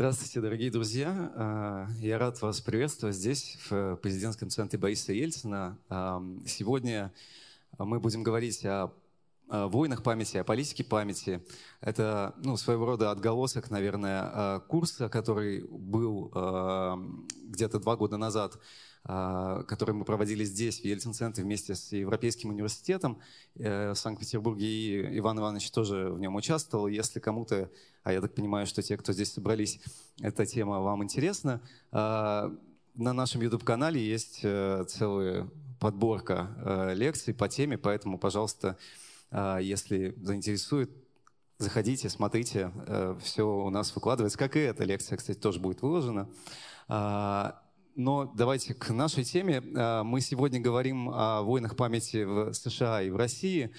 Здравствуйте, 0.00 0.40
дорогие 0.40 0.70
друзья. 0.70 1.30
А, 1.34 1.86
я 1.98 2.16
рад 2.16 2.40
вас 2.40 2.62
приветствовать 2.62 3.14
здесь, 3.14 3.58
в 3.68 3.96
президентском 3.96 4.48
центре 4.48 4.78
Бориса 4.78 5.12
Ельцина. 5.12 5.76
Сегодня 6.46 7.12
мы 7.76 8.00
будем 8.00 8.22
говорить 8.22 8.64
о 8.64 8.92
войнах 9.46 10.02
памяти, 10.02 10.38
о 10.38 10.44
политике 10.44 10.84
памяти. 10.84 11.44
Это 11.82 12.34
ну, 12.42 12.56
своего 12.56 12.86
рода 12.86 13.10
отголосок, 13.10 13.68
наверное, 13.68 14.60
курса, 14.60 15.10
который 15.10 15.66
был 15.68 16.30
где-то 17.48 17.78
два 17.78 17.94
года 17.96 18.16
назад 18.16 18.58
который 19.02 19.94
мы 19.94 20.04
проводили 20.04 20.44
здесь, 20.44 20.80
в 20.80 20.84
Ельцин-центре, 20.84 21.42
вместе 21.42 21.74
с 21.74 21.92
Европейским 21.92 22.50
университетом 22.50 23.18
э, 23.56 23.92
в 23.92 23.94
Санкт-Петербурге, 23.94 24.66
и 24.66 25.18
Иван 25.18 25.38
Иванович 25.38 25.70
тоже 25.70 26.10
в 26.10 26.20
нем 26.20 26.36
участвовал. 26.36 26.86
Если 26.86 27.18
кому-то, 27.18 27.70
а 28.02 28.12
я 28.12 28.20
так 28.20 28.34
понимаю, 28.34 28.66
что 28.66 28.82
те, 28.82 28.96
кто 28.98 29.12
здесь 29.12 29.32
собрались, 29.32 29.80
эта 30.20 30.44
тема 30.44 30.80
вам 30.80 31.02
интересна, 31.02 31.62
а, 31.92 32.54
на 32.94 33.14
нашем 33.14 33.40
YouTube-канале 33.40 34.00
есть 34.00 34.40
э, 34.42 34.84
целая 34.86 35.48
подборка 35.80 36.54
э, 36.58 36.94
лекций 36.94 37.32
по 37.32 37.48
теме, 37.48 37.78
поэтому, 37.78 38.18
пожалуйста, 38.18 38.76
а, 39.30 39.58
если 39.58 40.14
заинтересует, 40.20 40.90
заходите, 41.56 42.10
смотрите, 42.10 42.70
все 43.22 43.46
у 43.46 43.70
нас 43.70 43.94
выкладывается, 43.94 44.38
как 44.38 44.56
и 44.56 44.60
эта 44.60 44.84
лекция, 44.84 45.16
кстати, 45.16 45.38
тоже 45.38 45.58
будет 45.58 45.82
выложена. 45.82 46.28
Но 48.00 48.24
давайте 48.34 48.72
к 48.72 48.88
нашей 48.88 49.24
теме. 49.24 49.62
А, 49.76 50.02
мы 50.02 50.22
сегодня 50.22 50.58
говорим 50.58 51.10
о 51.10 51.42
войнах 51.42 51.76
памяти 51.76 52.24
в 52.24 52.54
США 52.54 53.02
и 53.02 53.10
в 53.10 53.16
России, 53.16 53.72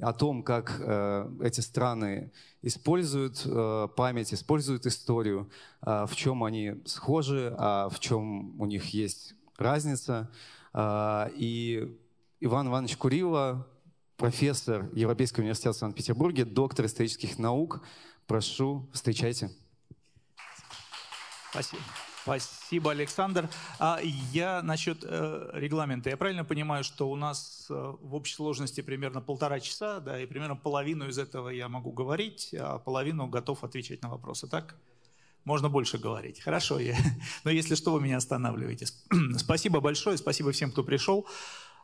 о 0.00 0.12
том, 0.12 0.42
как 0.42 0.80
э, 0.80 1.30
эти 1.42 1.60
страны 1.60 2.32
используют 2.62 3.42
э, 3.44 3.88
память, 3.96 4.34
используют 4.34 4.86
историю, 4.86 5.48
в 5.80 6.10
чем 6.14 6.42
они 6.42 6.74
схожи, 6.86 7.54
а 7.56 7.88
в 7.88 8.00
чем 8.00 8.60
у 8.60 8.66
них 8.66 8.86
есть 8.94 9.34
разница. 9.56 10.30
И 10.76 11.96
Иван 12.40 12.68
Иванович 12.68 12.96
Курило, 12.96 13.66
профессор 14.16 14.88
Европейского 14.92 15.42
университета 15.42 15.72
в 15.72 15.76
Санкт-Петербурге, 15.76 16.44
доктор 16.44 16.86
исторических 16.86 17.38
наук. 17.38 17.80
Прошу, 18.26 18.88
встречайте. 18.92 19.50
Спасибо. 21.50 21.82
Спасибо, 22.28 22.90
Александр. 22.90 23.48
А 23.78 24.00
я 24.02 24.62
насчет 24.62 24.98
э, 25.02 25.50
регламента. 25.54 26.10
Я 26.10 26.18
правильно 26.18 26.44
понимаю, 26.44 26.84
что 26.84 27.10
у 27.10 27.16
нас 27.16 27.66
э, 27.70 27.94
в 28.02 28.14
общей 28.14 28.34
сложности 28.34 28.82
примерно 28.82 29.22
полтора 29.22 29.60
часа, 29.60 30.00
да, 30.00 30.20
и 30.20 30.26
примерно 30.26 30.54
половину 30.54 31.08
из 31.08 31.16
этого 31.16 31.48
я 31.48 31.70
могу 31.70 31.90
говорить, 31.90 32.54
а 32.58 32.78
половину 32.80 33.28
готов 33.28 33.64
отвечать 33.64 34.02
на 34.02 34.10
вопросы, 34.10 34.46
так? 34.46 34.76
Можно 35.44 35.70
больше 35.70 35.96
говорить. 35.96 36.42
Хорошо, 36.42 36.78
я... 36.78 36.98
но 37.44 37.50
если 37.50 37.74
что, 37.74 37.92
вы 37.92 38.02
меня 38.02 38.18
останавливаете. 38.18 38.86
спасибо 39.38 39.80
большое, 39.80 40.18
спасибо 40.18 40.52
всем, 40.52 40.70
кто 40.70 40.84
пришел 40.84 41.26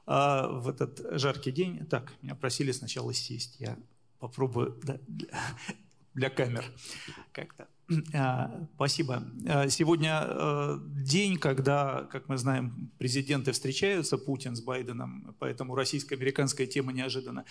э, 0.07 0.47
в 0.51 0.69
этот 0.69 1.19
жаркий 1.19 1.53
день. 1.53 1.87
Так, 1.87 2.13
меня 2.21 2.35
просили 2.35 2.73
сначала 2.73 3.15
сесть. 3.15 3.57
Я 3.61 3.79
попробую 4.19 4.79
да, 4.83 4.99
для, 5.09 5.29
для 6.15 6.29
камер 6.29 6.67
как-то. 7.33 7.67
А, 8.15 8.67
спасибо. 8.77 9.23
А, 9.47 9.69
сегодня 9.69 10.23
э, 10.25 10.79
день, 11.03 11.39
когда, 11.39 12.09
как 12.11 12.29
мы 12.29 12.39
знаем, 12.39 12.91
президенты 12.99 13.53
встречаются, 13.53 14.17
Путин 14.17 14.57
с 14.57 14.63
Байденом, 14.63 15.35
поэтому 15.39 15.75
российско-американская 15.75 16.67
тема 16.67 16.93
неожиданно 16.93 17.45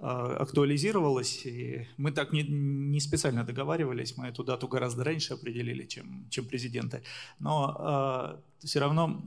э, 0.00 0.02
актуализировалась. 0.02 1.46
И 1.46 1.86
мы 1.96 2.12
так 2.12 2.32
не, 2.32 2.42
не 2.42 3.00
специально 3.00 3.44
договаривались, 3.44 4.16
мы 4.16 4.28
эту 4.28 4.44
дату 4.44 4.68
гораздо 4.68 5.04
раньше 5.04 5.34
определили, 5.34 5.86
чем, 5.86 6.26
чем 6.30 6.44
президенты. 6.44 7.02
Но 7.38 8.40
э, 8.60 8.66
все 8.66 8.80
равно 8.80 9.22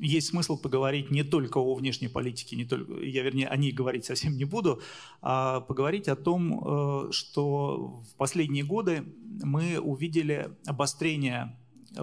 есть 0.00 0.28
смысл 0.28 0.56
поговорить 0.56 1.10
не 1.10 1.24
только 1.24 1.58
о 1.58 1.74
внешней 1.74 2.08
политике, 2.08 2.56
не 2.56 2.64
только, 2.64 3.00
я, 3.00 3.22
вернее, 3.22 3.48
о 3.48 3.56
ней 3.56 3.72
говорить 3.72 4.04
совсем 4.04 4.36
не 4.36 4.44
буду, 4.44 4.80
а 5.22 5.60
поговорить 5.60 6.08
о 6.08 6.16
том, 6.16 7.08
э, 7.08 7.12
что 7.12 8.02
в 8.10 8.14
последние 8.16 8.64
годы 8.64 9.04
мы 9.42 9.78
увидели 9.78 10.50
обострение 10.66 11.56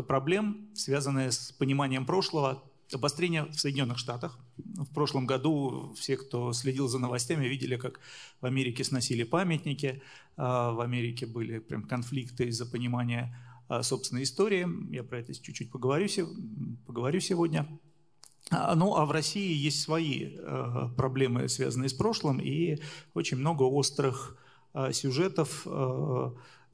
проблем, 0.07 0.69
связанные 0.73 1.31
с 1.31 1.51
пониманием 1.51 2.05
прошлого, 2.05 2.63
обострение 2.93 3.45
в 3.45 3.59
Соединенных 3.59 3.97
Штатах. 3.97 4.39
В 4.57 4.93
прошлом 4.93 5.25
году 5.25 5.93
все, 5.97 6.17
кто 6.17 6.53
следил 6.53 6.87
за 6.87 6.99
новостями, 6.99 7.45
видели, 7.47 7.77
как 7.77 7.99
в 8.41 8.45
Америке 8.45 8.83
сносили 8.83 9.23
памятники, 9.23 10.01
а 10.37 10.71
в 10.71 10.81
Америке 10.81 11.25
были 11.25 11.59
прям 11.59 11.83
конфликты 11.83 12.45
из-за 12.45 12.65
понимания 12.65 13.35
собственной 13.81 14.23
истории. 14.23 14.67
Я 14.93 15.03
про 15.03 15.19
это 15.19 15.33
чуть-чуть 15.33 15.71
поговорю, 15.71 16.07
поговорю 16.85 17.19
сегодня. 17.19 17.67
А, 18.51 18.75
ну, 18.75 18.95
а 18.95 19.05
в 19.05 19.11
России 19.11 19.55
есть 19.55 19.81
свои 19.81 20.37
проблемы, 20.95 21.49
связанные 21.49 21.89
с 21.89 21.93
прошлым, 21.93 22.39
и 22.39 22.77
очень 23.15 23.37
много 23.37 23.63
острых 23.63 24.37
сюжетов. 24.91 25.65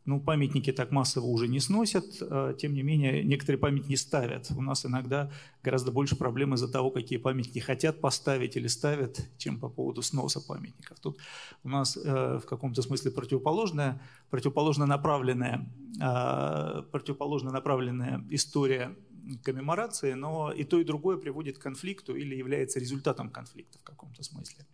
Ну, 0.06 0.19
памятники 0.19 0.72
так 0.72 0.91
массово 0.91 1.25
уже 1.28 1.47
не 1.47 1.59
сносят, 1.59 2.06
э, 2.22 2.56
тем 2.57 2.73
не 2.73 2.81
менее, 2.81 3.23
некоторые 3.23 3.59
памятники 3.59 3.95
ставят. 3.95 4.50
У 4.50 4.62
нас 4.62 4.84
иногда 4.84 5.31
гораздо 5.63 5.91
больше 5.91 6.16
проблем 6.16 6.56
из-за 6.56 6.67
того, 6.67 6.89
какие 6.89 7.19
памятники 7.19 7.59
хотят 7.59 8.01
поставить 8.01 8.57
или 8.57 8.67
ставят, 8.67 9.28
чем 9.38 9.59
по 9.59 9.69
поводу 9.69 10.01
сноса 10.01 10.41
памятников. 10.41 11.00
Тут 11.00 11.19
у 11.63 11.69
нас 11.69 11.97
э, 11.97 12.40
в 12.40 12.45
каком-то 12.47 12.81
смысле 12.81 13.11
противоположная, 13.11 14.01
противоположно 14.31 14.88
направленная, 14.88 15.69
э, 16.01 16.81
противоположно 16.91 17.51
направленная 17.51 18.25
история 18.31 18.95
коммеморации, 19.44 20.13
но 20.13 20.51
и 20.51 20.63
то, 20.63 20.79
и 20.79 20.84
другое 20.84 21.17
приводит 21.17 21.59
к 21.59 21.61
конфликту 21.61 22.16
или 22.16 22.35
является 22.35 22.79
результатом 22.79 23.29
конфликта 23.29 23.78
в 23.78 23.84
каком-то 23.84 24.23
смысле. 24.23 24.66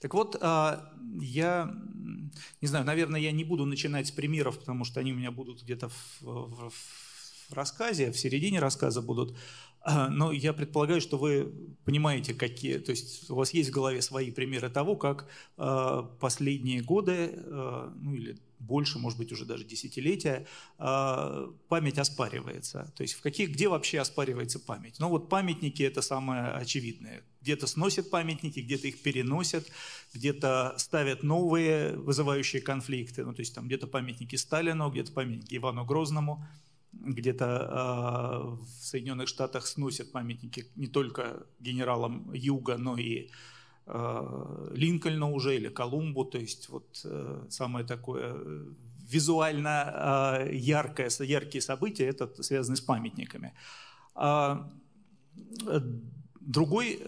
Так 0.00 0.14
вот, 0.14 0.36
а, 0.40 0.90
я 1.20 1.70
не 2.60 2.68
знаю, 2.68 2.84
наверное, 2.84 3.20
я 3.20 3.32
не 3.32 3.44
буду 3.44 3.66
начинать 3.66 4.06
с 4.06 4.10
примеров, 4.10 4.58
потому 4.58 4.84
что 4.84 5.00
они 5.00 5.12
у 5.12 5.16
меня 5.16 5.30
будут 5.30 5.62
где-то 5.62 5.88
в, 5.88 6.20
в, 6.20 6.70
в 6.70 7.09
рассказе, 7.52 8.10
в 8.10 8.18
середине 8.18 8.60
рассказа 8.60 9.02
будут. 9.02 9.36
А, 9.82 10.08
но 10.08 10.30
я 10.30 10.52
предполагаю, 10.52 11.00
что 11.00 11.16
вы 11.16 11.52
понимаете, 11.84 12.34
какие, 12.34 12.78
то 12.78 12.90
есть 12.90 13.30
у 13.30 13.34
вас 13.34 13.54
есть 13.54 13.70
в 13.70 13.72
голове 13.72 14.02
свои 14.02 14.30
примеры 14.30 14.68
того, 14.68 14.94
как 14.94 15.26
а, 15.56 16.02
последние 16.20 16.82
годы, 16.82 17.32
ну 17.46 18.14
или 18.14 18.38
больше, 18.58 18.98
может 18.98 19.18
быть, 19.18 19.32
уже 19.32 19.46
даже 19.46 19.64
десятилетия, 19.64 20.46
память 20.76 21.98
оспаривается. 21.98 22.92
То 22.94 23.02
есть 23.02 23.14
в 23.14 23.22
каких, 23.22 23.52
где 23.52 23.68
вообще 23.68 24.00
оспаривается 24.00 24.60
память? 24.60 24.96
Ну 24.98 25.08
вот 25.08 25.30
памятники– 25.30 25.82
это 25.84 26.02
самое 26.02 26.48
очевидное. 26.48 27.22
Где-то 27.40 27.66
сносят 27.66 28.10
памятники, 28.10 28.60
где-то 28.60 28.88
их 28.88 29.00
переносят, 29.00 29.66
где-то 30.12 30.74
ставят 30.76 31.22
новые, 31.22 31.96
вызывающие 31.96 32.60
конфликты. 32.60 33.24
Ну 33.24 33.32
то 33.32 33.40
есть 33.40 33.54
там 33.54 33.66
где-то 33.66 33.86
памятники 33.86 34.36
Сталину, 34.36 34.90
где-то 34.90 35.12
памятники 35.12 35.56
Ивану 35.56 35.86
Грозному, 35.86 36.46
где-то 36.92 37.44
э, 37.44 38.62
в 38.62 38.66
Соединенных 38.66 39.28
Штатах 39.28 39.66
сносят 39.66 40.12
памятники 40.12 40.66
не 40.76 40.86
только 40.86 41.46
генералам 41.60 42.32
Юга, 42.32 42.76
но 42.76 42.96
и 42.96 43.30
Э, 43.92 44.68
Линкольна 44.72 45.30
уже 45.30 45.56
или 45.56 45.68
Колумбу, 45.68 46.24
то 46.24 46.38
есть 46.38 46.68
вот 46.68 47.00
э, 47.04 47.46
самое 47.48 47.84
такое 47.84 48.34
э, 48.36 48.64
визуально 49.08 50.46
яркое, 50.52 51.10
яркие 51.20 51.62
события, 51.62 52.06
это 52.06 52.42
связаны 52.42 52.76
с 52.76 52.80
памятниками. 52.80 53.52
А, 54.14 54.70
другой, 56.40 57.00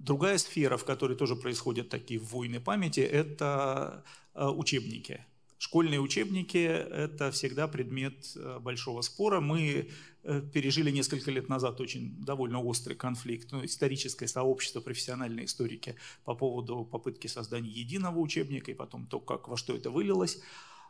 другая 0.00 0.38
сфера, 0.38 0.76
в 0.76 0.84
которой 0.84 1.16
тоже 1.16 1.36
происходят 1.36 1.88
такие 1.90 2.18
войны 2.18 2.58
памяти, 2.58 3.00
это 3.00 4.02
учебники. 4.34 5.24
Школьные 5.58 6.00
учебники– 6.00 6.58
это 6.58 7.30
всегда 7.30 7.66
предмет 7.66 8.36
большого 8.60 9.00
спора. 9.00 9.40
Мы 9.40 9.88
Э, 10.28 10.40
пережили 10.40 10.90
несколько 10.90 11.30
лет 11.30 11.48
назад 11.48 11.80
очень 11.80 12.16
довольно 12.20 12.60
острый 12.60 12.94
конфликт, 12.94 13.52
ну, 13.52 13.64
историческое 13.64 14.26
сообщество, 14.26 14.80
профессиональные 14.80 15.46
историки 15.46 15.94
по 16.24 16.34
поводу 16.34 16.84
попытки 16.84 17.28
создания 17.28 17.70
единого 17.70 18.18
учебника 18.18 18.72
и 18.72 18.74
потом 18.74 19.06
то, 19.06 19.20
как, 19.20 19.46
во 19.46 19.56
что 19.56 19.76
это 19.76 19.90
вылилось. 19.90 20.40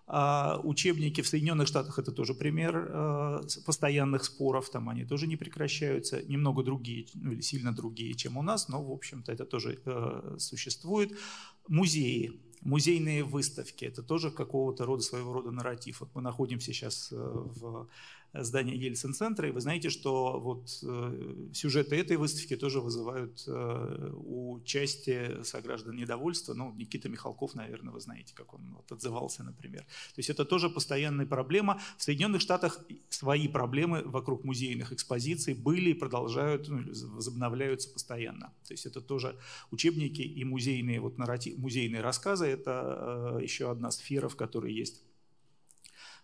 А 0.07 0.59
учебники 0.63 1.21
в 1.21 1.29
Соединенных 1.29 1.69
Штатах 1.69 1.99
это 1.99 2.13
тоже 2.13 2.33
пример 2.33 2.89
э, 2.89 3.41
постоянных 3.67 4.25
споров, 4.25 4.71
там 4.71 4.89
они 4.89 5.05
тоже 5.05 5.27
не 5.27 5.37
прекращаются, 5.37 6.23
немного 6.23 6.63
другие, 6.63 7.07
ну, 7.13 7.33
или 7.33 7.43
сильно 7.43 7.75
другие, 7.75 8.15
чем 8.15 8.39
у 8.39 8.43
нас, 8.43 8.69
но 8.69 8.83
в 8.83 8.91
общем-то 8.91 9.33
это 9.33 9.45
тоже 9.45 9.81
э, 9.85 10.37
существует. 10.39 11.13
Музеи, 11.69 12.41
музейные 12.67 13.25
выставки, 13.25 13.85
это 13.85 14.03
тоже 14.03 14.31
какого-то 14.31 14.85
рода, 14.85 15.03
своего 15.03 15.33
рода 15.33 15.51
нарратив. 15.51 16.01
Вот 16.01 16.11
мы 16.15 16.23
находимся 16.23 16.73
сейчас 16.73 17.09
в 17.11 17.89
здания 18.43 18.77
Ельцин-центра. 18.77 19.49
И 19.49 19.51
вы 19.53 19.61
знаете, 19.61 19.91
что 19.91 20.41
вот 20.41 20.69
э, 20.83 21.49
сюжеты 21.53 21.97
этой 21.97 22.17
выставки 22.17 22.57
тоже 22.57 22.81
вызывают 22.81 23.45
э, 23.47 24.11
у 24.15 24.61
части 24.65 25.43
сограждан 25.43 25.97
недовольство. 25.97 26.55
Ну, 26.55 26.73
Никита 26.75 27.09
Михалков, 27.09 27.55
наверное, 27.55 27.93
вы 27.93 28.01
знаете, 28.01 28.35
как 28.35 28.55
он 28.55 28.75
вот 28.75 28.91
отзывался, 28.93 29.45
например. 29.45 29.83
То 29.83 30.19
есть 30.19 30.31
это 30.31 30.45
тоже 30.45 30.69
постоянная 30.69 31.27
проблема. 31.27 31.81
В 31.99 32.03
Соединенных 32.03 32.41
Штатах 32.41 32.81
свои 33.09 33.49
проблемы 33.49 34.03
вокруг 34.05 34.45
музейных 34.45 34.93
экспозиций 34.93 35.55
были 35.55 35.91
и 35.91 35.95
продолжают, 35.95 36.69
ну, 36.69 36.83
возобновляются 37.15 37.93
постоянно. 37.93 38.53
То 38.67 38.75
есть 38.75 38.87
это 38.87 39.01
тоже 39.01 39.39
учебники 39.71 40.23
и 40.23 40.45
музейные, 40.45 41.01
вот, 41.01 41.19
нарратив, 41.19 41.59
музейные 41.59 42.03
рассказы. 42.03 42.47
Это 42.47 43.39
э, 43.39 43.43
еще 43.43 43.71
одна 43.71 43.91
сфера, 43.91 44.29
в 44.29 44.37
которой 44.37 44.73
есть 44.73 45.03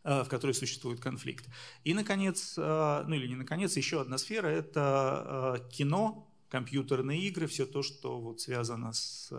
в 0.05 0.25
которой 0.25 0.53
существует 0.53 1.01
конфликт. 1.01 1.49
И, 1.85 1.95
наконец, 1.95 2.55
э, 2.59 3.05
ну 3.07 3.15
или 3.15 3.29
не 3.29 3.37
наконец, 3.37 3.77
еще 3.77 4.01
одна 4.01 4.19
сфера– 4.19 4.47
это 4.49 5.59
э, 5.61 5.71
кино, 5.71 6.29
компьютерные 6.49 7.21
игры, 7.23 7.47
все 7.47 7.67
то, 7.67 7.83
что 7.83 8.21
вот 8.21 8.41
связано 8.41 8.93
с 8.93 9.33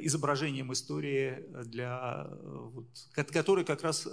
изображением 0.00 0.72
истории, 0.72 1.44
для, 1.66 2.28
вот, 2.42 2.86
который 3.14 3.64
как 3.64 3.82
раз 3.82 4.08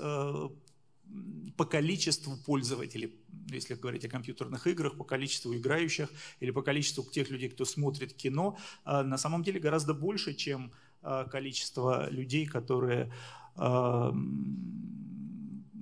по 1.58 1.66
количеству 1.66 2.38
пользователей, 2.38 3.16
если 3.50 3.74
говорить 3.74 4.06
о 4.06 4.10
компьютерных 4.10 4.68
играх, 4.68 4.96
по 4.96 5.04
количеству 5.04 5.56
играющих 5.56 6.10
или 6.40 6.52
по 6.52 6.62
количеству 6.62 7.04
тех 7.04 7.32
людей, 7.32 7.50
кто 7.50 7.66
смотрит 7.66 8.14
кино, 8.14 8.58
на 8.86 9.18
самом 9.18 9.42
деле 9.42 9.60
гораздо 9.60 9.94
больше, 9.96 10.34
чем 10.34 10.72
количество 11.32 12.10
людей, 12.10 12.46
которые 12.46 13.12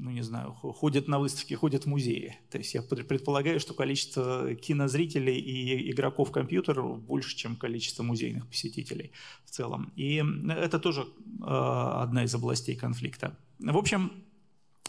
ну 0.02 0.10
не 0.10 0.24
знаю, 0.24 0.52
ходят 0.54 1.08
на 1.08 1.20
выставки, 1.20 1.54
ходят 1.54 1.84
в 1.84 1.86
музеи. 1.88 2.36
То 2.50 2.58
есть 2.58 2.74
я 2.74 2.82
предполагаю, 2.82 3.60
что 3.60 3.76
количество 3.76 4.56
кинозрителей 4.56 5.38
и 5.38 5.92
игроков 5.92 6.32
компьютеров 6.32 7.00
больше, 7.04 7.36
чем 7.36 7.56
количество 7.56 8.02
музейных 8.02 8.48
посетителей 8.48 9.12
в 9.46 9.52
целом. 9.52 9.94
И 9.96 10.24
это 10.50 10.80
тоже 10.80 11.02
э, 11.02 11.06
одна 11.46 12.24
из 12.24 12.34
областей 12.34 12.76
конфликта. 12.76 13.38
В 13.60 13.78
общем, 13.78 14.12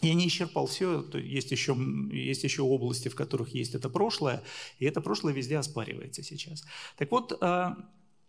я 0.01 0.15
не 0.15 0.27
исчерпал 0.27 0.65
все, 0.65 1.05
есть 1.13 1.51
еще, 1.51 1.77
есть 2.11 2.43
еще 2.43 2.63
области, 2.63 3.07
в 3.07 3.15
которых 3.15 3.53
есть 3.53 3.75
это 3.75 3.89
прошлое, 3.89 4.41
и 4.79 4.85
это 4.85 4.99
прошлое 4.99 5.33
везде 5.33 5.59
оспаривается 5.59 6.23
сейчас. 6.23 6.65
Так 6.97 7.11
вот, 7.11 7.37
э, 7.39 7.75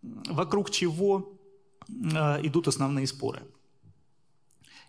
вокруг 0.02 0.70
чего 0.70 1.40
э, 1.88 2.46
идут 2.46 2.68
основные 2.68 3.06
споры– 3.06 3.42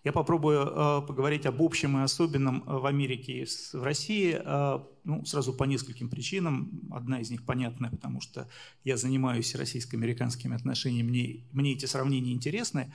я 0.05 0.11
попробую 0.11 0.67
э, 0.67 1.01
поговорить 1.07 1.47
об 1.47 1.63
общем 1.63 1.97
и 1.97 2.03
особенном 2.03 2.63
э, 2.67 2.77
в 2.77 2.85
Америке 2.85 3.41
и 3.41 3.45
в 3.73 3.81
России, 3.81 4.39
э, 4.39 4.79
ну, 5.03 5.25
сразу 5.25 5.51
по 5.51 5.63
нескольким 5.63 6.09
причинам. 6.09 6.69
Одна 6.91 7.21
из 7.21 7.31
них 7.31 7.43
понятная, 7.43 7.89
потому 7.89 8.21
что 8.21 8.47
я 8.83 8.97
занимаюсь 8.97 9.55
российско-американскими 9.55 10.55
отношениями, 10.55 11.09
мне, 11.09 11.43
мне 11.51 11.73
эти 11.73 11.87
сравнения 11.87 12.33
интересны. 12.33 12.93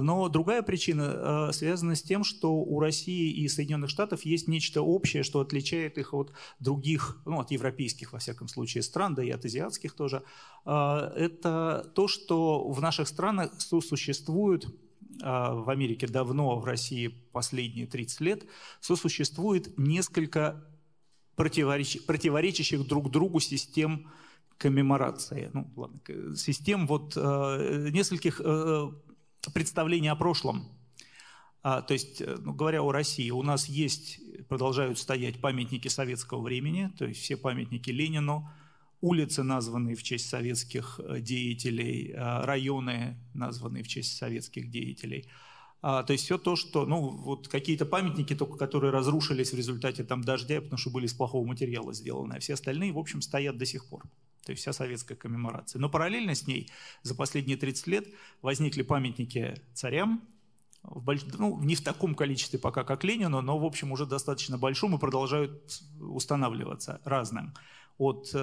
Но 0.00 0.28
другая 0.30 0.62
причина 0.62 1.50
связана 1.52 1.94
с 1.94 2.02
тем, 2.02 2.24
что 2.24 2.54
у 2.54 2.80
России 2.80 3.30
и 3.30 3.46
Соединенных 3.48 3.90
Штатов 3.90 4.24
есть 4.24 4.48
нечто 4.48 4.80
общее, 4.80 5.22
что 5.22 5.40
отличает 5.40 5.98
их 5.98 6.14
от 6.14 6.32
других, 6.58 7.20
ну, 7.26 7.38
от 7.38 7.50
европейских, 7.50 8.14
во 8.14 8.18
всяком 8.18 8.48
случае, 8.48 8.82
стран, 8.82 9.14
да 9.14 9.22
и 9.22 9.28
от 9.28 9.44
азиатских 9.44 9.92
тоже. 9.92 10.22
Это 10.64 11.92
то, 11.94 12.08
что 12.08 12.66
в 12.66 12.80
наших 12.80 13.08
странах 13.08 13.52
сосуществуют 13.58 14.74
в 15.20 15.70
Америке 15.70 16.06
давно, 16.06 16.58
в 16.58 16.64
России 16.64 17.08
последние 17.32 17.86
30 17.86 18.20
лет, 18.20 18.44
сосуществует 18.80 19.76
несколько 19.78 20.64
противоречащих, 21.36 22.06
противоречащих 22.06 22.86
друг 22.86 23.10
другу 23.10 23.40
систем 23.40 24.10
коммеморации. 24.58 25.50
Ну, 25.52 25.70
ладно, 25.76 26.00
систем 26.36 26.86
вот 26.86 27.14
э, 27.16 27.88
нескольких 27.92 28.40
э, 28.44 28.90
представлений 29.52 30.08
о 30.08 30.16
прошлом. 30.16 30.68
А, 31.62 31.82
то 31.82 31.94
есть, 31.94 32.20
э, 32.20 32.36
ну, 32.38 32.52
говоря 32.52 32.82
о 32.82 32.92
России, 32.92 33.30
у 33.30 33.42
нас 33.42 33.66
есть, 33.66 34.20
продолжают 34.48 34.98
стоять 34.98 35.40
памятники 35.40 35.88
советского 35.88 36.40
времени, 36.42 36.92
то 36.98 37.04
есть 37.04 37.20
все 37.20 37.36
памятники 37.36 37.90
Ленину, 37.90 38.50
улицы, 39.04 39.42
названные 39.42 39.94
в 39.94 40.02
честь 40.02 40.28
советских 40.28 40.98
э, 40.98 41.20
деятелей, 41.20 42.12
э, 42.12 42.44
районы, 42.44 43.16
названные 43.34 43.82
в 43.84 43.88
честь 43.88 44.16
советских 44.16 44.70
деятелей. 44.70 45.28
А, 45.82 46.02
то 46.02 46.14
есть 46.14 46.24
все 46.24 46.38
то, 46.38 46.56
что, 46.56 46.86
ну, 46.86 47.10
вот 47.10 47.48
какие-то 47.48 47.84
памятники, 47.84 48.34
только 48.34 48.56
которые 48.56 48.90
разрушились 48.90 49.52
в 49.52 49.56
результате 49.56 50.02
там 50.02 50.24
дождя, 50.24 50.62
потому 50.62 50.78
что 50.78 50.88
были 50.88 51.04
из 51.04 51.12
плохого 51.12 51.46
материала 51.46 51.92
сделаны, 51.92 52.34
а 52.34 52.40
все 52.40 52.54
остальные, 52.54 52.92
в 52.92 52.98
общем, 52.98 53.20
стоят 53.20 53.58
до 53.58 53.66
сих 53.66 53.86
пор. 53.86 54.04
То 54.46 54.52
есть 54.52 54.62
вся 54.62 54.72
советская 54.72 55.16
коммеморация. 55.16 55.80
Но 55.80 55.90
параллельно 55.90 56.34
с 56.34 56.46
ней 56.46 56.70
за 57.02 57.14
последние 57.14 57.58
30 57.58 57.86
лет 57.88 58.08
возникли 58.40 58.80
памятники 58.80 59.60
царям, 59.74 60.22
в 60.82 61.02
больш... 61.02 61.24
ну, 61.38 61.60
не 61.62 61.74
в 61.74 61.82
таком 61.82 62.14
количестве 62.14 62.58
пока, 62.58 62.84
как 62.84 63.04
Ленину, 63.04 63.42
но, 63.42 63.58
в 63.58 63.64
общем, 63.64 63.92
уже 63.92 64.06
достаточно 64.06 64.56
большом 64.56 64.94
и 64.94 64.98
продолжают 64.98 65.82
устанавливаться 66.00 67.02
разным 67.04 67.52
от, 67.98 68.30
э, 68.34 68.38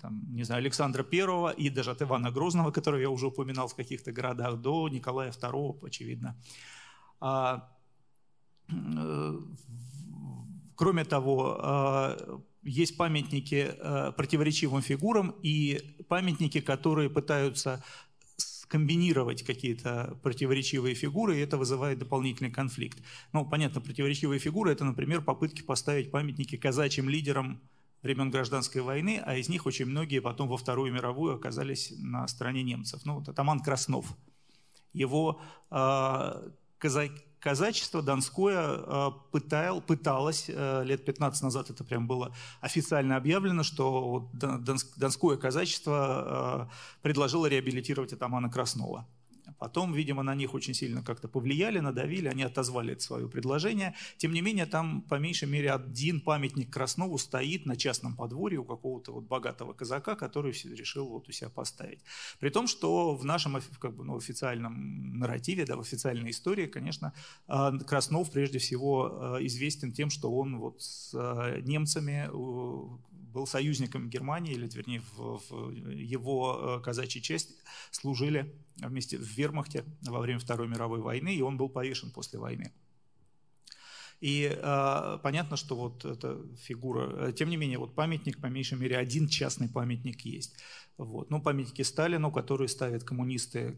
там, 0.00 0.22
не 0.30 0.44
знаю, 0.44 0.60
Александра 0.60 1.02
Первого 1.02 1.50
и 1.50 1.70
даже 1.70 1.90
от 1.90 2.02
Ивана 2.02 2.30
Грозного, 2.30 2.70
которого 2.70 3.00
я 3.00 3.10
уже 3.10 3.26
упоминал 3.26 3.68
в 3.68 3.74
каких-то 3.74 4.12
городах, 4.12 4.60
до 4.60 4.88
Николая 4.88 5.30
II, 5.30 5.86
очевидно. 5.86 6.36
А, 7.20 7.68
э, 8.68 9.38
кроме 10.74 11.04
того, 11.04 11.60
э, 11.62 12.38
есть 12.62 12.96
памятники 12.96 13.72
противоречивым 14.16 14.82
фигурам 14.82 15.36
и 15.44 15.80
памятники, 16.08 16.60
которые 16.60 17.08
пытаются 17.08 17.80
комбинировать 18.68 19.44
какие-то 19.44 20.18
противоречивые 20.22 20.96
фигуры, 20.96 21.36
и 21.36 21.40
это 21.40 21.56
вызывает 21.56 22.00
дополнительный 22.00 22.50
конфликт. 22.50 22.98
Ну, 23.32 23.48
понятно, 23.48 23.80
противоречивые 23.80 24.40
фигуры– 24.40 24.72
это, 24.72 24.84
например, 24.84 25.22
попытки 25.22 25.62
поставить 25.62 26.10
памятники 26.10 26.56
казачьим 26.56 27.08
лидерам 27.08 27.60
времен 28.02 28.30
гражданской 28.30 28.82
войны, 28.82 29.22
а 29.24 29.36
из 29.36 29.48
них 29.48 29.66
очень 29.66 29.86
многие 29.86 30.20
потом 30.20 30.48
во 30.48 30.56
Вторую 30.56 30.92
мировую 30.92 31.36
оказались 31.36 31.92
на 31.98 32.26
стороне 32.28 32.62
немцев. 32.62 33.00
Ну, 33.04 33.16
вот 33.16 33.28
Атаман 33.28 33.60
Краснов. 33.60 34.06
Его 34.92 35.40
э, 35.70 36.50
казак, 36.78 37.10
казачество 37.40 38.02
Донское 38.02 38.76
э, 38.76 39.10
пытал, 39.30 39.80
пыталось, 39.80 40.46
э, 40.48 40.84
лет 40.84 41.04
15 41.04 41.42
назад 41.42 41.70
это 41.70 41.84
прям 41.84 42.06
было 42.06 42.34
официально 42.60 43.16
объявлено, 43.16 43.62
что 43.62 44.08
вот 44.08 44.36
Донское 44.96 45.36
казачество 45.36 46.68
э, 46.70 47.02
предложило 47.02 47.46
реабилитировать 47.46 48.12
атамана 48.12 48.50
Краснова. 48.50 49.06
Потом, 49.58 49.92
видимо, 49.92 50.22
на 50.22 50.34
них 50.34 50.54
очень 50.54 50.74
сильно 50.74 51.02
как-то 51.02 51.28
повлияли, 51.28 51.78
надавили, 51.78 52.28
они 52.28 52.42
отозвали 52.42 52.92
это 52.92 53.02
свое 53.02 53.28
предложение. 53.28 53.94
Тем 54.16 54.32
не 54.32 54.40
менее, 54.40 54.66
там 54.66 55.02
по 55.02 55.16
меньшей 55.16 55.48
мере 55.48 55.72
один 55.72 56.20
памятник 56.20 56.72
Краснову 56.72 57.18
стоит 57.18 57.66
на 57.66 57.76
частном 57.76 58.16
подворье 58.16 58.60
у 58.60 58.64
какого-то 58.64 59.12
вот 59.12 59.24
богатого 59.24 59.72
казака, 59.72 60.14
который 60.16 60.52
решил 60.52 61.08
вот 61.08 61.28
у 61.28 61.32
себя 61.32 61.50
поставить. 61.50 62.00
При 62.38 62.50
том, 62.50 62.66
что 62.66 63.14
в 63.14 63.24
нашем 63.24 63.60
как 63.78 63.94
бы, 63.94 64.04
ну, 64.04 64.16
официальном 64.16 65.18
нарративе, 65.18 65.64
да, 65.64 65.76
в 65.76 65.80
официальной 65.80 66.30
истории, 66.30 66.66
конечно, 66.66 67.12
а, 67.46 67.76
Краснов 67.78 68.30
прежде 68.30 68.58
всего 68.58 69.36
а, 69.36 69.46
известен 69.46 69.92
тем, 69.92 70.10
что 70.10 70.30
он 70.30 70.58
вот 70.58 70.82
с 70.82 71.12
а, 71.14 71.60
немцами 71.60 72.28
был 73.36 73.46
союзником 73.46 74.08
Германии, 74.08 74.54
или, 74.54 74.66
вернее, 74.66 75.02
в, 75.12 75.40
в 75.48 75.70
его 75.90 76.80
казачьей 76.82 77.22
части 77.22 77.54
служили 77.90 78.54
вместе 78.76 79.18
в 79.18 79.38
вермахте 79.38 79.84
во 80.02 80.20
время 80.20 80.38
Второй 80.38 80.68
мировой 80.68 81.00
войны, 81.00 81.36
и 81.36 81.42
он 81.42 81.56
был 81.56 81.68
повешен 81.68 82.10
после 82.10 82.38
войны. 82.38 82.72
И 84.22 84.50
э, 84.50 85.18
понятно, 85.22 85.56
что 85.56 85.76
вот 85.76 86.04
эта 86.04 86.40
фигура, 86.56 87.32
тем 87.32 87.50
не 87.50 87.58
менее, 87.58 87.78
вот 87.78 87.94
памятник, 87.94 88.40
по 88.40 88.46
меньшей 88.46 88.78
мере, 88.78 88.96
один 88.96 89.28
частный 89.28 89.68
памятник 89.68 90.22
есть. 90.22 90.56
Вот. 90.96 91.30
Ну, 91.30 91.42
памятники 91.42 91.82
Сталину, 91.82 92.32
которые 92.32 92.68
ставят 92.68 93.04
коммунисты, 93.04 93.76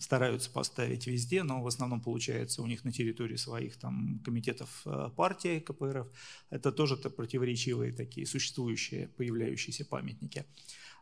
стараются 0.00 0.50
поставить 0.50 1.06
везде, 1.06 1.42
но 1.42 1.62
в 1.62 1.66
основном 1.66 2.00
получается 2.00 2.62
у 2.62 2.66
них 2.66 2.84
на 2.84 2.92
территории 2.92 3.36
своих 3.36 3.76
там 3.76 4.20
комитетов 4.24 4.82
э, 4.86 5.10
партии 5.16 5.60
КПРФ. 5.60 6.06
Это 6.50 6.72
тоже 6.72 6.94
-то 6.94 7.10
противоречивые 7.10 7.92
такие 7.92 8.26
существующие, 8.26 9.08
появляющиеся 9.08 9.84
памятники. 9.84 10.44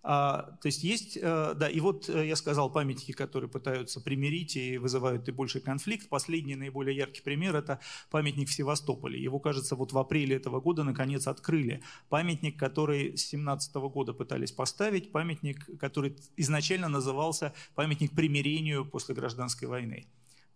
А, 0.03 0.57
то 0.61 0.67
есть 0.67 0.85
есть, 0.85 1.17
э, 1.17 1.55
да, 1.55 1.69
и 1.69 1.81
вот 1.81 2.09
э, 2.09 2.27
я 2.27 2.37
сказал 2.37 2.71
памятники, 2.71 3.13
которые 3.13 3.51
пытаются 3.51 4.01
примирить 4.01 4.57
и 4.57 4.79
вызывают 4.79 5.29
и 5.29 5.33
больший 5.33 5.61
конфликт. 5.61 6.09
Последний 6.09 6.57
наиболее 6.57 6.97
яркий 6.97 7.21
пример– 7.21 7.57
это 7.57 7.81
памятник 8.11 8.49
в 8.49 8.53
Севастополе. 8.53 9.21
Его, 9.21 9.39
кажется, 9.41 9.77
вот 9.77 9.93
в 9.93 9.99
апреле 9.99 10.37
этого 10.37 10.61
года 10.61 10.85
наконец 10.85 11.27
открыли. 11.27 11.83
Памятник, 12.09 12.59
который 12.59 13.17
с 13.17 13.27
17 13.27 13.75
года 13.75 14.13
пытались 14.13 14.53
поставить, 14.53 15.13
памятник, 15.13 15.79
который 15.79 16.17
изначально 16.37 16.89
назывался 16.89 17.53
памятник 17.75 18.13
примирению 18.15 18.85
после 18.85 19.15
гражданской 19.15 19.69
войны. 19.69 20.07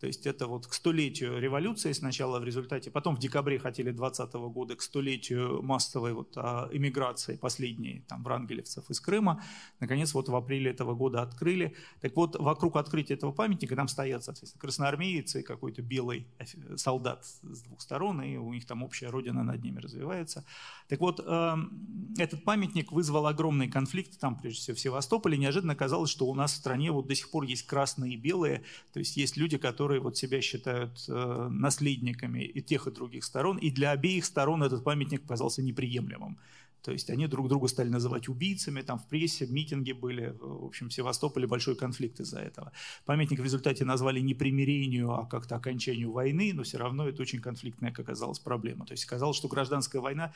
То 0.02 0.08
есть 0.08 0.26
это 0.26 0.48
вот 0.48 0.66
к 0.66 0.74
столетию 0.74 1.38
революции 1.38 1.92
сначала 1.92 2.40
в 2.40 2.44
результате, 2.44 2.90
потом 2.90 3.14
в 3.14 3.20
декабре 3.20 3.60
хотели 3.60 3.92
2020 3.92 4.34
года 4.52 4.74
к 4.74 4.82
столетию 4.82 5.62
массовой 5.62 6.12
вот 6.12 6.32
а, 6.34 6.68
иммиграции 6.72 7.36
последней 7.36 8.04
там 8.08 8.24
врангелевцев 8.24 8.90
из 8.90 9.00
Крыма. 9.00 9.44
Наконец 9.78 10.12
вот 10.12 10.28
в 10.28 10.34
апреле 10.34 10.72
этого 10.72 10.96
года 10.96 11.22
открыли. 11.22 11.76
Так 12.00 12.16
вот 12.16 12.34
вокруг 12.34 12.78
открытия 12.78 13.14
этого 13.14 13.30
памятника 13.30 13.76
там 13.76 13.86
стоят, 13.86 14.24
соответственно, 14.24 14.60
красноармеец 14.60 15.36
и 15.36 15.42
какой-то 15.44 15.82
белый 15.82 16.26
солдат 16.74 17.24
с 17.24 17.62
двух 17.62 17.80
сторон, 17.80 18.22
и 18.22 18.36
у 18.36 18.52
них 18.52 18.66
там 18.66 18.82
общая 18.82 19.06
родина 19.06 19.44
над 19.44 19.62
ними 19.62 19.78
развивается. 19.78 20.44
Так 20.88 20.98
вот, 20.98 21.20
эм, 21.24 22.14
этот 22.18 22.42
памятник 22.42 22.90
вызвал 22.90 23.28
огромный 23.28 23.68
конфликт 23.68 24.18
там, 24.18 24.36
прежде 24.36 24.60
всего, 24.60 24.76
в 24.76 24.80
Севастополе. 24.80 25.38
Неожиданно 25.38 25.74
оказалось, 25.74 26.10
что 26.10 26.26
у 26.26 26.34
нас 26.34 26.52
в 26.54 26.56
стране 26.56 26.90
вот 26.90 27.06
до 27.06 27.14
сих 27.14 27.30
пор 27.30 27.44
есть 27.44 27.68
красные 27.68 28.14
и 28.14 28.16
белые, 28.16 28.64
то 28.92 28.98
есть 28.98 29.16
есть 29.16 29.36
люди, 29.36 29.58
которые 29.58 29.91
которые 29.92 30.00
вот 30.00 30.16
себя 30.16 30.40
считают 30.40 31.04
э, 31.08 31.48
наследниками 31.50 32.44
и 32.44 32.62
тех, 32.62 32.86
и 32.86 32.90
других 32.90 33.24
сторон, 33.24 33.58
и 33.58 33.70
для 33.70 33.90
обеих 33.90 34.24
сторон 34.24 34.62
этот 34.62 34.84
памятник 34.84 35.26
казался 35.26 35.62
неприемлемым. 35.62 36.38
То 36.82 36.92
есть 36.92 37.10
они 37.10 37.26
друг 37.26 37.48
друга 37.48 37.68
стали 37.68 37.90
называть 37.90 38.28
убийцами, 38.28 38.82
там 38.82 38.98
в 38.98 39.06
прессе 39.08 39.46
митинги 39.46 39.92
были, 39.92 40.34
в 40.40 40.64
общем, 40.64 40.88
в 40.88 40.92
Севастополе 40.92 41.46
большой 41.46 41.76
конфликт 41.76 42.20
из-за 42.20 42.40
этого. 42.40 42.72
Памятник 43.04 43.40
в 43.40 43.44
результате 43.44 43.84
назвали 43.84 44.20
не 44.20 44.34
примирению, 44.34 45.12
а 45.12 45.26
как-то 45.26 45.56
окончанию 45.56 46.10
войны, 46.10 46.52
но 46.54 46.62
все 46.62 46.78
равно 46.78 47.06
это 47.06 47.22
очень 47.22 47.40
конфликтная, 47.40 47.92
как 47.92 48.06
оказалось, 48.06 48.38
проблема. 48.38 48.86
То 48.86 48.94
есть 48.94 49.04
казалось, 49.04 49.36
что 49.36 49.48
гражданская 49.48 50.00
война 50.00 50.32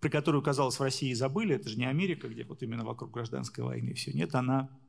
при 0.00 0.10
которую, 0.10 0.42
казалось, 0.42 0.78
в 0.78 0.82
России 0.82 1.12
забыли, 1.12 1.56
это 1.56 1.68
же 1.68 1.76
не 1.76 1.84
Америка, 1.84 2.28
где 2.28 2.44
вот 2.44 2.62
именно 2.62 2.84
вокруг 2.84 3.10
гражданской 3.10 3.64
войны 3.64 3.94
все, 3.94 4.12
нет, 4.12 4.32
она 4.34 4.68
Э, 4.68 4.87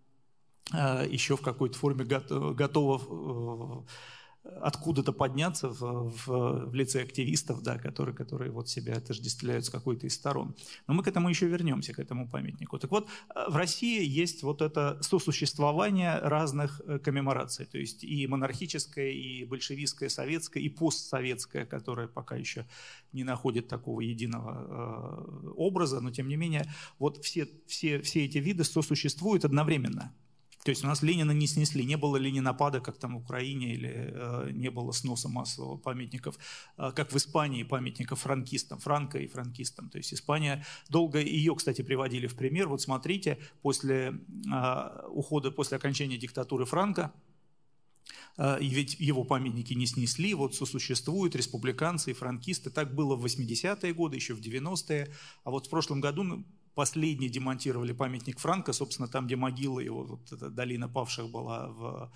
еще 0.74 1.36
в 1.36 1.42
какой-то 1.42 1.78
форме 1.78 2.06
готова 2.06 3.86
э, 3.86 4.50
откуда-то 4.62 5.12
подняться 5.14 5.70
в, 5.70 6.12
в, 6.12 6.70
в 6.70 6.74
лице 6.74 7.02
активистов, 7.02 7.62
да, 7.62 7.78
которые, 7.78 8.16
которые 8.16 8.52
вот 8.52 8.70
себя 8.70 8.98
отождествляют 8.98 9.66
с 9.66 9.70
какой-то 9.70 10.08
из 10.08 10.14
сторон. 10.14 10.56
Но 10.88 10.94
мы 10.94 11.04
к 11.04 11.08
этому 11.08 11.30
еще 11.30 11.48
вернемся, 11.48 11.94
к 11.94 12.00
этому 12.00 12.28
памятнику. 12.28 12.78
Так 12.80 12.92
вот, 12.92 13.08
в 13.48 13.56
России 13.56 14.06
есть 14.06 14.44
вот 14.44 14.62
это 14.62 14.98
сосуществование 15.02 16.20
разных 16.20 16.82
э, 16.86 17.00
коммемораций, 17.00 17.66
то 17.66 17.78
есть 17.78 18.04
и 18.04 18.28
монархическая, 18.28 19.10
и 19.10 19.46
большевистская, 19.46 20.10
советская, 20.10 20.64
и 20.64 20.70
постсоветская, 20.70 21.66
которая 21.66 22.08
пока 22.08 22.36
еще 22.36 22.66
не 23.12 23.24
находит 23.24 23.68
такого 23.68 24.02
единого 24.02 25.54
образа, 25.56 26.00
но 26.00 26.12
тем 26.12 26.28
не 26.28 26.36
менее, 26.36 26.72
вот 27.00 27.24
все, 27.24 27.48
все, 27.68 28.02
все 28.02 28.26
эти 28.26 28.38
виды 28.38 28.64
сосуществуют 28.64 29.46
одновременно. 29.46 30.14
То 30.64 30.72
есть 30.72 30.84
у 30.84 30.88
нас 30.88 31.02
Ленина 31.02 31.32
не 31.32 31.48
снесли, 31.48 31.86
не 31.86 31.96
было 31.96 32.18
ленинопада, 32.18 32.82
как 32.82 32.98
там 32.98 33.16
в 33.16 33.22
Украине, 33.22 33.74
или 33.74 34.12
э, 34.14 34.50
не 34.52 34.70
было 34.70 34.92
сноса 34.92 35.30
массового 35.30 35.78
памятников, 35.78 36.38
э, 36.78 36.92
как 36.94 37.14
в 37.14 37.18
Испании 37.18 37.64
памятников 37.64 38.22
франкистам, 38.22 38.80
Франко 38.80 39.20
и 39.20 39.28
франкистам. 39.28 39.90
То 39.90 39.98
есть 39.98 40.14
Испания 40.14 40.66
долго, 40.90 41.20
ее, 41.22 41.56
кстати, 41.56 41.82
приводили 41.82 42.28
в 42.28 42.36
пример. 42.36 42.68
Вот 42.68 42.82
смотрите, 42.82 43.40
после 43.62 44.20
э, 44.52 45.08
ухода, 45.10 45.52
после 45.52 45.78
окончания 45.78 46.18
диктатуры 46.18 46.66
Франка, 46.66 47.14
э, 48.38 48.60
и 48.60 48.68
ведь 48.68 49.00
его 49.00 49.24
памятники 49.24 49.74
не 49.74 49.86
снесли, 49.86 50.34
вот 50.34 50.56
сосуществуют 50.56 51.38
республиканцы 51.38 52.12
и 52.12 52.14
франкисты. 52.14 52.70
Так 52.70 52.94
было 52.94 53.16
в 53.16 53.26
80-е 53.26 53.94
годы, 53.94 54.18
еще 54.18 54.34
в 54.34 54.42
90-е. 54.42 55.08
А 55.46 55.52
вот 55.52 55.68
в 55.68 55.70
прошлом 55.70 56.02
году 56.02 56.24
ну, 56.24 56.46
последний 56.80 57.28
демонтировали 57.28 57.92
памятник 57.92 58.40
Франка, 58.40 58.72
собственно, 58.74 59.10
там, 59.10 59.26
где 59.26 59.36
могила 59.36 59.82
его, 59.82 60.04
вот 60.06 60.32
эта 60.32 60.50
долина 60.50 60.88
павших 60.88 61.30
была 61.30 61.68
в, 61.68 62.12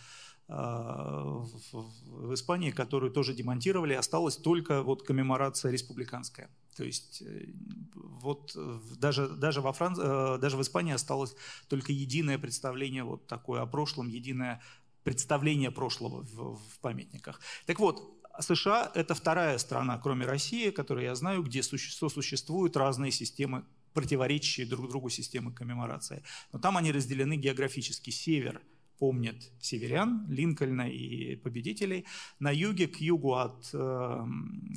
а, 0.48 1.44
в, 1.72 1.92
в 2.06 2.34
Испании, 2.34 2.72
которую 2.72 3.12
тоже 3.12 3.34
демонтировали, 3.34 3.94
осталась 3.94 4.38
только 4.38 4.82
вот 4.82 5.04
коммеморация 5.04 5.70
республиканская. 5.74 6.50
То 6.78 6.86
есть 6.86 7.22
э, 7.22 7.48
вот 7.94 8.56
даже, 8.98 9.28
даже, 9.28 9.60
во 9.60 9.74
Франции, 9.74 10.04
э, 10.06 10.38
даже 10.38 10.56
в 10.56 10.62
Испании 10.62 10.94
осталось 10.94 11.36
только 11.68 11.92
единое 11.92 12.38
представление 12.38 13.04
вот 13.04 13.28
такое 13.28 13.62
о 13.64 13.66
прошлом, 13.66 14.08
единое 14.08 14.62
представление 15.04 15.72
прошлого 15.72 16.22
в, 16.22 16.56
в 16.56 16.80
памятниках. 16.80 17.42
Так 17.66 17.80
вот, 17.80 18.02
США– 18.40 18.90
это 18.96 19.14
вторая 19.14 19.58
страна, 19.58 19.98
кроме 19.98 20.26
России, 20.26 20.70
которую 20.70 21.04
я 21.04 21.16
знаю, 21.16 21.44
где 21.44 21.62
сосуществуют 21.62 22.78
разные 22.78 23.12
системы 23.12 23.66
противоречащие 23.94 24.68
друг 24.68 24.90
другу 24.90 25.10
системы 25.10 25.54
коммеморации. 25.54 26.24
Но 26.52 26.60
там 26.60 26.78
они 26.78 26.92
разделены 26.92 27.36
географически. 27.38 28.10
Север 28.10 28.62
помнит 29.04 29.52
северян, 29.60 30.26
Линкольна 30.30 30.90
и 30.90 31.36
победителей. 31.36 32.06
На 32.40 32.52
юге, 32.52 32.88
к 32.88 32.98
югу 32.98 33.34
от 33.34 33.70
э, 33.74 34.26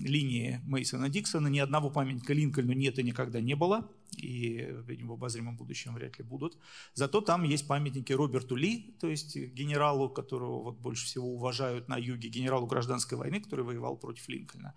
линии 0.01 0.61
Мейсона 0.65 1.09
Диксона 1.09 1.49
ни 1.49 1.61
одного 1.61 1.91
памятника 1.91 2.33
Линкольну 2.33 2.73
нет 2.73 2.99
и 2.99 3.05
никогда 3.05 3.41
не 3.41 3.55
было. 3.55 3.89
И 4.17 4.67
в 5.05 5.13
обозримом 5.13 5.57
будущем 5.57 5.95
вряд 5.95 6.19
ли 6.19 6.25
будут. 6.25 6.59
Зато 6.95 7.21
там 7.21 7.45
есть 7.45 7.69
памятники 7.69 8.13
Роберту 8.13 8.57
Ли, 8.57 8.97
то 9.01 9.09
есть 9.09 9.37
генералу, 9.37 10.09
которого 10.09 10.63
вот 10.63 10.79
больше 10.79 11.07
всего 11.07 11.35
уважают 11.35 11.89
на 11.89 11.97
юге, 11.97 12.29
генералу 12.29 12.67
гражданской 12.67 13.19
войны, 13.19 13.41
который 13.41 13.65
воевал 13.65 13.97
против 13.97 14.29
Линкольна. 14.29 14.75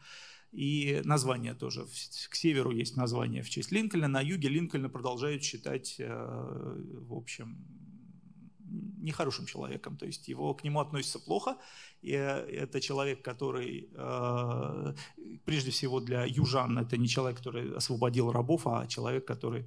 И 0.51 1.01
название 1.05 1.53
тоже. 1.53 1.85
К 2.29 2.35
северу 2.35 2.71
есть 2.71 2.97
название 2.97 3.43
в 3.43 3.49
честь 3.49 3.71
Линкольна, 3.71 4.07
на 4.07 4.21
юге 4.21 4.49
Линкольна 4.49 4.89
продолжают 4.89 5.43
считать, 5.43 5.95
э, 5.99 6.75
в 7.07 7.13
общем, 7.13 7.57
нехорошим 9.01 9.45
человеком, 9.45 9.97
то 9.97 10.05
есть 10.05 10.27
его 10.27 10.53
к 10.53 10.63
нему 10.63 10.79
относятся 10.79 11.19
плохо. 11.19 11.57
И 12.01 12.13
э, 12.13 12.17
это 12.17 12.81
человек, 12.81 13.23
который 13.23 13.89
э, 13.93 14.93
прежде 15.45 15.71
всего 15.71 15.99
для 15.99 16.25
южан 16.25 16.79
это 16.79 16.97
не 16.97 17.07
человек, 17.07 17.37
который 17.37 17.75
освободил 17.75 18.31
рабов, 18.31 18.65
а 18.65 18.87
человек, 18.87 19.25
который 19.25 19.65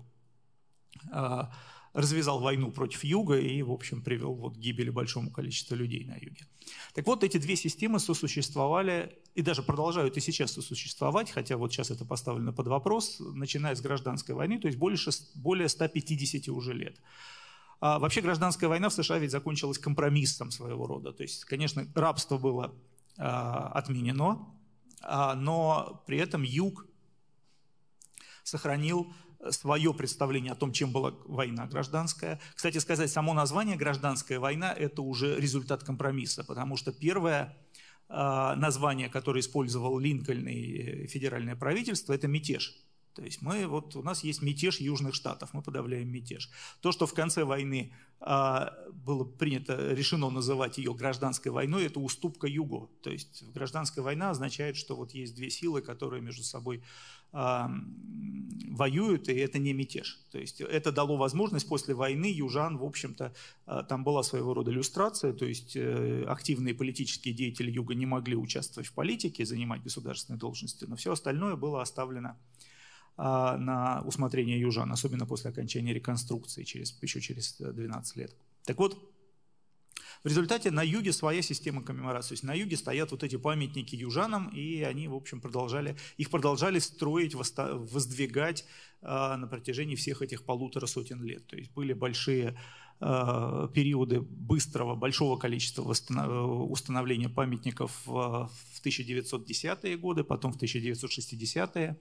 развязал 1.92 2.40
войну 2.40 2.70
против 2.70 3.04
юга 3.04 3.38
и, 3.38 3.62
в 3.62 3.70
общем, 3.70 4.02
привел 4.02 4.34
вот 4.34 4.56
к 4.56 4.58
гибели 4.58 4.90
большому 4.90 5.30
количеству 5.30 5.76
людей 5.76 6.04
на 6.04 6.14
юге. 6.14 6.46
Так 6.94 7.06
вот, 7.06 7.22
эти 7.22 7.37
две 7.38 7.56
системы 7.56 7.99
сосуществовали 7.99 9.18
и 9.34 9.42
даже 9.42 9.62
продолжают 9.62 10.16
и 10.16 10.20
сейчас 10.20 10.52
сосуществовать, 10.52 11.30
хотя 11.30 11.56
вот 11.56 11.72
сейчас 11.72 11.90
это 11.90 12.04
поставлено 12.04 12.52
под 12.52 12.68
вопрос, 12.68 13.20
начиная 13.20 13.75
с 13.75 13.80
гражданской 13.80 14.34
войны, 14.34 14.58
то 14.58 14.68
есть 14.68 14.78
больше, 14.78 15.11
более 15.34 15.68
150 15.68 16.49
уже 16.49 16.72
лет. 16.72 16.99
А 17.80 17.99
вообще 17.99 18.20
гражданская 18.20 18.70
война 18.70 18.88
в 18.88 18.94
США 18.94 19.18
ведь 19.18 19.32
закончилась 19.32 19.78
компромиссом 19.78 20.50
своего 20.50 20.87
рода. 20.87 21.12
То 21.12 21.25
есть, 21.25 21.44
конечно, 21.44 21.87
рабство 21.94 22.38
было 22.38 22.75
а, 23.18 23.68
отменено, 23.75 24.46
а, 25.02 25.34
но 25.34 26.02
при 26.06 26.18
этом 26.18 26.42
юг 26.42 26.87
сохранил 28.44 29.12
свое 29.50 29.92
представление 29.92 30.52
о 30.52 30.56
том, 30.56 30.72
чем 30.72 30.92
была 30.92 31.12
война 31.25 31.66
гражданская. 31.66 32.40
Кстати 32.54 32.78
сказать, 32.78 33.11
само 33.11 33.34
название 33.34 33.76
«гражданская 33.76 34.38
война»– 34.38 34.72
это 34.78 35.02
уже 35.02 35.38
результат 35.40 35.82
компромисса, 35.82 36.44
потому 36.44 36.76
что 36.76 36.92
первое 36.92 37.56
а, 38.08 38.54
название, 38.56 39.08
которое 39.08 39.40
использовал 39.40 39.99
Линкольн 39.99 40.46
и 40.46 41.06
федеральное 41.06 41.56
правительство– 41.56 42.12
это 42.14 42.28
мятеж. 42.28 42.75
То 43.14 43.22
есть 43.22 43.42
мы, 43.42 43.66
вот 43.66 43.94
у 43.96 44.02
нас 44.02 44.25
есть 44.25 44.40
мятеж 44.42 44.80
Южных 44.80 45.14
Штатов, 45.14 45.50
мы 45.52 45.62
подавляем 45.62 46.08
мятеж. 46.08 46.50
То, 46.80 46.92
что 46.92 47.06
в 47.06 47.12
конце 47.12 47.44
войны 47.44 47.92
а, 48.20 48.72
было 48.92 49.25
принято, 49.25 49.92
решено 49.92 50.30
называть 50.30 50.78
ее 50.78 50.94
гражданской 50.94 51.52
войной, 51.52 51.87
это 51.87 52.00
уступка 52.00 52.46
Югу. 52.46 52.90
То 53.02 53.11
есть 53.11 53.44
гражданская 53.52 54.04
война 54.04 54.30
означает, 54.30 54.76
что 54.76 54.96
вот 54.96 55.12
есть 55.12 55.34
две 55.34 55.50
силы, 55.50 55.82
которые 55.82 56.22
между 56.22 56.42
собой 56.42 56.82
воюют, 57.32 59.28
и 59.28 59.34
это 59.34 59.58
не 59.58 59.72
мятеж. 59.72 60.20
То 60.30 60.38
есть 60.38 60.60
это 60.60 60.92
дало 60.92 61.16
возможность 61.16 61.68
после 61.68 61.94
войны 61.94 62.26
южан, 62.26 62.78
в 62.78 62.84
общем-то, 62.84 63.34
а, 63.66 63.82
там 63.82 64.02
была 64.02 64.22
своего 64.22 64.54
рода 64.54 64.70
иллюстрация, 64.70 65.32
то 65.32 65.44
есть 65.44 65.76
э, 65.76 66.24
активные 66.26 66.74
политические 66.74 67.34
деятели 67.34 67.70
юга 67.70 67.94
не 67.94 68.06
могли 68.06 68.34
участвовать 68.34 68.88
в 68.88 68.94
политике, 68.94 69.44
занимать 69.44 69.82
государственные 69.82 70.38
должности, 70.38 70.86
но 70.86 70.96
все 70.96 71.12
остальное 71.12 71.56
было 71.56 71.82
оставлено 71.82 72.36
а, 73.16 73.58
на 73.58 74.02
усмотрение 74.06 74.58
южан, 74.58 74.90
особенно 74.90 75.26
после 75.26 75.50
окончания 75.50 75.92
реконструкции 75.92 76.64
через, 76.64 76.96
еще 77.02 77.20
через 77.20 77.56
12 77.58 78.16
лет. 78.16 78.34
Так 78.64 78.78
вот, 78.78 78.96
в 80.25 80.26
результате 80.26 80.71
на 80.71 80.83
юге 80.83 81.12
своя 81.12 81.43
система 81.43 81.83
коммеморации. 81.83 82.29
То 82.29 82.33
есть 82.35 82.45
на 82.45 82.55
юге 82.55 82.76
стоят 82.76 83.11
вот 83.11 83.23
эти 83.23 83.37
памятники 83.37 83.97
южанам, 83.97 84.49
и 84.49 84.83
они, 84.83 85.09
в 85.09 85.14
общем, 85.14 85.41
продолжали, 85.41 85.97
их 86.17 86.31
продолжали 86.31 86.79
строить, 86.79 87.35
воздвигать 87.35 88.64
а, 89.00 89.37
на 89.37 89.47
протяжении 89.47 89.97
всех 89.97 90.23
этих 90.23 90.45
полутора 90.45 90.87
сотен 90.87 91.23
лет. 91.25 91.47
То 91.47 91.57
есть 91.57 91.73
были 91.73 91.93
большие 91.93 92.57
а, 93.00 93.69
периоды 93.69 94.21
быстрого, 94.21 94.95
большого 94.95 95.37
количества 95.37 95.83
установления 95.83 97.29
памятников 97.29 98.02
в 98.07 98.49
1910-е 98.85 99.97
годы, 99.97 100.23
потом 100.23 100.52
в 100.52 100.62
1960-е. 100.62 101.99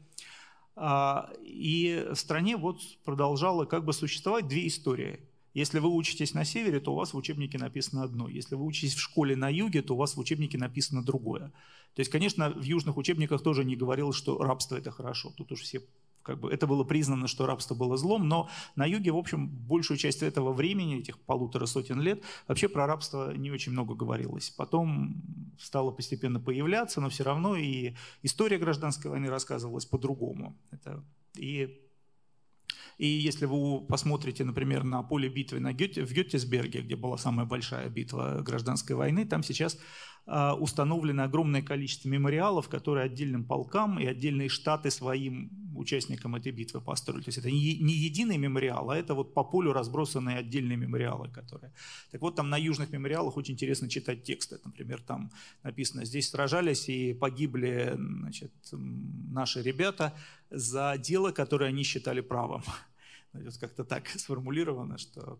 А, 0.75 1.31
и 1.41 2.07
в 2.11 2.15
стране 2.15 2.55
вот 2.55 2.81
продолжало 3.03 3.65
как 3.65 3.83
бы 3.83 3.93
существовать 3.93 4.47
две 4.47 4.67
истории. 4.67 5.19
Если 5.53 5.79
вы 5.79 5.89
учитесь 5.89 6.33
на 6.33 6.45
севере, 6.45 6.79
то 6.79 6.93
у 6.93 6.95
вас 6.95 7.13
в 7.13 7.17
учебнике 7.17 7.57
написано 7.57 8.03
одно. 8.03 8.29
Если 8.29 8.55
вы 8.55 8.65
учитесь 8.65 8.95
в 8.95 8.99
школе 8.99 9.35
на 9.35 9.49
юге, 9.49 9.81
то 9.81 9.95
у 9.95 9.97
вас 9.97 10.15
в 10.15 10.19
учебнике 10.19 10.57
написано 10.57 11.03
другое. 11.03 11.51
То 11.93 11.99
есть, 11.99 12.09
конечно, 12.09 12.49
в 12.49 12.63
южных 12.63 12.97
учебниках 12.97 13.43
тоже 13.43 13.65
не 13.65 13.75
говорилось, 13.75 14.15
что 14.15 14.37
рабство– 14.37 14.75
это 14.77 14.91
хорошо. 14.91 15.33
Тут 15.35 15.51
уж 15.51 15.61
все 15.61 15.81
как 16.23 16.39
бы 16.39 16.51
это 16.51 16.67
было 16.67 16.83
признано, 16.83 17.27
что 17.27 17.45
рабство 17.45 17.75
было 17.75 17.97
злом, 17.97 18.27
но 18.27 18.49
на 18.75 18.85
юге, 18.85 19.11
в 19.11 19.17
общем, 19.17 19.47
большую 19.47 19.97
часть 19.97 20.21
этого 20.21 20.53
времени, 20.53 20.99
этих 20.99 21.19
полутора 21.19 21.65
сотен 21.65 21.99
лет, 21.99 22.23
вообще 22.47 22.69
про 22.69 22.85
рабство 22.85 23.35
не 23.35 23.51
очень 23.51 23.71
много 23.71 23.95
говорилось. 23.95 24.49
Потом 24.51 25.21
стало 25.59 25.91
постепенно 25.91 26.39
появляться, 26.39 27.01
но 27.01 27.09
все 27.09 27.23
равно 27.23 27.55
и 27.55 27.95
история 28.21 28.57
гражданской 28.57 29.09
войны 29.09 29.29
рассказывалась 29.29 29.85
по-другому. 29.85 30.55
Это 30.71 31.03
и 31.35 31.81
и 32.97 33.07
если 33.07 33.45
вы 33.45 33.85
посмотрите, 33.85 34.43
например, 34.43 34.83
на 34.83 35.03
поле 35.03 35.29
битвы 35.29 35.59
на 35.59 35.73
Гёте, 35.73 36.03
в 36.05 36.11
Геттисберге, 36.11 36.81
где 36.81 36.95
была 36.95 37.17
самая 37.17 37.45
большая 37.45 37.89
битва 37.89 38.41
гражданской 38.41 38.95
войны, 38.95 39.25
там 39.25 39.43
сейчас 39.43 39.77
установлено 40.25 41.23
огромное 41.23 41.61
количество 41.61 42.07
мемориалов, 42.07 42.69
которые 42.69 43.05
отдельным 43.05 43.43
полкам 43.43 43.99
и 43.99 44.05
отдельные 44.05 44.49
штаты 44.49 44.91
своим 44.91 45.49
участникам 45.75 46.35
этой 46.35 46.51
битвы 46.51 46.81
построили. 46.81 47.23
То 47.23 47.29
есть 47.29 47.37
это 47.39 47.49
не 47.49 47.93
единый 47.93 48.37
мемориал, 48.37 48.91
а 48.91 48.97
это 48.97 49.13
вот 49.13 49.33
по 49.33 49.43
полю 49.43 49.73
разбросанные 49.73 50.37
отдельные 50.37 50.77
мемориалы, 50.77 51.29
которые... 51.29 51.73
Так 52.11 52.21
вот, 52.21 52.35
там 52.35 52.49
на 52.49 52.57
южных 52.57 52.91
мемориалах 52.91 53.37
очень 53.37 53.53
интересно 53.53 53.89
читать 53.89 54.23
тексты. 54.23 54.59
Например, 54.63 55.01
там 55.01 55.31
написано, 55.63 56.05
здесь 56.05 56.29
сражались 56.29 56.89
и 56.89 57.13
погибли 57.13 57.93
значит, 57.95 58.53
наши 58.71 59.61
ребята 59.61 60.13
за 60.49 60.95
дело, 60.97 61.31
которое 61.31 61.67
они 61.69 61.83
считали 61.83 62.21
правом. 62.21 62.63
Вот 63.33 63.57
как-то 63.59 63.85
так 63.85 64.09
сформулировано, 64.09 64.97
что... 64.97 65.39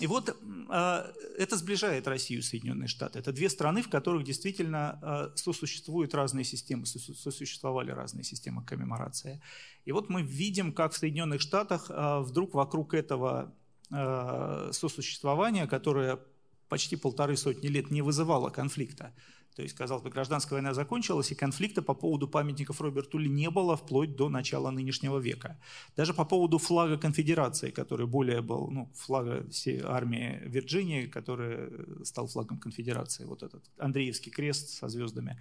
И 0.00 0.06
вот 0.06 0.36
а, 0.68 1.10
это 1.38 1.56
сближает 1.56 2.06
Россию 2.06 2.40
и 2.40 2.42
Соединенные 2.42 2.88
Штаты. 2.88 3.18
Это 3.18 3.32
две 3.32 3.48
страны, 3.48 3.82
в 3.82 3.88
которых 3.88 4.24
действительно 4.24 4.98
а, 5.02 5.32
сосуществуют 5.36 6.14
разные 6.14 6.44
системы, 6.44 6.84
сосуществовали 6.86 7.90
разные 7.90 8.24
системы 8.24 8.64
коммеморации. 8.64 9.40
И 9.84 9.92
вот 9.92 10.10
мы 10.10 10.22
видим, 10.22 10.72
как 10.72 10.92
в 10.92 10.98
Соединенных 10.98 11.40
Штатах 11.40 11.90
вдруг 11.90 12.54
вокруг 12.54 12.94
этого 12.94 13.54
сосуществования, 13.88 15.68
которое 15.68 16.18
почти 16.68 16.96
полторы 16.96 17.36
сотни 17.36 17.68
лет 17.68 17.90
не 17.90 18.02
вызывало 18.02 18.50
конфликта, 18.50 19.12
то 19.56 19.62
есть, 19.62 19.74
казалось 19.74 20.02
бы, 20.02 20.10
гражданская 20.10 20.58
война 20.58 20.74
закончилась, 20.74 21.32
и 21.32 21.34
конфликта 21.34 21.80
по 21.80 21.94
поводу 21.94 22.28
памятников 22.28 22.82
Роберту 22.82 23.16
Ли 23.16 23.30
не 23.30 23.48
было 23.48 23.74
вплоть 23.74 24.14
до 24.14 24.28
начала 24.28 24.70
нынешнего 24.70 25.18
века. 25.18 25.58
Даже 25.96 26.12
по 26.12 26.26
поводу 26.26 26.58
флага 26.58 26.98
конфедерации, 26.98 27.70
который 27.70 28.06
более 28.06 28.42
был, 28.42 28.68
ну, 28.70 28.92
флага 28.94 29.48
всей 29.48 29.80
армии 29.82 30.42
Вирджинии, 30.44 31.06
который 31.06 32.04
стал 32.04 32.26
флагом 32.26 32.58
конфедерации, 32.58 33.24
вот 33.24 33.42
этот 33.42 33.64
Андреевский 33.78 34.30
крест 34.30 34.68
со 34.68 34.88
звездами. 34.88 35.40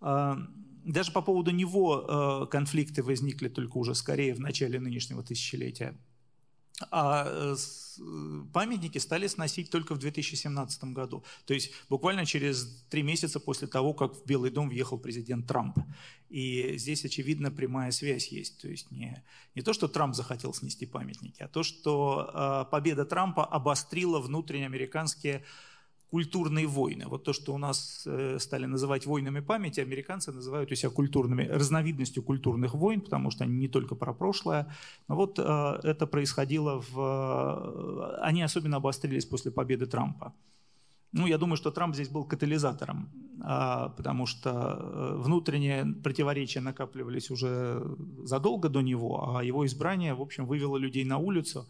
А, 0.00 0.38
даже 0.84 1.10
по 1.10 1.20
поводу 1.20 1.50
него 1.50 2.04
а, 2.08 2.46
конфликты 2.46 3.02
возникли 3.02 3.48
только 3.48 3.78
уже 3.78 3.96
скорее 3.96 4.32
в 4.32 4.38
начале 4.38 4.78
нынешнего 4.78 5.24
тысячелетия. 5.24 5.98
А 6.90 7.24
э, 7.26 7.56
э, 7.56 8.42
памятники 8.52 8.98
стали 8.98 9.26
сносить 9.26 9.70
только 9.70 9.94
в 9.94 9.98
2017 9.98 10.84
году. 10.84 11.24
То 11.44 11.54
есть 11.54 11.72
буквально 11.88 12.24
через 12.24 12.84
три 12.88 13.02
месяца 13.02 13.40
после 13.40 13.68
того, 13.68 13.92
как 13.92 14.14
в 14.14 14.26
Белый 14.26 14.50
дом 14.50 14.68
въехал 14.68 14.98
президент 14.98 15.46
Трамп. 15.46 15.78
И 16.28 16.76
здесь, 16.78 17.04
очевидно, 17.04 17.50
прямая 17.50 17.90
связь 17.90 18.28
есть. 18.28 18.60
То 18.60 18.68
есть 18.68 18.90
не, 18.90 19.22
не 19.54 19.62
то, 19.62 19.72
что 19.72 19.88
Трамп 19.88 20.14
захотел 20.14 20.54
снести 20.54 20.86
памятники, 20.86 21.42
а 21.42 21.48
то, 21.48 21.62
что 21.62 22.30
э, 22.32 22.70
победа 22.70 23.04
Трампа 23.04 23.44
обострила 23.44 24.20
внутреннеамериканские 24.20 25.44
культурные 26.10 26.66
войны. 26.66 27.04
Вот 27.06 27.24
то, 27.24 27.32
что 27.32 27.54
у 27.54 27.58
нас 27.58 28.02
э, 28.06 28.38
стали 28.38 28.66
называть 28.66 29.06
войнами 29.06 29.40
памяти, 29.40 29.80
американцы 29.80 30.32
называют 30.32 30.72
у 30.72 30.74
себя 30.74 30.90
культурными, 30.90 31.44
разновидностью 31.44 32.22
культурных 32.22 32.74
войн, 32.74 33.00
потому 33.00 33.30
что 33.30 33.44
они 33.44 33.54
не 33.54 33.68
только 33.68 33.94
про 33.94 34.12
прошлое. 34.12 34.66
Но 35.08 35.16
вот 35.16 35.38
э, 35.38 35.80
это 35.82 36.06
происходило 36.06 36.80
в... 36.80 36.98
Э, 36.98 38.18
они 38.22 38.42
особенно 38.42 38.76
обострились 38.76 39.24
после 39.24 39.50
победы 39.50 39.86
Трампа. 39.86 40.32
Ну, 41.12 41.26
я 41.26 41.38
думаю, 41.38 41.56
что 41.56 41.70
Трамп 41.70 41.94
здесь 41.94 42.08
был 42.08 42.24
катализатором, 42.24 43.08
а, 43.42 43.88
потому 43.88 44.26
что 44.26 45.16
внутренние 45.18 45.84
противоречия 45.84 46.60
накапливались 46.60 47.32
уже 47.32 47.82
задолго 48.22 48.68
до 48.68 48.80
него, 48.80 49.36
а 49.36 49.42
его 49.42 49.66
избрание, 49.66 50.14
в 50.14 50.20
общем, 50.20 50.46
вывело 50.46 50.76
людей 50.76 51.04
на 51.04 51.18
улицу. 51.18 51.66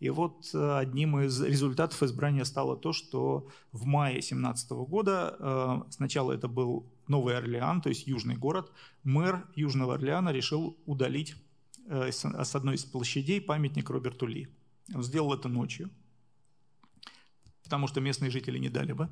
И 0.00 0.10
вот 0.10 0.50
э, 0.54 0.78
одним 0.78 1.18
из 1.20 1.40
результатов 1.40 2.02
избрания 2.02 2.44
стало 2.44 2.76
то, 2.76 2.92
что 2.92 3.48
в 3.72 3.86
мае 3.86 4.14
2017 4.14 4.70
года, 4.70 5.36
э, 5.38 5.90
сначала 5.90 6.32
это 6.32 6.48
был 6.48 6.92
Новый 7.08 7.36
Орлеан, 7.36 7.80
то 7.80 7.88
есть 7.88 8.06
южный 8.06 8.36
город, 8.36 8.72
мэр 9.02 9.46
Южного 9.54 9.94
Орлеана 9.94 10.30
решил 10.30 10.76
удалить 10.86 11.36
э, 11.86 12.10
с 12.12 12.54
одной 12.54 12.74
из 12.74 12.84
площадей 12.84 13.40
памятник 13.40 13.88
Роберту 13.90 14.26
Ли. 14.26 14.48
Он 14.94 15.02
сделал 15.02 15.32
это 15.32 15.48
ночью 15.48 15.90
потому 17.64 17.88
что 17.88 18.00
местные 18.00 18.30
жители 18.30 18.58
не 18.58 18.68
дали 18.68 18.92
бы. 18.92 19.08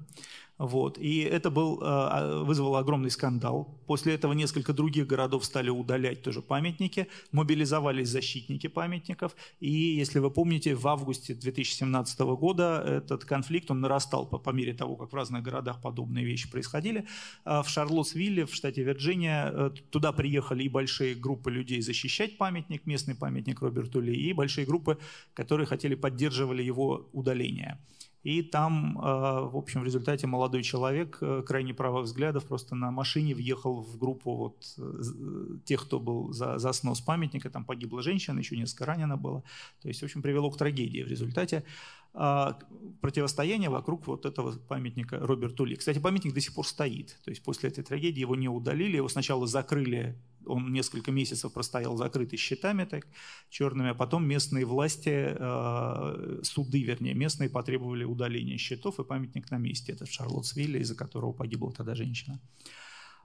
Вот. 0.58 0.98
И 0.98 1.20
это 1.20 1.50
был, 1.50 1.80
э, 1.80 1.84
а, 1.84 2.44
вызвало 2.44 2.78
огромный 2.78 3.10
скандал. 3.10 3.80
После 3.86 4.14
этого 4.14 4.34
несколько 4.34 4.72
других 4.72 5.06
городов 5.06 5.44
стали 5.44 5.70
удалять 5.70 6.22
тоже 6.22 6.42
памятники, 6.42 7.08
мобилизовались 7.32 8.10
защитники 8.10 8.68
памятников. 8.68 9.34
И, 9.60 9.70
если 9.70 10.18
вы 10.18 10.30
помните, 10.30 10.74
в 10.74 10.86
августе 10.86 11.34
2017 11.34 12.20
года 12.36 12.82
этот 12.86 13.24
конфликт, 13.24 13.70
он 13.70 13.80
нарастал 13.80 14.26
по, 14.26 14.38
по 14.38 14.50
мере 14.50 14.74
того, 14.74 14.96
как 14.96 15.12
в 15.12 15.16
разных 15.16 15.42
городах 15.42 15.80
подобные 15.80 16.24
вещи 16.24 16.50
происходили. 16.50 17.06
А 17.44 17.62
в 17.62 17.68
Шарлоттсвилле, 17.68 18.44
в 18.44 18.54
штате 18.54 18.82
Вирджиния, 18.84 19.50
э, 19.50 19.70
туда 19.90 20.12
приехали 20.12 20.64
и 20.64 20.68
большие 20.68 21.14
группы 21.14 21.50
людей 21.50 21.80
защищать 21.80 22.36
памятник, 22.36 22.86
местный 22.86 23.14
памятник 23.14 23.62
Роберту 23.62 24.00
Ли, 24.00 24.14
и 24.14 24.32
большие 24.34 24.66
группы, 24.66 24.98
которые 25.34 25.66
хотели, 25.66 25.94
поддерживали 25.94 26.62
его 26.62 27.08
удаление. 27.12 27.78
И 28.22 28.42
там, 28.42 28.98
э, 28.98 29.02
в 29.02 29.56
общем, 29.56 29.80
в 29.80 29.84
результате 29.84 30.26
молодой 30.26 30.62
человек 30.62 31.18
э, 31.20 31.42
крайне 31.46 31.74
правых 31.74 32.04
взглядов 32.04 32.44
просто 32.44 32.76
на 32.76 32.90
машине 32.90 33.34
въехал 33.34 33.82
в 33.82 33.98
группу 33.98 34.36
вот 34.36 34.74
э, 34.78 35.56
тех, 35.64 35.82
кто 35.82 35.98
был 35.98 36.32
за, 36.32 36.58
за 36.58 36.72
снос 36.72 37.00
памятника. 37.00 37.50
Там 37.50 37.64
погибла 37.64 38.00
женщина, 38.02 38.38
еще 38.38 38.56
несколько 38.56 38.86
ранено 38.86 39.16
было. 39.16 39.42
То 39.80 39.88
есть, 39.88 40.00
в 40.00 40.04
общем, 40.04 40.22
привело 40.22 40.50
к 40.50 40.56
трагедии 40.56 41.02
в 41.02 41.08
результате 41.08 41.56
а, 41.58 41.64
противостояние 42.12 43.70
вокруг 43.70 44.06
вот 44.06 44.26
этого 44.26 44.52
памятника 44.58 45.18
Роберту 45.18 45.64
Ли. 45.64 45.76
Кстати, 45.76 45.98
памятник 45.98 46.34
до 46.34 46.40
сих 46.40 46.54
пор 46.54 46.66
стоит. 46.66 47.18
То 47.24 47.30
есть 47.30 47.42
после 47.42 47.70
этой 47.70 47.82
трагедии 47.82 48.20
его 48.20 48.36
не 48.36 48.48
удалили, 48.48 48.96
его 48.96 49.08
сначала 49.08 49.46
закрыли 49.46 50.16
он 50.46 50.72
несколько 50.72 51.12
месяцев 51.12 51.52
простоял 51.52 51.96
закрытый 51.96 52.38
щитами 52.38 52.84
так, 52.84 53.06
черными, 53.50 53.90
а 53.90 53.94
потом 53.94 54.26
местные 54.26 54.64
власти, 54.64 55.36
э, 55.38 56.40
суды, 56.42 56.82
вернее, 56.82 57.14
местные 57.14 57.48
потребовали 57.48 58.04
удаления 58.04 58.58
щитов 58.58 58.98
и 58.98 59.04
памятник 59.04 59.50
на 59.50 59.58
месте. 59.58 59.92
Это 59.92 60.04
в 60.04 60.10
Шарлоттсвилле, 60.10 60.80
из-за 60.80 60.94
которого 60.94 61.32
погибла 61.32 61.72
тогда 61.72 61.94
женщина. 61.94 62.40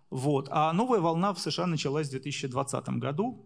Вот. 0.09 0.47
А 0.51 0.71
новая 0.73 0.99
волна 0.99 1.33
в 1.33 1.39
США 1.39 1.67
началась 1.67 2.07
в 2.07 2.11
2020 2.11 2.89
году. 2.99 3.45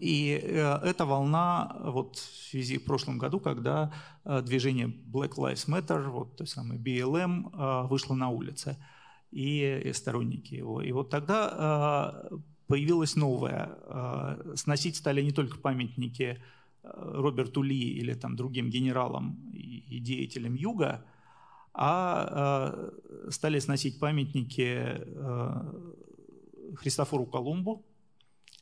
И 0.00 0.38
э, 0.42 0.78
эта 0.84 1.06
волна 1.06 1.76
вот 1.80 2.16
в 2.16 2.50
связи 2.50 2.78
в 2.78 2.84
прошлом 2.84 3.18
году, 3.18 3.40
когда 3.40 3.92
э, 4.24 4.42
движение 4.42 4.86
Black 4.86 5.36
Lives 5.36 5.66
Matter, 5.66 6.08
вот 6.10 6.36
то 6.36 6.46
самое 6.46 6.78
BLM, 6.78 7.50
э, 7.52 7.86
вышло 7.88 8.14
на 8.14 8.28
улицы 8.28 8.76
и, 9.30 9.90
сторонники 9.94 10.54
его. 10.54 10.82
И 10.82 10.92
вот 10.92 11.10
тогда 11.10 12.22
появилось 12.66 13.16
новое. 13.16 13.70
Сносить 14.54 14.96
стали 14.96 15.22
не 15.22 15.32
только 15.32 15.58
памятники 15.58 16.38
Роберту 16.82 17.62
Ли 17.62 17.78
или 17.78 18.14
там, 18.14 18.36
другим 18.36 18.70
генералам 18.70 19.50
и 19.52 19.98
деятелям 20.00 20.54
Юга, 20.54 21.04
а 21.74 22.90
стали 23.30 23.58
сносить 23.58 23.98
памятники 23.98 24.96
Христофору 26.76 27.26
Колумбу 27.26 27.84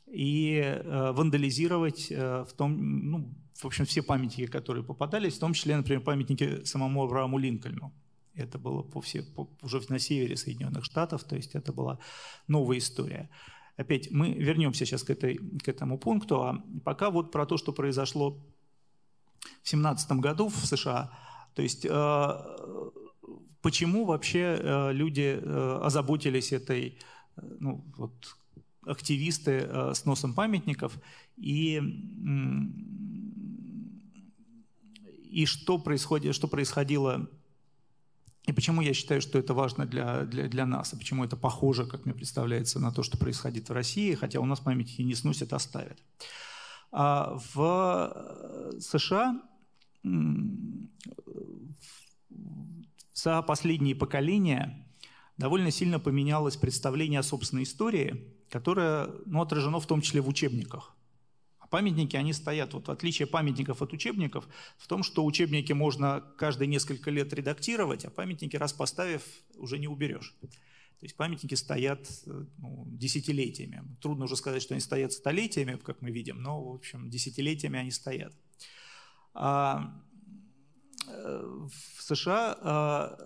и 0.07 0.81
вандализировать 0.85 2.09
в 2.09 2.49
том, 2.55 3.09
ну, 3.11 3.35
в 3.55 3.65
общем, 3.65 3.85
все 3.85 4.01
памятники, 4.01 4.47
которые 4.47 4.83
попадались, 4.83 5.35
в 5.35 5.39
том 5.39 5.53
числе, 5.53 5.75
например, 5.75 6.01
памятники 6.01 6.63
самому 6.63 7.03
Аврааму 7.03 7.37
Линкольну. 7.37 7.93
Это 8.35 8.59
было 8.59 8.83
по 8.83 9.01
все, 9.01 9.23
по, 9.23 9.49
уже 9.61 9.81
на 9.89 9.99
севере 9.99 10.37
Соединенных 10.37 10.85
Штатов, 10.85 11.23
то 11.23 11.35
есть 11.35 11.55
это 11.55 11.73
была 11.73 11.99
новая 12.47 12.77
история. 12.77 13.29
Опять 13.77 14.11
мы 14.11 14.33
вернемся 14.33 14.85
сейчас 14.85 15.03
к, 15.03 15.09
этой, 15.09 15.37
к 15.37 15.67
этому 15.67 15.97
пункту, 15.97 16.41
а 16.43 16.63
пока 16.83 17.09
вот 17.09 17.31
про 17.31 17.45
то, 17.45 17.57
что 17.57 17.73
произошло 17.73 18.31
в 18.31 19.69
2017 19.69 20.11
году 20.13 20.49
в 20.49 20.65
США. 20.65 21.11
То 21.55 21.61
есть 21.61 21.85
э, 21.85 22.33
почему 23.61 24.05
вообще 24.05 24.59
э, 24.59 24.93
люди 24.93 25.39
э, 25.41 25.79
озаботились 25.83 26.51
этой, 26.51 26.99
ну, 27.35 27.83
вот, 27.97 28.37
активисты 28.87 29.93
с 29.93 30.05
носом 30.05 30.33
памятников 30.33 30.97
и 31.35 31.81
и 35.29 35.45
что, 35.45 35.77
происходит, 35.77 36.33
что 36.33 36.47
происходило 36.47 37.29
и 38.47 38.53
почему 38.53 38.81
я 38.81 38.93
считаю, 38.93 39.21
что 39.21 39.37
это 39.37 39.53
важно 39.53 39.85
для, 39.85 40.23
для, 40.23 40.47
для 40.47 40.65
нас, 40.65 40.93
и 40.93 40.97
почему 40.97 41.25
это 41.25 41.35
похоже, 41.35 41.85
как 41.85 42.05
мне 42.05 42.15
представляется, 42.15 42.79
на 42.79 42.93
то, 42.93 43.03
что 43.03 43.17
происходит 43.17 43.67
в 43.67 43.73
России, 43.73 44.13
хотя 44.13 44.39
у 44.39 44.45
нас 44.45 44.61
памятники 44.61 45.01
не 45.01 45.15
сносят, 45.15 45.51
оставят. 45.51 46.01
А 46.93 47.37
в 47.53 48.79
США 48.79 49.41
за 53.13 53.41
последние 53.41 53.95
поколения 53.95 54.87
довольно 55.37 55.69
сильно 55.69 55.99
поменялось 55.99 56.55
представление 56.55 57.19
о 57.19 57.23
собственной 57.23 57.63
истории, 57.63 58.33
которое 58.49 59.09
ну, 59.25 59.41
отражено 59.41 59.79
в 59.79 59.87
том 59.87 60.01
числе 60.01 60.21
в 60.21 60.27
учебниках. 60.27 60.93
А 61.59 61.67
памятники, 61.67 62.15
они 62.15 62.33
стоят. 62.33 62.73
Вот 62.73 62.89
отличие 62.89 63.27
памятников 63.27 63.81
от 63.81 63.91
учебников 63.93 64.47
в 64.77 64.87
том, 64.87 65.03
что 65.03 65.25
учебники 65.25 65.73
можно 65.73 66.23
каждые 66.37 66.67
несколько 66.67 67.11
лет 67.11 67.33
редактировать, 67.33 68.05
а 68.05 68.09
памятники, 68.09 68.55
раз 68.55 68.73
поставив, 68.73 69.21
уже 69.55 69.77
не 69.77 69.87
уберешь. 69.87 70.33
То 70.99 71.05
есть 71.05 71.15
памятники 71.15 71.53
стоят 71.53 72.09
ну, 72.25 72.85
десятилетиями. 72.87 73.83
Трудно 74.01 74.25
уже 74.25 74.35
сказать, 74.35 74.63
что 74.63 74.73
они 74.73 74.81
стоят 74.81 75.13
столетиями, 75.13 75.77
как 75.83 76.01
мы 76.01 76.09
видим, 76.09 76.41
но, 76.41 76.63
в 76.63 76.73
общем, 76.73 77.09
десятилетиями 77.09 77.77
они 77.77 77.91
стоят. 77.91 78.33
А, 79.33 79.93
в 81.07 82.01
США 82.01 82.57
а, 82.61 83.17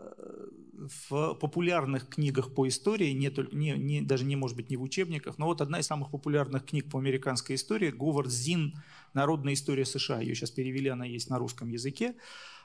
в 1.02 1.34
популярных 1.36 2.10
книгах 2.10 2.54
по 2.54 2.68
истории, 2.68 3.12
не, 3.12 3.32
не, 3.52 3.72
не, 3.72 4.02
даже 4.02 4.26
не 4.26 4.36
может 4.36 4.58
быть 4.58 4.70
не 4.70 4.78
в 4.78 4.82
учебниках, 4.82 5.38
но 5.38 5.46
вот 5.46 5.62
одна 5.62 5.80
из 5.80 5.88
самых 5.88 6.12
популярных 6.12 6.66
книг 6.66 6.90
по 6.90 7.00
американской 7.00 7.56
истории, 7.56 7.92
Говард 7.92 8.32
Зин 8.32 8.76
«Народная 9.14 9.54
история 9.54 9.86
США», 9.86 10.22
ее 10.22 10.36
сейчас 10.36 10.52
перевели, 10.52 10.90
она 10.90 11.06
есть 11.06 11.30
на 11.30 11.38
русском 11.38 11.70
языке, 11.70 12.16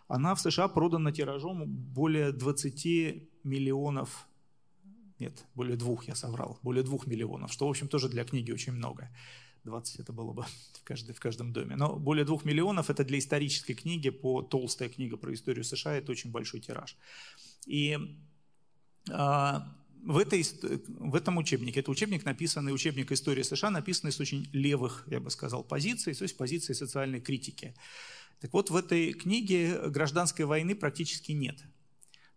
она 0.09 0.35
в 0.35 0.41
США 0.41 0.69
продана 0.69 1.13
тиражом 1.13 1.67
более 1.67 2.33
20 2.33 3.45
миллионов, 3.45 4.27
нет, 5.19 5.47
более 5.55 5.77
двух, 5.77 6.05
я 6.05 6.15
соврал, 6.15 6.59
более 6.63 6.85
двух 6.85 7.07
миллионов, 7.07 7.53
что, 7.53 7.67
в 7.67 7.71
общем, 7.71 7.89
тоже 7.89 8.09
для 8.09 8.25
книги 8.25 8.53
очень 8.53 8.73
много. 8.73 9.11
20 9.67 10.01
это 10.01 10.13
было 10.13 10.33
бы 10.33 10.43
в, 10.73 10.83
каждой, 10.85 11.15
в 11.15 11.21
каждом 11.21 11.53
доме. 11.53 11.77
Но 11.77 11.97
более 11.97 12.25
двух 12.25 12.45
миллионов 12.45 12.89
это 12.89 13.05
для 13.05 13.19
исторической 13.19 13.75
книги, 13.75 14.11
по 14.11 14.43
толстая 14.43 14.89
книга 14.89 15.17
про 15.17 15.35
историю 15.35 15.65
США, 15.65 15.95
это 15.95 16.13
очень 16.13 16.31
большой 16.31 16.61
тираж. 16.61 16.97
И 17.67 17.99
а, 19.11 19.77
в, 20.03 20.19
этой, 20.19 20.45
в 20.89 21.15
этом 21.15 21.37
учебнике, 21.37 21.81
это 21.81 21.91
учебник, 21.91 22.25
написанный, 22.25 22.73
учебник 22.73 23.13
истории 23.13 23.43
США, 23.43 23.71
написанный 23.71 24.13
с 24.13 24.21
очень 24.21 24.49
левых, 24.53 25.05
я 25.09 25.21
бы 25.21 25.31
сказал, 25.31 25.65
позиций, 25.65 26.15
то 26.15 26.23
есть 26.23 26.37
позиции 26.37 26.73
социальной 26.73 27.21
критики. 27.21 27.75
Так 28.41 28.53
вот, 28.53 28.71
в 28.71 28.77
этой 28.77 29.13
книге 29.13 29.89
гражданской 29.89 30.45
войны 30.45 30.75
практически 30.75 31.33
нет. 31.33 31.63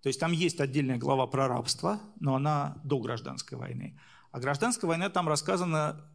То 0.01 0.07
есть 0.07 0.19
там 0.19 0.31
есть 0.31 0.61
отдельная 0.61 0.97
глава 0.97 1.27
про 1.27 1.47
рабство, 1.47 1.99
но 2.19 2.35
она 2.35 2.81
до 2.83 2.99
гражданской 2.99 3.57
войны. 3.57 3.99
А 4.31 4.39
гражданская 4.39 4.87
война 4.87 5.09
там 5.09 5.27
рассказана 5.27 6.05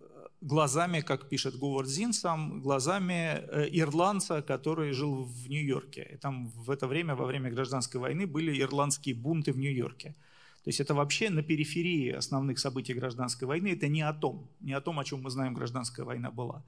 глазами, 0.44 1.00
как 1.00 1.28
пишет 1.28 1.58
Говард 1.58 1.88
Зин 1.88 2.12
сам, 2.12 2.60
глазами 2.60 3.12
э, 3.12 3.68
ирландца, 3.72 4.42
который 4.42 4.92
жил 4.92 5.24
в 5.24 5.48
Нью-Йорке. 5.48 6.10
И 6.12 6.16
там 6.16 6.48
в 6.48 6.70
это 6.70 6.86
время, 6.86 7.14
во 7.14 7.24
время 7.24 7.50
гражданской 7.50 8.00
войны, 8.00 8.26
были 8.26 8.60
ирландские 8.60 9.14
бунты 9.14 9.52
в 9.52 9.58
Нью-Йорке. 9.58 10.14
То 10.64 10.68
есть 10.68 10.80
это 10.80 10.94
вообще 10.94 11.30
на 11.30 11.42
периферии 11.42 12.10
основных 12.10 12.58
событий 12.58 12.94
гражданской 12.94 13.48
войны. 13.48 13.68
Это 13.72 13.88
не 13.88 14.02
о 14.02 14.12
том, 14.12 14.48
не 14.60 14.72
о 14.72 14.80
том, 14.80 14.98
о 14.98 15.04
чем 15.04 15.22
мы 15.22 15.30
знаем, 15.30 15.54
гражданская 15.54 16.06
война 16.06 16.30
была. 16.30 16.62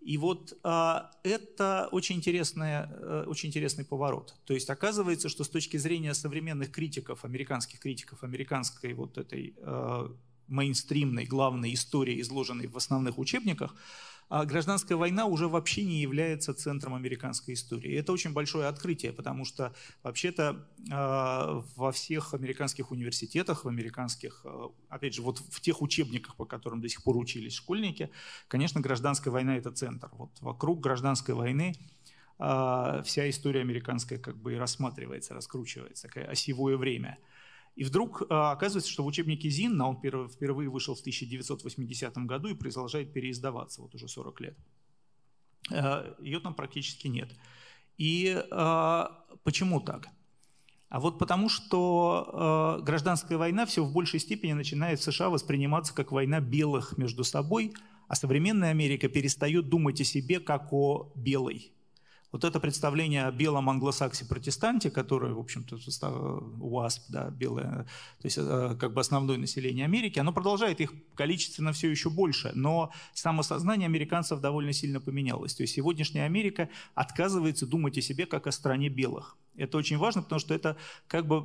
И 0.00 0.16
вот 0.18 0.58
а, 0.64 1.10
это 1.22 1.88
очень, 1.92 2.16
интересная, 2.16 2.88
э, 2.90 3.24
очень 3.28 3.48
интересный 3.48 3.84
поворот. 3.84 4.34
То 4.44 4.54
есть 4.54 4.70
оказывается, 4.70 5.28
что 5.28 5.44
с 5.44 5.48
точки 5.48 5.76
зрения 5.76 6.14
современных 6.14 6.72
критиков, 6.72 7.24
американских 7.24 7.78
критиков, 7.78 8.24
американской 8.24 8.94
вот 8.94 9.16
этой 9.18 9.54
э, 9.56 10.08
мейнстримной, 10.48 11.24
главной 11.24 11.74
истории, 11.74 12.20
изложенной 12.20 12.66
в 12.66 12.76
основных 12.76 13.18
учебниках, 13.18 13.74
а 14.28 14.46
гражданская 14.46 14.96
война 14.96 15.26
уже 15.26 15.46
вообще 15.46 15.84
не 15.84 16.00
является 16.00 16.54
центром 16.54 16.94
американской 16.94 17.52
истории. 17.52 17.92
И 17.92 17.96
это 17.96 18.12
очень 18.12 18.32
большое 18.32 18.66
открытие, 18.66 19.12
потому 19.12 19.44
что 19.44 19.74
вообще-то 20.02 20.66
э, 20.90 21.62
во 21.76 21.92
всех 21.92 22.32
американских 22.32 22.92
университетах, 22.92 23.66
в 23.66 23.68
американских, 23.68 24.40
э, 24.44 24.68
опять 24.88 25.12
же, 25.12 25.20
вот 25.20 25.38
в 25.38 25.60
тех 25.60 25.82
учебниках, 25.82 26.34
по 26.36 26.46
которым 26.46 26.80
до 26.80 26.88
сих 26.88 27.02
пор 27.02 27.18
учились 27.18 27.52
школьники, 27.52 28.08
конечно, 28.48 28.80
гражданская 28.80 29.30
война– 29.30 29.56
это 29.58 29.70
центр. 29.70 30.08
Вот 30.12 30.30
вокруг 30.40 30.80
гражданской 30.80 31.34
войны 31.34 31.74
вся 32.38 33.28
история 33.28 33.60
американская 33.60 34.18
как 34.18 34.36
бы 34.36 34.54
и 34.54 34.56
рассматривается, 34.56 35.34
раскручивается, 35.34 36.08
осевое 36.26 36.78
время– 36.78 37.18
и 37.74 37.84
вдруг 37.84 38.22
а, 38.28 38.52
оказывается, 38.52 38.90
что 38.90 39.02
в 39.02 39.06
учебнике 39.06 39.48
Зинна, 39.48 39.88
он 39.88 39.96
впервые 39.96 40.68
вышел 40.68 40.94
в 40.94 41.00
1980 41.00 42.16
году 42.18 42.48
и 42.48 42.54
продолжает 42.54 43.12
переиздаваться 43.12 43.80
вот 43.80 43.94
уже 43.94 44.08
40 44.08 44.40
лет. 44.40 44.58
Э, 45.70 46.14
Ее 46.20 46.40
там 46.40 46.54
практически 46.54 47.08
нет. 47.08 47.34
И 47.96 48.42
а, 48.50 49.24
почему 49.42 49.80
так? 49.80 50.08
А 50.90 51.00
вот 51.00 51.18
потому, 51.18 51.48
что 51.48 52.78
э, 52.80 52.84
гражданская 52.84 53.38
война 53.38 53.64
все 53.64 53.82
в 53.82 53.92
большей 53.92 54.20
степени 54.20 54.52
начинает 54.52 55.00
в 55.00 55.02
США 55.02 55.30
восприниматься 55.30 55.94
как 55.94 56.12
война 56.12 56.40
белых 56.40 56.98
между 56.98 57.24
собой, 57.24 57.72
а 58.08 58.14
современная 58.14 58.70
Америка 58.70 59.08
перестает 59.08 59.70
думать 59.70 60.02
о 60.02 60.04
себе 60.04 60.38
как 60.38 60.70
о 60.70 61.10
белой. 61.14 61.72
Вот 62.32 62.44
это 62.44 62.60
представление 62.60 63.26
о 63.26 63.30
белом 63.30 63.68
англосаксе-протестанте, 63.68 64.90
который, 64.90 65.34
в 65.34 65.38
общем-то, 65.38 65.76
УАСП, 66.60 67.02
да, 67.10 67.28
белое, 67.28 67.86
то 68.20 68.24
есть 68.24 68.38
э, 68.38 68.76
как 68.80 68.94
бы 68.94 69.02
основное 69.02 69.36
население 69.36 69.84
Америки, 69.84 70.18
оно 70.18 70.32
продолжает, 70.32 70.80
их 70.80 70.94
количественно 71.14 71.72
все 71.72 71.90
еще 71.90 72.08
больше, 72.08 72.50
но 72.54 72.90
самосознание 73.12 73.84
американцев 73.84 74.40
довольно 74.40 74.72
сильно 74.72 74.98
поменялось. 74.98 75.54
То 75.54 75.62
есть 75.62 75.74
сегодняшняя 75.74 76.24
Америка 76.24 76.70
отказывается 76.94 77.66
думать 77.66 77.98
о 77.98 78.00
себе 78.00 78.24
как 78.24 78.46
о 78.46 78.52
стране 78.52 78.88
белых. 78.88 79.36
Это 79.56 79.76
очень 79.76 79.98
важно, 79.98 80.22
потому 80.22 80.38
что 80.38 80.54
это 80.54 80.78
как 81.08 81.26
бы 81.26 81.44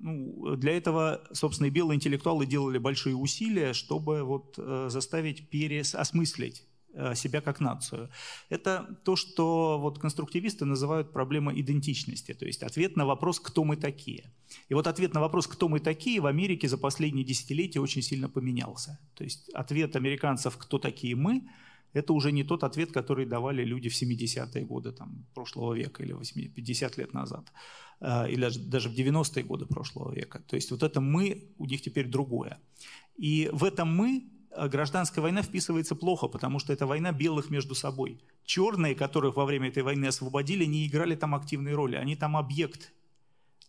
ну, 0.00 0.54
для 0.54 0.76
этого, 0.76 1.22
собственно, 1.32 1.66
и 1.66 1.70
белые 1.70 1.96
интеллектуалы 1.96 2.46
делали 2.46 2.78
большие 2.78 3.16
усилия, 3.16 3.72
чтобы 3.72 4.22
вот 4.22 4.54
э, 4.58 4.86
заставить 4.90 5.48
переосмыслить 5.48 6.62
Э, 6.62 6.69
себя 7.14 7.40
как 7.40 7.60
нацию. 7.60 8.10
Это 8.48 8.98
то, 9.04 9.16
что 9.16 9.78
вот 9.78 9.98
конструктивисты 9.98 10.64
называют 10.64 11.12
проблемой 11.12 11.60
идентичности, 11.60 12.34
то 12.34 12.46
есть 12.46 12.62
ответ 12.62 12.96
на 12.96 13.06
вопрос, 13.06 13.40
кто 13.40 13.64
мы 13.64 13.76
такие. 13.76 14.32
И 14.68 14.74
вот 14.74 14.86
ответ 14.86 15.14
на 15.14 15.20
вопрос, 15.20 15.46
кто 15.46 15.68
мы 15.68 15.80
такие, 15.80 16.20
в 16.20 16.26
Америке 16.26 16.68
за 16.68 16.78
последние 16.78 17.24
десятилетия 17.24 17.80
очень 17.80 18.02
сильно 18.02 18.28
поменялся. 18.28 18.98
То 19.14 19.24
есть 19.24 19.50
ответ 19.50 19.96
американцев, 19.96 20.56
кто 20.56 20.78
такие 20.78 21.14
мы, 21.14 21.48
это 21.92 22.12
уже 22.12 22.32
не 22.32 22.44
тот 22.44 22.64
ответ, 22.64 22.92
который 22.92 23.26
давали 23.26 23.64
люди 23.64 23.88
в 23.88 24.02
70-е 24.02 24.64
годы 24.64 24.92
там, 24.92 25.26
прошлого 25.34 25.74
века 25.74 26.02
или 26.02 26.12
80, 26.12 26.54
50 26.54 26.98
лет 26.98 27.14
назад, 27.14 27.52
э, 28.00 28.30
или 28.30 28.48
даже 28.58 28.88
в 28.88 28.94
90-е 28.94 29.44
годы 29.44 29.66
прошлого 29.66 30.14
века. 30.14 30.40
То 30.46 30.56
есть 30.56 30.70
вот 30.70 30.82
это 30.82 31.00
«мы» 31.00 31.52
у 31.58 31.66
них 31.66 31.82
теперь 31.82 32.08
другое. 32.08 32.58
И 33.16 33.50
в 33.52 33.64
этом 33.64 33.88
«мы» 33.88 34.22
Э, 34.22 34.39
гражданская 34.56 35.22
война 35.22 35.42
вписывается 35.42 35.94
плохо, 35.94 36.28
потому 36.28 36.58
что 36.58 36.72
это 36.72 36.86
война 36.86 37.12
белых 37.12 37.50
между 37.50 37.74
собой. 37.74 38.20
Черные, 38.44 38.94
которых 38.94 39.36
во 39.36 39.44
время 39.44 39.68
этой 39.68 39.82
войны 39.82 40.06
освободили, 40.06 40.64
не 40.64 40.86
играли 40.86 41.14
там 41.14 41.34
активной 41.34 41.74
роли. 41.74 41.96
Они 41.96 42.16
там 42.16 42.36
объект, 42.36 42.92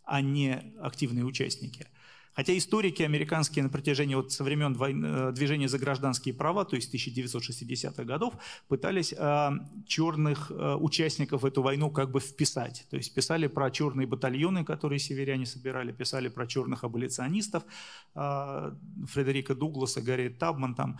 а 0.03 0.21
не 0.21 0.73
активные 0.81 1.25
участники. 1.25 1.87
Хотя 2.33 2.57
историки 2.57 3.03
американские 3.03 3.63
на 3.63 3.69
протяжении 3.69 4.15
вот 4.15 4.31
со 4.31 4.43
времен 4.43 4.73
войны, 4.73 5.05
э, 5.05 5.31
движения 5.33 5.67
за 5.67 5.79
гражданские 5.79 6.33
права, 6.33 6.65
то 6.65 6.75
есть 6.75 6.93
1960-х 6.93 8.03
годов, 8.03 8.33
пытались 8.67 9.13
э, 9.17 9.49
черных 9.87 10.51
э, 10.51 10.75
участников 10.75 11.43
эту 11.43 11.61
войну 11.61 11.89
как 11.89 12.11
бы 12.11 12.19
вписать. 12.19 12.87
То 12.89 12.97
есть 12.97 13.13
писали 13.13 13.47
про 13.47 13.69
черные 13.71 14.07
батальоны, 14.07 14.63
которые 14.63 14.99
северяне 14.99 15.45
собирали, 15.45 15.91
писали 15.91 16.29
про 16.29 16.47
черных 16.47 16.83
аболиционистов, 16.83 17.63
э, 18.15 18.71
Фредерика 19.07 19.55
Дугласа, 19.55 20.01
Гарри 20.01 20.29
Табман 20.29 20.75
там. 20.75 20.99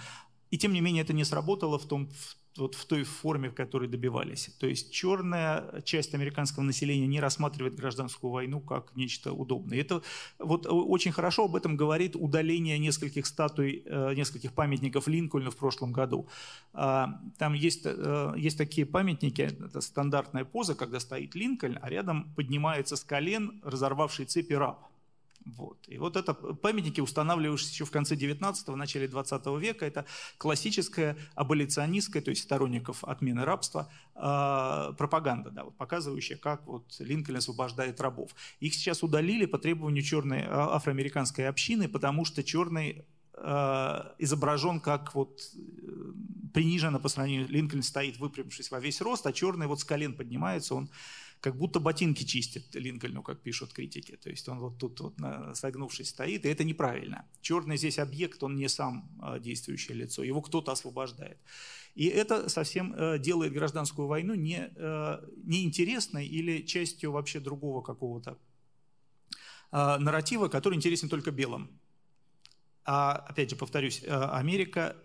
И 0.50 0.58
тем 0.58 0.74
не 0.74 0.82
менее 0.82 1.04
это 1.04 1.14
не 1.14 1.24
сработало 1.24 1.80
в 1.80 1.86
том, 1.86 2.10
в 2.10 2.41
вот 2.58 2.76
в 2.76 2.86
той 2.86 3.04
форме, 3.04 3.50
в 3.50 3.56
которой 3.56 3.88
добивались. 3.88 4.50
То 4.60 4.68
есть 4.68 4.92
черная 4.92 5.82
часть 5.84 6.14
американского 6.14 6.64
населения 6.64 7.08
не 7.08 7.20
рассматривает 7.20 7.76
гражданскую 7.76 8.32
войну 8.32 8.60
как 8.60 8.96
нечто 8.96 9.32
удобное. 9.32 9.80
Это 9.80 10.02
вот 10.38 10.66
очень 10.68 11.12
хорошо 11.12 11.46
об 11.46 11.56
этом 11.56 11.78
говорит 11.78 12.16
удаление 12.16 12.78
нескольких 12.78 13.26
статуй, 13.26 13.84
э, 13.86 14.14
нескольких 14.16 14.54
памятников 14.54 15.08
Линкольна 15.08 15.52
в 15.52 15.56
прошлом 15.56 15.94
году. 15.94 16.28
А, 16.74 17.20
там 17.38 17.54
есть, 17.54 17.84
э, 17.86 18.34
есть 18.38 18.58
такие 18.58 18.86
памятники, 18.86 19.42
это 19.42 19.80
стандартная 19.82 20.44
поза, 20.44 20.76
когда 20.76 21.00
стоит 21.00 21.36
Линкольн, 21.36 21.80
а 21.82 21.90
рядом 21.90 22.34
поднимается 22.36 22.96
с 22.96 23.04
колен 23.04 23.62
разорвавший 23.64 24.26
цепи 24.26 24.54
раб. 24.54 24.91
Вот. 25.46 25.78
И 25.88 25.98
вот 25.98 26.18
это 26.18 26.34
памятники, 26.34 27.02
устанавливающиеся 27.02 27.74
еще 27.74 27.86
в 27.86 27.92
конце 27.92 28.16
19-го, 28.16 28.76
начале 28.76 29.08
20 29.08 29.46
века, 29.60 29.86
это 29.86 30.06
классическая 30.38 31.18
аболиционистская, 31.36 32.22
то 32.22 32.30
есть 32.30 32.44
сторонников 32.44 33.04
отмены 33.04 33.44
рабства, 33.44 33.92
э, 34.16 34.94
пропаганда, 34.98 35.52
да, 35.52 35.64
вот, 35.64 35.76
показывающая, 35.78 36.38
как 36.38 36.66
вот 36.68 36.96
Линкольн 37.00 37.38
освобождает 37.38 38.00
рабов. 38.02 38.36
Их 38.60 38.74
сейчас 38.74 39.04
удалили 39.04 39.46
по 39.46 39.58
требованию 39.58 40.04
черной 40.04 40.44
а, 40.46 40.76
афроамериканской 40.76 41.48
общины, 41.48 41.88
потому 41.88 42.26
что 42.26 42.44
черный 42.44 43.06
э, 43.34 44.02
изображен 44.20 44.80
как 44.80 45.16
вот 45.16 45.42
э, 45.56 45.60
приниженно 46.54 47.00
по 47.00 47.10
сравнению, 47.10 47.48
Линкольн 47.48 47.84
стоит 47.84 48.18
выпрямившись 48.18 48.72
во 48.72 48.80
весь 48.80 49.02
рост, 49.02 49.26
а 49.26 49.34
черный 49.34 49.68
вот 49.68 49.80
с 49.80 49.84
колен 49.84 50.14
поднимается, 50.14 50.76
он 50.76 50.90
как 51.42 51.58
будто 51.58 51.80
ботинки 51.80 52.24
чистит 52.24 52.74
Линкольну, 52.76 53.24
как 53.24 53.42
пишут 53.42 53.74
критики. 53.74 54.16
То 54.16 54.30
есть 54.30 54.48
он 54.48 54.60
вот 54.60 54.78
тут 54.78 55.00
вот 55.00 55.16
согнувшись 55.56 56.10
стоит, 56.10 56.46
и 56.46 56.50
это 56.50 56.64
неправильно. 56.64 57.26
Черный 57.42 57.78
здесь 57.78 57.98
объект, 57.98 58.44
он 58.44 58.56
не 58.56 58.70
сам 58.70 59.10
а, 59.20 59.40
действующее 59.40 59.98
лицо, 59.98 60.24
его 60.24 60.42
кто-то 60.42 60.72
освобождает. 60.72 61.40
И 61.96 62.06
это 62.06 62.48
совсем 62.48 62.94
э, 62.94 63.20
делает 63.20 63.52
гражданскую 63.52 64.08
войну 64.08 64.36
не, 64.36 64.72
э, 64.74 65.28
неинтересной 65.44 66.26
или 66.26 66.62
частью 66.62 67.12
вообще 67.12 67.40
другого 67.40 67.82
какого-то 67.82 68.38
а, 69.72 69.98
нарратива, 69.98 70.48
который 70.48 70.76
интересен 70.76 71.10
только 71.10 71.32
белым. 71.32 71.70
А, 72.86 73.16
опять 73.16 73.50
же, 73.50 73.56
повторюсь, 73.56 74.04
э, 74.04 74.10
Америка 74.10 74.96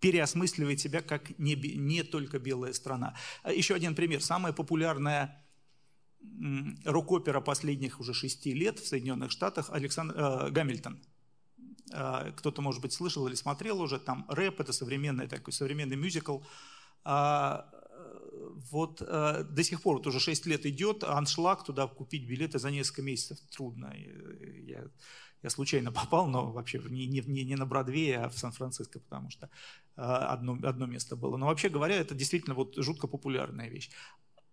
переосмысливает 0.00 0.80
себя 0.80 1.00
как 1.00 1.36
не, 1.38 1.54
не 1.54 2.02
только 2.02 2.38
белая 2.38 2.72
страна. 2.72 3.16
Еще 3.44 3.74
один 3.74 3.94
пример. 3.94 4.20
Самая 4.20 4.52
популярная 4.52 5.41
рок-опера 6.84 7.40
последних 7.40 8.00
уже 8.00 8.14
шести 8.14 8.52
лет 8.52 8.78
в 8.78 8.86
Соединенных 8.86 9.30
Штатах 9.30 9.70
Александр 9.70 10.14
э, 10.16 10.50
Гамильтон. 10.50 11.00
Э, 11.92 12.32
кто-то, 12.36 12.62
может 12.62 12.82
быть, 12.82 12.92
слышал 12.92 13.26
или 13.28 13.34
смотрел 13.34 13.80
уже, 13.80 13.98
там 13.98 14.26
рэп, 14.28 14.60
это 14.60 14.72
современный 14.72 15.28
такой 15.28 15.52
современный 15.52 15.96
мюзикл. 15.96 16.40
А, 17.04 17.68
вот 18.70 19.02
э, 19.02 19.44
до 19.44 19.62
сих 19.62 19.82
пор, 19.82 19.96
вот 19.96 20.06
уже 20.06 20.20
6 20.20 20.46
лет 20.46 20.66
идет, 20.66 21.04
аншлаг, 21.04 21.64
туда 21.64 21.86
купить 21.86 22.26
билеты 22.26 22.58
за 22.58 22.70
несколько 22.70 23.02
месяцев 23.02 23.38
трудно. 23.50 23.94
Я, 24.66 24.84
я 25.42 25.50
случайно 25.50 25.92
попал, 26.02 26.28
но 26.28 26.50
вообще 26.52 26.78
не, 26.88 27.06
не, 27.06 27.44
не 27.44 27.56
на 27.56 27.66
Бродвее, 27.66 28.18
а 28.18 28.28
в 28.28 28.38
Сан-Франциско, 28.38 29.00
потому 29.00 29.30
что 29.30 29.46
э, 29.96 30.02
одно, 30.02 30.58
одно 30.62 30.86
место 30.86 31.16
было. 31.16 31.36
Но 31.36 31.46
вообще 31.46 31.68
говоря, 31.68 31.96
это 31.96 32.14
действительно 32.14 32.54
вот 32.54 32.76
жутко 32.76 33.06
популярная 33.06 33.68
вещь. 33.68 33.90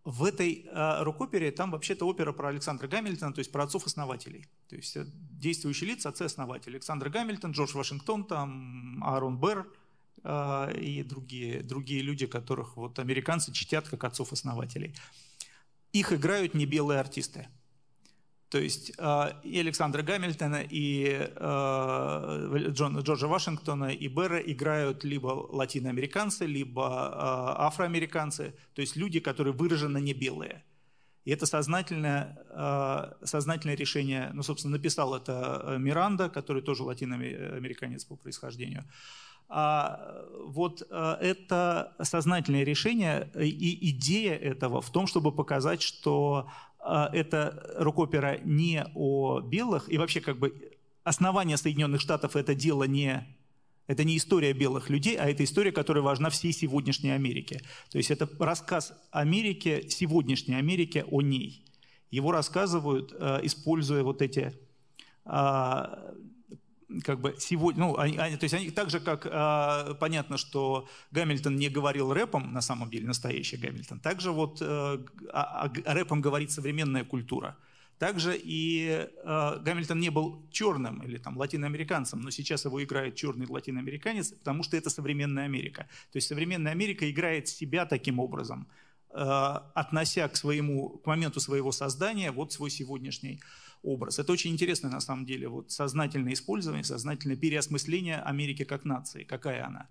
В 0.06 0.24
этой 0.24 0.66
э, 0.66 1.04
рок-опере 1.04 1.52
там 1.52 1.72
вообще-то 1.72 2.06
опера 2.08 2.32
про 2.32 2.50
Александра 2.50 2.88
Гамильтона, 2.88 3.34
то 3.34 3.40
есть 3.40 3.52
про 3.52 3.64
отцов-основателей. 3.64 4.48
То 4.70 4.76
есть 4.76 4.96
э, 4.96 5.06
действующие 5.06 5.90
лица, 5.90 6.10
отцы-основатели. 6.10 6.74
Александр 6.74 7.10
Гамильтон, 7.10 7.52
Джордж 7.52 7.76
Вашингтон, 7.76 8.26
там 8.26 9.04
Аарон 9.04 9.40
Берр 9.40 9.68
э, 10.24 10.80
и 10.80 11.04
другие, 11.04 11.62
другие 11.64 12.02
люди, 12.02 12.28
которых 12.28 12.78
вот 12.78 12.98
американцы 12.98 13.52
чтят 13.52 13.90
как 13.90 14.06
отцов-основателей. 14.06 14.96
Их 15.92 16.14
играют 16.14 16.54
не 16.54 16.66
белые 16.66 17.00
артисты. 17.00 17.50
То 18.50 18.58
есть 18.58 18.92
э, 18.98 19.32
и 19.44 19.60
Александра 19.60 20.02
Гамильтона, 20.02 20.64
и 20.68 21.30
э, 21.36 22.70
Джон, 22.70 23.00
Джорджа 23.00 23.28
Вашингтона, 23.28 23.92
и 23.92 24.08
Берра 24.08 24.40
играют 24.40 25.04
либо 25.04 25.28
латиноамериканцы, 25.28 26.48
либо 26.48 26.82
э, 26.82 27.62
афроамериканцы, 27.62 28.56
то 28.74 28.82
есть 28.82 28.96
люди, 28.96 29.20
которые 29.20 29.54
выраженно 29.54 30.00
не 30.00 30.14
белые. 30.14 30.64
И 31.26 31.32
это 31.32 31.46
сознательное, 31.46 32.40
сознательное 33.24 33.76
решение, 33.76 34.32
ну, 34.34 34.42
собственно, 34.42 34.78
написал 34.78 35.14
это 35.14 35.76
Миранда, 35.78 36.28
который 36.30 36.64
тоже 36.64 36.82
латиноамериканец 36.84 38.06
по 38.06 38.16
происхождению. 38.16 38.86
А 39.48 40.24
вот 40.46 40.82
это 40.90 41.94
сознательное 42.02 42.64
решение 42.64 43.30
и 43.36 43.90
идея 43.92 44.36
этого 44.38 44.82
в 44.82 44.90
том, 44.92 45.06
чтобы 45.06 45.32
показать, 45.32 45.84
что 45.84 46.48
а, 46.48 46.69
это 46.84 47.74
рок-опера 47.78 48.40
не 48.44 48.86
о 48.96 49.42
белых, 49.42 49.92
и 49.92 49.98
вообще 49.98 50.22
как 50.22 50.40
бы 50.40 50.72
основание 51.04 51.58
Соединенных 51.58 52.02
Штатов 52.02 52.36
это 52.36 52.56
дело 52.56 52.84
не 52.84 53.28
это 53.88 54.04
не 54.04 54.18
история 54.18 54.54
белых 54.54 54.92
людей, 54.92 55.18
а 55.18 55.28
это 55.28 55.44
история, 55.44 55.72
которая 55.72 56.04
важна 56.04 56.30
всей 56.30 56.54
сегодняшней 56.54 57.10
Америке. 57.10 57.64
То 57.90 57.98
есть 57.98 58.12
это 58.12 58.30
рассказ 58.40 58.94
Америки, 59.10 59.88
сегодняшней 59.90 60.54
Америки 60.54 61.04
о 61.10 61.24
ней. 61.24 61.66
Его 62.12 62.32
рассказывают, 62.32 63.12
э, 63.18 63.40
используя 63.42 64.04
вот 64.04 64.22
эти 64.22 64.54
а, 65.26 66.14
как 67.04 67.22
бы 67.22 67.36
сегодня, 67.38 67.86
ну, 67.86 67.98
они, 67.98 68.18
они, 68.18 68.38
то 68.38 68.44
есть 68.46 68.54
они 68.54 68.72
так 68.72 68.90
же, 68.90 69.00
как 69.00 69.26
э, 69.26 69.94
понятно, 70.00 70.38
что 70.38 70.88
Гамильтон 71.12 71.56
не 71.56 71.70
говорил 71.70 72.12
рэпом, 72.14 72.52
на 72.54 72.62
самом 72.62 72.90
деле 72.90 73.08
настоящий 73.08 73.58
Гамильтон, 73.58 74.00
также 74.00 74.32
вот 74.32 74.62
э, 74.62 74.66
а, 75.32 75.72
а, 75.86 75.94
рэпом 75.94 76.22
говорит 76.22 76.52
современная 76.52 77.04
культура. 77.04 77.58
Также 78.00 78.40
и 78.42 79.08
э, 79.24 79.60
Гамильтон 79.62 80.00
не 80.00 80.10
был 80.10 80.48
черным 80.52 81.04
или 81.04 81.18
там 81.18 81.38
латиноамериканцем, 81.38 82.22
но 82.22 82.32
сейчас 82.32 82.64
его 82.64 82.82
играет 82.82 83.16
черный 83.16 83.46
латиноамериканец, 83.46 84.32
потому 84.32 84.64
что 84.64 84.78
это 84.78 84.90
современная 84.90 85.46
Америка. 85.46 85.84
То 86.12 86.18
есть 86.18 86.30
современная 86.30 86.72
Америка 86.72 87.10
играет 87.12 87.50
себя 87.50 87.86
таким 87.86 88.20
образом, 88.20 88.68
э, 89.10 89.16
относя 89.16 90.30
к 90.30 90.38
своему, 90.38 90.98
к 91.00 91.06
моменту 91.08 91.42
своего 91.42 91.74
создания 91.74 92.32
вот 92.32 92.54
свой 92.54 92.70
сегодняшний 92.70 93.42
образ. 93.84 94.20
Это 94.20 94.32
очень 94.32 94.52
интересно 94.52 94.90
на 94.90 95.00
самом 95.00 95.26
деле, 95.26 95.48
вот 95.48 95.72
сознательное 95.72 96.34
использование, 96.34 96.84
сознательное 96.84 97.38
переосмысление 97.38 98.18
Америки 98.18 98.64
как 98.64 98.86
нации, 98.86 99.24
какая 99.24 99.66
она. 99.66 99.90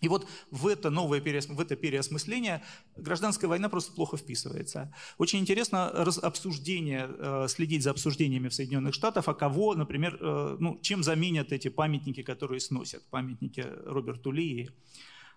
И 0.00 0.08
вот 0.08 0.26
в 0.50 0.66
это 0.66 0.90
новое 0.90 1.20
в 1.20 1.60
это 1.60 1.76
переосмысление 1.76 2.62
гражданская 2.96 3.48
война 3.48 3.68
просто 3.68 3.92
плохо 3.92 4.16
вписывается. 4.16 4.92
Очень 5.18 5.40
интересно 5.40 5.88
обсуждение, 5.88 7.06
э, 7.08 7.46
следить 7.48 7.82
за 7.82 7.90
обсуждениями 7.90 8.48
в 8.48 8.54
Соединенных 8.54 8.94
Штатах, 8.94 9.28
а 9.28 9.34
кого, 9.34 9.74
например, 9.74 10.18
э, 10.20 10.56
ну, 10.58 10.78
чем 10.80 11.02
заменят 11.02 11.52
эти 11.52 11.68
памятники, 11.68 12.22
которые 12.22 12.60
сносят, 12.60 13.02
памятники 13.10 13.64
Роберту 13.84 14.30
Ли. 14.30 14.70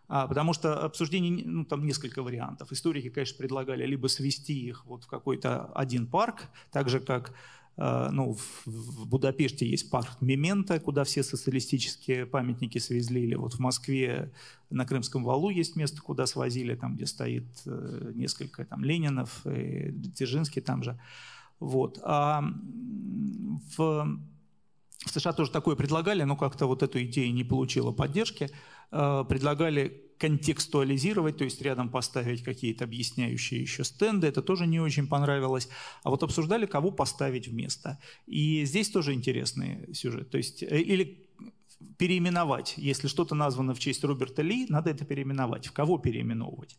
Потому 0.08 0.54
что 0.54 0.84
обсуждений, 0.86 1.44
ну, 1.46 1.66
там 1.66 1.86
несколько 1.86 2.22
вариантов. 2.22 2.72
Историки, 2.72 3.10
конечно, 3.10 3.38
предлагали 3.38 3.86
либо 3.86 4.08
свести 4.08 4.54
их 4.54 4.86
вот 4.86 5.04
в 5.04 5.08
какой-то 5.08 5.66
один 5.74 6.08
парк, 6.08 6.50
так 6.72 6.90
же, 6.90 7.00
как 7.00 7.34
э, 7.78 8.10
ну, 8.12 8.38
в 8.66 9.08
Будапеште 9.08 9.68
есть 9.68 9.90
парк 9.90 10.22
Мемента, 10.22 10.80
куда 10.80 11.04
все 11.04 11.24
социалистические 11.24 12.26
памятники 12.26 12.78
свезли, 12.80 13.22
или 13.22 13.36
вот 13.36 13.54
в 13.54 13.60
Москве 13.60 14.32
на 14.70 14.86
Крымском 14.86 15.24
валу 15.24 15.50
есть 15.50 15.76
место, 15.76 16.02
куда 16.02 16.26
свозили, 16.26 16.76
там, 16.76 16.96
где 16.96 17.06
стоит 17.06 17.46
э, 17.66 18.12
несколько 18.16 18.66
там, 18.66 18.84
Ленинов, 18.84 19.46
и 19.48 19.92
Дзержинский 19.92 20.62
там 20.62 20.84
же. 20.84 21.00
Вот. 21.60 22.00
А 22.04 22.44
в, 23.78 23.78
в 23.78 25.10
США 25.10 25.34
тоже 25.34 25.52
такое 25.52 25.76
предлагали, 25.76 26.24
но 26.24 26.36
как-то 26.36 26.68
вот 26.68 26.84
эту 26.84 27.02
идею 27.04 27.34
не 27.34 27.44
получила 27.44 27.92
поддержки. 27.92 28.50
Э, 28.96 29.26
предлагали 29.28 30.04
контекстуализировать, 30.20 31.38
то 31.38 31.44
есть 31.44 31.60
рядом 31.64 31.90
поставить 31.90 32.44
какие-то 32.44 32.84
объясняющие 32.84 33.60
еще 33.60 33.84
стенды, 33.84 34.28
это 34.28 34.44
тоже 34.44 34.68
не 34.68 34.80
очень 34.80 35.08
понравилось. 35.08 35.68
А 36.04 36.12
вот 36.12 36.22
обсуждали, 36.22 36.68
кого 36.68 36.92
поставить 36.92 37.48
вместо. 37.48 37.98
И 38.28 38.64
здесь 38.66 38.92
тоже 38.92 39.14
интересный 39.14 39.92
сюжет. 39.96 40.30
То 40.30 40.38
есть, 40.38 40.62
э, 40.62 40.80
или 40.80 41.28
переименовать. 41.98 42.76
Если 42.78 43.08
что-то 43.08 43.34
названо 43.34 43.74
в 43.74 43.80
честь 43.80 44.04
Роберта 44.04 44.44
Ли, 44.44 44.68
надо 44.70 44.92
это 44.92 45.06
переименовать. 45.06 45.66
В 45.66 45.72
кого 45.72 45.98
переименовывать? 45.98 46.78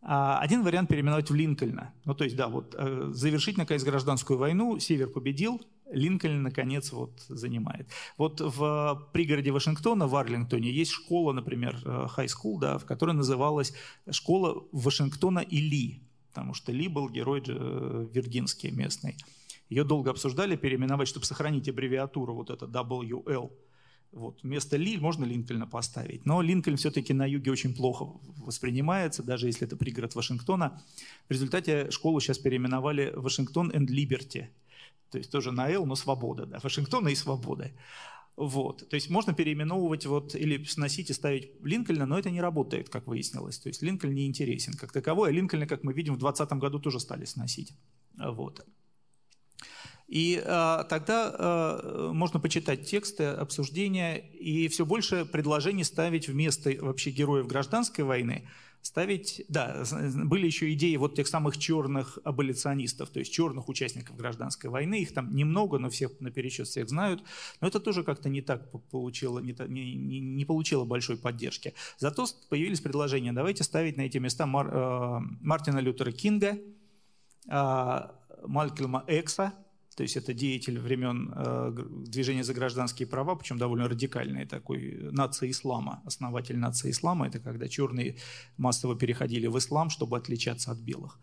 А, 0.00 0.38
один 0.38 0.62
вариант 0.62 0.88
переименовать 0.88 1.30
в 1.30 1.34
Линкольна. 1.34 1.92
Ну, 2.06 2.14
то 2.14 2.24
есть, 2.24 2.36
да, 2.36 2.48
вот 2.48 2.74
э, 2.78 3.10
завершить, 3.12 3.58
наконец, 3.58 3.84
гражданскую 3.84 4.38
войну, 4.38 4.78
Север 4.78 5.08
победил, 5.08 5.60
Линкольн, 5.92 6.42
наконец, 6.42 6.92
вот 6.92 7.20
занимает. 7.28 7.88
Вот 8.16 8.40
в 8.40 9.08
пригороде 9.12 9.50
Вашингтона, 9.50 10.06
в 10.06 10.14
Арлингтоне, 10.14 10.70
есть 10.70 10.92
школа, 10.92 11.32
например, 11.32 11.76
high 11.84 12.28
school, 12.28 12.58
да, 12.60 12.78
в 12.78 12.84
которой 12.84 13.12
называлась 13.12 13.74
школа 14.10 14.64
Вашингтона 14.72 15.40
и 15.40 15.60
Ли, 15.60 16.00
потому 16.28 16.54
что 16.54 16.72
Ли 16.72 16.88
был 16.88 17.08
герой 17.08 17.42
э, 17.46 18.06
виргинский 18.12 18.70
местный. 18.70 19.16
Ее 19.68 19.84
долго 19.84 20.10
обсуждали 20.10 20.56
переименовать, 20.56 21.08
чтобы 21.08 21.26
сохранить 21.26 21.68
аббревиатуру 21.68 22.34
вот 22.34 22.50
это 22.50 22.66
WL. 22.66 23.50
Вот. 24.12 24.42
Вместо 24.42 24.76
Ли 24.76 24.98
можно 24.98 25.24
Линкольна 25.24 25.68
поставить. 25.68 26.26
Но 26.26 26.42
Линкольн 26.42 26.76
все-таки 26.76 27.12
на 27.12 27.24
юге 27.24 27.52
очень 27.52 27.74
плохо 27.74 28.06
воспринимается, 28.38 29.22
даже 29.22 29.46
если 29.46 29.68
это 29.68 29.76
пригород 29.76 30.16
Вашингтона. 30.16 30.82
В 31.28 31.32
результате 31.32 31.90
школу 31.92 32.18
сейчас 32.18 32.38
переименовали 32.38 33.12
Вашингтон 33.14 33.70
and 33.70 33.86
Liberty– 33.86 34.46
то 35.10 35.18
есть 35.18 35.30
тоже 35.30 35.52
на 35.52 35.70
Л, 35.70 35.86
но 35.86 35.94
свобода, 35.94 36.46
да, 36.46 36.58
Вашингтона 36.62 37.08
и 37.08 37.14
свободы. 37.14 37.72
Вот. 38.36 38.88
То 38.88 38.94
есть 38.94 39.10
можно 39.10 39.34
переименовывать 39.34 40.06
вот, 40.06 40.34
или 40.34 40.64
сносить 40.64 41.10
и 41.10 41.12
ставить 41.12 41.50
Линкольна, 41.62 42.06
но 42.06 42.18
это 42.18 42.30
не 42.30 42.40
работает, 42.40 42.88
как 42.88 43.06
выяснилось. 43.06 43.58
То 43.58 43.68
есть 43.68 43.82
Линкольн 43.82 44.14
не 44.14 44.26
интересен 44.26 44.72
как 44.74 44.92
таковой, 44.92 45.28
а 45.28 45.32
Линкольна, 45.32 45.66
как 45.66 45.84
мы 45.84 45.92
видим, 45.92 46.14
в 46.14 46.18
2020 46.18 46.58
году 46.58 46.78
тоже 46.78 47.00
стали 47.00 47.26
сносить. 47.26 47.74
Вот. 48.16 48.66
И 50.08 50.42
а, 50.44 50.84
тогда 50.84 51.32
а, 51.32 52.12
можно 52.12 52.40
почитать 52.40 52.88
тексты, 52.88 53.24
обсуждения, 53.24 54.16
и 54.16 54.68
все 54.68 54.84
больше 54.84 55.24
предложений 55.24 55.84
ставить 55.84 56.28
вместо 56.28 56.70
вообще 56.80 57.10
героев 57.10 57.46
гражданской 57.46 58.04
войны, 58.04 58.48
ставить, 58.82 59.44
да, 59.48 59.84
были 60.24 60.46
еще 60.46 60.72
идеи 60.72 60.96
вот 60.96 61.14
тех 61.14 61.26
самых 61.26 61.58
черных 61.58 62.18
аболиционистов, 62.24 63.10
то 63.10 63.18
есть 63.18 63.32
черных 63.32 63.68
участников 63.68 64.16
гражданской 64.16 64.70
войны, 64.70 65.02
их 65.02 65.12
там 65.12 65.34
немного, 65.34 65.78
но 65.78 65.90
все 65.90 66.10
наперечет 66.20 66.66
всех 66.66 66.88
знают, 66.88 67.22
но 67.60 67.68
это 67.68 67.80
тоже 67.80 68.04
как-то 68.04 68.28
не 68.28 68.42
так 68.42 68.70
получило, 68.90 69.38
не, 69.38 69.54
не, 69.68 70.20
не 70.20 70.44
получило 70.44 70.84
большой 70.84 71.16
поддержки. 71.16 71.74
Зато 71.98 72.26
появились 72.48 72.80
предложения, 72.80 73.32
давайте 73.32 73.64
ставить 73.64 73.96
на 73.96 74.02
эти 74.02 74.18
места 74.18 74.46
Мар, 74.46 74.68
э, 74.72 75.20
Мартина 75.40 75.78
Лютера 75.78 76.12
Кинга, 76.12 76.58
э, 77.48 78.00
Малькольма 78.46 79.04
Экса, 79.06 79.52
то 79.96 80.02
есть 80.02 80.16
это 80.16 80.32
деятель 80.32 80.78
времен 80.78 81.32
э, 81.34 81.72
движения 82.06 82.44
за 82.44 82.54
гражданские 82.54 83.08
права, 83.08 83.34
причем 83.34 83.58
довольно 83.58 83.88
радикальный 83.88 84.46
такой 84.46 84.98
нация 85.12 85.50
ислама, 85.50 86.02
основатель 86.04 86.58
нации 86.58 86.90
ислама. 86.90 87.26
Это 87.26 87.40
когда 87.40 87.68
черные 87.68 88.16
массово 88.56 88.96
переходили 88.96 89.46
в 89.48 89.58
ислам, 89.58 89.90
чтобы 89.90 90.16
отличаться 90.16 90.70
от 90.70 90.78
белых. 90.78 91.18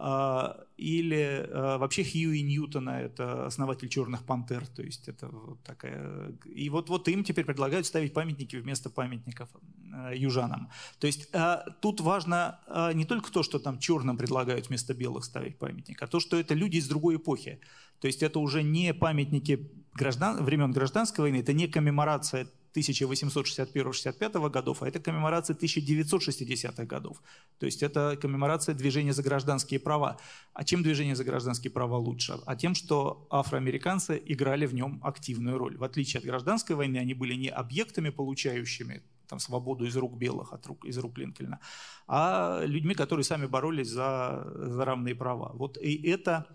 А, 0.00 0.56
или 0.76 1.44
а, 1.50 1.76
вообще 1.78 2.04
Хьюи 2.04 2.40
Ньютона, 2.42 2.90
это 2.90 3.46
основатель 3.46 3.88
«Черных 3.88 4.24
пантер», 4.24 4.64
то 4.68 4.80
есть 4.80 5.08
это 5.08 5.26
вот 5.26 5.60
такая... 5.64 6.32
И 6.44 6.70
вот, 6.70 6.88
вот 6.88 7.08
им 7.08 7.24
теперь 7.24 7.44
предлагают 7.44 7.84
ставить 7.84 8.14
памятники 8.14 8.54
вместо 8.54 8.90
памятников 8.90 9.48
а, 9.92 10.14
южанам. 10.14 10.70
То 11.00 11.08
есть 11.08 11.32
тут 11.80 12.00
важно 12.00 12.60
не 12.94 13.04
только 13.04 13.32
то, 13.32 13.42
что 13.42 13.58
там 13.58 13.80
черным 13.80 14.16
предлагают 14.16 14.68
вместо 14.68 14.94
белых 14.94 15.24
ставить 15.24 15.58
памятник, 15.58 16.00
а 16.00 16.06
то, 16.06 16.20
что 16.20 16.38
это 16.38 16.54
люди 16.54 16.76
из 16.76 16.86
другой 16.88 17.16
эпохи. 17.16 17.60
То 18.00 18.06
есть 18.06 18.22
это 18.22 18.38
уже 18.38 18.62
не 18.62 18.94
памятники 18.94 19.70
граждан, 19.94 20.44
времен 20.44 20.72
гражданской 20.72 21.22
войны, 21.22 21.38
это 21.38 21.52
не 21.52 21.66
коммеморация 21.66 22.46
1861-65 22.74 24.50
годов, 24.50 24.82
а 24.82 24.88
это 24.88 25.00
коммеморация 25.00 25.56
1960-х 25.56 26.84
годов. 26.84 27.20
То 27.58 27.66
есть 27.66 27.82
это 27.82 28.16
коммеморация 28.20 28.74
движения 28.74 29.12
за 29.12 29.22
гражданские 29.22 29.80
права. 29.80 30.18
А 30.52 30.64
чем 30.64 30.82
движение 30.82 31.16
за 31.16 31.24
гражданские 31.24 31.70
права 31.70 31.96
лучше? 31.96 32.38
А 32.46 32.56
тем, 32.56 32.74
что 32.74 33.26
афроамериканцы 33.30 34.22
играли 34.26 34.66
в 34.66 34.74
нем 34.74 35.00
активную 35.02 35.58
роль. 35.58 35.76
В 35.76 35.84
отличие 35.84 36.18
от 36.18 36.26
гражданской 36.26 36.76
войны, 36.76 36.98
они 36.98 37.14
были 37.14 37.34
не 37.34 37.48
объектами, 37.48 38.10
получающими 38.10 39.02
там, 39.28 39.38
свободу 39.38 39.84
из 39.84 39.96
рук 39.96 40.16
белых, 40.16 40.52
от 40.52 40.66
рук, 40.66 40.84
из 40.84 40.96
рук 40.98 41.18
Линкольна, 41.18 41.60
а 42.06 42.62
людьми, 42.64 42.94
которые 42.94 43.24
сами 43.24 43.46
боролись 43.46 43.88
за, 43.88 44.50
за 44.56 44.84
равные 44.84 45.14
права. 45.14 45.52
Вот 45.54 45.76
и 45.76 46.08
это 46.08 46.46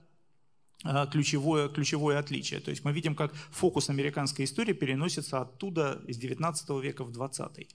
ключевое, 1.12 1.70
ключевое 1.70 2.20
отличие. 2.20 2.60
То 2.60 2.72
есть 2.72 2.84
мы 2.84 2.92
видим, 2.92 3.16
как 3.16 3.34
фокус 3.52 3.90
американской 3.90 4.46
истории 4.46 4.74
переносится 4.74 5.42
оттуда 5.42 6.02
из 6.08 6.18
19 6.18 6.70
века 6.82 7.04
в 7.04 7.12
20. 7.12 7.68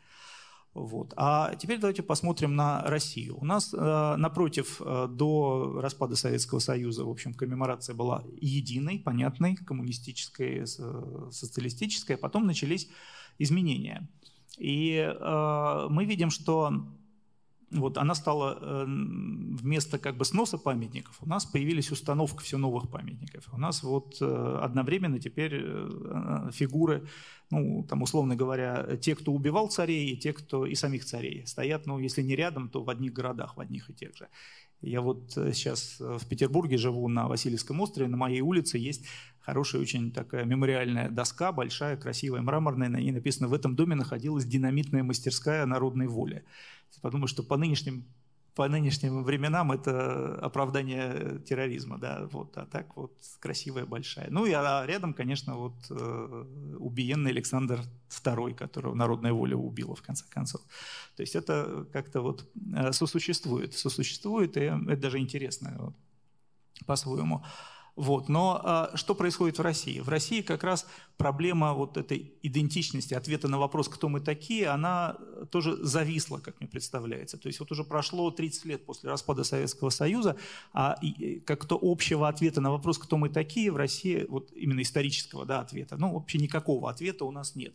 Вот. 0.75 1.13
А 1.17 1.55
теперь 1.57 1.79
давайте 1.81 2.03
посмотрим 2.03 2.55
на 2.55 2.83
Россию. 2.83 3.37
У 3.41 3.45
нас, 3.45 3.75
э, 3.75 4.17
напротив, 4.17 4.81
э, 4.81 5.09
до 5.11 5.81
распада 5.81 6.15
Советского 6.15 6.61
Союза, 6.61 7.05
в 7.05 7.11
общем, 7.11 7.35
коммеморация 7.35 7.95
была 7.95 8.23
единой, 8.41 8.99
понятной, 8.99 9.57
коммунистической, 9.57 10.67
социалистической, 10.67 12.17
а 12.17 12.19
потом 12.19 12.47
начались 12.47 12.89
изменения. 13.39 14.09
И 14.57 14.97
э, 14.99 15.87
мы 15.91 16.05
видим, 16.05 16.31
что 16.31 16.73
вот 17.71 17.99
она 17.99 18.15
стала 18.15 18.59
э, 18.61 18.85
вместо 18.87 19.99
как 19.99 20.17
бы 20.17 20.25
сноса 20.25 20.59
памятников, 20.59 21.17
у 21.21 21.29
нас 21.29 21.45
появились 21.45 21.91
установка 21.93 22.43
все 22.43 22.57
новых 22.57 22.91
памятников. 22.91 23.49
У 23.53 23.59
нас 23.59 23.83
вот 23.83 24.17
э, 24.21 24.61
одновременно 24.63 25.19
теперь 25.19 25.61
э, 25.63 26.51
фигуры, 26.53 27.07
ну, 27.51 27.85
там, 27.89 28.03
условно 28.03 28.37
говоря, 28.37 28.97
те, 28.97 29.15
кто 29.15 29.33
убивал 29.33 29.69
царей, 29.69 30.13
и 30.13 30.17
те, 30.17 30.33
кто 30.33 30.67
и 30.67 30.75
самих 30.75 31.05
царей, 31.05 31.47
стоят, 31.47 31.87
ну, 31.87 31.99
если 31.99 32.23
не 32.23 32.37
рядом, 32.37 32.69
то 32.69 32.83
в 32.83 32.91
одних 32.91 33.13
городах, 33.13 33.57
в 33.57 33.61
одних 33.61 33.91
и 33.91 33.95
тех 33.95 34.17
же. 34.17 34.29
Я 34.81 35.01
вот 35.01 35.33
сейчас 35.33 35.97
в 35.99 36.25
Петербурге 36.27 36.79
живу 36.79 37.09
на 37.09 37.27
Васильевском 37.27 37.81
острове, 37.81 38.09
на 38.09 38.17
моей 38.17 38.43
улице 38.43 38.79
есть 38.79 39.05
хорошая 39.49 39.81
очень 39.81 40.13
такая 40.13 40.45
мемориальная 40.45 41.09
доска, 41.09 41.53
большая, 41.53 41.97
красивая, 41.97 42.43
мраморная, 42.43 42.91
на 42.91 42.99
ней 42.99 43.13
написано 43.13 43.49
«В 43.49 43.55
этом 43.55 43.75
доме 43.75 43.95
находилась 43.95 44.45
динамитная 44.45 45.03
мастерская 45.03 45.65
народной 45.65 46.07
воли». 46.07 46.45
Подумаю, 47.01 47.29
что 47.29 47.43
по 47.43 47.57
нынешним 47.57 48.05
по 48.55 48.69
нынешним 48.69 49.23
временам 49.23 49.71
это 49.71 50.35
оправдание 50.43 51.41
терроризма, 51.47 51.97
да, 51.97 52.29
вот, 52.33 52.59
а 52.59 52.67
так 52.67 52.97
вот 52.97 53.13
красивая, 53.39 53.87
большая. 53.87 54.27
Ну 54.31 54.47
и 54.47 54.53
а 54.53 54.85
рядом, 54.85 55.15
конечно, 55.15 55.55
вот 55.55 55.77
э, 55.91 56.45
убиенный 56.79 57.31
Александр 57.31 57.81
II, 58.11 58.55
которого 58.55 58.97
народная 58.97 59.33
воля 59.33 59.57
убила 59.57 59.95
в 59.95 60.03
конце 60.03 60.25
концов. 60.29 60.61
То 61.17 61.23
есть 61.23 61.37
это 61.37 61.87
как-то 61.93 62.21
вот 62.21 62.51
э, 62.77 62.93
сосуществует, 62.93 63.75
сосуществует, 63.75 64.57
и 64.57 64.63
это 64.63 64.97
даже 64.97 65.19
интересно 65.19 65.77
вот, 65.79 65.95
по-своему. 66.85 67.45
Вот. 67.99 68.29
Но 68.29 68.61
а, 68.63 68.93
что 68.95 69.17
происходит 69.17 69.59
в 69.59 69.63
России? 69.63 69.99
В 69.99 70.09
России 70.09 70.41
как 70.41 70.63
раз 70.63 70.87
проблема 71.17 71.75
вот 71.75 71.97
этой 71.97 72.33
идентичности, 72.45 73.13
ответа 73.13 73.49
на 73.49 73.59
вопрос, 73.59 73.89
кто 73.89 74.09
мы 74.09 74.21
такие, 74.21 74.69
она 74.69 75.17
тоже 75.51 75.77
зависла, 75.85 76.39
как 76.39 76.61
мне 76.61 76.69
представляется. 76.69 77.39
То 77.39 77.49
есть 77.49 77.59
вот 77.59 77.73
уже 77.73 77.83
прошло 77.83 78.31
30 78.31 78.65
лет 78.67 78.87
после 78.87 79.11
распада 79.11 79.43
Советского 79.43 79.91
Союза, 79.91 80.37
а 80.73 80.97
как-то 81.45 81.77
общего 81.83 82.29
ответа 82.29 82.61
на 82.61 82.71
вопрос, 82.71 82.99
кто 82.99 83.17
мы 83.17 83.31
такие, 83.31 83.73
в 83.73 83.77
России, 83.77 84.27
вот 84.29 84.53
именно 84.53 84.83
исторического 84.83 85.45
да, 85.45 85.59
ответа, 85.59 85.97
ну 85.97 86.13
вообще 86.13 86.39
никакого 86.39 86.89
ответа 86.89 87.25
у 87.25 87.33
нас 87.33 87.57
нет. 87.57 87.75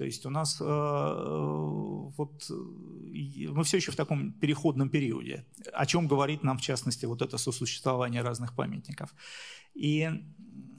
То 0.00 0.06
есть 0.06 0.24
у 0.24 0.30
нас 0.30 0.58
э, 0.62 0.64
вот 0.64 2.50
мы 3.52 3.64
все 3.64 3.76
еще 3.76 3.92
в 3.92 3.96
таком 3.96 4.32
переходном 4.32 4.88
периоде, 4.88 5.44
о 5.74 5.84
чем 5.84 6.08
говорит 6.08 6.42
нам 6.42 6.56
в 6.56 6.62
частности 6.62 7.04
вот 7.04 7.20
это 7.20 7.36
сосуществование 7.36 8.22
разных 8.22 8.54
памятников. 8.54 9.14
И 9.74 10.08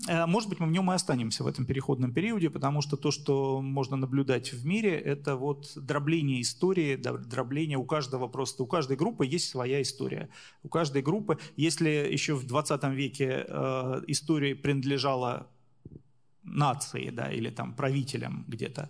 э, 0.07 0.25
может 0.25 0.49
быть, 0.49 0.59
мы 0.59 0.65
в 0.65 0.71
нем 0.71 0.91
и 0.91 0.95
останемся 0.95 1.43
в 1.43 1.47
этом 1.47 1.67
переходном 1.67 2.13
периоде, 2.13 2.49
потому 2.49 2.81
что 2.81 2.97
то, 2.97 3.11
что 3.11 3.61
можно 3.61 3.95
наблюдать 3.95 4.53
в 4.53 4.65
мире, 4.65 4.97
это 4.97 5.35
вот 5.35 5.71
дробление 5.75 6.41
истории, 6.41 6.95
дробление 6.95 7.77
у 7.77 7.85
каждого 7.85 8.27
просто, 8.27 8.63
у 8.63 8.65
каждой 8.65 8.97
группы 8.97 9.27
есть 9.27 9.49
своя 9.49 9.83
история. 9.83 10.29
У 10.63 10.67
каждой 10.67 11.03
группы, 11.03 11.37
если 11.57 11.89
еще 11.89 12.33
в 12.33 12.47
20 12.47 12.83
веке 12.85 13.45
э, 13.47 14.01
история 14.07 14.55
принадлежала 14.55 15.47
нации, 16.43 17.09
да, 17.09 17.31
или 17.31 17.49
там 17.49 17.73
правителям 17.73 18.45
где-то, 18.47 18.89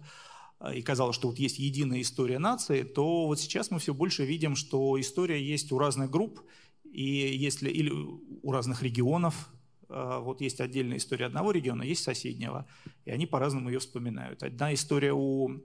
э, 0.59 0.75
и 0.75 0.81
казалось, 0.81 1.15
что 1.15 1.29
вот 1.29 1.39
есть 1.39 1.59
единая 1.59 2.01
история 2.01 2.39
нации, 2.39 2.83
то 2.83 3.27
вот 3.27 3.39
сейчас 3.39 3.71
мы 3.71 3.79
все 3.79 3.93
больше 3.93 4.25
видим, 4.25 4.55
что 4.55 4.99
история 4.99 5.41
есть 5.41 5.71
у 5.71 5.79
разных 5.79 6.09
групп, 6.09 6.41
и 6.83 7.03
если 7.03 7.69
или 7.69 7.89
у 7.91 8.51
разных 8.51 8.83
регионов, 8.83 9.49
а, 9.91 10.19
вот 10.19 10.41
есть 10.41 10.61
отдельная 10.61 10.97
история 10.97 11.25
одного 11.25 11.51
региона, 11.51 11.83
есть 11.83 12.03
соседнего, 12.03 12.67
и 13.05 13.11
они 13.11 13.25
по-разному 13.25 13.69
ее 13.69 13.79
вспоминают. 13.79 14.43
Одна 14.43 14.73
история 14.73 15.13
у 15.13 15.61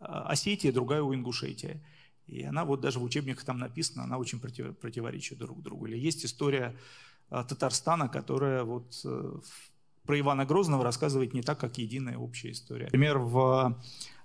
а, 0.00 0.28
Осетии, 0.28 0.70
другая 0.70 1.02
у 1.02 1.14
Ингушетии. 1.14 1.84
И 2.26 2.42
она 2.42 2.64
вот 2.64 2.80
даже 2.80 2.98
в 2.98 3.04
учебниках 3.04 3.44
там 3.44 3.58
написана, 3.58 4.04
она 4.04 4.18
очень 4.18 4.40
против, 4.40 4.78
противоречит 4.78 5.38
друг 5.38 5.62
другу. 5.62 5.86
Или 5.86 5.98
есть 5.98 6.24
история 6.24 6.74
Татарстана, 7.28 8.08
которая 8.08 8.64
вот 8.64 8.98
э, 9.04 9.38
про 10.04 10.18
Ивана 10.18 10.44
Грозного 10.44 10.84
рассказывает 10.84 11.34
не 11.34 11.42
так, 11.42 11.58
как 11.58 11.78
единая 11.78 12.16
общая 12.16 12.52
история. 12.52 12.84
Например, 12.84 13.18
в 13.18 13.76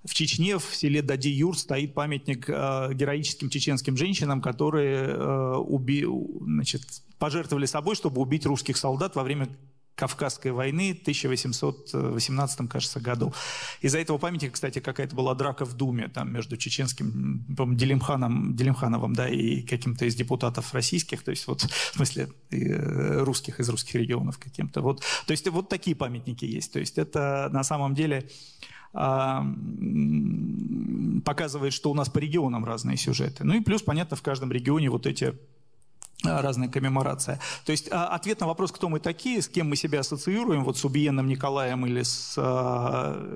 в 0.06 0.14
Чечне, 0.14 0.58
в 0.58 0.76
селе 0.76 1.02
Дади-Юр, 1.02 1.58
стоит 1.58 1.94
памятник 1.94 2.50
э, 2.50 2.94
героическим 2.94 3.50
чеченским 3.50 3.98
женщинам, 3.98 4.42
которые 4.42 5.08
э, 5.08 5.56
уби, 5.58 6.06
значит, 6.42 6.84
пожертвовали 7.18 7.66
собой, 7.66 7.96
чтобы 7.96 8.22
убить 8.22 8.46
русских 8.46 8.78
солдат 8.78 9.16
во 9.16 9.24
время 9.24 9.50
Кавказской 10.00 10.54
войны 10.54 10.92
1818, 10.92 12.70
кажется, 12.70 13.02
году. 13.02 13.34
Из-за 13.82 14.00
этого 14.00 14.18
памятника, 14.18 14.54
кстати, 14.54 14.80
какая-то 14.80 15.14
была 15.14 15.36
драка 15.36 15.66
в 15.66 15.74
Думе 15.74 16.08
там, 16.08 16.32
между 16.32 16.56
чеченским 16.56 17.44
Делимханом, 17.76 18.56
Делимхановым 18.56 19.14
да, 19.14 19.28
и 19.28 19.62
каким-то 19.62 20.06
из 20.06 20.16
депутатов 20.16 20.74
российских, 20.74 21.22
то 21.22 21.32
есть 21.32 21.48
вот 21.48 21.64
в 21.64 21.96
смысле 21.96 22.30
э, 22.52 23.24
русских, 23.24 23.60
из 23.60 23.68
русских 23.68 23.96
регионов 23.96 24.38
каким-то. 24.38 24.82
Вот, 24.82 25.04
то 25.26 25.32
есть 25.32 25.46
вот 25.50 25.68
такие 25.68 25.98
памятники 25.98 26.46
есть. 26.46 26.72
То 26.72 26.80
есть 26.80 26.98
это 26.98 27.50
на 27.52 27.66
самом 27.66 27.94
деле 27.94 28.30
а, 28.94 29.46
показывает, 31.26 31.74
что 31.74 31.92
у 31.92 31.94
нас 31.94 32.10
по 32.10 32.20
регионам 32.20 32.64
разные 32.64 32.96
сюжеты. 32.96 33.44
Ну 33.44 33.56
и 33.56 33.60
плюс, 33.60 33.82
понятно, 33.82 34.16
в 34.16 34.22
каждом 34.22 34.52
регионе 34.52 34.90
вот 34.90 35.06
эти 35.06 35.36
разная 36.24 36.68
коммеморация. 36.68 37.40
То 37.66 37.72
есть 37.72 37.90
а, 37.92 38.08
ответ 38.08 38.40
на 38.40 38.48
вопрос, 38.48 38.72
кто 38.72 38.90
мы 38.90 39.00
такие, 39.00 39.42
с 39.42 39.48
кем 39.48 39.70
мы 39.70 39.76
себя 39.76 40.02
ассоциируем, 40.02 40.64
вот 40.64 40.78
с 40.78 40.86
Убиенным 40.86 41.28
Николаем 41.28 41.86
или 41.86 42.04
с, 42.04 42.38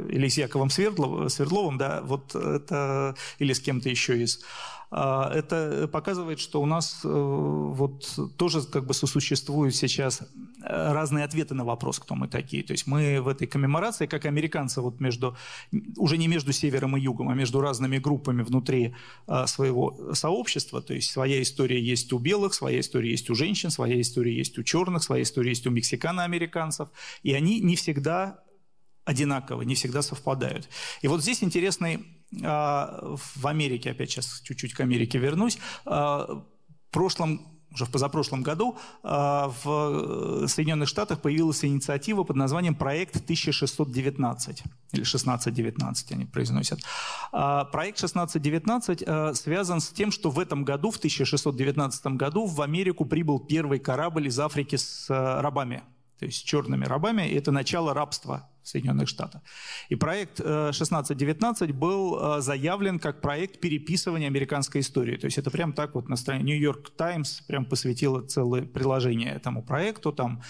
или 0.10 0.28
с 0.28 0.38
Яковом 0.38 0.70
Свердлов, 0.70 1.32
Свердловым, 1.32 1.78
да, 1.78 2.01
вот 2.01 2.36
это, 2.36 3.16
или 3.39 3.53
с 3.53 3.60
кем-то 3.60 3.89
еще 3.89 4.22
из 4.22 4.41
а, 4.82 4.82
это 4.96 5.89
показывает, 5.91 6.39
что 6.39 6.62
у 6.62 6.68
нас 6.68 7.02
э, 7.04 7.08
вот 7.08 8.20
тоже 8.38 8.62
как 8.62 8.86
бы 8.86 8.94
сосуществуют 8.94 9.76
сейчас 9.76 10.22
э, 10.22 10.26
разные 10.94 11.26
ответы 11.26 11.56
на 11.56 11.66
вопрос, 11.66 12.00
кто 12.00 12.14
мы 12.14 12.28
такие. 12.28 12.64
То 12.64 12.74
есть 12.74 12.86
мы 12.86 13.20
в 13.20 13.28
этой 13.28 13.48
коммеморации, 13.48 14.06
как 14.06 14.26
американцы, 14.26 14.82
вот 14.82 15.00
между, 15.00 15.36
уже 15.98 16.18
не 16.18 16.28
между 16.28 16.54
севером 16.54 16.96
и 16.96 17.02
югом, 17.02 17.30
а 17.30 17.34
между 17.34 17.60
разными 17.60 17.98
группами 17.98 18.44
внутри 18.44 18.94
а, 19.26 19.48
своего 19.48 20.14
сообщества. 20.14 20.80
То 20.82 20.94
есть 20.94 21.10
своя 21.10 21.41
история 21.41 21.82
есть 21.82 22.14
у 22.14 22.20
белых, 22.20 22.54
своя 22.54 22.80
история 22.80 23.10
есть 23.10 23.30
у 23.32 23.36
женщин, 23.36 23.72
своя 23.72 24.00
история 24.00 24.36
есть 24.36 24.60
у 24.60 24.64
черных, 24.64 25.02
своя 25.02 25.24
история 25.24 25.50
есть 25.50 25.66
у 25.66 25.72
мексикано-американцев. 25.72 26.89
И 27.24 27.34
они 27.34 27.62
не 27.62 27.76
всегда 27.76 28.43
одинаковы, 29.06 29.66
не 29.66 29.76
всегда 29.76 30.01
совпадают. 30.01 30.70
И 31.01 31.08
вот 31.08 31.22
здесь 31.22 31.43
интересный 31.43 32.06
а, 32.43 33.16
в 33.16 33.47
Америке, 33.47 33.91
опять 33.91 34.12
сейчас 34.12 34.41
чуть-чуть 34.41 34.74
к 34.74 34.80
Америке 34.80 35.18
вернусь, 35.18 35.58
а, 35.86 36.26
в 36.89 36.93
прошлом 36.93 37.49
уже 37.74 37.86
в 37.86 37.89
позапрошлом 37.89 38.43
году 38.43 38.78
а, 39.01 39.51
в 39.64 40.47
Соединенных 40.47 40.88
Штатах 40.88 41.22
появилась 41.22 41.66
инициатива 41.66 42.24
под 42.24 42.36
названием 42.36 42.76
«Проект 42.76 43.16
1619» 43.16 44.62
или 44.91 45.01
1619 45.01 46.12
они 46.12 46.26
произносят. 46.26 46.82
Проект 47.32 47.97
1619 47.97 49.36
связан 49.36 49.80
с 49.80 49.89
тем, 49.89 50.12
что 50.12 50.30
в 50.30 50.38
этом 50.38 50.64
году, 50.64 50.91
в 50.91 50.97
1619 50.97 52.06
году, 52.08 52.45
в 52.45 52.62
Америку 52.62 53.06
прибыл 53.06 53.39
первый 53.39 53.80
корабль 53.80 54.28
из 54.28 54.39
Африки 54.39 54.76
с 54.76 55.10
рабами, 55.10 55.82
то 56.20 56.26
есть 56.26 56.45
черными 56.45 56.86
рабами, 56.86 57.28
и 57.28 57.34
это 57.34 57.51
начало 57.51 57.95
рабства 57.95 58.47
Соединенных 58.64 59.07
Штатах. 59.07 59.41
И 59.89 59.95
проект 59.95 60.39
1619 60.39 61.70
э, 61.70 61.74
был 61.74 62.38
э, 62.38 62.41
заявлен 62.41 62.99
как 62.99 63.22
проект 63.22 63.59
переписывания 63.59 64.28
американской 64.28 64.82
истории. 64.82 65.18
То 65.18 65.26
есть 65.26 65.38
это 65.38 65.51
прям 65.51 65.74
так 65.74 65.95
вот 65.95 66.09
на 66.09 66.16
странице 66.16 66.45
Нью-Йорк 66.45 66.91
Таймс 66.91 67.41
прям 67.41 67.66
посвятило 67.66 68.22
целое 68.22 68.64
приложение 68.64 69.34
этому 69.34 69.64
проекту. 69.64 70.11
Там 70.11 70.41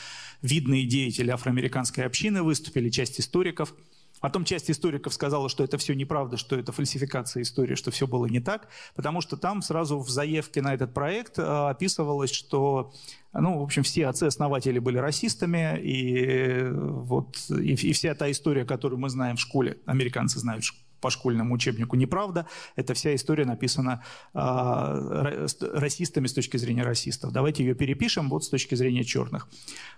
видные 0.42 0.86
деятели 0.86 1.30
афроамериканской 1.30 2.06
общины 2.06 2.44
выступили, 2.44 2.90
часть 2.90 3.20
историков– 3.20 3.74
Потом 4.24 4.46
часть 4.46 4.72
историков 4.72 5.14
сказала, 5.14 5.50
что 5.50 5.66
это 5.66 5.78
все 5.78 5.94
неправда, 5.94 6.38
что 6.38 6.58
это 6.58 6.72
фальсификация 6.72 7.44
истории, 7.44 7.76
что 7.76 7.92
все 7.92 8.08
было 8.08 8.26
не 8.26 8.40
так, 8.40 8.70
потому 8.96 9.20
что 9.20 9.36
там 9.36 9.62
сразу 9.62 10.00
в 10.00 10.10
заявке 10.10 10.62
на 10.62 10.74
этот 10.74 10.94
проект 10.94 11.38
э, 11.38 11.42
описывалось, 11.42 12.32
что 12.32 12.94
ну, 13.42 13.60
в 13.60 13.64
общем, 13.64 13.84
все 13.84 14.08
отцы-основатели 14.08 14.80
были 14.80 14.98
расистами, 14.98 15.80
и, 15.82 16.70
вот, 16.72 17.38
и, 17.50 17.74
и 17.74 17.94
вся 17.94 18.14
та 18.16 18.30
история, 18.30 18.66
которую 18.66 19.00
мы 19.00 19.10
знаем 19.10 19.38
в 19.38 19.40
школе, 19.40 19.78
американцы 19.86 20.40
знают 20.40 20.64
по 21.04 21.10
школьному 21.10 21.54
учебнику 21.54 21.98
неправда. 21.98 22.48
Эта 22.78 22.94
вся 22.94 23.14
история 23.14 23.44
написана 23.44 24.02
э, 24.34 25.48
расистами 25.74 26.28
с 26.28 26.34
точки 26.34 26.56
зрения 26.56 26.84
расистов. 26.84 27.34
Давайте 27.34 27.66
ее 27.66 27.76
перепишем 27.76 28.30
вот 28.30 28.46
с 28.46 28.50
точки 28.50 28.76
зрения 28.76 29.04
черных. 29.04 29.50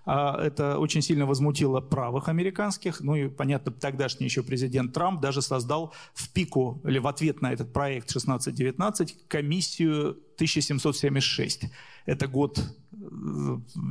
А, 0.06 0.36
это 0.42 0.80
очень 0.80 1.04
сильно 1.04 1.28
возмутило 1.28 1.80
правых 1.80 2.28
американских. 2.28 3.02
Ну 3.02 3.16
и, 3.16 3.28
понятно, 3.28 3.72
тогдашний 3.72 4.26
еще 4.26 4.42
президент 4.42 4.94
Трамп 4.94 5.22
даже 5.22 5.44
создал 5.44 5.94
в 6.16 6.34
пику 6.34 6.82
или 6.84 6.98
в 6.98 7.06
ответ 7.06 7.40
на 7.40 7.54
этот 7.54 7.72
проект 7.72 8.10
1619 8.10 9.28
комиссию 9.28 10.18
1776 10.38 11.66
это 12.06 12.28
год 12.28 12.60
э, 12.60 12.64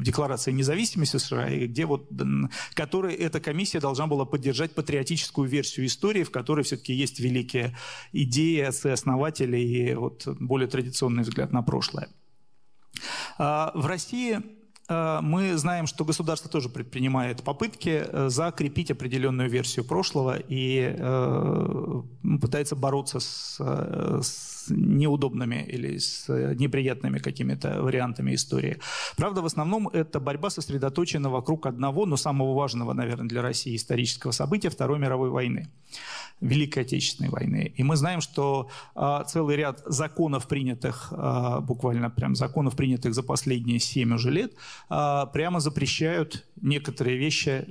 Декларации 0.02 0.52
независимости 0.52 1.16
США, 1.16 1.48
где 1.50 1.86
вот, 1.86 2.10
который 2.74 3.14
эта 3.14 3.40
комиссия 3.40 3.80
должна 3.80 4.06
была 4.06 4.24
поддержать 4.24 4.74
патриотическую 4.74 5.48
версию 5.48 5.86
истории, 5.86 6.22
в 6.22 6.30
которой 6.30 6.64
все-таки 6.64 6.92
есть 6.92 7.20
великие 7.20 7.76
идеи, 8.12 8.60
отцы-основатели 8.60 9.58
и 9.58 9.94
вот 9.94 10.26
более 10.26 10.68
традиционный 10.68 11.22
взгляд 11.22 11.52
на 11.52 11.62
прошлое. 11.62 12.08
А, 13.38 13.72
в 13.74 13.86
России 13.86 14.40
а, 14.88 15.20
мы 15.20 15.56
знаем, 15.56 15.86
что 15.86 16.04
государство 16.04 16.50
тоже 16.50 16.68
предпринимает 16.68 17.42
попытки 17.42 18.04
э, 18.06 18.28
закрепить 18.28 18.90
определенную 18.90 19.48
версию 19.48 19.84
прошлого 19.86 20.36
и 20.36 20.94
э, 20.96 22.02
пытается 22.40 22.76
бороться 22.76 23.18
с, 23.20 23.58
с 23.58 24.53
неудобными 24.70 25.64
или 25.66 25.98
с 25.98 26.28
э, 26.28 26.54
неприятными 26.54 27.18
какими-то 27.18 27.82
вариантами 27.82 28.34
истории. 28.34 28.78
Правда, 29.16 29.42
в 29.42 29.46
основном 29.46 29.88
эта 29.88 30.20
борьба 30.20 30.50
сосредоточена 30.50 31.30
вокруг 31.30 31.66
одного, 31.66 32.06
но 32.06 32.16
самого 32.16 32.54
важного, 32.54 32.92
наверное, 32.92 33.28
для 33.28 33.42
России 33.42 33.76
исторического 33.76 34.32
события 34.32 34.70
Второй 34.70 34.98
мировой 34.98 35.30
войны. 35.30 35.68
Великой 36.40 36.82
Отечественной 36.82 37.30
войны. 37.30 37.72
И 37.76 37.82
мы 37.82 37.96
знаем, 37.96 38.20
что 38.20 38.68
а, 38.94 39.24
целый 39.24 39.56
ряд 39.56 39.82
законов, 39.86 40.46
принятых, 40.46 41.12
а, 41.12 41.60
буквально 41.60 42.10
прям 42.10 42.34
законов, 42.34 42.76
принятых 42.76 43.14
за 43.14 43.22
последние 43.22 43.78
семь 43.78 44.14
уже 44.14 44.30
лет, 44.30 44.52
а, 44.88 45.26
прямо 45.26 45.60
запрещают 45.60 46.44
некоторые 46.60 47.16
вещи 47.16 47.66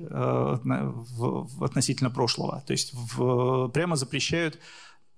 относительно 1.63 2.09
прошлого. 2.09 2.63
То 2.65 2.71
есть 2.71 2.93
прямо 3.73 3.95
запрещают 3.95 4.59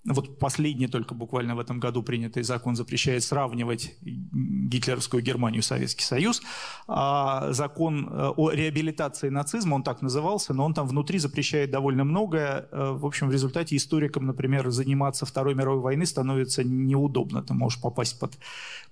вот 0.07 0.37
последний 0.37 0.87
только 0.87 1.15
буквально 1.15 1.55
в 1.55 1.59
этом 1.59 1.79
году 1.79 2.03
принятый 2.03 2.43
закон 2.43 2.75
запрещает 2.75 3.23
сравнивать 3.23 3.95
гитлеровскую 4.01 5.23
Германию 5.23 5.61
и 5.61 5.63
Советский 5.63 6.03
Союз. 6.03 6.43
А 6.87 7.51
закон 7.53 8.07
э, 8.07 8.27
о 8.35 8.51
реабилитации 8.51 9.29
нацизма, 9.29 9.75
он 9.75 9.83
так 9.83 10.01
назывался, 10.01 10.53
но 10.53 10.65
он 10.65 10.73
там 10.73 10.87
внутри 10.87 11.17
запрещает 11.17 11.71
довольно 11.71 12.03
многое. 12.03 12.67
Э, 12.71 12.91
в 12.91 13.05
общем, 13.05 13.29
в 13.29 13.31
результате 13.31 13.75
историкам, 13.75 14.27
например, 14.27 14.69
заниматься 14.69 15.25
Второй 15.25 15.55
мировой 15.55 15.81
войны 15.81 16.05
становится 16.05 16.63
неудобно. 16.63 17.41
Ты 17.41 17.55
можешь 17.55 17.81
попасть 17.81 18.19
под, 18.19 18.37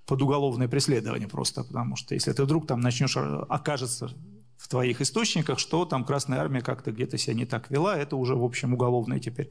под 0.08 0.22
уголовное 0.22 0.68
преследование 0.68 1.28
просто, 1.28 1.64
потому 1.64 1.96
что 1.96 2.16
если 2.16 2.32
ты 2.32 2.44
вдруг 2.44 2.66
там 2.66 2.80
начнешь, 2.80 3.16
э, 3.18 3.46
окажется 3.50 4.10
в 4.64 4.70
твоих 4.70 5.02
источниках, 5.02 5.60
что 5.60 5.84
там 5.84 6.06
Красная 6.06 6.40
Армия 6.40 6.62
как-то 6.62 6.94
где-то 6.94 7.18
себя 7.18 7.34
не 7.34 7.46
так 7.46 7.70
вела, 7.70 7.98
это 7.98 8.16
уже, 8.16 8.34
в 8.34 8.46
общем, 8.46 8.74
уголовное 8.74 9.20
теперь 9.20 9.50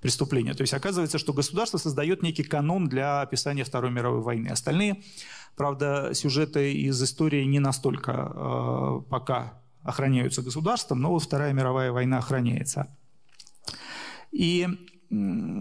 преступление. 0.00 0.54
То 0.54 0.60
есть 0.60 0.72
оказывается, 0.72 1.18
что 1.18 1.32
государство 1.32 1.78
создает 1.78 2.22
некий 2.22 2.44
канон 2.44 2.86
для 2.86 3.22
описания 3.22 3.64
Второй 3.64 3.90
мировой 3.90 4.20
войны. 4.20 4.46
Остальные, 4.46 5.02
правда, 5.56 6.10
сюжеты 6.14 6.74
из 6.74 7.02
истории 7.02 7.42
не 7.42 7.58
настолько 7.58 8.12
э, 8.12 9.00
пока 9.10 9.60
охраняются 9.82 10.42
государством, 10.42 11.00
но 11.00 11.10
вот 11.10 11.24
Вторая 11.24 11.52
мировая 11.52 11.90
война 11.90 12.18
охраняется. 12.18 12.86
И 14.30 14.68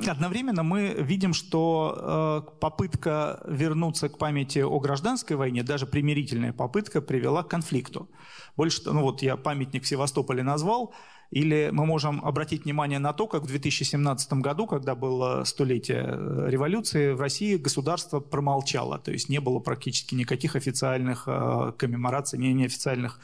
Одновременно 0.08 0.64
мы 0.64 0.96
видим, 0.98 1.34
что 1.34 2.46
э, 2.48 2.60
попытка 2.62 3.42
вернуться 3.46 4.08
к 4.08 4.18
памяти 4.18 4.60
о 4.60 4.80
гражданской 4.80 5.36
войне, 5.36 5.62
даже 5.62 5.86
примирительная 5.86 6.54
попытка, 6.54 7.02
привела 7.02 7.44
к 7.44 7.50
конфликту. 7.50 8.10
Больше, 8.56 8.82
ну 8.86 9.02
вот 9.02 9.22
я 9.22 9.36
памятник 9.36 9.84
в 9.84 9.88
Севастополе 9.88 10.42
назвал, 10.42 10.94
или 11.32 11.70
мы 11.74 11.86
можем 11.86 12.24
обратить 12.24 12.64
внимание 12.64 13.00
на 13.00 13.12
то, 13.12 13.28
как 13.28 13.44
в 13.44 13.48
2017 13.48 14.34
году, 14.34 14.68
когда 14.68 14.96
было 14.96 15.44
столетие 15.44 16.06
э, 16.08 16.46
революции, 16.50 17.12
в 17.12 17.20
России 17.20 17.58
государство 17.58 18.22
промолчало, 18.22 19.00
то 19.00 19.12
есть 19.12 19.28
не 19.28 19.40
было 19.40 19.60
практически 19.60 20.16
никаких 20.16 20.56
официальных 20.56 21.24
э, 21.28 21.74
коммемораций, 21.78 22.40
неофициальных 22.40 23.20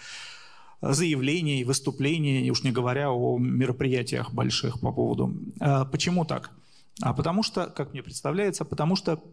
заявлений, 0.82 1.63
выступлений, 1.63 2.49
уж 2.51 2.63
не 2.63 2.71
говоря 2.71 3.11
о 3.11 3.38
мероприятиях 3.38 4.34
больших 4.34 4.80
по 4.80 4.91
поводу. 4.91 5.34
А 5.59 5.86
почему 5.86 6.25
так? 6.25 6.51
А 7.01 7.13
потому 7.13 7.43
что, 7.43 7.67
как 7.67 7.93
мне 7.93 8.03
представляется, 8.03 8.65
потому 8.65 8.95
что 8.95 9.23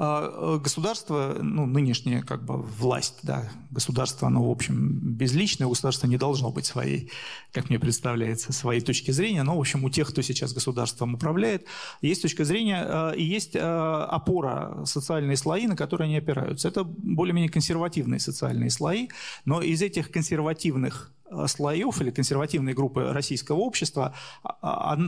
государство, 0.00 1.36
ну, 1.42 1.66
нынешняя 1.66 2.22
как 2.22 2.42
бы 2.42 2.56
власть, 2.56 3.18
да, 3.22 3.50
государство, 3.70 4.28
оно, 4.28 4.48
в 4.48 4.50
общем, 4.50 4.98
безличное, 4.98 5.66
у 5.66 5.70
государства 5.70 6.06
не 6.06 6.16
должно 6.16 6.50
быть 6.50 6.64
своей, 6.64 7.10
как 7.52 7.68
мне 7.68 7.78
представляется, 7.78 8.54
своей 8.54 8.80
точки 8.80 9.10
зрения, 9.10 9.42
но, 9.42 9.54
в 9.54 9.60
общем, 9.60 9.84
у 9.84 9.90
тех, 9.90 10.08
кто 10.08 10.22
сейчас 10.22 10.54
государством 10.54 11.14
управляет, 11.14 11.66
есть 12.00 12.22
точка 12.22 12.44
зрения 12.44 12.82
а, 12.82 13.10
и 13.10 13.22
есть 13.22 13.54
а, 13.56 14.06
опора, 14.06 14.86
социальные 14.86 15.36
слои, 15.36 15.66
на 15.66 15.76
которые 15.76 16.06
они 16.06 16.16
опираются. 16.16 16.68
Это 16.68 16.82
более-менее 16.82 17.50
консервативные 17.50 18.20
социальные 18.20 18.70
слои, 18.70 19.08
но 19.44 19.60
из 19.60 19.82
этих 19.82 20.10
консервативных 20.10 21.12
слоев 21.46 22.00
или 22.00 22.10
консервативной 22.10 22.72
группы 22.72 23.12
российского 23.12 23.58
общества, 23.58 24.14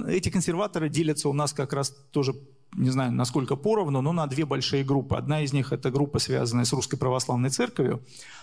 эти 0.06 0.28
консерваторы 0.28 0.88
делятся 0.88 1.28
у 1.28 1.32
нас 1.32 1.52
как 1.52 1.72
раз 1.72 1.96
тоже 2.12 2.34
не 2.74 2.90
знаю, 2.90 3.12
насколько 3.12 3.56
поровну, 3.56 4.00
но 4.00 4.12
на 4.12 4.26
две 4.26 4.44
большие 4.44 4.84
группы. 4.84 5.16
Одна 5.16 5.42
из 5.42 5.52
них– 5.52 5.72
это 5.74 5.90
группа, 5.90 6.18
связанная 6.18 6.64
с 6.64 6.72
Русской 6.72 6.96
Православной 6.96 7.50
Церковью, 7.50 8.02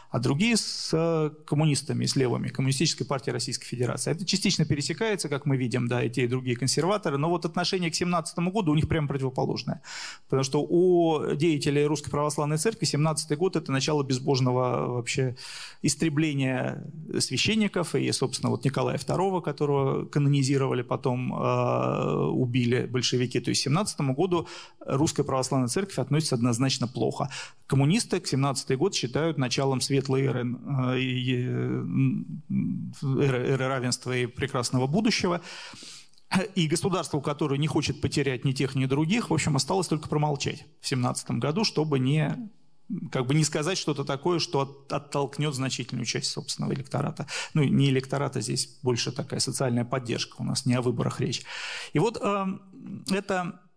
а 0.09 0.19
другие 0.19 0.57
с 0.57 0.89
э, 0.91 1.29
коммунистами, 1.45 2.05
с 2.05 2.15
левыми, 2.15 2.47
Коммунистической 2.47 3.05
партией 3.05 3.33
Российской 3.33 3.65
Федерации. 3.65 4.11
Это 4.11 4.25
частично 4.25 4.65
пересекается, 4.65 5.29
как 5.29 5.45
мы 5.45 5.55
видим, 5.55 5.87
да, 5.87 6.03
и 6.03 6.09
те, 6.09 6.23
и 6.23 6.27
другие 6.27 6.57
консерваторы, 6.57 7.17
но 7.17 7.29
вот 7.29 7.45
отношение 7.45 7.91
к 7.91 7.95
17 7.95 8.39
году 8.39 8.71
у 8.71 8.75
них 8.75 8.87
прямо 8.87 9.07
противоположное. 9.07 9.81
Потому 10.25 10.43
что 10.43 10.61
у 10.67 11.35
деятелей 11.35 11.85
Русской 11.85 12.09
Православной 12.09 12.57
Церкви 12.57 12.85
17 12.85 13.37
год– 13.37 13.55
это 13.55 13.71
начало 13.71 14.03
безбожного 14.03 14.93
вообще 14.93 15.35
истребления 15.83 16.83
священников, 17.19 17.93
и, 17.93 18.11
собственно, 18.11 18.49
вот 18.49 18.65
Николая 18.65 18.97
II, 18.97 19.41
которого 19.43 20.05
канонизировали, 20.05 20.81
потом 20.81 21.33
э, 21.33 22.25
убили 22.31 22.87
большевики, 22.87 23.39
то 23.39 23.49
есть 23.49 23.61
17 23.61 23.99
году 24.15 24.47
русская 24.79 25.23
православная 25.23 25.67
церковь 25.67 25.99
относится 25.99 26.35
однозначно 26.35 26.87
плохо. 26.87 27.29
Коммунисты 27.67 28.19
к 28.19 28.27
17 28.27 28.75
год 28.77 28.95
считают 28.95 29.37
началом 29.37 29.81
светлой 29.99 30.25
эры, 30.25 30.45
эры, 33.21 33.47
эры 33.47 33.67
равенства 33.67 34.15
и 34.15 34.25
прекрасного 34.25 34.87
будущего. 34.87 35.41
И 36.55 36.67
государство, 36.67 37.19
которое 37.21 37.57
не 37.57 37.67
хочет 37.67 38.01
потерять 38.01 38.45
ни 38.45 38.51
тех, 38.51 38.75
ни 38.75 38.85
других, 38.85 39.31
в 39.31 39.33
общем, 39.33 39.55
осталось 39.55 39.87
только 39.87 40.07
промолчать 40.09 40.65
в 40.79 40.87
17 40.87 41.31
году, 41.31 41.63
чтобы 41.63 41.97
не 41.97 42.49
как 43.11 43.27
бы 43.27 43.35
не 43.35 43.43
сказать 43.43 43.77
что-то 43.77 44.03
такое, 44.03 44.39
что 44.39 44.85
оттолкнет 44.89 45.53
значительную 45.53 46.05
часть 46.05 46.31
собственного 46.31 46.73
электората. 46.73 47.27
Ну, 47.53 47.63
не 47.63 47.89
электората, 47.89 48.41
здесь 48.41 48.79
больше 48.81 49.11
такая 49.11 49.39
социальная 49.39 49.85
поддержка, 49.85 50.37
у 50.39 50.43
нас 50.43 50.65
не 50.65 50.73
о 50.73 50.81
выборах 50.81 51.19
речь. 51.19 51.43
И 51.93 51.99
вот 51.99 52.17
э, 52.21 52.45
это 53.11 53.59
э, 53.63 53.68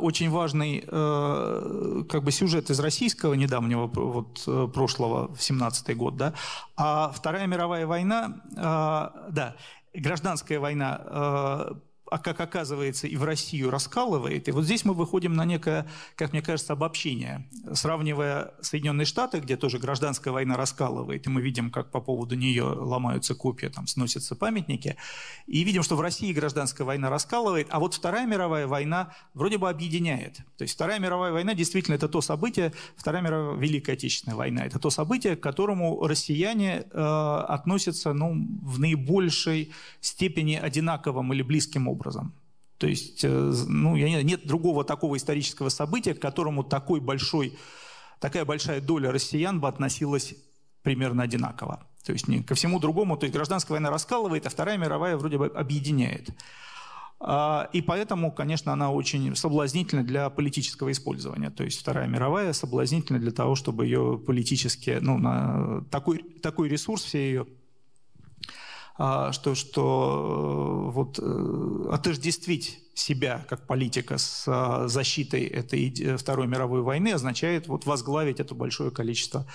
очень 0.00 0.30
важный 0.30 0.84
э, 0.86 2.02
как 2.08 2.24
бы 2.24 2.32
сюжет 2.32 2.70
из 2.70 2.80
российского 2.80 3.34
недавнего 3.34 3.86
вот, 3.86 4.42
э, 4.46 4.68
прошлого, 4.72 5.28
17-й 5.34 5.94
год, 5.94 6.16
да, 6.16 6.34
а 6.76 7.10
Вторая 7.10 7.46
мировая 7.46 7.86
война, 7.86 8.42
э, 8.50 9.30
да, 9.30 9.56
гражданская 9.94 10.58
война 10.58 11.76
а 12.12 12.18
как 12.18 12.40
оказывается, 12.40 13.06
и 13.06 13.16
в 13.16 13.24
Россию 13.24 13.70
раскалывает. 13.70 14.46
И 14.46 14.50
вот 14.50 14.64
здесь 14.64 14.84
мы 14.84 14.92
выходим 14.92 15.32
на 15.32 15.46
некое, 15.46 15.86
как 16.14 16.32
мне 16.32 16.42
кажется, 16.42 16.74
обобщение. 16.74 17.48
Сравнивая 17.72 18.52
Соединенные 18.60 19.06
Штаты, 19.06 19.40
где 19.40 19.56
тоже 19.56 19.78
гражданская 19.78 20.30
война 20.30 20.58
раскалывает, 20.58 21.26
и 21.26 21.30
мы 21.30 21.40
видим, 21.40 21.70
как 21.70 21.90
по 21.90 22.02
поводу 22.02 22.34
нее 22.34 22.64
ломаются 22.64 23.34
копья, 23.34 23.70
там 23.70 23.86
сносятся 23.86 24.36
памятники, 24.36 24.96
и 25.46 25.64
видим, 25.64 25.82
что 25.82 25.96
в 25.96 26.02
России 26.02 26.34
гражданская 26.34 26.86
война 26.86 27.08
раскалывает, 27.08 27.68
а 27.70 27.80
вот 27.80 27.94
Вторая 27.94 28.26
мировая 28.26 28.66
война 28.66 29.14
вроде 29.32 29.56
бы 29.56 29.70
объединяет. 29.70 30.36
То 30.58 30.64
есть 30.64 30.74
Вторая 30.74 30.98
мировая 30.98 31.32
война 31.32 31.54
действительно 31.54 31.94
это 31.94 32.08
то 32.10 32.20
событие, 32.20 32.74
Вторая 32.94 33.22
мировая 33.22 33.56
Великая 33.56 33.94
Отечественная 33.94 34.36
война, 34.36 34.66
это 34.66 34.78
то 34.78 34.90
событие, 34.90 35.34
к 35.34 35.40
которому 35.40 36.06
россияне 36.06 36.84
э, 36.90 37.44
относятся 37.48 38.12
ну, 38.12 38.34
в 38.62 38.78
наибольшей 38.78 39.72
степени 40.02 40.56
одинаковым 40.56 41.32
или 41.32 41.40
близким 41.40 41.88
образом 41.88 42.01
образом. 42.02 42.34
То 42.78 42.88
есть, 42.88 43.24
э, 43.24 43.28
ну, 43.68 43.96
нет 43.96 44.44
другого 44.44 44.84
такого 44.84 45.16
исторического 45.16 45.68
события, 45.68 46.14
к 46.14 46.20
которому 46.20 46.64
такой 46.64 47.00
большой, 47.00 47.56
такая 48.18 48.44
большая 48.44 48.80
доля 48.80 49.12
россиян 49.12 49.60
бы 49.60 49.68
относилась 49.68 50.34
примерно 50.82 51.22
одинаково. 51.22 51.86
То 52.04 52.12
есть 52.12 52.26
не 52.26 52.42
ко 52.42 52.54
всему 52.56 52.80
другому, 52.80 53.16
то 53.16 53.24
есть 53.24 53.34
гражданская 53.34 53.76
война 53.76 53.90
раскалывает, 53.90 54.46
а 54.46 54.50
Вторая 54.50 54.78
мировая 54.78 55.16
вроде 55.16 55.38
бы 55.38 55.46
объединяет. 55.46 56.30
А, 57.20 57.68
и 57.72 57.80
поэтому, 57.80 58.32
конечно, 58.32 58.72
она 58.72 58.90
очень 58.90 59.36
соблазнительна 59.36 60.02
для 60.02 60.28
политического 60.28 60.90
использования. 60.90 61.50
То 61.50 61.62
есть 61.62 61.78
Вторая 61.78 62.08
мировая 62.08 62.52
соблазнительна 62.52 63.20
для 63.20 63.30
того, 63.30 63.54
чтобы 63.54 63.86
ее 63.86 64.20
политически, 64.26 64.98
ну, 65.00 65.18
на 65.18 65.84
такой, 65.92 66.18
такой 66.42 66.68
ресурс 66.68 67.04
все 67.04 67.18
ее 67.18 67.46
что, 68.96 69.54
что 69.54 70.88
э, 70.88 70.92
вот, 70.92 71.18
э, 71.18 71.88
отождествить 71.90 72.78
себя 72.94 73.44
как 73.48 73.66
политика 73.66 74.18
с 74.18 74.44
а, 74.46 74.86
защитой 74.86 75.46
этой 75.46 76.16
Второй 76.18 76.46
мировой 76.46 76.82
войны 76.82 77.08
означает 77.12 77.66
вот 77.66 77.86
возглавить 77.86 78.38
это 78.38 78.54
большое 78.54 78.90
количество 78.90 79.46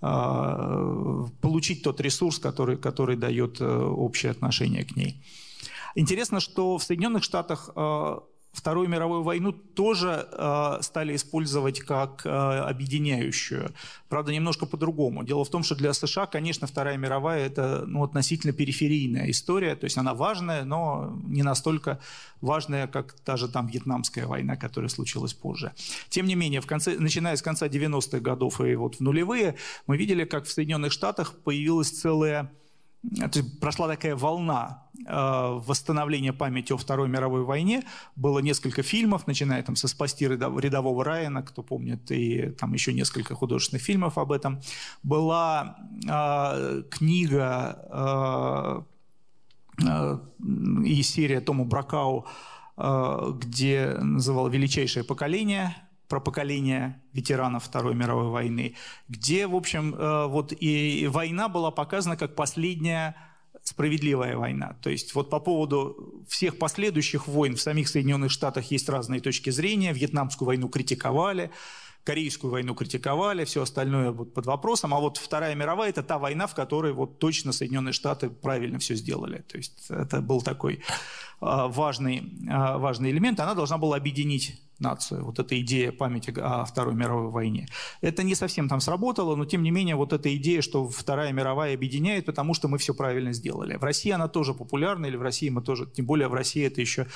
а, 0.00 1.26
получить 1.40 1.82
тот 1.82 2.00
ресурс, 2.00 2.38
который, 2.38 2.76
который 2.76 3.16
дает 3.16 3.60
э, 3.60 3.66
общее 3.66 4.30
отношение 4.30 4.84
к 4.84 4.94
ней. 4.94 5.20
Интересно, 5.96 6.38
что 6.38 6.78
в 6.78 6.84
Соединенных 6.84 7.24
Штатах 7.24 7.70
Вторую 8.56 8.88
мировую 8.88 9.22
войну 9.22 9.52
тоже 9.52 10.26
э, 10.32 10.78
стали 10.80 11.14
использовать 11.14 11.80
как 11.80 12.24
э, 12.24 12.30
объединяющую. 12.30 13.74
Правда, 14.08 14.32
немножко 14.32 14.64
по-другому. 14.64 15.24
Дело 15.24 15.44
в 15.44 15.50
том, 15.50 15.62
что 15.62 15.74
для 15.74 15.92
США, 15.92 16.24
конечно, 16.24 16.66
Вторая 16.66 16.96
мировая– 16.96 17.46
это 17.48 17.84
ну, 17.86 18.02
относительно 18.02 18.54
периферийная 18.54 19.30
история. 19.30 19.76
То 19.76 19.84
есть 19.84 19.98
она 19.98 20.14
важная, 20.14 20.64
но 20.64 21.20
не 21.26 21.42
настолько 21.42 22.00
важная, 22.40 22.86
как 22.86 23.12
та 23.20 23.36
же 23.36 23.48
там 23.48 23.66
Вьетнамская 23.66 24.26
война, 24.26 24.56
которая 24.56 24.88
случилась 24.88 25.34
позже. 25.34 25.74
Тем 26.08 26.24
не 26.24 26.34
менее, 26.34 26.62
в 26.62 26.66
конце, 26.66 26.98
начиная 26.98 27.36
с 27.36 27.42
конца 27.42 27.66
90-х 27.68 28.20
годов 28.20 28.62
и 28.62 28.74
вот 28.74 28.96
в 28.96 29.00
нулевые, 29.00 29.56
мы 29.86 29.98
видели, 29.98 30.24
как 30.24 30.46
в 30.46 30.50
Соединенных 30.50 30.92
Штатах 30.92 31.34
появилась 31.44 31.90
целая 31.90 32.50
то 33.14 33.38
есть 33.38 33.60
прошла 33.60 33.88
такая 33.88 34.16
волна 34.16 34.82
э, 35.06 35.60
восстановления 35.66 36.32
памяти 36.32 36.72
о 36.72 36.76
Второй 36.76 37.08
мировой 37.08 37.44
войне. 37.44 37.84
Было 38.16 38.40
несколько 38.40 38.82
фильмов, 38.82 39.26
начиная 39.26 39.62
там 39.62 39.76
со 39.76 39.88
«Спасти 39.88 40.26
рядового 40.26 41.04
Райана», 41.04 41.42
кто 41.42 41.62
помнит, 41.62 42.10
и 42.10 42.50
там 42.50 42.72
еще 42.72 42.92
несколько 42.92 43.34
художественных 43.34 43.82
фильмов 43.82 44.18
об 44.18 44.32
этом. 44.32 44.60
Была 45.02 45.76
э, 46.08 46.82
книга 46.90 48.84
э, 49.78 49.86
э, 49.86 50.18
и 50.84 51.02
серия 51.02 51.40
Тома 51.40 51.64
Бракау, 51.64 52.26
э, 52.76 53.32
где 53.40 53.98
называл 54.00 54.48
«Величайшее 54.48 55.04
поколение», 55.04 55.76
про 56.08 56.20
поколение 56.20 57.00
ветеранов 57.12 57.64
Второй 57.64 57.94
мировой 57.94 58.28
войны, 58.28 58.74
где, 59.08 59.46
в 59.46 59.54
общем, 59.54 59.94
э, 59.94 60.26
вот 60.26 60.52
и 60.58 61.08
война 61.10 61.48
была 61.48 61.70
показана 61.70 62.16
как 62.16 62.34
последняя 62.34 63.16
справедливая 63.62 64.36
война. 64.36 64.76
То 64.80 64.90
есть 64.90 65.14
вот 65.14 65.28
по 65.28 65.40
поводу 65.40 66.24
всех 66.28 66.58
последующих 66.58 67.26
войн 67.26 67.56
в 67.56 67.60
самих 67.60 67.88
Соединенных 67.88 68.30
Штатах 68.30 68.70
есть 68.70 68.88
разные 68.88 69.20
точки 69.20 69.50
зрения. 69.50 69.92
Вьетнамскую 69.92 70.46
войну 70.46 70.68
критиковали, 70.68 71.50
Корейскую 72.06 72.52
войну 72.52 72.76
критиковали, 72.76 73.44
все 73.44 73.62
остальное 73.62 74.12
вот 74.12 74.32
под 74.32 74.46
вопросом. 74.46 74.94
А 74.94 75.00
вот 75.00 75.16
Вторая 75.16 75.56
мировая– 75.56 75.88
это 75.90 76.04
та 76.04 76.18
война, 76.18 76.46
в 76.46 76.54
которой 76.54 76.92
вот 76.92 77.18
точно 77.18 77.50
Соединенные 77.50 77.92
Штаты 77.92 78.30
правильно 78.30 78.78
все 78.78 78.94
сделали. 78.94 79.38
То 79.38 79.56
есть 79.56 79.86
это 79.90 80.20
был 80.20 80.40
такой 80.40 80.84
а, 81.40 81.66
важный, 81.66 82.32
а, 82.48 82.78
важный 82.78 83.10
элемент. 83.10 83.40
Она 83.40 83.54
должна 83.54 83.76
была 83.76 83.96
объединить 83.96 84.56
нацию. 84.78 85.24
Вот 85.24 85.40
эта 85.40 85.60
идея 85.60 85.90
памяти 85.90 86.32
о 86.38 86.64
Второй 86.64 86.94
мировой 86.94 87.32
войне. 87.32 87.66
Это 88.02 88.22
не 88.22 88.36
совсем 88.36 88.68
там 88.68 88.80
сработало, 88.80 89.34
но 89.34 89.44
тем 89.44 89.64
не 89.64 89.72
менее 89.72 89.96
вот 89.96 90.12
эта 90.12 90.32
идея, 90.36 90.62
что 90.62 90.88
Вторая 90.88 91.32
мировая 91.32 91.74
объединяет, 91.74 92.26
потому 92.26 92.54
что 92.54 92.68
мы 92.68 92.78
все 92.78 92.94
правильно 92.94 93.32
сделали. 93.32 93.76
В 93.78 93.82
России 93.82 94.12
она 94.12 94.28
тоже 94.28 94.54
популярна, 94.54 95.06
или 95.06 95.16
в 95.16 95.22
России 95.22 95.48
мы 95.48 95.60
тоже, 95.60 95.86
тем 95.86 96.06
более 96.06 96.28
в 96.28 96.34
России 96.34 96.64
это 96.64 96.80
еще 96.80 97.08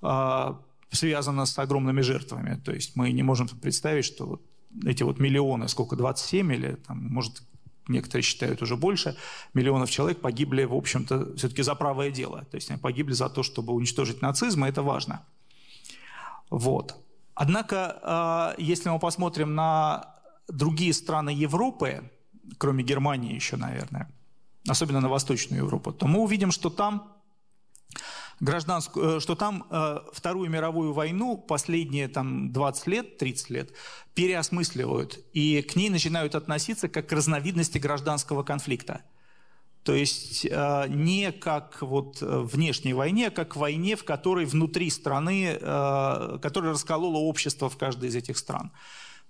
а, 0.00 0.60
связано 0.90 1.46
с 1.46 1.58
огромными 1.58 2.00
жертвами. 2.00 2.60
То 2.64 2.72
есть 2.72 2.96
мы 2.96 3.12
не 3.12 3.22
можем 3.22 3.48
представить, 3.48 4.04
что 4.04 4.26
вот 4.26 4.42
эти 4.84 5.02
вот 5.02 5.18
миллионы, 5.18 5.68
сколько, 5.68 5.96
27 5.96 6.52
или, 6.52 6.74
там, 6.86 7.04
может, 7.08 7.42
некоторые 7.88 8.22
считают 8.22 8.62
уже 8.62 8.76
больше, 8.76 9.16
миллионов 9.54 9.90
человек 9.90 10.20
погибли, 10.20 10.64
в 10.64 10.74
общем-то, 10.74 11.36
все-таки 11.36 11.62
за 11.62 11.74
правое 11.74 12.10
дело. 12.10 12.44
То 12.50 12.56
есть 12.56 12.70
они 12.70 12.78
погибли 12.78 13.12
за 13.12 13.28
то, 13.28 13.42
чтобы 13.42 13.72
уничтожить 13.72 14.22
нацизм, 14.22 14.64
и 14.64 14.68
это 14.68 14.82
важно. 14.82 15.24
Вот. 16.50 16.96
Однако, 17.34 17.98
а, 18.02 18.54
если 18.58 18.88
мы 18.88 18.98
посмотрим 18.98 19.54
на 19.54 20.14
другие 20.48 20.92
страны 20.92 21.30
Европы, 21.30 22.10
кроме 22.58 22.82
Германии 22.82 23.34
еще, 23.34 23.56
наверное, 23.56 24.10
особенно 24.66 25.00
на 25.00 25.08
Восточную 25.08 25.62
Европу, 25.62 25.92
то 25.92 26.06
мы 26.06 26.20
увидим, 26.20 26.50
что 26.50 26.70
там 26.70 27.17
гражданскую, 28.40 29.16
э, 29.16 29.20
что 29.20 29.34
там 29.34 29.66
э, 29.70 29.98
Вторую 30.12 30.50
мировую 30.50 30.92
войну 30.92 31.36
последние 31.36 32.08
там, 32.08 32.52
20 32.52 32.86
лет, 32.86 33.18
30 33.18 33.50
лет 33.50 33.72
переосмысливают 34.14 35.18
и 35.32 35.62
к 35.62 35.76
ней 35.76 35.90
начинают 35.90 36.34
относиться 36.34 36.88
как 36.88 37.08
к 37.08 37.12
разновидности 37.12 37.78
гражданского 37.78 38.42
конфликта. 38.42 39.02
То 39.82 39.94
есть 39.94 40.44
э, 40.44 40.84
не 40.88 41.32
как 41.32 41.82
вот 41.82 42.18
внешней 42.20 42.94
войне, 42.94 43.28
а 43.28 43.30
как 43.30 43.56
войне, 43.56 43.96
в 43.96 44.04
которой 44.04 44.44
внутри 44.44 44.90
страны, 44.90 45.54
которая 45.58 46.72
расколола 46.72 47.18
общество 47.18 47.68
в 47.68 47.76
каждой 47.76 48.08
из 48.10 48.16
этих 48.16 48.38
стран. 48.38 48.72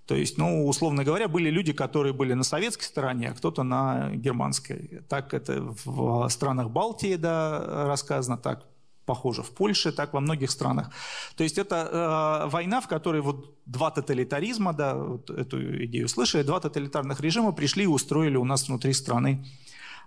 То 0.05 0.15
есть, 0.15 0.39
ну, 0.39 0.67
условно 0.67 1.03
говоря, 1.03 1.27
были 1.27 1.51
люди, 1.51 1.71
которые 1.71 2.13
были 2.13 2.33
на 2.33 2.43
советской 2.43 2.85
стороне, 2.85 3.29
а 3.29 3.33
кто-то 3.35 3.61
на 3.61 4.09
германской. 4.15 5.03
Так 5.07 5.35
это 5.35 5.61
в 5.85 6.27
странах 6.29 6.71
Балтии, 6.71 7.15
да, 7.15 7.85
рассказано, 7.85 8.39
так 8.39 8.68
похоже 9.09 9.41
в 9.41 9.49
Польше, 9.49 9.91
так 9.91 10.13
во 10.13 10.19
многих 10.19 10.51
странах. 10.51 10.91
То 11.35 11.43
есть 11.43 11.57
это 11.57 11.75
э, 11.75 12.49
война, 12.49 12.79
в 12.79 12.87
которой 12.87 13.21
вот 13.21 13.55
два 13.65 13.89
тоталитаризма, 13.89 14.73
да, 14.73 14.93
вот 14.93 15.29
эту 15.29 15.57
идею 15.85 16.07
слышали, 16.07 16.43
два 16.43 16.59
тоталитарных 16.59 17.21
режима 17.21 17.51
пришли 17.51 17.83
и 17.83 17.87
устроили 17.87 18.37
у 18.37 18.45
нас 18.45 18.67
внутри 18.67 18.93
страны 18.93 19.45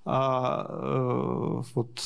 э, 0.06 0.10
э, 0.10 1.62
вот 1.74 2.00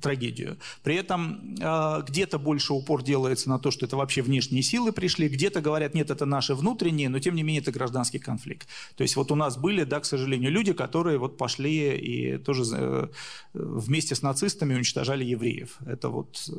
трагедию. 0.00 0.58
При 0.82 0.96
этом 0.96 1.54
э, 1.60 2.02
где-то 2.06 2.38
больше 2.38 2.72
упор 2.72 3.02
делается 3.02 3.48
на 3.48 3.58
то, 3.58 3.70
что 3.70 3.86
это 3.86 3.96
вообще 3.96 4.22
внешние 4.22 4.62
силы 4.62 4.92
пришли, 4.92 5.28
где-то 5.28 5.60
говорят, 5.60 5.94
нет, 5.94 6.10
это 6.10 6.26
наши 6.26 6.54
внутренние, 6.54 7.08
но 7.08 7.20
тем 7.20 7.36
не 7.36 7.42
менее 7.42 7.62
это 7.62 7.70
гражданский 7.70 8.18
конфликт. 8.18 8.66
То 8.96 9.02
есть 9.02 9.16
вот 9.16 9.30
у 9.30 9.36
нас 9.36 9.56
были, 9.56 9.84
да, 9.84 10.00
к 10.00 10.04
сожалению, 10.04 10.50
люди, 10.50 10.72
которые 10.72 11.18
вот 11.18 11.36
пошли 11.36 11.96
и 11.96 12.38
тоже 12.38 12.64
э, 12.72 13.08
вместе 13.54 14.14
с 14.14 14.22
нацистами 14.22 14.74
уничтожали 14.74 15.24
евреев. 15.24 15.78
Это 15.86 16.08
вот 16.08 16.50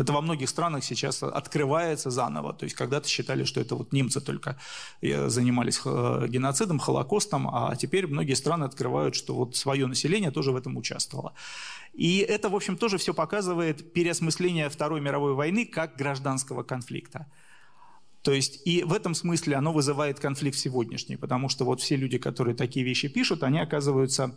это 0.00 0.12
во 0.12 0.20
многих 0.20 0.48
странах 0.48 0.84
сейчас 0.84 1.22
открывается 1.22 2.10
заново. 2.10 2.52
То 2.52 2.64
есть 2.64 2.76
когда-то 2.76 3.08
считали, 3.08 3.44
что 3.44 3.60
это 3.60 3.74
вот 3.74 3.92
немцы 3.92 4.20
только 4.20 4.56
э, 5.00 5.28
занимались 5.28 5.80
э, 5.84 6.26
геноцидом, 6.28 6.78
холокостом, 6.78 7.48
а 7.48 7.74
теперь 7.76 8.06
многие 8.06 8.34
страны 8.34 8.64
открывают, 8.64 9.14
что 9.14 9.34
вот 9.34 9.56
свое 9.56 9.86
население 9.86 10.30
тоже 10.30 10.52
в 10.52 10.56
этом 10.56 10.76
участвовало. 10.76 11.34
И 11.92 12.18
это, 12.18 12.48
в 12.48 12.54
общем, 12.54 12.76
тоже 12.76 12.98
все 12.98 13.12
показывает 13.12 13.92
переосмысление 13.92 14.68
Второй 14.68 15.00
мировой 15.00 15.34
войны 15.34 15.66
как 15.66 15.96
гражданского 15.96 16.62
конфликта. 16.62 17.26
То 18.22 18.32
есть 18.32 18.60
и 18.64 18.84
в 18.84 18.92
этом 18.92 19.14
смысле 19.14 19.56
оно 19.56 19.72
вызывает 19.72 20.20
конфликт 20.20 20.56
сегодняшний, 20.56 21.16
потому 21.16 21.48
что 21.48 21.64
вот 21.64 21.80
все 21.80 21.96
люди, 21.96 22.18
которые 22.18 22.54
такие 22.54 22.86
вещи 22.86 23.08
пишут, 23.08 23.42
они 23.42 23.58
оказываются 23.58 24.36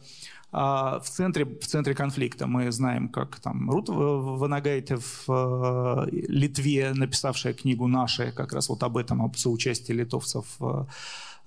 а, 0.51 0.99
в 0.99 1.09
центре, 1.09 1.45
в 1.45 1.65
центре 1.67 1.93
конфликта. 1.93 2.47
Мы 2.47 2.71
знаем, 2.71 3.09
как 3.09 3.39
там 3.39 3.69
Рут 3.69 3.89
Ванагайте 3.89 4.97
в 4.97 5.25
э, 5.27 6.07
Литве, 6.11 6.93
написавшая 6.93 7.53
книгу 7.53 7.87
«Наши», 7.87 8.31
как 8.31 8.53
раз 8.53 8.69
вот 8.69 8.81
об 8.81 8.97
этом, 8.97 9.21
об 9.21 9.35
соучастии 9.35 9.93
литовцев 9.93 10.45
в 10.59 10.87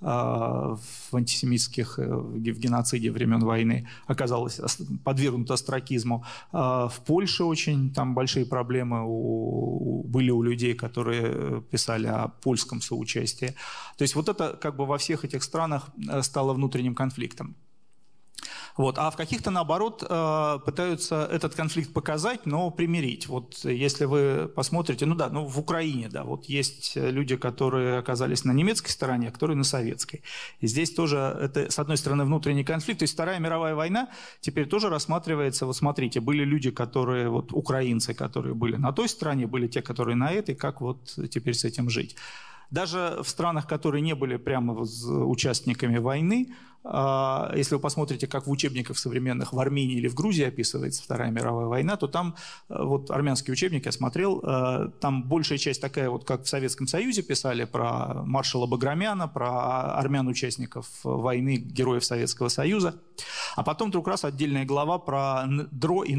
в 0.01 0.81
антисемитских, 1.13 1.99
э, 1.99 2.07
в 2.07 2.39
геноциде 2.39 3.11
времен 3.11 3.41
войны 3.41 3.89
оказалась 4.07 4.61
подвергнута 5.05 5.55
астракизму. 5.55 6.25
А 6.53 6.89
в 6.89 7.01
Польше 7.01 7.45
очень 7.45 7.93
там 7.93 8.15
большие 8.15 8.47
проблемы 8.47 9.03
у, 9.05 10.05
были 10.05 10.31
у 10.31 10.43
людей, 10.43 10.75
которые 10.75 11.63
писали 11.63 12.07
о 12.07 12.29
польском 12.29 12.81
соучастии. 12.81 13.55
То 13.97 14.03
есть 14.03 14.15
вот 14.15 14.29
это 14.29 14.57
как 14.61 14.77
бы 14.77 14.87
во 14.87 14.99
всех 14.99 15.25
этих 15.25 15.43
странах 15.43 15.89
э, 16.09 16.23
стало 16.23 16.53
внутренним 16.53 16.95
конфликтом. 16.95 17.57
Вот. 18.79 18.97
А 18.97 19.11
в 19.11 19.17
каких-то, 19.17 19.51
наоборот, 19.51 20.05
э, 20.09 20.59
пытаются 20.65 21.29
этот 21.31 21.57
конфликт 21.57 21.93
показать, 21.93 22.47
но 22.47 22.71
примирить. 22.71 23.27
Вот 23.27 23.65
если 23.65 24.05
вы 24.05 24.49
посмотрите, 24.55 25.05
ну 25.05 25.17
да, 25.17 25.29
ну 25.31 25.45
в 25.45 25.59
Украине, 25.59 26.09
да, 26.09 26.23
вот 26.23 26.45
есть 26.45 26.93
люди, 26.95 27.37
которые 27.37 27.99
оказались 27.99 28.45
на 28.45 28.53
немецкой 28.53 28.91
стороне, 28.91 29.29
а 29.29 29.31
которые 29.33 29.57
на 29.57 29.65
советской. 29.65 30.23
И 30.61 30.69
здесь 30.69 30.95
тоже 30.95 31.17
это, 31.17 31.71
с 31.73 31.79
одной 31.81 31.97
стороны, 31.97 32.25
внутренний 32.25 32.63
конфликт. 32.63 33.01
То 33.01 33.03
есть 33.03 33.15
Вторая 33.15 33.41
мировая 33.41 33.75
война 33.75 34.11
теперь 34.41 34.67
тоже 34.69 34.89
рассматривается, 34.89 35.67
вот 35.67 35.77
смотрите, 35.77 36.21
были 36.21 36.45
люди, 36.45 36.71
которые, 36.71 37.29
вот 37.31 37.53
украинцы, 37.53 38.15
которые 38.15 38.55
были 38.55 38.77
на 38.77 38.93
той 38.93 39.09
стороне, 39.09 39.49
были 39.49 39.67
те, 39.67 39.83
которые 39.83 40.15
на 40.15 40.31
этой, 40.31 40.55
как 40.55 40.81
вот 40.81 41.19
теперь 41.33 41.55
с 41.55 41.65
этим 41.65 41.91
жить. 41.91 42.15
Даже 42.71 43.19
в 43.23 43.29
странах, 43.29 43.67
которые 43.67 44.03
не 44.03 44.15
были 44.15 44.37
прямо 44.37 44.75
участниками 44.75 45.99
войны, 45.99 46.55
а, 46.85 47.53
если 47.55 47.75
вы 47.75 47.81
посмотрите, 47.81 48.27
как 48.27 48.47
в 48.47 48.51
учебниках 48.51 48.99
современных 48.99 49.53
в 49.53 49.59
Армении 49.59 49.97
или 49.97 50.09
в 50.09 50.15
Грузии 50.15 50.45
описывается 50.45 51.03
Вторая 51.03 51.31
мировая 51.31 51.67
война, 51.67 51.97
то 51.97 52.07
там, 52.07 52.37
э, 52.69 52.83
вот 52.83 53.11
армянский 53.11 53.53
учебник 53.53 53.87
я 53.87 53.93
смотрел, 53.93 54.41
э, 54.43 54.91
там 55.01 55.25
большая 55.25 55.59
часть 55.59 55.81
такая, 55.81 56.09
вот 56.09 56.25
как 56.25 56.45
в 56.45 56.49
Советском 56.49 56.87
Союзе 56.87 57.23
писали 57.23 57.65
про 57.65 58.23
маршала 58.25 58.67
Баграмяна, 58.67 59.29
про 59.29 59.99
армян-участников 59.99 60.87
войны, 61.03 61.57
героев 61.57 62.05
Советского 62.05 62.49
Союза, 62.49 62.95
а 63.57 63.63
потом 63.63 63.89
вдруг 63.89 64.09
раз 64.09 64.25
отдельная 64.25 64.65
глава 64.65 64.99
про 64.99 65.45
Дро 65.71 66.05
и 66.05 66.15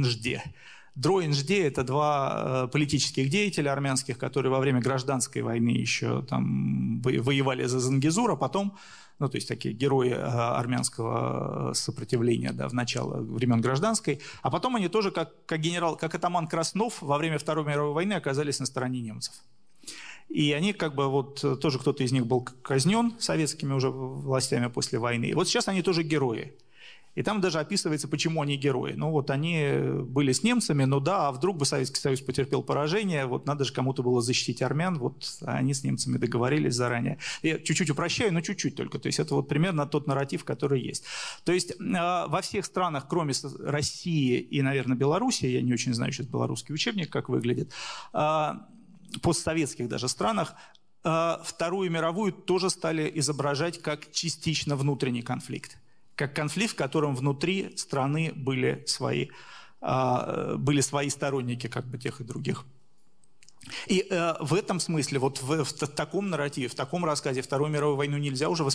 Нжде. 1.00 1.02
Дро 1.02 1.22
и 1.22 1.28
Нжде– 1.28 1.68
это 1.68 1.84
два 1.84 2.66
э, 2.66 2.72
политических 2.72 3.30
деятеля 3.30 3.72
армянских, 3.72 4.18
которые 4.18 4.52
во 4.52 4.60
время 4.60 4.82
гражданской 4.82 5.42
войны 5.42 5.70
еще 5.70 6.22
там 6.24 7.02
воевали 7.02 7.66
за 7.66 7.80
Зангизур, 7.80 8.32
а 8.32 8.36
потом 8.36 8.78
ну, 9.20 9.28
то 9.28 9.36
есть 9.36 9.48
такие 9.48 9.74
герои 9.74 10.12
э, 10.12 10.16
армянского 10.16 11.72
э, 11.72 11.74
сопротивления 11.74 12.54
да, 12.54 12.70
в 12.70 12.74
начало 12.74 13.22
времен 13.22 13.62
гражданской, 13.62 14.22
а 14.42 14.50
потом 14.50 14.76
они 14.76 14.88
тоже, 14.88 15.12
как, 15.12 15.46
как 15.46 15.60
генерал, 15.60 15.98
как 15.98 16.16
атаман 16.16 16.48
Краснов 16.48 17.02
во 17.02 17.18
время 17.18 17.38
Второй 17.38 17.66
мировой 17.66 17.94
войны 17.94 18.14
оказались 18.14 18.60
на 18.60 18.66
стороне 18.66 19.02
немцев. 19.02 19.34
И 20.30 20.54
они 20.54 20.74
как 20.74 20.96
бы 20.96 21.08
вот, 21.08 21.44
тоже 21.60 21.80
кто-то 21.80 22.04
из 22.04 22.12
них 22.12 22.28
был 22.28 22.42
казнен 22.42 23.14
советскими 23.20 23.74
уже 23.74 23.90
властями 23.90 24.68
после 24.68 25.00
войны. 25.00 25.26
И 25.26 25.34
вот 25.34 25.48
сейчас 25.48 25.68
они 25.68 25.82
тоже 25.82 26.04
герои. 26.04 26.54
И 27.16 27.24
там 27.24 27.42
даже 27.42 27.60
описывается, 27.60 28.08
почему 28.08 28.42
они 28.42 28.56
герои. 28.56 28.94
Ну 28.94 29.12
вот 29.12 29.30
они 29.30 29.68
были 30.04 30.32
с 30.32 30.44
немцами, 30.44 30.84
ну 30.86 31.00
да, 31.00 31.28
а 31.28 31.32
вдруг 31.32 31.58
бы 31.58 31.66
Советский 31.66 32.00
Союз 32.00 32.22
потерпел 32.22 32.64
поражение, 32.64 33.26
вот 33.26 33.46
надо 33.46 33.66
же 33.66 33.74
кому-то 33.74 34.04
было 34.04 34.22
защитить 34.22 34.62
армян, 34.62 34.98
вот 35.00 35.40
они 35.42 35.74
с 35.74 35.84
немцами 35.84 36.18
договорились 36.18 36.76
заранее. 36.76 37.18
Я 37.42 37.60
чуть-чуть 37.60 37.90
упрощаю, 37.90 38.34
но 38.34 38.42
чуть-чуть 38.42 38.76
только. 38.76 39.00
То 39.00 39.08
есть 39.08 39.20
это 39.20 39.36
вот 39.36 39.48
примерно 39.48 39.86
тот 39.86 40.08
нарратив, 40.08 40.44
который 40.44 40.82
есть. 40.82 41.04
То 41.44 41.52
есть 41.52 41.74
а, 41.82 42.28
во 42.28 42.42
всех 42.42 42.66
странах, 42.66 43.08
кроме 43.10 43.34
России 43.60 44.40
и, 44.40 44.62
наверное, 44.62 44.98
Беларуси, 44.98 45.46
я 45.46 45.62
не 45.62 45.74
очень 45.74 45.94
знаю 45.94 46.12
сейчас 46.12 46.28
белорусский 46.28 46.74
учебник, 46.74 47.10
как 47.10 47.30
выглядит, 47.30 47.72
а, 48.14 48.68
постсоветских 49.22 49.88
даже 49.88 50.08
странах, 50.08 50.56
а, 51.04 51.42
Вторую 51.44 51.90
мировую 51.90 52.32
тоже 52.32 52.70
стали 52.70 53.12
изображать 53.16 53.82
как 53.82 54.12
частично 54.12 54.76
внутренний 54.76 55.22
конфликт 55.22 55.78
как 56.20 56.36
конфликт, 56.36 56.74
в 56.74 56.76
котором 56.76 57.16
внутри 57.16 57.78
страны 57.78 58.34
были 58.36 58.84
свои, 58.88 59.28
а, 59.80 60.58
были 60.58 60.82
свои 60.82 61.10
сторонники 61.10 61.68
как 61.68 61.86
бы 61.88 61.98
тех 61.98 62.20
и 62.20 62.26
других. 62.26 62.66
И 63.88 64.06
э, 64.10 64.34
в 64.40 64.54
этом 64.54 64.80
смысле, 64.80 65.20
вот 65.20 65.42
в, 65.42 65.64
в 65.64 65.88
таком 65.88 66.30
нарративе, 66.30 66.68
в 66.68 66.76
таком 66.76 67.06
рассказе 67.06 67.42
Вторую 67.42 67.70
мировую 67.70 67.98
войну 67.98 68.18
нельзя 68.18 68.50
уже. 68.50 68.64
Э, 68.64 68.68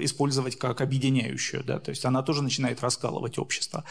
использовать 0.00 0.56
как 0.58 0.80
объединяющую, 0.80 1.64
да, 1.64 1.78
то 1.78 1.90
есть 1.90 2.04
она 2.04 2.22
тоже 2.22 2.42
начинает 2.42 2.82
раскалывать 2.82 3.38
общество. 3.38 3.84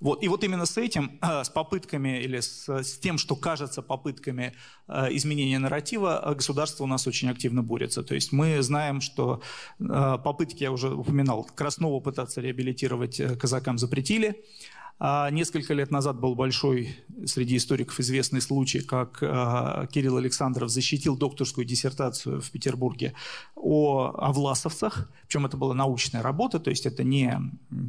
Вот. 0.00 0.22
И 0.22 0.28
вот 0.28 0.44
именно 0.44 0.66
с 0.66 0.76
этим, 0.76 1.18
э, 1.22 1.44
с 1.44 1.48
попытками 1.48 2.20
или 2.20 2.40
с, 2.40 2.68
с 2.68 2.98
тем, 2.98 3.16
что 3.18 3.34
кажется 3.34 3.82
попытками 3.82 4.52
э, 4.88 5.08
изменения 5.16 5.58
нарратива, 5.58 6.22
э, 6.24 6.34
государство 6.34 6.84
у 6.84 6.86
нас 6.86 7.06
очень 7.06 7.30
активно 7.30 7.62
борется. 7.62 8.02
То 8.02 8.14
есть 8.14 8.32
мы 8.32 8.62
знаем, 8.62 9.00
что 9.00 9.40
попытки, 9.78 10.62
я 10.62 10.72
уже 10.72 10.94
упоминал, 10.94 11.44
Краснова 11.44 12.00
пытаться 12.00 12.40
реабилитировать 12.40 13.20
казакам 13.38 13.78
запретили, 13.78 14.44
несколько 14.98 15.74
лет 15.74 15.90
назад 15.90 16.18
был 16.18 16.34
большой 16.34 16.96
среди 17.26 17.56
историков 17.56 17.98
известный 18.00 18.40
случай, 18.40 18.80
как 18.80 19.18
а, 19.22 19.86
Кирилл 19.86 20.16
Александров 20.16 20.70
защитил 20.70 21.16
докторскую 21.16 21.64
диссертацию 21.64 22.40
в 22.40 22.50
Петербурге 22.50 23.14
о, 23.54 24.12
о 24.16 24.32
власовцах, 24.32 25.10
причем 25.26 25.46
это 25.46 25.56
была 25.56 25.74
научная 25.74 26.22
работа, 26.22 26.60
то 26.60 26.70
есть 26.70 26.86
это 26.86 27.04
не, 27.04 27.38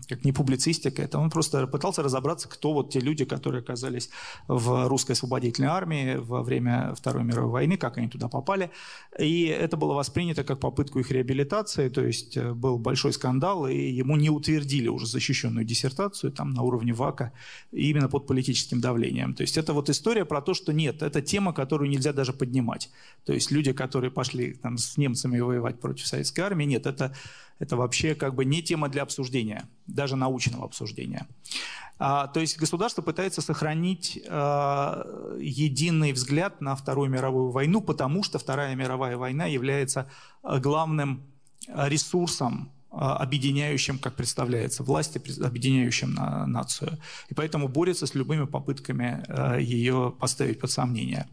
как 0.07 0.25
не 0.25 0.31
публицистика, 0.31 1.01
это 1.01 1.19
он 1.19 1.29
просто 1.29 1.67
пытался 1.67 2.03
разобраться, 2.03 2.47
кто 2.49 2.73
вот 2.73 2.91
те 2.91 2.99
люди, 2.99 3.25
которые 3.25 3.61
оказались 3.61 4.09
в 4.47 4.87
русской 4.87 5.11
освободительной 5.11 5.69
армии 5.69 6.15
во 6.15 6.41
время 6.41 6.93
Второй 6.95 7.23
мировой 7.23 7.51
войны, 7.51 7.77
как 7.77 7.97
они 7.97 8.07
туда 8.07 8.27
попали. 8.27 8.71
И 9.19 9.45
это 9.45 9.77
было 9.77 9.93
воспринято 9.93 10.43
как 10.43 10.59
попытку 10.59 10.99
их 10.99 11.11
реабилитации, 11.11 11.89
то 11.89 12.03
есть 12.03 12.37
э, 12.37 12.53
был 12.53 12.79
большой 12.79 13.13
скандал, 13.13 13.67
и 13.67 13.77
ему 13.77 14.15
не 14.15 14.29
утвердили 14.29 14.87
уже 14.87 15.05
защищенную 15.05 15.65
диссертацию 15.65 16.31
там 16.31 16.51
на 16.51 16.63
уровне 16.63 16.93
ВАКа 16.97 17.31
именно 17.71 18.09
под 18.09 18.27
политическим 18.27 18.81
давлением. 18.81 19.33
То 19.33 19.41
есть 19.41 19.57
это 19.57 19.73
вот 19.73 19.89
история 19.89 20.25
про 20.25 20.41
то, 20.41 20.53
что 20.53 20.73
нет, 20.73 21.01
это 21.01 21.21
тема, 21.21 21.53
которую 21.53 21.89
нельзя 21.89 22.13
даже 22.13 22.33
поднимать. 22.33 22.89
То 23.25 23.33
есть 23.33 23.51
люди, 23.51 23.71
которые 23.71 24.11
пошли 24.11 24.53
там, 24.53 24.77
с 24.77 24.97
немцами 24.97 25.39
воевать 25.39 25.79
против 25.79 26.07
советской 26.07 26.41
армии, 26.41 26.65
нет, 26.65 26.85
это, 26.85 27.15
это 27.59 27.77
вообще 27.77 28.15
как 28.15 28.35
бы 28.35 28.43
не 28.45 28.61
тема 28.61 28.89
для 28.89 29.03
обсуждения, 29.03 29.69
даже 29.87 30.15
научного 30.15 30.65
обсуждения. 30.65 31.27
А, 31.99 32.27
то 32.27 32.39
есть 32.39 32.57
государство 32.57 33.01
пытается 33.01 33.41
сохранить 33.41 34.21
а, 34.27 35.35
единый 35.39 36.11
взгляд 36.11 36.61
на 36.61 36.75
Вторую 36.75 37.09
мировую 37.09 37.49
войну, 37.49 37.81
потому 37.81 38.23
что 38.23 38.37
Вторая 38.37 38.75
мировая 38.75 39.17
война 39.17 39.45
является 39.45 40.09
а, 40.43 40.59
главным 40.59 41.23
ресурсом 41.67 42.71
а, 42.71 42.76
объединяющим, 42.97 43.99
как 43.99 44.15
представляется, 44.15 44.83
власти, 44.83 45.21
объединяющим 45.41 46.13
на 46.13 46.45
нацию. 46.45 46.97
И 47.29 47.33
поэтому 47.33 47.67
борется 47.67 48.07
с 48.07 48.15
любыми 48.15 48.45
попытками 48.45 49.23
а, 49.27 49.57
ее 49.57 50.13
поставить 50.19 50.59
под 50.59 50.71
сомнение. 50.71 51.27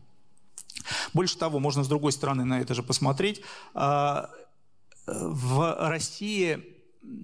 Больше 1.12 1.38
того, 1.38 1.58
можно 1.60 1.84
с 1.84 1.88
другой 1.88 2.12
стороны 2.12 2.44
на 2.44 2.60
это 2.60 2.74
же 2.74 2.82
посмотреть. 2.82 3.40
А, 3.74 4.30
в 5.06 5.88
России 5.88 6.64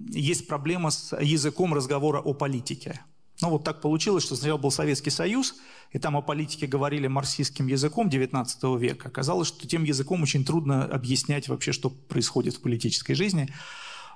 есть 0.09 0.47
проблема 0.47 0.91
с 0.91 1.17
языком 1.19 1.73
разговора 1.73 2.19
о 2.19 2.33
политике. 2.33 3.01
Ну 3.41 3.49
вот 3.49 3.63
так 3.63 3.81
получилось, 3.81 4.23
что 4.23 4.35
сначала 4.35 4.59
был 4.59 4.69
Советский 4.69 5.09
Союз, 5.09 5.55
и 5.91 5.97
там 5.97 6.15
о 6.15 6.21
политике 6.21 6.67
говорили 6.67 7.07
марксистским 7.07 7.67
языком 7.67 8.07
XIX 8.07 8.79
века. 8.79 9.09
Оказалось, 9.09 9.47
что 9.47 9.67
тем 9.67 9.83
языком 9.83 10.21
очень 10.21 10.45
трудно 10.45 10.85
объяснять 10.85 11.49
вообще, 11.49 11.71
что 11.71 11.89
происходит 11.89 12.55
в 12.55 12.61
политической 12.61 13.15
жизни. 13.15 13.51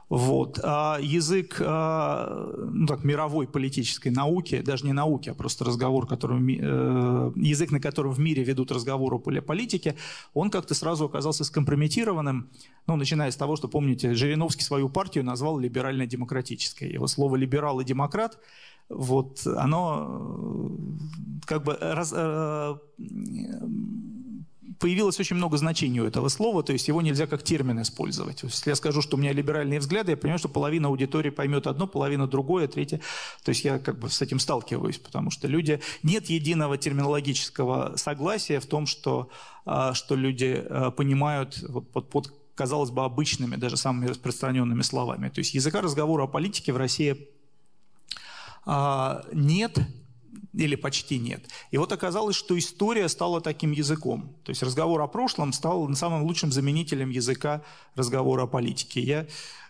Вот. 0.10 0.60
А 0.64 1.00
язык 1.02 1.62
а, 1.66 2.54
ну, 2.58 2.86
так, 2.86 3.04
мировой 3.04 3.48
политической 3.48 4.10
науки, 4.10 4.62
даже 4.62 4.86
не 4.86 4.94
науки, 4.94 5.30
а 5.30 5.34
просто 5.34 5.66
разговор, 5.66 6.08
который, 6.08 6.40
э, 6.60 7.32
язык, 7.36 7.72
на 7.72 7.80
котором 7.80 8.12
в 8.12 8.20
мире 8.20 8.44
ведут 8.44 8.72
разговор 8.72 9.14
о 9.16 9.20
политике, 9.20 9.96
он 10.34 10.50
как-то 10.52 10.76
сразу 10.76 11.06
оказался 11.06 11.44
скомпрометированным, 11.44 12.50
ну, 12.88 12.96
начиная 12.96 13.32
с 13.32 13.36
того, 13.36 13.56
что, 13.56 13.68
помните, 13.68 14.14
Жириновский 14.14 14.64
свою 14.64 14.90
партию 14.90 15.24
назвал 15.24 15.58
либерально-демократической. 15.58 16.92
Его 16.92 17.08
слово 17.08 17.36
«либерал» 17.36 17.80
и 17.80 17.86
«демократ» 17.86 18.38
вот 18.90 19.48
оно 19.48 20.78
как 21.46 21.64
бы 21.64 21.76
раз, 21.82 22.14
появилось 24.80 25.20
очень 25.20 25.36
много 25.36 25.58
значений 25.58 26.00
у 26.00 26.06
этого 26.06 26.30
слова, 26.30 26.64
то 26.64 26.74
есть 26.74 26.88
его 26.88 27.02
нельзя 27.02 27.28
как 27.28 27.44
термин 27.44 27.82
использовать. 27.82 28.42
То 28.42 28.48
если 28.48 28.70
я 28.70 28.76
скажу, 28.76 29.02
что 29.02 29.18
у 29.18 29.20
меня 29.20 29.34
либеральные 29.34 29.80
взгляды, 29.80 30.12
я 30.12 30.18
понимаю, 30.18 30.40
что 30.40 30.50
половина 30.50 30.88
аудитории 30.88 31.30
поймет 31.30 31.68
одно, 31.68 31.88
половина 31.88 32.28
другое, 32.28 32.68
третье. 32.68 33.02
То 33.44 33.50
есть 33.50 33.64
я 33.64 33.80
как 33.80 34.00
бы 34.00 34.10
с 34.10 34.22
этим 34.22 34.40
сталкиваюсь, 34.40 34.98
потому 34.98 35.32
что 35.32 35.48
люди... 35.48 35.82
Нет 36.04 36.30
единого 36.30 36.78
терминологического 36.78 37.94
согласия 37.96 38.60
в 38.60 38.66
том, 38.66 38.86
что, 38.86 39.30
а, 39.66 39.94
что 39.94 40.16
люди 40.16 40.64
а, 40.70 40.92
понимают 40.92 41.64
вот, 41.68 41.92
под, 41.92 42.10
под 42.10 42.34
казалось 42.56 42.90
бы, 42.90 43.04
обычными, 43.04 43.58
даже 43.58 43.78
самыми 43.78 44.08
распространенными 44.08 44.82
словами. 44.82 45.30
То 45.30 45.40
есть 45.40 45.54
языка 45.54 45.82
разговора 45.82 46.24
о 46.24 46.28
политике 46.28 46.72
в 46.72 46.78
России 46.78 47.28
а, 48.66 49.24
нет, 49.32 49.78
или 50.58 50.76
почти 50.76 51.20
нет. 51.20 51.46
И 51.72 51.78
вот 51.78 51.92
оказалось, 51.92 52.36
что 52.36 52.58
история 52.58 53.10
стала 53.10 53.42
таким 53.42 53.72
языком. 53.72 54.36
То 54.44 54.52
есть 54.52 54.64
разговор 54.64 55.02
о 55.02 55.08
прошлом 55.08 55.54
стал 55.54 55.94
самым 55.96 56.24
лучшим 56.24 56.52
заменителем 56.52 57.10
языка 57.10 57.62
разговора 57.96 58.44
о 58.44 58.48
политике. 58.48 59.02
Я 59.02 59.28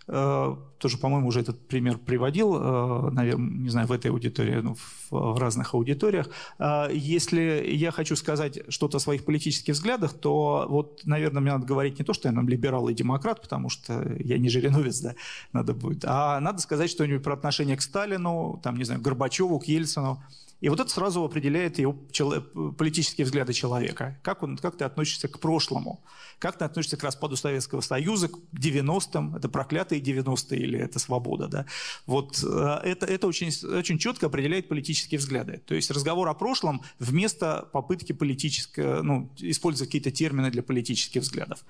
Э, 0.08 0.56
тоже, 0.78 0.98
по-моему, 0.98 1.30
уже 1.30 1.40
этот 1.40 1.68
пример 1.68 1.98
приводил, 1.98 2.56
э, 2.56 3.10
наверное, 3.12 3.50
не 3.50 3.70
знаю, 3.70 3.88
в 3.88 3.92
этой 3.92 4.12
аудитории, 4.12 4.62
ну, 4.62 4.76
в 5.10 5.40
разных 5.40 5.74
аудиториях. 5.74 6.30
Э, 6.60 6.90
если 6.92 7.66
я 7.72 7.92
хочу 7.92 8.16
сказать 8.16 8.60
что-то 8.70 8.98
о 8.98 9.00
своих 9.00 9.26
политических 9.26 9.74
взглядах, 9.74 10.14
то 10.14 10.68
вот, 10.70 11.02
наверное, 11.06 11.42
мне 11.42 11.52
надо 11.54 11.66
говорить 11.66 11.98
не 11.98 12.06
то, 12.06 12.14
что 12.14 12.28
я 12.28 12.34
нам 12.34 12.48
либерал 12.48 12.88
и 12.90 12.94
демократ, 12.94 13.42
потому 13.42 13.70
что 13.70 14.16
я 14.20 14.38
не 14.38 14.50
жириновец, 14.50 15.00
да, 15.00 15.16
надо 15.54 15.74
будет, 15.74 16.06
а 16.06 16.40
надо 16.40 16.60
сказать 16.60 16.92
что-нибудь 16.92 17.24
про 17.24 17.34
отношение 17.34 17.76
к 17.76 17.82
Сталину, 17.82 18.60
там, 18.64 18.78
не 18.78 18.84
знаю, 18.84 19.02
к 19.02 19.04
Горбачеву, 19.04 19.60
к 19.60 19.66
Ельцину. 19.66 20.24
И 20.62 20.70
вот 20.70 20.80
это 20.80 20.90
сразу 20.90 21.24
определяет 21.24 21.80
его 21.80 21.94
политические 21.94 23.26
взгляды 23.26 23.54
человека. 23.54 24.20
Как, 24.24 24.42
он, 24.42 24.58
как 24.58 24.78
ты 24.78 24.86
относишься 24.86 25.28
к 25.28 25.40
прошлому? 25.40 26.04
Как 26.40 26.58
ты 26.58 26.66
относишься 26.66 26.98
к 26.98 27.04
распаду 27.04 27.36
Советского 27.36 27.82
Союза, 27.82 28.30
к 28.30 28.38
90-м? 28.54 29.36
Это 29.36 29.50
проклятые 29.50 30.02
90-е 30.02 30.60
или 30.60 30.80
это 30.80 30.98
свобода? 31.00 31.48
Да? 31.48 31.66
Вот 32.06 32.42
э, 32.44 32.80
это, 32.84 33.06
это 33.06 33.28
очень, 33.28 33.52
очень 33.68 33.98
четко 33.98 34.28
определяет 34.28 34.68
политические 34.68 35.20
взгляды. 35.20 35.62
То 35.66 35.76
есть 35.76 35.92
разговор 35.92 36.28
о 36.30 36.34
прошлом 36.34 36.82
вместо 37.00 37.68
попытки 37.74 38.14
политического, 38.14 39.02
ну, 39.02 39.30
использовать 39.38 39.90
какие-то 39.90 40.12
термины 40.12 40.52
для 40.52 40.64
политических 40.64 41.22
взглядов. 41.22 41.66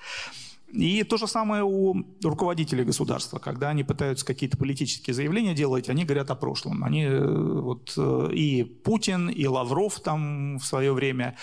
И 0.75 1.03
то 1.03 1.17
же 1.17 1.27
самое 1.27 1.63
у 1.63 1.95
руководителей 2.21 2.83
государства. 2.83 3.39
Когда 3.39 3.69
они 3.69 3.83
пытаются 3.83 4.25
какие-то 4.25 4.57
политические 4.57 5.13
заявления 5.13 5.53
делать, 5.53 5.89
они 5.89 6.03
говорят 6.03 6.29
о 6.31 6.35
прошлом. 6.35 6.83
Они 6.83 7.03
э, 7.03 7.59
вот 7.61 7.93
э, 7.97 8.29
и 8.33 8.63
Путин, 8.63 9.29
и 9.29 9.45
Лавров 9.47 10.01
там 10.01 10.57
в 10.57 10.65
свое 10.65 10.93
время, 10.93 11.37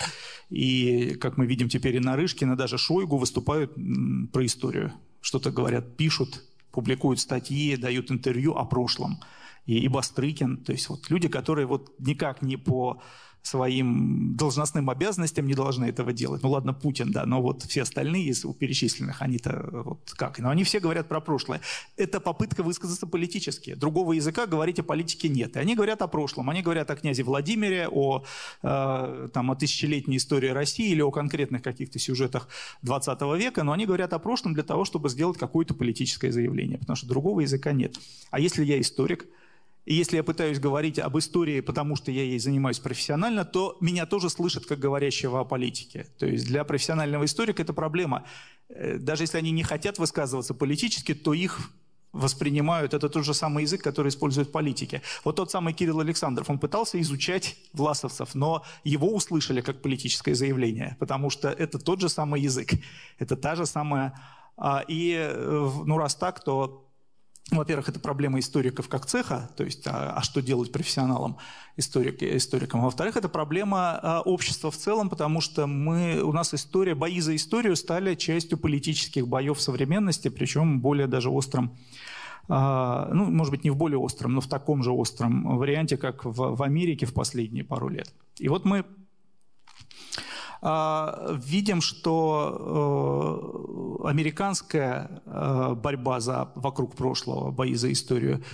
и, 0.50 1.14
как 1.14 1.38
мы 1.38 1.46
видим 1.46 1.68
теперь, 1.70 1.96
и 1.96 2.00
Нарышкин, 2.00 2.52
и 2.52 2.56
даже 2.56 2.76
Шойгу 2.76 3.16
выступают 3.16 3.72
про 4.32 4.44
историю. 4.44 4.92
Что-то 5.22 5.50
говорят, 5.50 5.96
пишут, 5.96 6.42
публикуют 6.70 7.18
статьи, 7.18 7.76
дают 7.76 8.10
интервью 8.10 8.54
о 8.54 8.66
прошлом. 8.66 9.18
И, 9.64 9.78
и 9.78 9.88
Бастрыкин, 9.88 10.58
то 10.58 10.72
есть 10.72 10.88
вот 10.88 11.08
люди, 11.08 11.28
которые 11.28 11.66
вот 11.66 11.94
никак 11.98 12.42
не 12.42 12.56
по 12.56 13.00
своим 13.42 14.36
должностным 14.36 14.88
обязанностям 14.88 15.46
не 15.46 15.54
должны 15.54 15.86
этого 15.86 16.12
делать. 16.12 16.42
Ну 16.42 16.50
ладно, 16.50 16.72
Путин, 16.72 17.10
да, 17.10 17.26
но 17.26 17.42
вот 17.42 17.62
все 17.62 17.82
остальные 17.82 18.26
из 18.26 18.44
перечисленных, 18.58 19.20
они-то 19.20 19.68
вот 19.72 20.12
как? 20.16 20.38
Но 20.38 20.48
они 20.50 20.62
все 20.64 20.78
говорят 20.78 21.08
про 21.08 21.20
прошлое. 21.20 21.60
Это 21.96 22.20
попытка 22.20 22.62
высказаться 22.62 23.06
политически. 23.06 23.74
Другого 23.74 24.12
языка 24.12 24.46
говорить 24.46 24.78
о 24.78 24.84
политике 24.84 25.28
нет. 25.28 25.56
И 25.56 25.58
они 25.58 25.74
говорят 25.74 26.02
о 26.02 26.06
прошлом. 26.06 26.50
Они 26.50 26.62
говорят 26.62 26.90
о 26.90 26.96
князе 26.96 27.24
Владимире, 27.24 27.88
о, 27.88 28.24
э, 28.62 29.28
там, 29.32 29.50
о 29.50 29.56
тысячелетней 29.56 30.18
истории 30.18 30.48
России 30.48 30.90
или 30.92 31.02
о 31.02 31.10
конкретных 31.10 31.62
каких-то 31.62 31.98
сюжетах 31.98 32.48
20 32.82 33.20
века, 33.36 33.64
но 33.64 33.72
они 33.72 33.86
говорят 33.86 34.12
о 34.12 34.18
прошлом 34.18 34.54
для 34.54 34.62
того, 34.62 34.84
чтобы 34.84 35.08
сделать 35.08 35.38
какое-то 35.38 35.74
политическое 35.74 36.30
заявление, 36.30 36.78
потому 36.78 36.96
что 36.96 37.06
другого 37.06 37.40
языка 37.40 37.72
нет. 37.72 37.96
А 38.30 38.38
если 38.38 38.64
я 38.64 38.80
историк– 38.80 39.26
и 39.84 39.94
если 39.94 40.16
я 40.16 40.22
пытаюсь 40.22 40.60
говорить 40.60 40.98
об 40.98 41.18
истории, 41.18 41.60
потому 41.60 41.96
что 41.96 42.12
я 42.12 42.22
ей 42.22 42.38
занимаюсь 42.38 42.78
профессионально, 42.78 43.44
то 43.44 43.76
меня 43.80 44.06
тоже 44.06 44.30
слышат 44.30 44.64
как 44.64 44.78
говорящего 44.78 45.40
о 45.40 45.44
политике. 45.44 46.06
То 46.18 46.26
есть 46.26 46.46
для 46.46 46.62
профессионального 46.64 47.24
историка 47.24 47.62
это 47.62 47.72
проблема. 47.72 48.24
Э, 48.68 48.98
даже 48.98 49.24
если 49.24 49.38
они 49.38 49.50
не 49.50 49.64
хотят 49.64 49.98
высказываться 49.98 50.54
политически, 50.54 51.14
то 51.14 51.34
их 51.34 51.72
воспринимают, 52.12 52.94
это 52.94 53.08
тот 53.08 53.24
же 53.24 53.34
самый 53.34 53.62
язык, 53.62 53.82
который 53.82 54.08
используют 54.08 54.52
политики. 54.52 55.00
Вот 55.24 55.36
тот 55.36 55.50
самый 55.50 55.72
Кирилл 55.72 56.00
Александров, 56.00 56.50
он 56.50 56.58
пытался 56.58 57.00
изучать 57.00 57.56
власовцев, 57.72 58.34
но 58.34 58.64
его 58.84 59.12
услышали 59.14 59.62
как 59.62 59.80
политическое 59.80 60.34
заявление, 60.34 60.96
потому 61.00 61.30
что 61.30 61.48
это 61.48 61.78
тот 61.78 62.00
же 62.00 62.08
самый 62.08 62.42
язык, 62.42 62.72
это 63.18 63.36
та 63.36 63.56
же 63.56 63.66
самая... 63.66 64.12
А, 64.58 64.84
и, 64.86 65.16
э, 65.18 65.70
ну, 65.86 65.96
раз 65.96 66.14
так, 66.14 66.44
то 66.44 66.91
во-первых, 67.50 67.88
это 67.88 68.00
проблема 68.00 68.38
историков 68.38 68.88
как 68.88 69.06
цеха, 69.06 69.50
то 69.56 69.64
есть 69.64 69.86
а, 69.86 70.14
а 70.16 70.22
что 70.22 70.40
делать 70.40 70.72
профессионалам, 70.72 71.36
историк, 71.76 72.22
историкам. 72.22 72.82
Во-вторых, 72.82 73.16
это 73.16 73.28
проблема 73.28 73.98
а, 74.02 74.20
общества 74.22 74.70
в 74.70 74.76
целом, 74.76 75.10
потому 75.10 75.40
что 75.40 75.66
мы, 75.66 76.22
у 76.22 76.32
нас 76.32 76.54
история, 76.54 76.94
бои 76.94 77.20
за 77.20 77.36
историю 77.36 77.76
стали 77.76 78.14
частью 78.14 78.58
политических 78.58 79.28
боев 79.28 79.60
современности, 79.60 80.28
причем 80.28 80.80
более 80.80 81.06
даже 81.06 81.30
острым 81.30 81.76
а, 82.48 83.08
ну, 83.12 83.30
может 83.30 83.52
быть, 83.52 83.64
не 83.64 83.70
в 83.70 83.76
более 83.76 83.98
остром, 83.98 84.34
но 84.34 84.40
в 84.40 84.48
таком 84.48 84.82
же 84.82 84.90
остром 84.90 85.58
варианте, 85.58 85.96
как 85.96 86.24
в, 86.24 86.56
в 86.56 86.62
Америке 86.62 87.06
в 87.06 87.14
последние 87.14 87.64
пару 87.64 87.88
лет. 87.88 88.12
И 88.38 88.48
вот 88.48 88.64
мы 88.64 88.84
видим, 90.62 91.80
что 91.80 93.98
э, 94.04 94.08
американская 94.08 95.22
э, 95.26 95.74
борьба 95.74 96.20
за, 96.20 96.52
вокруг 96.54 96.94
прошлого, 96.94 97.50
бои 97.50 97.74
за 97.74 97.90
историю, 97.90 98.44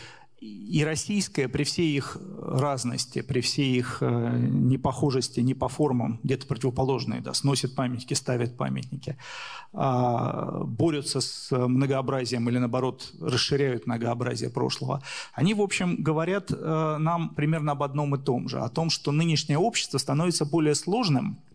и 0.41 0.85
российская 0.85 1.49
при 1.49 1.65
всей 1.65 1.97
их 1.97 2.17
разности, 2.41 3.21
при 3.21 3.43
всей 3.43 3.77
их 3.77 3.99
э, 4.01 4.39
непохожести, 4.39 5.41
не 5.41 5.53
по 5.53 5.69
формам, 5.69 6.19
где-то 6.23 6.47
противоположные, 6.47 7.21
да, 7.21 7.35
сносят 7.35 7.75
памятники, 7.75 8.15
ставят 8.15 8.57
памятники, 8.57 9.19
а, 9.73 10.63
борются 10.65 11.21
с 11.21 11.51
многообразием 11.51 12.49
или, 12.49 12.59
наоборот, 12.59 13.13
расширяют 13.21 13.87
многообразие 13.87 14.49
прошлого, 14.49 15.03
они, 15.35 15.55
в 15.55 15.61
общем, 15.61 16.03
говорят 16.03 16.51
нам 16.51 17.35
примерно 17.35 17.73
об 17.73 17.83
одном 17.83 18.15
и 18.15 18.19
том 18.19 18.49
же, 18.49 18.61
о 18.61 18.69
том, 18.69 18.91
что 18.91 19.11
нынешнее 19.11 19.59
общество 19.59 19.99
становится 19.99 20.47
более 20.47 20.77
сложным, 20.77 21.37
а 21.37 21.47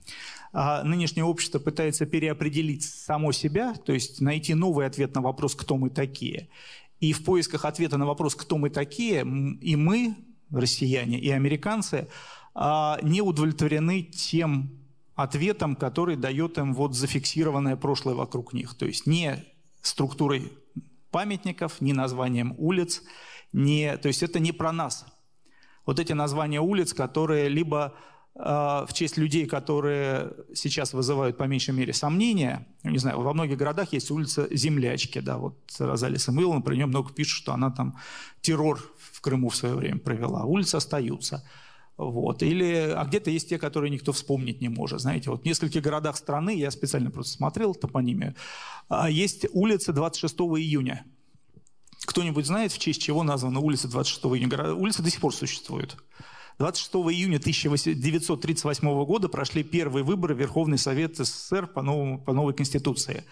нынешнее 0.54 1.24
общество 1.24 1.58
пытается 1.58 2.06
переопределить 2.06 2.84
само 2.84 3.32
себя, 3.32 3.74
то 3.74 3.92
есть 3.92 4.22
найти 4.22 4.54
новый 4.54 4.86
ответ 4.86 5.16
на 5.16 5.22
вопрос, 5.22 5.56
кто 5.56 5.78
мы 5.78 5.90
такие. 5.90 6.50
И 7.00 7.12
в 7.12 7.26
поисках 7.26 7.66
ответа 7.66 7.98
на 7.98 8.06
вопрос, 8.06 8.36
кто 8.36 8.58
мы 8.58 8.70
такие, 8.70 9.22
и 9.62 9.76
мы, 9.76 10.16
россияне, 10.52 11.20
и 11.20 11.30
американцы, 11.32 12.08
а, 12.54 13.00
не 13.02 13.22
удовлетворены 13.22 14.04
тем 14.04 14.80
ответом, 15.16 15.76
который 15.76 16.16
дает 16.16 16.58
им 16.58 16.74
вот 16.74 16.96
зафиксированное 16.96 17.76
прошлое 17.76 18.16
вокруг 18.16 18.54
них. 18.54 18.76
То 18.76 18.86
есть 18.86 19.08
не 19.08 19.44
структурой 19.82 20.54
памятников, 21.12 21.82
не 21.82 21.94
названием 21.94 22.56
улиц, 22.58 23.02
не, 23.52 23.98
то 23.98 24.08
есть 24.08 24.24
это 24.24 24.40
не 24.40 24.52
про 24.52 24.72
нас. 24.72 25.06
Вот 25.86 26.00
эти 26.00 26.14
названия 26.14 26.62
улиц, 26.62 26.94
которые 26.94 27.50
либо 27.50 27.86
а, 27.86 28.13
в 28.36 28.90
честь 28.94 29.18
людей, 29.18 29.46
которые 29.46 30.34
сейчас 30.56 30.94
вызывают 30.94 31.38
по 31.38 31.44
меньшей 31.44 31.74
мере 31.76 31.94
сомнения. 31.94 32.68
Не 32.84 32.98
знаю, 32.98 33.22
во 33.22 33.34
многих 33.34 33.58
городах 33.58 33.94
есть 33.94 34.10
улица 34.10 34.48
Землячки, 34.50 35.20
да, 35.20 35.38
вот 35.38 35.56
Розалия 35.78 36.18
Самуиловна, 36.18 36.62
про 36.62 36.74
нее 36.74 36.88
много 36.88 37.14
пишут, 37.14 37.44
что 37.44 37.54
она 37.54 37.70
там 37.70 37.96
террор 38.42 38.80
в 39.12 39.22
Крыму 39.22 39.50
в 39.50 39.56
свое 39.56 39.76
время 39.76 40.00
провела. 40.00 40.46
Улицы 40.46 40.76
остаются. 40.76 41.44
Вот. 41.98 42.42
Или, 42.42 42.92
а 42.96 43.06
где-то 43.06 43.30
есть 43.30 43.50
те, 43.50 43.60
которые 43.60 43.92
никто 43.92 44.12
вспомнить 44.14 44.62
не 44.62 44.70
может. 44.70 45.02
Знаете, 45.02 45.30
вот 45.30 45.44
в 45.44 45.46
нескольких 45.46 45.82
городах 45.82 46.18
страны, 46.18 46.56
я 46.58 46.72
специально 46.72 47.12
просто 47.12 47.34
смотрел 47.34 47.76
топонимию, 47.76 48.36
а, 48.90 49.10
есть 49.10 49.46
улица 49.54 49.94
26 49.94 50.36
июня. 50.58 51.06
Кто-нибудь 52.06 52.46
знает, 52.46 52.72
в 52.72 52.80
честь 52.80 53.02
чего 53.02 53.24
названа 53.24 53.60
улица 53.60 53.88
26 53.88 54.26
июня? 54.26 54.74
Улица 54.74 55.04
до 55.04 55.10
сих 55.10 55.22
пор 55.22 55.34
существует. 55.34 55.96
26 56.60 56.94
июня 57.16 57.38
1938 57.38 59.06
года 59.06 59.28
прошли 59.28 59.64
первые 59.64 60.04
выборы 60.04 60.36
в 60.36 60.40
Верховный 60.40 60.78
Совет 60.78 61.18
СССР 61.18 61.68
по, 61.68 61.82
новому, 61.82 62.20
по 62.20 62.34
новой 62.34 62.54
Конституции. 62.54 63.24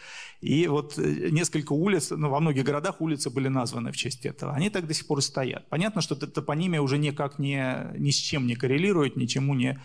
И 0.41 0.67
вот 0.67 0.97
э, 0.97 1.29
несколько 1.29 1.73
улиц, 1.73 2.09
ну, 2.11 2.29
во 2.29 2.39
многих 2.39 2.63
городах 2.63 2.99
улицы 2.99 3.29
были 3.29 3.47
названы 3.47 3.91
в 3.91 3.97
честь 3.97 4.25
этого. 4.25 4.53
Они 4.53 4.69
так 4.69 4.87
до 4.87 4.93
сих 4.93 5.05
пор 5.05 5.19
и 5.19 5.21
стоят. 5.21 5.69
Понятно, 5.69 6.01
что 6.01 6.15
топонимия 6.15 6.81
уже 6.81 6.97
никак 6.97 7.37
не, 7.37 7.91
ни 7.97 8.09
с 8.09 8.15
чем 8.15 8.47
не 8.47 8.55
коррелирует, 8.55 9.15
ничему 9.17 9.53
не, 9.53 9.79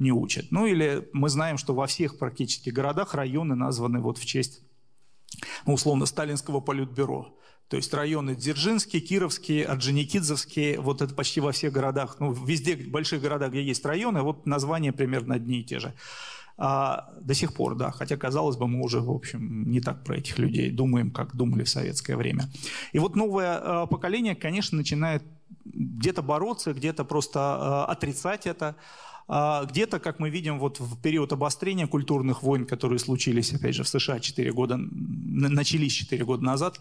не 0.00 0.10
учит. 0.10 0.50
Ну 0.50 0.66
или 0.66 1.08
мы 1.12 1.28
знаем, 1.28 1.58
что 1.58 1.74
во 1.74 1.86
всех 1.86 2.18
практически 2.18 2.70
городах 2.70 3.14
районы 3.14 3.54
названы 3.54 4.00
вот 4.00 4.18
в 4.18 4.26
честь, 4.26 4.62
ну, 5.64 5.74
условно, 5.74 6.06
сталинского 6.06 6.60
политбюро. 6.60 7.36
То 7.70 7.76
есть 7.76 7.94
районы 7.94 8.34
Дзержинский, 8.34 8.98
Кировский, 8.98 9.62
Орджоникидзевский, 9.62 10.78
вот 10.78 11.02
это 11.02 11.14
почти 11.14 11.40
во 11.40 11.52
всех 11.52 11.72
городах, 11.72 12.16
ну, 12.18 12.32
везде, 12.32 12.74
в 12.76 12.88
больших 12.88 13.22
городах, 13.22 13.50
где 13.50 13.62
есть 13.62 13.84
районы, 13.84 14.22
вот 14.22 14.44
названия 14.44 14.92
примерно 14.92 15.36
одни 15.36 15.60
и 15.60 15.64
те 15.64 15.78
же. 15.78 15.94
А, 16.58 17.14
до 17.20 17.32
сих 17.32 17.54
пор, 17.54 17.76
да, 17.76 17.92
хотя, 17.92 18.16
казалось 18.16 18.56
бы, 18.56 18.66
мы 18.66 18.82
уже, 18.82 19.00
в 19.00 19.10
общем, 19.10 19.70
не 19.70 19.80
так 19.80 20.02
про 20.02 20.16
этих 20.16 20.38
людей 20.40 20.70
думаем, 20.70 21.12
как 21.12 21.36
думали 21.36 21.62
в 21.62 21.68
советское 21.68 22.16
время. 22.16 22.50
И 22.92 22.98
вот 22.98 23.14
новое 23.14 23.56
а, 23.56 23.86
поколение, 23.86 24.34
конечно, 24.34 24.76
начинает 24.76 25.22
где-то 25.64 26.22
бороться, 26.22 26.72
где-то 26.72 27.04
просто 27.04 27.40
а, 27.40 27.84
отрицать 27.84 28.48
это, 28.48 28.74
а, 29.28 29.64
где-то, 29.64 30.00
как 30.00 30.18
мы 30.18 30.28
видим, 30.28 30.58
вот 30.58 30.80
в 30.80 31.00
период 31.00 31.32
обострения 31.32 31.86
культурных 31.86 32.42
войн, 32.42 32.66
которые 32.66 32.98
случились, 32.98 33.52
опять 33.52 33.76
же, 33.76 33.84
в 33.84 33.88
США 33.88 34.18
4 34.18 34.52
года, 34.52 34.76
начались 34.76 35.92
4 35.92 36.24
года 36.24 36.42
назад, 36.42 36.80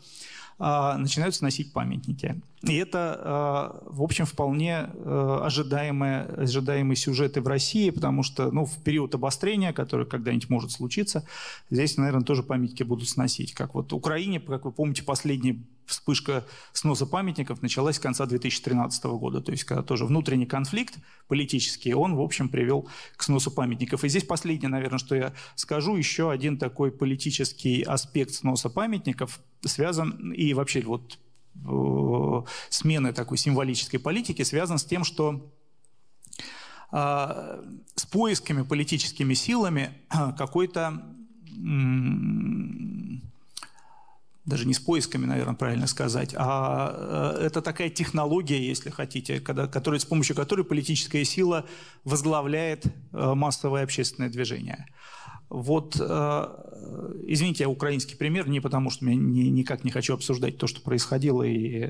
начинают 0.60 1.36
сносить 1.36 1.74
памятники. 1.74 2.42
И 2.64 2.76
это, 2.76 3.20
а, 3.24 3.84
в 3.86 4.04
общем, 4.04 4.26
вполне 4.26 4.90
а, 4.94 5.44
ожидаемые, 5.46 6.24
ожидаемые 6.24 6.98
сюжеты 6.98 7.42
в 7.42 7.48
России, 7.48 7.90
потому 7.90 8.22
что 8.22 8.52
ну, 8.52 8.66
в 8.66 8.84
период 8.84 9.16
обострения, 9.16 9.72
который 9.72 10.06
когда-нибудь 10.06 10.50
может 10.50 10.72
случиться, 10.72 11.26
здесь, 11.70 11.96
наверное, 11.98 12.24
тоже 12.24 12.44
памятники 12.44 12.84
будут 12.84 13.08
сносить. 13.08 13.54
Как 13.54 13.76
вот 13.76 13.94
в 13.94 13.96
Украине, 13.96 14.42
как 14.42 14.66
вы 14.66 14.74
помните, 14.74 15.04
последний 15.04 15.66
вспышка 15.86 16.46
сноса 16.74 17.06
памятников 17.06 17.62
началась 17.62 17.96
с 17.96 18.00
конца 18.00 18.26
2013 18.26 19.06
года, 19.06 19.42
то 19.42 19.52
есть 19.52 19.64
когда 19.64 19.82
тоже 19.82 20.06
внутренний 20.06 20.46
конфликт 20.46 21.00
политический, 21.28 21.94
он, 21.94 22.16
в 22.16 22.22
общем, 22.22 22.50
привел 22.50 22.88
к 23.16 23.24
сносу 23.24 23.52
памятников. 23.52 24.04
И 24.04 24.10
здесь 24.10 24.24
последнее, 24.24 24.70
наверное, 24.70 25.00
что 25.00 25.16
я 25.16 25.34
скажу, 25.56 25.96
еще 25.96 26.30
один 26.30 26.58
такой 26.58 26.92
политический 26.92 27.82
аспект 27.84 28.34
сноса 28.34 28.70
памятников 28.70 29.40
связан, 29.62 30.34
и 30.34 30.54
вообще 30.54 30.82
вот 30.82 31.18
смены 32.70 33.14
такой 33.14 33.38
символической 33.38 34.00
политики 34.00 34.44
связан 34.44 34.78
с 34.78 34.86
тем, 34.86 35.04
что 35.04 35.52
э, 36.92 37.64
с 37.96 38.06
поисками 38.06 38.64
политическими 38.64 39.34
силами 39.34 39.94
какой-то 40.38 41.04
даже 44.50 44.66
не 44.66 44.74
с 44.74 44.80
поисками, 44.80 45.26
наверное, 45.26 45.54
правильно 45.54 45.86
сказать, 45.86 46.34
а 46.36 47.36
э, 47.38 47.46
это 47.46 47.62
такая 47.62 47.90
технология, 47.90 48.66
если 48.66 48.90
хотите, 48.90 49.40
когда, 49.40 49.68
которая, 49.68 50.00
с 50.00 50.06
помощью 50.06 50.36
которой 50.36 50.64
политическая 50.64 51.24
сила 51.24 51.66
возглавляет 52.04 52.86
э, 52.86 53.34
массовое 53.36 53.84
общественное 53.84 54.30
движение. 54.30 54.88
Вот, 55.50 55.98
э, 56.00 56.48
извините, 57.26 57.64
я 57.64 57.70
украинский 57.70 58.16
пример, 58.16 58.48
не 58.48 58.60
потому 58.60 58.90
что 58.90 59.06
я 59.06 59.16
ни, 59.16 59.44
никак 59.50 59.84
не 59.84 59.92
хочу 59.92 60.14
обсуждать 60.14 60.58
то, 60.58 60.68
что 60.68 60.82
происходило 60.82 61.44
и 61.44 61.90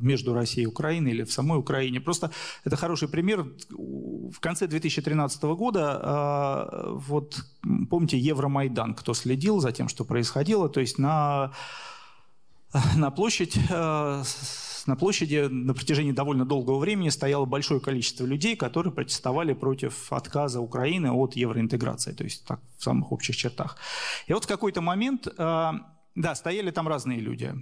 между 0.00 0.34
Россией 0.34 0.64
и 0.64 0.68
Украиной 0.68 1.10
или 1.10 1.24
в 1.24 1.32
самой 1.32 1.58
Украине. 1.58 2.00
Просто 2.00 2.30
это 2.64 2.76
хороший 2.76 3.08
пример. 3.08 3.46
В 3.70 4.38
конце 4.40 4.66
2013 4.66 5.42
года, 5.42 6.86
вот 6.92 7.44
помните, 7.90 8.18
Евромайдан, 8.18 8.94
кто 8.94 9.14
следил 9.14 9.60
за 9.60 9.72
тем, 9.72 9.88
что 9.88 10.04
происходило, 10.04 10.68
то 10.68 10.80
есть 10.80 10.98
на 10.98 11.52
на 12.96 13.10
площадь 13.10 13.58
э, 13.68 14.22
на 14.86 14.96
площади 14.96 15.48
на 15.50 15.74
протяжении 15.74 16.12
довольно 16.12 16.44
долгого 16.44 16.78
времени 16.78 17.10
стояло 17.10 17.44
большое 17.44 17.80
количество 17.80 18.24
людей, 18.24 18.56
которые 18.56 18.92
протестовали 18.92 19.52
против 19.52 20.12
отказа 20.12 20.60
Украины 20.60 21.10
от 21.12 21.36
евроинтеграции, 21.36 22.12
то 22.12 22.24
есть 22.24 22.46
так, 22.46 22.60
в 22.78 22.82
самых 22.82 23.12
общих 23.12 23.36
чертах. 23.36 23.76
И 24.26 24.32
вот 24.32 24.44
в 24.44 24.48
какой-то 24.48 24.80
момент, 24.80 25.26
э, 25.26 25.72
да, 26.14 26.34
стояли 26.34 26.70
там 26.70 26.88
разные 26.88 27.20
люди, 27.20 27.52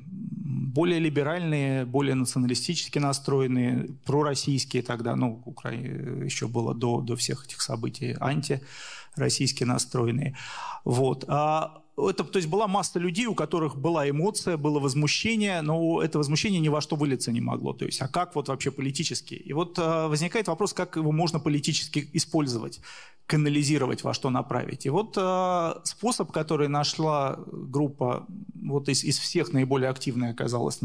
более 0.74 1.00
либеральные, 1.00 1.84
более 1.84 2.14
националистически 2.14 2.98
настроенные, 2.98 3.88
пророссийские 4.04 4.82
тогда, 4.82 5.16
ну, 5.16 5.42
Укра... 5.44 5.72
еще 5.72 6.46
было 6.46 6.74
до, 6.74 7.00
до 7.00 7.16
всех 7.16 7.44
этих 7.44 7.60
событий, 7.60 8.16
антироссийски 8.20 9.64
настроенные. 9.64 10.36
Вот. 10.84 11.24
А 11.28 11.82
это, 11.96 12.24
то 12.24 12.38
есть 12.38 12.48
была 12.48 12.66
масса 12.66 12.98
людей, 12.98 13.26
у 13.26 13.34
которых 13.34 13.76
была 13.76 14.08
эмоция, 14.08 14.56
было 14.56 14.78
возмущение, 14.78 15.60
но 15.62 16.02
это 16.02 16.18
возмущение 16.18 16.60
ни 16.60 16.68
во 16.68 16.80
что 16.80 16.96
вылиться 16.96 17.32
не 17.32 17.40
могло. 17.40 17.72
То 17.72 17.84
есть, 17.84 18.00
а 18.00 18.08
как 18.08 18.34
вот 18.34 18.48
вообще 18.48 18.70
политически? 18.70 19.34
И 19.34 19.52
вот 19.52 19.78
э, 19.78 20.06
возникает 20.06 20.48
вопрос, 20.48 20.72
как 20.72 20.96
его 20.96 21.12
можно 21.12 21.40
политически 21.40 22.08
использовать, 22.12 22.80
канализировать, 23.26 24.02
во 24.04 24.14
что 24.14 24.30
направить. 24.30 24.86
И 24.86 24.90
вот 24.90 25.16
э, 25.16 25.74
способ, 25.84 26.32
который 26.32 26.68
нашла 26.68 27.38
группа, 27.46 28.26
вот 28.54 28.88
из, 28.88 29.04
из 29.04 29.18
всех 29.18 29.52
наиболее 29.52 29.90
активная 29.90 30.32
оказалась, 30.32 30.80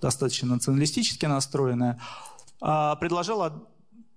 достаточно 0.00 0.48
националистически 0.48 1.26
настроенная, 1.26 2.00
э, 2.62 2.94
предложила 3.00 3.62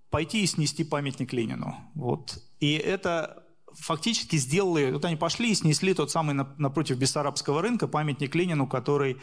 пойти 0.09 0.43
и 0.43 0.45
снести 0.45 0.84
памятник 0.84 1.34
Ленину. 1.34 1.76
Вот. 1.95 2.38
И 2.59 2.74
это 2.74 3.43
фактически 3.80 4.38
сделали, 4.38 4.92
вот 4.92 5.06
они 5.06 5.16
пошли 5.16 5.52
и 5.52 5.56
снесли 5.56 5.94
тот 5.94 6.12
самый 6.12 6.34
напротив 6.58 6.98
Бессарабского 6.98 7.62
рынка 7.62 7.88
памятник 7.88 8.36
Ленину, 8.36 8.68
который 8.68 9.18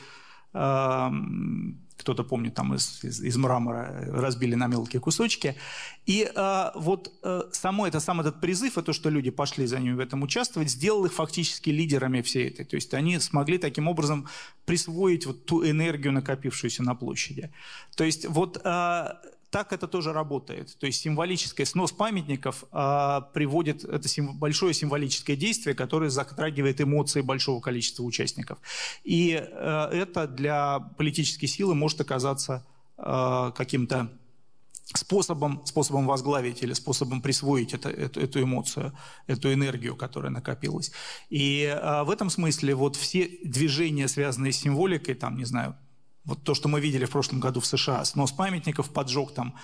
э, 0.52 1.10
кто-то 2.00 2.24
помнит, 2.24 2.54
там 2.54 2.74
из, 2.74 3.04
из, 3.04 3.20
из 3.20 3.36
мрамора 3.36 4.04
разбили 4.08 4.54
на 4.54 4.66
мелкие 4.66 5.00
кусочки. 5.00 5.56
И 6.06 6.30
э, 6.34 6.70
вот 6.74 7.12
э, 7.22 7.42
само 7.52 7.86
это, 7.86 8.00
сам 8.00 8.20
этот 8.20 8.40
призыв, 8.40 8.78
и 8.78 8.82
то, 8.82 8.92
что 8.92 9.10
люди 9.10 9.30
пошли 9.30 9.66
за 9.66 9.78
ними 9.78 9.92
в 9.92 10.00
этом 10.00 10.22
участвовать, 10.22 10.70
сделал 10.70 11.04
их 11.04 11.12
фактически 11.12 11.70
лидерами 11.70 12.22
всей 12.22 12.48
этой. 12.48 12.64
То 12.64 12.76
есть 12.76 12.94
они 12.94 13.18
смогли 13.20 13.58
таким 13.58 13.86
образом 13.88 14.28
присвоить 14.64 15.26
вот 15.26 15.44
ту 15.44 15.64
энергию, 15.64 16.12
накопившуюся 16.12 16.82
на 16.82 16.94
площади. 16.94 17.50
То 17.96 18.04
есть 18.04 18.26
вот 18.26 18.60
э, 18.64 19.08
так 19.50 19.72
это 19.72 19.88
тоже 19.88 20.12
работает. 20.12 20.76
То 20.78 20.86
есть 20.86 21.00
символический 21.00 21.66
снос 21.66 21.92
памятников 21.92 22.64
э, 22.72 23.20
приводит, 23.34 23.84
это 23.84 24.08
сим, 24.08 24.38
большое 24.38 24.72
символическое 24.72 25.36
действие, 25.36 25.74
которое 25.74 26.10
затрагивает 26.10 26.80
эмоции 26.80 27.20
большого 27.20 27.60
количества 27.60 28.04
участников. 28.04 28.58
И 29.02 29.32
э, 29.32 29.88
это 29.92 30.26
для 30.28 30.78
политической 30.78 31.48
силы 31.48 31.74
может 31.74 32.00
оказаться 32.00 32.64
э, 32.96 33.52
каким-то 33.56 34.10
способом, 34.84 35.64
способом 35.66 36.06
возглавить 36.06 36.62
или 36.62 36.72
способом 36.72 37.20
присвоить 37.20 37.74
это, 37.74 37.90
эту, 37.90 38.20
эту 38.20 38.42
эмоцию, 38.42 38.92
эту 39.26 39.52
энергию, 39.52 39.96
которая 39.96 40.30
накопилась. 40.30 40.92
И 41.28 41.62
э, 41.62 42.02
в 42.04 42.10
этом 42.10 42.30
смысле 42.30 42.74
вот 42.74 42.96
все 42.96 43.28
движения, 43.44 44.08
связанные 44.08 44.52
с 44.52 44.56
символикой, 44.58 45.14
там, 45.14 45.36
не 45.36 45.44
знаю, 45.44 45.76
вот 46.24 46.42
то, 46.44 46.54
что 46.54 46.68
мы 46.68 46.80
видели 46.80 47.04
в 47.04 47.10
прошлом 47.10 47.40
году 47.40 47.60
в 47.60 47.66
США, 47.66 48.04
снос 48.04 48.32
памятников, 48.32 48.90
поджог 48.90 49.32
там, 49.32 49.54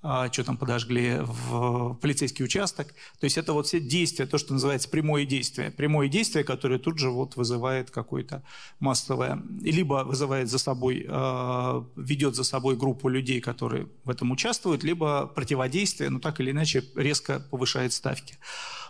а, 0.00 0.32
что 0.32 0.44
там 0.44 0.56
подожгли 0.56 1.16
в 1.20 1.94
полицейский 1.94 2.44
участок. 2.44 2.94
То 3.18 3.24
есть 3.24 3.36
это 3.36 3.52
вот 3.52 3.66
все 3.66 3.80
действия, 3.80 4.26
то, 4.26 4.38
что 4.38 4.52
называется 4.52 4.88
прямое 4.88 5.24
действие. 5.24 5.72
Прямое 5.72 6.08
действие, 6.08 6.44
которое 6.44 6.78
тут 6.78 6.98
же 6.98 7.10
вот 7.10 7.34
вызывает 7.34 7.90
какое-то 7.90 8.44
массовое, 8.78 9.42
либо 9.60 10.04
вызывает 10.04 10.48
за 10.48 10.58
собой, 10.58 11.04
а, 11.08 11.84
ведет 11.96 12.36
за 12.36 12.44
собой 12.44 12.76
группу 12.76 13.08
людей, 13.08 13.40
которые 13.40 13.88
в 14.04 14.10
этом 14.10 14.30
участвуют, 14.30 14.84
либо 14.84 15.26
противодействие, 15.26 16.10
ну 16.10 16.20
так 16.20 16.38
или 16.38 16.52
иначе, 16.52 16.84
резко 16.94 17.40
повышает 17.50 17.92
ставки. 17.92 18.38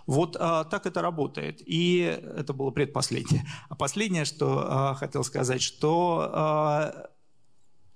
Вот 0.08 0.36
а, 0.40 0.64
так 0.64 0.86
это 0.86 1.02
работает. 1.02 1.62
И 1.66 1.98
это 1.98 2.54
было 2.54 2.70
предпоследнее. 2.70 3.44
А 3.68 3.74
последнее, 3.74 4.24
что 4.24 4.64
а, 4.66 4.94
хотел 4.94 5.22
сказать, 5.22 5.60
что 5.60 6.30
а, 6.32 7.10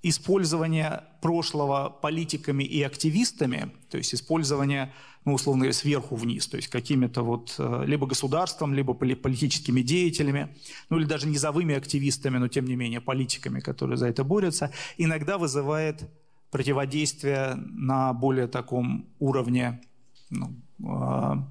использование 0.03 1.05
прошлого 1.23 1.89
политиками 1.89 2.65
и 2.65 2.83
активистами, 2.83 3.73
то 3.89 3.97
есть 3.97 4.15
использование, 4.15 4.93
ну, 5.25 5.33
условно, 5.33 5.73
сверху 5.73 6.15
вниз, 6.15 6.49
то 6.49 6.59
есть 6.59 6.69
какими-то 6.69 7.23
вот 7.23 7.55
а, 7.59 7.85
либо 7.85 8.07
государством, 8.07 8.75
либо 8.75 8.93
политическими 8.93 9.81
деятелями, 9.81 10.55
ну 10.91 10.99
или 10.99 11.07
даже 11.07 11.27
низовыми 11.27 11.75
активистами, 11.75 12.37
но 12.37 12.49
тем 12.49 12.67
не 12.67 12.77
менее 12.77 13.01
политиками, 13.01 13.61
которые 13.61 13.97
за 13.97 14.09
это 14.09 14.23
борются, 14.23 14.71
иногда 14.99 15.39
вызывает 15.39 16.11
противодействие 16.51 17.55
на 17.55 18.13
более 18.13 18.49
таком 18.49 19.09
уровне 19.19 19.81
ну, 20.29 20.55
а, 20.87 21.49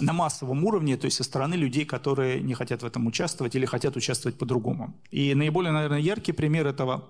на 0.00 0.12
массовом 0.12 0.64
уровне, 0.64 0.96
то 0.96 1.06
есть 1.06 1.16
со 1.16 1.24
стороны 1.24 1.54
людей, 1.54 1.84
которые 1.84 2.40
не 2.40 2.54
хотят 2.54 2.82
в 2.82 2.86
этом 2.86 3.06
участвовать 3.06 3.54
или 3.54 3.66
хотят 3.66 3.96
участвовать 3.96 4.38
по-другому. 4.38 4.94
И 5.10 5.34
наиболее, 5.34 5.72
наверное, 5.72 6.00
яркий 6.00 6.32
пример 6.32 6.66
этого 6.66 7.08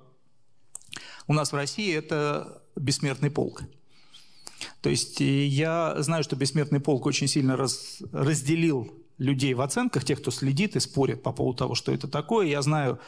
у 1.27 1.35
нас 1.35 1.53
в 1.53 1.57
России– 1.57 1.95
это 1.97 2.63
бессмертный 2.77 3.31
полк. 3.31 3.63
То 4.81 4.91
есть 4.91 5.21
я 5.21 5.95
знаю, 6.03 6.25
что 6.25 6.37
бессмертный 6.37 6.81
полк 6.81 7.07
очень 7.07 7.29
сильно 7.29 7.57
раз, 7.57 8.03
разделил 8.13 8.93
людей 9.19 9.55
в 9.55 9.61
оценках, 9.61 10.05
тех, 10.05 10.21
кто 10.21 10.31
следит 10.31 10.77
и 10.77 10.81
спорит 10.81 11.23
по 11.23 11.33
поводу 11.33 11.59
того, 11.59 11.75
что 11.75 11.93
это 11.93 12.09
такое. 12.09 12.47
Я 12.47 12.63
знаю 12.63 12.99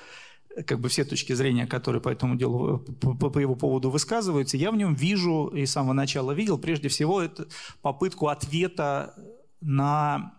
как 0.66 0.80
бы 0.80 0.88
все 0.88 1.05
точки 1.05 1.32
зрения, 1.32 1.66
которые 1.66 2.00
по 2.00 2.09
этому 2.09 2.36
делу, 2.36 2.78
по, 2.78 3.14
по 3.14 3.38
его 3.38 3.57
поводу 3.57 3.90
высказываются, 3.90 4.57
я 4.57 4.70
в 4.70 4.76
нем 4.76 4.94
вижу 4.94 5.48
и 5.48 5.66
с 5.66 5.72
самого 5.72 5.94
начала 5.94 6.32
видел, 6.32 6.59
прежде 6.59 6.88
всего, 6.88 7.20
это 7.20 7.48
попытку 7.82 8.28
ответа 8.28 9.14
на 9.65 10.35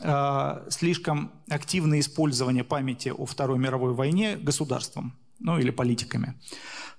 э, 0.00 0.66
слишком 0.68 1.32
активное 1.48 2.00
использование 2.00 2.64
памяти 2.64 3.08
о 3.08 3.24
Второй 3.24 3.58
мировой 3.58 3.94
войне 3.94 4.36
государством, 4.36 5.14
ну 5.38 5.58
или 5.58 5.70
политиками 5.70 6.34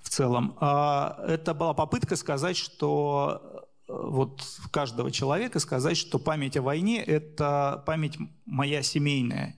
в 0.01 0.09
целом. 0.09 0.55
А, 0.59 1.21
это 1.27 1.53
была 1.53 1.73
попытка 1.73 2.15
сказать, 2.15 2.55
что 2.55 3.67
э, 3.87 3.91
вот 3.91 4.41
каждого 4.71 5.11
человека 5.11 5.59
сказать, 5.59 5.97
что 5.97 6.17
память 6.17 6.57
о 6.57 6.61
войне– 6.61 7.03
это 7.05 7.83
память 7.85 8.17
моя 8.45 8.81
семейная, 8.81 9.55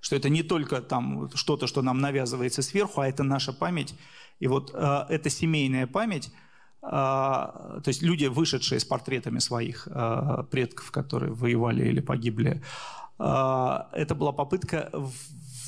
что 0.00 0.16
это 0.16 0.28
не 0.28 0.42
только 0.42 0.80
там 0.80 1.30
что-то, 1.34 1.68
что 1.68 1.82
нам 1.82 2.00
навязывается 2.00 2.62
сверху, 2.62 3.00
а 3.00 3.08
это 3.08 3.22
наша 3.22 3.52
память. 3.52 3.94
И 4.40 4.48
вот 4.48 4.72
э, 4.74 5.06
эта 5.08 5.30
семейная 5.30 5.86
память, 5.86 6.32
то 6.90 7.82
есть 7.86 8.02
люди, 8.02 8.26
вышедшие 8.26 8.78
с 8.78 8.84
портретами 8.84 9.40
своих 9.40 9.88
э, 9.90 10.44
предков, 10.50 10.90
которые 10.92 11.32
воевали 11.32 11.88
или 11.88 12.00
погибли, 12.00 12.62
э, 13.18 13.78
это 13.92 14.14
была 14.14 14.32
попытка 14.32 14.90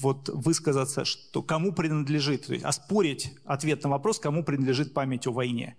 вот 0.01 0.29
высказаться, 0.29 1.05
что 1.05 1.43
кому 1.43 1.73
принадлежит, 1.73 2.47
то 2.47 2.53
есть 2.53 2.65
оспорить 2.65 3.35
ответ 3.45 3.83
на 3.83 3.91
вопрос, 3.91 4.21
кому 4.21 4.45
принадлежит 4.45 4.95
память 4.95 5.27
о 5.27 5.33
войне 5.33 5.77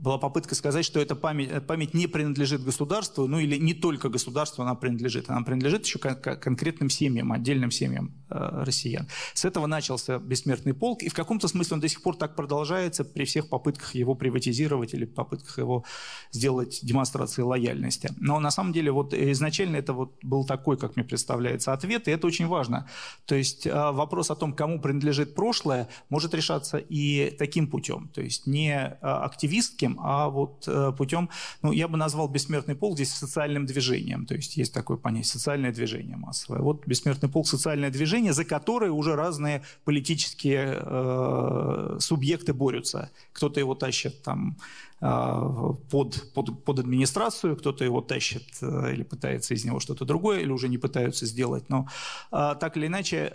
была 0.00 0.18
попытка 0.18 0.54
сказать, 0.54 0.84
что 0.84 1.00
эта 1.00 1.16
память, 1.16 1.66
память 1.66 1.94
не 1.94 2.06
принадлежит 2.06 2.62
государству, 2.62 3.26
ну 3.26 3.38
или 3.38 3.56
не 3.56 3.74
только 3.74 4.08
государству 4.08 4.62
она 4.62 4.74
принадлежит, 4.74 5.30
она 5.30 5.42
принадлежит 5.42 5.84
еще 5.84 5.98
кон- 5.98 6.16
конкретным 6.16 6.90
семьям, 6.90 7.32
отдельным 7.32 7.70
семьям 7.70 8.14
э, 8.30 8.62
россиян. 8.64 9.08
С 9.34 9.44
этого 9.44 9.66
начался 9.66 10.18
бессмертный 10.18 10.74
полк, 10.74 11.02
и 11.02 11.08
в 11.08 11.14
каком-то 11.14 11.48
смысле 11.48 11.74
он 11.74 11.80
до 11.80 11.88
сих 11.88 12.02
пор 12.02 12.16
так 12.16 12.36
продолжается 12.36 13.04
при 13.04 13.24
всех 13.24 13.48
попытках 13.48 13.94
его 13.94 14.14
приватизировать 14.14 14.94
или 14.94 15.04
попытках 15.04 15.58
его 15.58 15.84
сделать 16.30 16.80
демонстрацией 16.82 17.44
лояльности. 17.44 18.10
Но 18.18 18.40
на 18.40 18.50
самом 18.50 18.72
деле 18.72 18.92
вот 18.92 19.14
изначально 19.14 19.76
это 19.76 19.92
вот 19.92 20.18
был 20.22 20.44
такой, 20.44 20.76
как 20.76 20.96
мне 20.96 21.04
представляется, 21.04 21.72
ответ, 21.72 22.08
и 22.08 22.10
это 22.10 22.26
очень 22.26 22.46
важно. 22.46 22.88
То 23.26 23.34
есть 23.34 23.66
э, 23.66 23.72
вопрос 23.72 24.30
о 24.30 24.36
том, 24.36 24.52
кому 24.52 24.80
принадлежит 24.80 25.34
прошлое, 25.34 25.88
может 26.08 26.34
решаться 26.34 26.78
и 26.78 27.34
таким 27.38 27.68
путем, 27.68 28.08
то 28.14 28.20
есть 28.20 28.46
не 28.46 28.72
э, 28.72 28.96
активистским, 29.00 29.87
политическим, 29.88 30.00
а 30.02 30.28
вот 30.28 30.64
э, 30.66 30.92
путем, 30.96 31.28
ну, 31.62 31.72
я 31.72 31.88
бы 31.88 31.96
назвал 31.96 32.28
бессмертный 32.28 32.74
полк 32.74 32.94
здесь 32.94 33.12
социальным 33.12 33.66
движением. 33.66 34.26
То 34.26 34.34
есть 34.34 34.56
есть 34.56 34.74
такое 34.74 34.96
понятие, 34.96 35.30
социальное 35.32 35.72
движение 35.72 36.16
массовое. 36.16 36.60
Вот 36.60 36.86
бессмертный 36.86 37.28
полк– 37.28 37.46
социальное 37.48 37.90
движение, 37.90 38.32
за 38.32 38.44
которое 38.44 38.90
уже 38.90 39.16
разные 39.16 39.62
политические 39.84 40.78
э, 40.80 41.96
субъекты 42.00 42.52
борются. 42.52 43.10
Кто-то 43.32 43.60
его 43.60 43.74
тащит 43.74 44.22
там 44.22 44.56
под, 45.00 46.32
под, 46.34 46.64
под 46.64 46.78
администрацию, 46.78 47.56
кто-то 47.56 47.84
его 47.84 48.00
тащит 48.00 48.42
э, 48.62 48.92
или 48.94 49.04
пытается 49.04 49.54
из 49.54 49.64
него 49.64 49.78
что-то 49.78 50.04
другое, 50.04 50.40
или 50.40 50.50
уже 50.50 50.68
не 50.68 50.78
пытаются 50.78 51.24
сделать. 51.26 51.68
Но 51.68 51.86
так 52.30 52.76
или 52.76 52.86
иначе, 52.88 53.32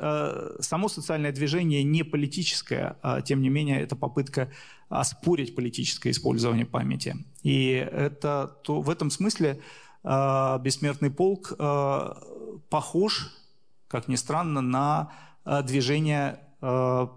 само 0.59 0.89
социальное 0.89 1.32
движение 1.32 1.84
не 1.84 2.03
политическое, 2.03 2.97
а 3.01 3.22
тем 3.22 3.41
не 3.41 3.49
менее 3.49 3.82
это 3.82 3.95
попытка 3.95 4.49
оспорить 4.89 5.55
политическое 5.55 6.11
использование 6.11 6.66
памяти. 6.66 7.16
И 7.41 7.70
это, 7.70 8.57
то, 8.64 8.82
в 8.82 8.89
этом 8.89 9.09
смысле 9.09 9.59
э, 10.03 10.59
«Бессмертный 10.61 11.09
полк» 11.09 11.53
э, 11.57 12.14
похож, 12.70 13.32
как 13.88 14.07
ни 14.07 14.16
странно, 14.16 14.61
на 14.61 15.11
э, 15.45 15.64
движения, 15.64 16.39
э, 16.61 17.07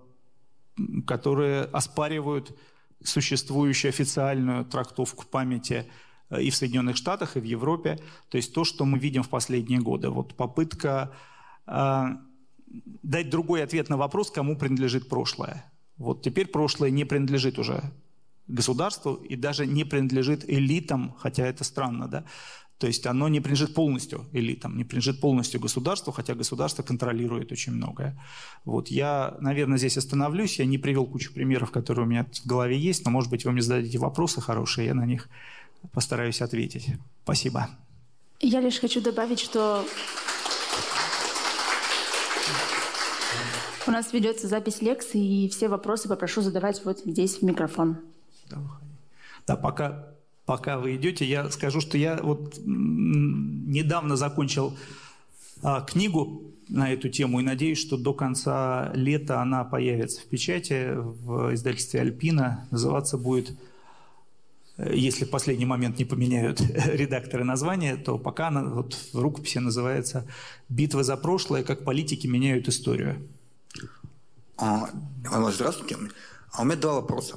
которые 1.06 1.64
оспаривают 1.64 2.56
существующую 3.08 3.90
официальную 3.90 4.64
трактовку 4.64 5.24
памяти 5.26 5.86
э, 6.30 6.42
и 6.42 6.50
в 6.50 6.56
Соединенных 6.56 6.96
Штатах, 6.96 7.36
и 7.36 7.40
в 7.40 7.44
Европе. 7.44 7.98
То 8.28 8.36
есть 8.36 8.52
то, 8.52 8.64
что 8.64 8.84
мы 8.84 8.98
видим 8.98 9.22
в 9.22 9.28
последние 9.28 9.80
годы. 9.80 10.10
Вот 10.10 10.34
попытка 10.34 11.12
э, 11.66 12.04
дать 13.02 13.30
другой 13.30 13.62
ответ 13.62 13.88
на 13.88 13.96
вопрос, 13.96 14.30
кому 14.30 14.56
принадлежит 14.56 15.08
прошлое. 15.08 15.64
Вот 15.98 16.22
теперь 16.22 16.46
прошлое 16.46 16.90
не 16.90 17.04
принадлежит 17.04 17.58
уже 17.58 17.82
государству 18.48 19.14
и 19.14 19.36
даже 19.36 19.66
не 19.66 19.84
принадлежит 19.84 20.48
элитам, 20.48 21.14
хотя 21.18 21.46
это 21.46 21.64
странно, 21.64 22.08
да. 22.08 22.24
То 22.78 22.86
есть 22.86 23.06
оно 23.06 23.28
не 23.28 23.40
принадлежит 23.40 23.74
полностью 23.74 24.26
элитам, 24.32 24.76
не 24.76 24.84
принадлежит 24.84 25.20
полностью 25.20 25.60
государству, 25.60 26.12
хотя 26.12 26.34
государство 26.34 26.82
контролирует 26.82 27.50
очень 27.52 27.72
многое. 27.72 28.20
Вот 28.64 28.88
я, 28.88 29.36
наверное, 29.40 29.78
здесь 29.78 29.96
остановлюсь. 29.96 30.58
Я 30.58 30.66
не 30.66 30.76
привел 30.76 31.06
кучу 31.06 31.32
примеров, 31.32 31.70
которые 31.70 32.04
у 32.04 32.08
меня 32.08 32.26
в 32.30 32.46
голове 32.46 32.78
есть, 32.78 33.04
но, 33.04 33.10
может 33.10 33.30
быть, 33.30 33.44
вы 33.44 33.52
мне 33.52 33.62
зададите 33.62 33.98
вопросы 33.98 34.40
хорошие, 34.42 34.88
я 34.88 34.94
на 34.94 35.06
них 35.06 35.28
постараюсь 35.92 36.42
ответить. 36.42 36.88
Спасибо. 37.24 37.70
Я 38.40 38.60
лишь 38.60 38.78
хочу 38.78 39.00
добавить, 39.00 39.40
что 39.40 39.84
У 43.86 43.90
нас 43.92 44.12
ведется 44.12 44.48
запись 44.48 44.82
лекции, 44.82 45.44
и 45.44 45.48
все 45.48 45.68
вопросы 45.68 46.08
попрошу 46.08 46.40
задавать 46.40 46.84
вот 46.84 46.98
здесь 47.06 47.38
в 47.38 47.42
микрофон. 47.42 47.98
Да, 49.46 49.56
пока, 49.56 50.08
пока 50.46 50.78
вы 50.78 50.96
идете, 50.96 51.26
я 51.26 51.50
скажу, 51.50 51.80
что 51.80 51.98
я 51.98 52.18
вот 52.22 52.54
недавно 52.64 54.16
закончил 54.16 54.76
а, 55.62 55.82
книгу 55.82 56.42
на 56.68 56.92
эту 56.92 57.08
тему 57.08 57.40
и 57.40 57.44
надеюсь, 57.44 57.78
что 57.78 57.96
до 57.96 58.14
конца 58.14 58.92
лета 58.94 59.42
она 59.42 59.64
появится 59.64 60.20
в 60.22 60.24
печати 60.24 60.94
в 60.96 61.54
издательстве 61.54 62.00
«Альпина». 62.00 62.66
Называться 62.70 63.18
будет 63.18 63.56
если 64.78 65.24
в 65.24 65.30
последний 65.30 65.64
момент 65.64 65.98
не 65.98 66.04
поменяют 66.04 66.60
редакторы 66.86 67.44
названия, 67.44 67.96
то 67.96 68.18
пока 68.18 68.48
она 68.48 68.62
вот 68.64 68.94
в 69.12 69.18
рукописи 69.18 69.58
называется 69.58 70.26
«Битва 70.68 71.02
за 71.02 71.16
прошлое. 71.16 71.64
Как 71.64 71.82
политики 71.82 72.26
меняют 72.26 72.68
историю». 72.68 73.26
А, 74.58 74.90
здравствуйте. 75.50 75.96
А 76.52 76.62
у 76.62 76.64
меня 76.64 76.76
два 76.76 76.94
вопроса. 76.94 77.36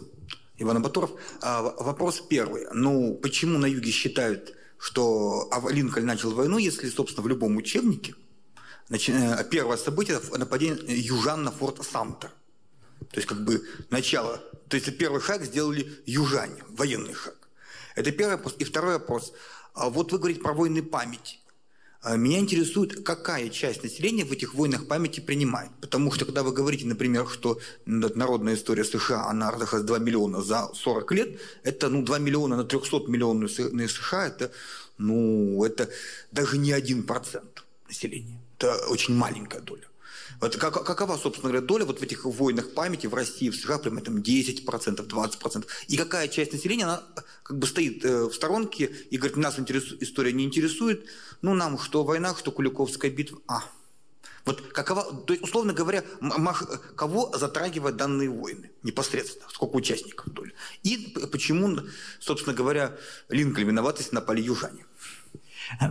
Иван 0.60 0.82
Батуров. 0.82 1.12
А, 1.42 1.62
вопрос 1.62 2.22
первый. 2.22 2.68
Ну, 2.74 3.16
почему 3.16 3.58
на 3.58 3.66
юге 3.66 3.92
считают, 3.92 4.54
что 4.78 5.50
Линкольн 5.70 6.06
начал 6.06 6.32
войну, 6.32 6.58
если, 6.58 6.90
собственно, 6.90 7.24
в 7.24 7.30
любом 7.30 7.56
учебнике 7.58 8.14
э, 8.90 9.44
первое 9.50 9.78
событие– 9.78 10.20
нападение 10.38 11.00
южан 11.00 11.44
на 11.44 11.52
форт 11.52 11.84
Самтер. 11.84 12.32
То 13.12 13.18
есть, 13.18 13.28
как 13.28 13.44
бы, 13.44 13.66
начало. 13.90 14.38
То 14.68 14.76
есть, 14.76 14.98
первый 14.98 15.22
шаг 15.22 15.44
сделали 15.44 16.02
южане, 16.06 16.64
военный 16.68 17.14
шаг. 17.14 17.36
Это 17.96 18.12
первый 18.12 18.36
вопрос. 18.36 18.56
И 18.60 18.64
второй 18.66 18.94
вопрос. 18.94 19.34
Вот 19.76 20.12
вы 20.12 20.18
говорите 20.18 20.42
про 20.42 20.54
войны 20.54 20.84
памяти. 20.84 21.39
А 22.02 22.16
меня 22.16 22.40
интересует, 22.40 23.04
какая 23.04 23.50
часть 23.50 23.84
населения 23.84 24.24
в 24.24 24.32
этих 24.32 24.54
войнах 24.54 24.88
памяти 24.88 25.20
принимает. 25.20 25.72
Потому 25.82 26.14
что, 26.14 26.24
когда 26.24 26.44
вы 26.44 26.54
говорите, 26.54 26.86
например, 26.86 27.28
что 27.28 27.60
народная 27.86 28.56
история 28.56 28.86
США, 28.86 29.28
она 29.28 29.52
разошлась 29.52 29.84
2 29.84 30.00
миллиона 30.00 30.42
за 30.42 30.70
40 30.74 31.12
лет, 31.12 31.40
это 31.64 31.90
ну, 31.90 32.02
2 32.02 32.20
миллиона 32.20 32.56
на 32.56 32.64
300 32.64 33.08
миллионов 33.08 33.52
США, 33.52 34.28
это, 34.28 34.52
ну, 34.98 35.62
это 35.66 35.90
даже 36.32 36.58
не 36.58 36.72
1% 36.72 37.44
населения. 37.90 38.40
Это 38.58 38.78
очень 38.88 39.16
маленькая 39.16 39.60
доля. 39.60 39.89
Вот 40.40 40.56
как, 40.56 40.86
какова, 40.86 41.18
собственно 41.18 41.50
говоря, 41.50 41.66
доля 41.66 41.86
вот 41.86 42.00
в 42.00 42.04
этих 42.04 42.26
войнах 42.26 42.74
памяти 42.74 43.08
в 43.08 43.14
России, 43.14 43.50
в 43.50 43.56
США, 43.56 43.78
примерно 43.78 44.06
там 44.06 44.18
10%, 44.18 44.66
20%? 44.66 45.66
И 45.88 45.98
какая 45.98 46.28
часть 46.30 46.54
населения, 46.54 46.86
она 46.86 47.04
как 47.44 47.58
бы 47.58 47.68
стоит 47.68 48.06
э, 48.06 48.26
в 48.26 48.34
сторонке 48.34 48.86
и 48.86 49.18
говорит, 49.18 49.38
нас 49.38 49.60
интерес, 49.60 49.94
история 50.00 50.32
не 50.32 50.46
интересует, 50.46 51.06
ну 51.42 51.54
нам 51.54 51.78
что 51.78 52.04
война, 52.04 52.34
что 52.36 52.52
Куликовская 52.52 53.12
битва. 53.12 53.40
А, 53.48 53.64
вот 54.46 54.62
какова, 54.72 55.04
то 55.14 55.34
есть, 55.34 55.44
условно 55.44 55.74
говоря, 55.74 56.04
кого 56.96 57.32
затрагивают 57.38 57.98
данные 57.98 58.30
войны 58.30 58.72
непосредственно, 58.84 59.46
сколько 59.50 59.76
участников 59.76 60.34
доли. 60.34 60.54
И 60.84 61.16
почему, 61.32 61.80
собственно 62.20 62.56
говоря, 62.56 62.96
Линкольн 63.28 63.68
виноват, 63.68 64.00
если 64.00 64.16
напали 64.16 64.42
южане. 64.42 64.86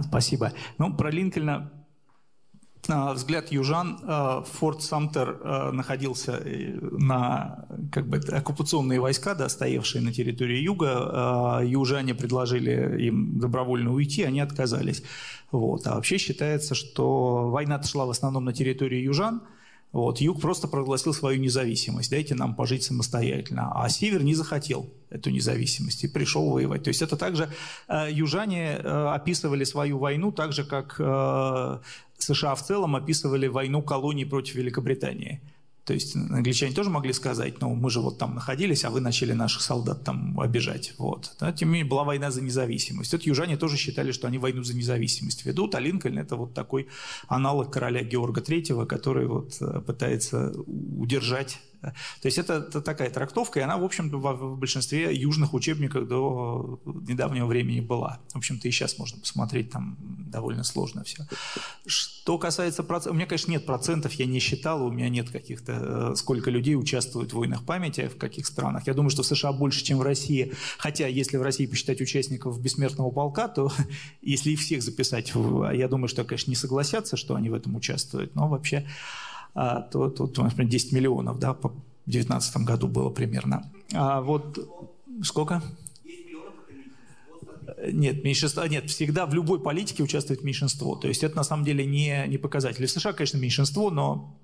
Спасибо. 0.08 0.52
Ну, 0.78 0.96
про 0.96 1.10
Линкольна 1.10 1.70
взгляд 2.88 3.52
южан, 3.52 4.00
э, 4.02 4.42
форт 4.50 4.82
Самтер 4.82 5.38
э, 5.42 5.70
находился 5.72 6.40
э, 6.42 6.78
на 6.80 7.66
как 7.92 8.08
бы, 8.08 8.16
оккупационные 8.16 8.98
войска, 8.98 9.34
да, 9.34 9.48
на 10.00 10.12
территории 10.12 10.58
юга. 10.58 11.60
Южане 11.64 12.14
предложили 12.14 13.06
им 13.06 13.38
добровольно 13.38 13.92
уйти, 13.92 14.22
они 14.22 14.40
отказались. 14.40 15.02
Вот. 15.50 15.86
А 15.86 15.96
вообще 15.96 16.18
считается, 16.18 16.74
что 16.74 17.50
война 17.50 17.82
шла 17.82 18.06
в 18.06 18.10
основном 18.10 18.44
на 18.44 18.52
территории 18.52 19.00
южан, 19.00 19.42
вот, 19.92 20.20
юг 20.20 20.40
просто 20.40 20.68
прогласил 20.68 21.14
свою 21.14 21.40
независимость, 21.40 22.10
дайте 22.10 22.34
нам 22.34 22.54
пожить 22.54 22.82
самостоятельно. 22.82 23.72
А 23.74 23.88
север 23.88 24.22
не 24.22 24.34
захотел 24.34 24.90
эту 25.08 25.30
независимость 25.30 26.04
и 26.04 26.08
пришел 26.08 26.50
воевать. 26.50 26.82
То 26.84 26.88
есть 26.88 27.00
это 27.00 27.16
также 27.16 27.48
южане 28.10 28.76
описывали 28.76 29.64
свою 29.64 29.98
войну 29.98 30.30
так 30.30 30.52
же, 30.52 30.64
как 30.64 31.00
США 32.18 32.54
в 32.54 32.64
целом 32.64 32.96
описывали 32.96 33.46
войну 33.46 33.82
колоний 33.82 34.24
против 34.24 34.56
Великобритании. 34.56 35.40
То 35.88 35.94
есть 35.94 36.14
англичане 36.14 36.74
тоже 36.74 36.90
могли 36.90 37.14
сказать, 37.14 37.62
ну, 37.62 37.74
мы 37.74 37.88
же 37.88 38.00
вот 38.00 38.18
там 38.18 38.34
находились, 38.34 38.84
а 38.84 38.90
вы 38.90 39.00
начали 39.00 39.32
наших 39.32 39.62
солдат 39.62 40.04
там 40.04 40.38
обижать. 40.38 40.92
Вот. 40.98 41.34
Да, 41.40 41.50
тем 41.50 41.68
не 41.68 41.76
менее, 41.76 41.88
была 41.88 42.04
война 42.04 42.30
за 42.30 42.42
независимость. 42.42 43.10
Вот 43.14 43.22
южане 43.22 43.56
тоже 43.56 43.78
считали, 43.78 44.12
что 44.12 44.26
они 44.26 44.36
войну 44.36 44.62
за 44.62 44.76
независимость 44.76 45.46
ведут, 45.46 45.74
а 45.74 45.80
Линкольн– 45.80 46.18
это 46.18 46.36
вот 46.36 46.52
такой 46.52 46.88
аналог 47.26 47.72
короля 47.72 48.02
Георга 48.02 48.42
III, 48.42 48.84
который 48.84 49.26
вот 49.26 49.56
э, 49.62 49.80
пытается 49.80 50.52
удержать 50.66 51.58
то 51.80 51.92
есть 52.26 52.38
это, 52.38 52.54
это 52.54 52.80
такая 52.80 53.10
трактовка, 53.10 53.60
и 53.60 53.62
она, 53.62 53.76
в 53.76 53.84
общем-то, 53.84 54.16
в 54.18 54.56
большинстве 54.58 55.14
южных 55.14 55.54
учебников 55.54 56.08
до 56.08 56.80
недавнего 56.84 57.46
времени 57.46 57.80
была. 57.80 58.20
В 58.32 58.36
общем-то, 58.36 58.66
и 58.68 58.70
сейчас 58.70 58.98
можно 58.98 59.20
посмотреть, 59.20 59.70
там 59.70 59.96
довольно 60.30 60.64
сложно 60.64 61.04
все. 61.04 61.26
Что 61.86 62.38
касается 62.38 62.82
процентов, 62.82 63.12
у 63.12 63.16
меня, 63.16 63.26
конечно, 63.26 63.50
нет 63.50 63.66
процентов, 63.66 64.12
я 64.14 64.26
не 64.26 64.38
считал, 64.38 64.84
у 64.84 64.90
меня 64.90 65.08
нет 65.08 65.30
каких-то, 65.30 66.12
э, 66.12 66.16
сколько 66.16 66.50
людей 66.50 66.74
участвует 66.74 67.32
в 67.32 67.36
войнах 67.36 67.64
памяти, 67.64 68.08
в 68.08 68.18
каких 68.18 68.46
странах. 68.46 68.86
Я 68.86 68.94
думаю, 68.94 69.10
что 69.10 69.22
в 69.22 69.26
США 69.26 69.52
больше, 69.52 69.84
чем 69.84 69.98
в 69.98 70.02
России. 70.02 70.52
Хотя, 70.78 71.06
если 71.06 71.36
в 71.36 71.42
России 71.42 71.66
посчитать 71.66 72.00
участников 72.00 72.60
бессмертного 72.60 73.10
полка, 73.10 73.48
то 73.48 73.72
если 74.22 74.50
их 74.50 74.60
всех 74.60 74.82
записать, 74.82 75.32
я 75.34 75.88
думаю, 75.88 76.08
что, 76.08 76.24
конечно, 76.24 76.50
не 76.50 76.56
согласятся, 76.56 77.16
что 77.16 77.34
они 77.34 77.50
в 77.50 77.54
этом 77.54 77.76
участвуют, 77.76 78.34
но 78.34 78.48
вообще 78.48 78.86
а, 79.54 79.82
то 79.82 80.08
тут, 80.10 80.38
например, 80.38 80.70
10 80.70 80.92
миллионов, 80.92 81.38
да, 81.38 81.54
по 81.54 81.68
2019 82.06 82.56
году 82.58 82.88
было 82.88 83.10
примерно. 83.10 83.70
А 83.92 84.20
вот 84.20 84.58
сколько? 85.22 85.62
Нет, 87.92 88.24
меньшинство, 88.24 88.66
нет, 88.66 88.90
всегда 88.90 89.26
в 89.26 89.34
любой 89.34 89.60
политике 89.60 90.02
участвует 90.02 90.42
меньшинство. 90.42 90.96
То 90.96 91.08
есть 91.08 91.22
это 91.22 91.36
на 91.36 91.44
самом 91.44 91.64
деле 91.64 91.84
не, 91.84 92.24
не 92.26 92.38
показатель. 92.38 92.86
В 92.86 92.90
США, 92.90 93.12
конечно, 93.12 93.36
меньшинство, 93.38 93.90
но 93.90 94.36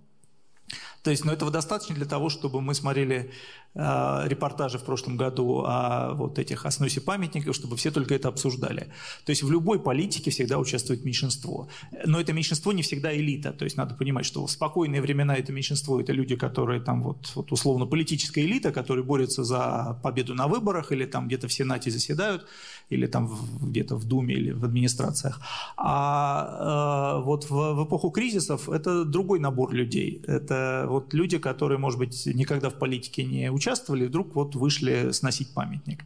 то 1.05 1.11
есть, 1.11 1.23
но 1.27 1.33
этого 1.33 1.51
достаточно 1.51 1.95
для 1.95 2.07
того, 2.07 2.31
чтобы 2.31 2.63
мы 2.63 2.75
смотрели 2.75 3.31
э, 3.75 4.23
репортажи 4.25 4.79
в 4.79 4.85
прошлом 4.85 5.19
году 5.19 5.63
о 5.67 6.15
вот 6.15 6.39
этих 6.39 6.65
о 6.65 6.71
сносе 6.71 7.03
памятников, 7.03 7.55
чтобы 7.55 7.77
все 7.77 7.91
только 7.91 8.15
это 8.15 8.29
обсуждали. 8.29 8.89
То 9.27 9.31
есть 9.31 9.43
в 9.43 9.53
любой 9.53 9.79
политике 9.79 10.31
всегда 10.31 10.59
участвует 10.59 11.05
меньшинство. 11.05 11.69
Но 12.07 12.19
это 12.19 12.33
меньшинство 12.33 12.73
не 12.73 12.81
всегда 12.81 13.15
элита. 13.15 13.53
То 13.53 13.65
есть 13.65 13.77
надо 13.77 13.95
понимать, 13.95 14.25
что 14.25 14.47
в 14.47 14.51
спокойные 14.51 15.03
времена 15.03 15.37
это 15.37 15.53
меньшинство, 15.53 16.01
это 16.01 16.15
люди, 16.15 16.37
которые 16.37 16.81
там 16.81 17.03
вот, 17.03 17.33
вот 17.35 17.53
условно 17.53 17.85
политическая 17.85 18.41
элита, 18.41 18.73
которые 18.73 19.05
борются 19.05 19.45
за 19.45 20.01
победу 20.03 20.35
на 20.35 20.49
выборах 20.49 20.91
или 20.91 21.05
там 21.05 21.27
где-то 21.27 21.49
в 21.49 21.53
Сенате 21.53 21.91
заседают, 21.91 22.47
или 22.91 23.07
там 23.07 23.31
где-то 23.63 23.97
в 23.97 24.05
Думе 24.05 24.35
или 24.35 24.51
в 24.53 24.65
администрациях. 24.65 25.41
А 25.77 27.19
э, 27.19 27.25
вот 27.25 27.51
в, 27.51 27.51
в 27.51 27.85
эпоху 27.85 28.11
кризисов 28.11 28.69
это 28.69 29.05
другой 29.05 29.41
набор 29.41 29.73
людей. 29.73 30.23
Это 30.27 30.87
вот 30.89 31.15
люди, 31.15 31.39
которые, 31.39 31.79
может 31.79 31.99
быть, 31.99 32.27
никогда 32.27 32.71
в 32.71 32.79
политике 32.79 33.25
не 33.25 33.51
участвовали, 33.51 34.07
вдруг 34.07 34.35
вот 34.35 34.55
вышли 34.55 35.11
сносить 35.13 35.53
памятник. 35.55 36.05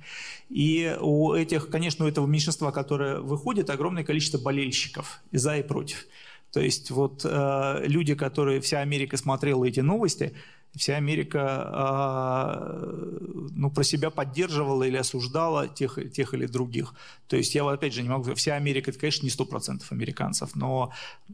И 0.48 0.96
у 1.00 1.34
этих, 1.34 1.68
конечно, 1.68 2.04
у 2.04 2.08
этого 2.08 2.26
меньшинства, 2.26 2.70
которое 2.70 3.20
выходит, 3.20 3.70
огромное 3.70 4.04
количество 4.04 4.38
болельщиков 4.38 5.20
и 5.30 5.38
за, 5.38 5.58
и 5.58 5.62
против. 5.62 6.06
То 6.52 6.60
есть 6.60 6.90
вот 6.90 7.22
э, 7.24 7.82
люди, 7.84 8.14
которые, 8.14 8.60
вся 8.60 8.80
Америка 8.80 9.16
смотрела 9.16 9.64
эти 9.66 9.80
новости, 9.80 10.34
вся 10.76 10.96
Америка 10.96 11.70
э, 11.72 13.48
ну, 13.54 13.70
про 13.70 13.84
себя 13.84 14.10
поддерживала 14.10 14.84
или 14.84 14.96
осуждала 14.96 15.68
тех, 15.68 15.98
тех 16.12 16.34
или 16.34 16.46
других. 16.46 16.94
То 17.26 17.36
есть 17.36 17.54
я, 17.54 17.68
опять 17.68 17.94
же, 17.94 18.02
не 18.02 18.08
могу 18.08 18.34
вся 18.34 18.54
Америка, 18.54 18.90
это, 18.90 19.00
конечно, 19.00 19.24
не 19.24 19.30
100% 19.30 19.82
американцев, 19.90 20.54
но 20.54 20.92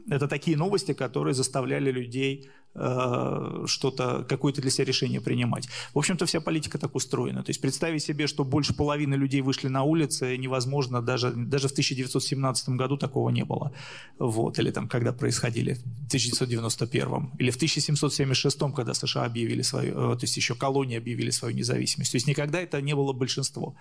это 0.09 0.29
такие 0.29 0.57
новости, 0.57 0.93
которые 0.93 1.35
заставляли 1.35 1.91
людей 1.91 2.51
что-то, 2.75 4.25
какое-то 4.29 4.61
для 4.61 4.71
себя 4.71 4.85
решение 4.85 5.21
принимать. 5.21 5.69
В 5.93 5.99
общем-то, 5.99 6.27
вся 6.27 6.41
политика 6.41 6.79
так 6.79 6.95
устроена. 6.95 7.43
То 7.43 7.51
есть 7.51 7.61
представить 7.61 8.03
себе, 8.03 8.27
что 8.27 8.45
больше 8.45 8.75
половины 8.75 9.15
людей 9.15 9.41
вышли 9.43 9.69
на 9.69 9.83
улицы, 9.85 10.37
невозможно. 10.37 11.01
Даже, 11.01 11.31
даже 11.33 11.69
в 11.69 11.73
1917 11.73 12.69
году 12.71 12.97
такого 12.97 13.31
не 13.31 13.45
было. 13.45 13.73
Вот. 14.19 14.59
Или 14.59 14.71
там, 14.71 14.89
когда 14.89 15.13
происходили, 15.13 15.75
в 15.75 16.07
1991. 16.07 17.31
Или 17.39 17.51
в 17.51 17.57
1776, 17.57 18.59
когда 18.75 18.95
США 18.95 19.25
объявили 19.25 19.63
свою, 19.63 20.13
э, 20.13 20.17
то 20.17 20.25
есть 20.25 20.37
еще 20.37 20.55
колонии 20.55 20.99
объявили 20.99 21.31
свою 21.31 21.55
независимость. 21.55 22.13
То 22.13 22.17
есть 22.17 22.27
никогда 22.27 22.61
это 22.61 22.81
не 22.83 22.95
было 22.95 23.13
большинство. 23.13 23.77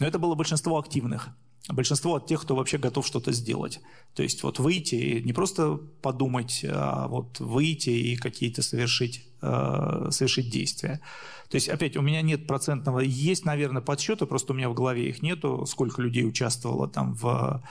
Но 0.00 0.06
это 0.06 0.18
было 0.18 0.34
большинство 0.34 0.78
активных 0.78 1.28
большинство 1.68 2.16
от 2.16 2.26
тех, 2.26 2.42
кто 2.42 2.56
вообще 2.56 2.78
готов 2.78 3.06
что-то 3.06 3.32
сделать. 3.32 3.80
То 4.14 4.22
есть 4.22 4.42
вот 4.42 4.58
выйти 4.58 4.94
и 4.96 5.22
не 5.22 5.32
просто 5.32 5.78
подумать, 6.00 6.64
а 6.68 7.06
вот 7.08 7.38
выйти 7.40 7.90
и 7.90 8.16
какие-то 8.16 8.62
совершить, 8.62 9.24
э, 9.42 10.08
совершить 10.10 10.50
действия. 10.50 11.00
То 11.48 11.56
есть, 11.56 11.68
опять, 11.68 11.96
у 11.96 12.02
меня 12.02 12.22
нет 12.22 12.46
процентного, 12.46 13.00
есть, 13.00 13.44
наверное, 13.44 13.82
подсчеты, 13.82 14.26
просто 14.26 14.52
у 14.52 14.56
меня 14.56 14.70
в 14.70 14.74
голове 14.74 15.08
их 15.08 15.22
нету, 15.22 15.66
сколько 15.66 16.00
людей 16.00 16.26
участвовало 16.26 16.88
там 16.88 17.14
в 17.14 17.62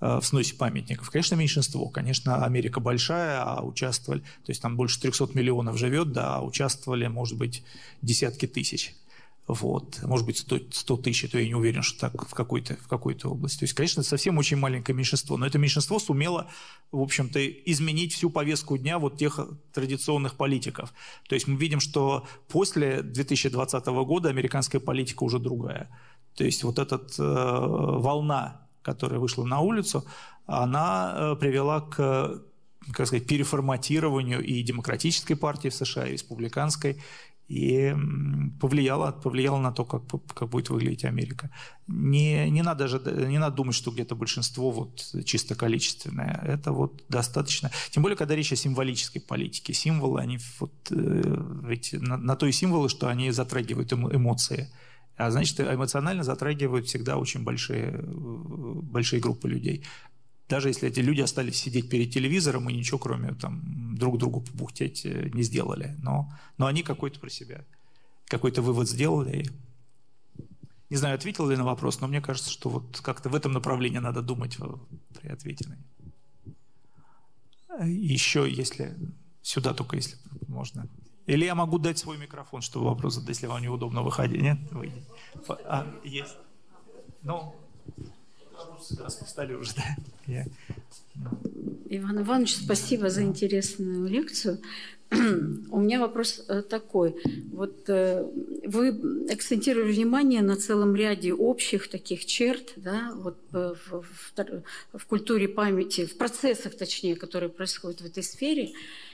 э, 0.00 0.20
в 0.20 0.24
сносе 0.24 0.54
памятников. 0.54 1.10
Конечно, 1.10 1.34
меньшинство. 1.34 1.88
Конечно, 1.88 2.44
Америка 2.44 2.80
большая, 2.80 3.42
а 3.42 3.62
участвовали, 3.62 4.20
то 4.20 4.50
есть 4.50 4.62
там 4.62 4.76
больше 4.76 5.00
300 5.00 5.30
миллионов 5.34 5.78
живет, 5.78 6.12
да, 6.12 6.36
а 6.36 6.42
участвовали, 6.42 7.06
может 7.06 7.36
быть, 7.36 7.64
десятки 8.02 8.46
тысяч 8.46 8.94
вот, 9.48 10.02
может 10.02 10.26
быть, 10.26 10.38
100, 10.38 10.58
100 10.72 10.96
тысяч, 10.98 11.30
то 11.30 11.38
я 11.38 11.46
не 11.46 11.54
уверен, 11.54 11.82
что 11.82 12.00
так 12.00 12.28
в 12.28 12.34
какой-то 12.34 12.74
в 12.74 12.88
какой 12.88 13.16
области. 13.22 13.60
То 13.60 13.64
есть, 13.64 13.74
конечно, 13.74 14.02
совсем 14.02 14.38
очень 14.38 14.56
маленькое 14.56 14.96
меньшинство, 14.96 15.36
но 15.36 15.46
это 15.46 15.58
меньшинство 15.58 15.98
сумело, 16.00 16.48
в 16.90 17.00
общем-то, 17.00 17.46
изменить 17.46 18.12
всю 18.12 18.28
повестку 18.28 18.76
дня 18.76 18.98
вот 18.98 19.18
тех 19.18 19.38
традиционных 19.72 20.34
политиков. 20.34 20.92
То 21.28 21.36
есть 21.36 21.46
мы 21.46 21.56
видим, 21.56 21.78
что 21.78 22.26
после 22.48 23.02
2020 23.02 23.86
года 23.86 24.30
американская 24.30 24.80
политика 24.80 25.22
уже 25.22 25.38
другая. 25.38 25.90
То 26.34 26.44
есть 26.44 26.64
вот 26.64 26.78
эта 26.78 26.96
э, 26.96 27.22
волна, 27.22 28.66
которая 28.82 29.20
вышла 29.20 29.44
на 29.44 29.60
улицу, 29.60 30.04
она 30.46 31.14
э, 31.14 31.36
привела 31.36 31.80
к 31.82 32.42
как 32.92 33.06
сказать, 33.08 33.26
переформатированию 33.26 34.44
и 34.44 34.62
демократической 34.62 35.34
партии 35.34 35.70
в 35.70 35.74
США, 35.74 36.06
и 36.06 36.12
республиканской, 36.12 37.02
и 37.48 37.94
повлияло, 38.60 39.12
повлияло 39.12 39.58
на 39.58 39.72
то, 39.72 39.84
как, 39.84 40.02
как 40.34 40.48
будет 40.48 40.70
выглядеть 40.70 41.04
Америка. 41.04 41.50
Не, 41.86 42.50
не, 42.50 42.62
надо 42.62 42.88
же, 42.88 43.00
не 43.28 43.38
надо 43.38 43.56
думать, 43.56 43.76
что 43.76 43.92
где-то 43.92 44.16
большинство 44.16 44.70
вот 44.70 45.14
чисто 45.24 45.54
количественное. 45.54 46.40
Это 46.42 46.72
вот 46.72 47.04
достаточно. 47.08 47.70
Тем 47.90 48.02
более, 48.02 48.16
когда 48.16 48.34
речь 48.34 48.52
о 48.52 48.56
символической 48.56 49.20
политике. 49.20 49.72
Символы, 49.74 50.20
они 50.20 50.38
вот, 50.58 50.72
э, 50.90 51.44
ведь 51.62 51.92
на, 51.92 52.16
на 52.16 52.34
то 52.34 52.46
и 52.46 52.52
символы, 52.52 52.88
что 52.88 53.08
они 53.08 53.30
затрагивают 53.30 53.92
эмоции. 53.92 54.68
А 55.16 55.30
значит, 55.30 55.60
эмоционально 55.60 56.24
затрагивают 56.24 56.86
всегда 56.86 57.16
очень 57.16 57.44
большие, 57.44 57.92
э, 57.92 58.02
большие 58.02 59.20
группы 59.20 59.48
людей 59.48 59.84
даже 60.48 60.68
если 60.68 60.88
эти 60.88 61.00
люди 61.00 61.20
остались 61.20 61.56
сидеть 61.56 61.90
перед 61.90 62.12
телевизором 62.12 62.68
и 62.70 62.72
ничего, 62.72 62.98
кроме 62.98 63.34
там, 63.34 63.96
друг 63.96 64.18
другу 64.18 64.40
побухтеть, 64.40 65.04
э, 65.04 65.30
не 65.32 65.42
сделали. 65.42 65.96
Но, 65.98 66.32
но 66.56 66.66
они 66.66 66.82
какой-то 66.82 67.18
про 67.18 67.30
себя, 67.30 67.64
какой-то 68.26 68.62
вывод 68.62 68.88
сделали. 68.88 69.50
Не 70.88 70.96
знаю, 70.96 71.16
ответил 71.16 71.48
ли 71.48 71.56
на 71.56 71.64
вопрос, 71.64 72.00
но 72.00 72.06
мне 72.06 72.20
кажется, 72.20 72.50
что 72.50 72.68
вот 72.68 73.00
как-то 73.02 73.28
в 73.28 73.34
этом 73.34 73.52
направлении 73.52 73.98
надо 73.98 74.22
думать 74.22 74.56
при 75.20 75.28
ответе 75.28 75.68
него. 75.68 75.82
Еще, 77.84 78.48
если 78.50 78.96
сюда 79.42 79.74
только, 79.74 79.96
если 79.96 80.16
можно. 80.46 80.88
Или 81.26 81.44
я 81.44 81.56
могу 81.56 81.78
дать 81.78 81.98
свой 81.98 82.18
микрофон, 82.18 82.62
чтобы 82.62 82.86
вопрос 82.86 83.14
задать, 83.14 83.30
если 83.30 83.48
вам 83.48 83.60
неудобно 83.60 84.02
выходить. 84.02 84.40
Нет? 84.40 84.58
Выйди. 84.70 85.04
А, 85.64 85.86
есть. 86.04 86.36
Ну, 87.22 87.56
Иван 91.88 92.22
Иванович, 92.22 92.56
спасибо 92.56 93.10
за 93.10 93.22
интересную 93.22 94.08
лекцию. 94.08 94.58
У 95.10 95.80
меня 95.80 96.00
вопрос 96.00 96.44
э, 96.48 96.62
такой. 96.62 97.14
Вот 97.52 97.88
э, 97.88 98.24
вы 98.64 98.88
акцентировали 99.30 99.92
внимание 99.92 100.42
на 100.42 100.56
целом 100.56 100.96
ряде 100.96 101.32
общих 101.32 101.88
таких 101.88 102.26
черт, 102.26 102.72
да, 102.76 103.12
вот 103.14 103.36
э, 103.52 103.74
в, 103.88 104.02
в, 104.02 104.62
в 104.92 105.06
культуре 105.06 105.46
памяти, 105.46 106.06
в 106.06 106.16
процессах, 106.16 106.76
точнее, 106.76 107.14
которые 107.14 107.50
происходят 107.50 108.00
в 108.00 108.06
этой 108.06 108.24
сфере, 108.24 108.72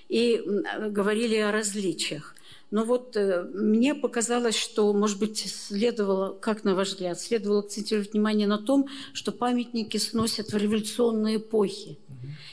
и 0.09 0.43
говорили 0.89 1.37
о 1.37 1.53
различиях. 1.53 2.35
Но 2.73 2.85
вот 2.85 3.17
э, 3.19 3.43
мне 3.53 3.95
показалось, 3.95 4.57
что, 4.57 4.91
может 4.95 5.19
быть, 5.19 5.39
следовало, 5.39 6.33
как 6.33 6.65
на 6.65 6.75
ваш 6.75 6.89
взгляд, 6.89 7.21
следовало 7.21 7.61
акцентировать 7.61 8.15
внимание 8.15 8.47
на 8.47 8.57
том, 8.57 8.89
что 9.13 9.31
памятники 9.31 9.99
сносят 9.99 10.53
в 10.53 10.57
революционные 10.57 11.37
эпохи. 11.37 11.99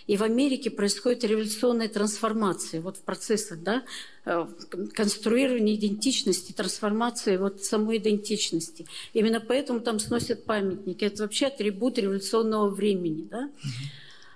И 0.08 0.18
в 0.18 0.24
Америке 0.24 0.72
происходит 0.72 1.24
революционная 1.24 1.88
трансформация 1.88 2.82
вот 2.82 2.98
в 2.98 3.02
процессах, 3.02 3.64
да, 3.64 3.84
э, 4.26 4.46
конструирования 4.94 5.76
идентичности, 5.76 6.52
трансформации 6.52 7.38
вот 7.38 7.64
самой 7.64 7.98
идентичности. 7.98 8.88
Именно 9.14 9.40
поэтому 9.40 9.80
там 9.80 10.00
сносят 10.00 10.44
памятники. 10.44 11.06
Это 11.06 11.24
вообще 11.24 11.46
атрибут 11.46 11.98
революционного 11.98 12.70
времени. 12.70 13.26
Да? 13.32 13.50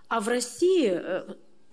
А 0.08 0.22
в 0.22 0.30
России 0.30 0.92
э, 0.94 1.24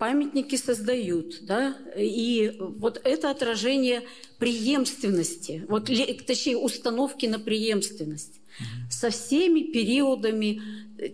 памятники 0.01 0.55
создают, 0.55 1.45
да, 1.45 1.77
и 1.95 2.55
вот 2.57 2.99
это 3.03 3.29
отражение 3.29 4.01
преемственности, 4.39 5.63
вот, 5.69 5.91
точнее, 6.25 6.57
установки 6.57 7.27
на 7.27 7.37
преемственность 7.37 8.41
со 8.89 9.11
всеми 9.11 9.61
периодами 9.61 10.59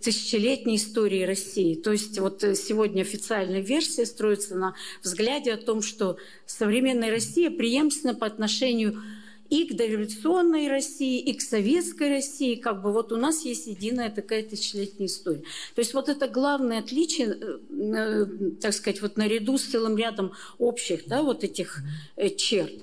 тысячелетней 0.01 0.77
истории 0.77 1.23
России. 1.23 1.75
То 1.75 1.91
есть 1.91 2.17
вот 2.17 2.41
сегодня 2.55 3.01
официальная 3.01 3.59
версия 3.59 4.05
строится 4.05 4.55
на 4.55 4.73
взгляде 5.03 5.51
о 5.51 5.57
том, 5.57 5.81
что 5.81 6.17
современная 6.45 7.11
Россия 7.11 7.49
преемственна 7.49 8.15
по 8.15 8.25
отношению 8.25 9.03
и 9.49 9.67
к 9.67 9.75
дореволюционной 9.75 10.67
России, 10.67 11.19
и 11.19 11.33
к 11.33 11.41
советской 11.41 12.09
России. 12.09 12.55
Как 12.55 12.81
бы 12.81 12.91
вот 12.91 13.11
у 13.11 13.17
нас 13.17 13.45
есть 13.45 13.67
единая 13.67 14.09
такая 14.09 14.43
тысячелетняя 14.43 15.07
история. 15.07 15.43
То 15.75 15.79
есть 15.81 15.93
вот 15.93 16.09
это 16.09 16.27
главное 16.27 16.79
отличие, 16.79 17.29
э, 17.29 17.59
э, 17.69 18.25
так 18.61 18.73
сказать, 18.73 19.01
вот 19.01 19.17
наряду 19.17 19.57
с 19.57 19.63
целым 19.63 19.97
рядом 19.97 20.31
общих 20.57 21.07
да, 21.07 21.23
вот 21.23 21.43
этих 21.43 21.79
э, 22.15 22.29
черт. 22.29 22.73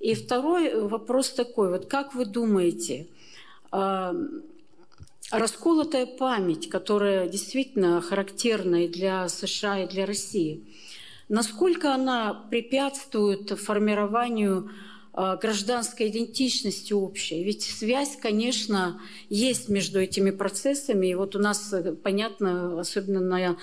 И 0.00 0.14
второй 0.14 0.74
вопрос 0.74 1.30
такой, 1.30 1.70
вот 1.70 1.86
как 1.86 2.14
вы 2.14 2.26
думаете, 2.26 3.06
расколотая 5.30 6.06
память, 6.06 6.68
которая 6.68 7.28
действительно 7.28 8.00
характерна 8.00 8.84
и 8.84 8.88
для 8.88 9.28
США, 9.28 9.84
и 9.84 9.88
для 9.88 10.06
России, 10.06 10.64
насколько 11.28 11.94
она 11.94 12.34
препятствует 12.34 13.58
формированию 13.58 14.70
гражданской 15.16 16.08
идентичности 16.08 16.92
общей. 16.92 17.42
Ведь 17.42 17.62
связь, 17.62 18.16
конечно, 18.20 19.00
есть 19.30 19.68
между 19.68 20.00
этими 20.00 20.30
процессами. 20.30 21.06
И 21.06 21.14
вот 21.14 21.34
у 21.34 21.38
нас, 21.38 21.72
э, 21.72 21.92
понятно, 21.94 22.78
особенно 22.78 23.20
на 23.20 23.56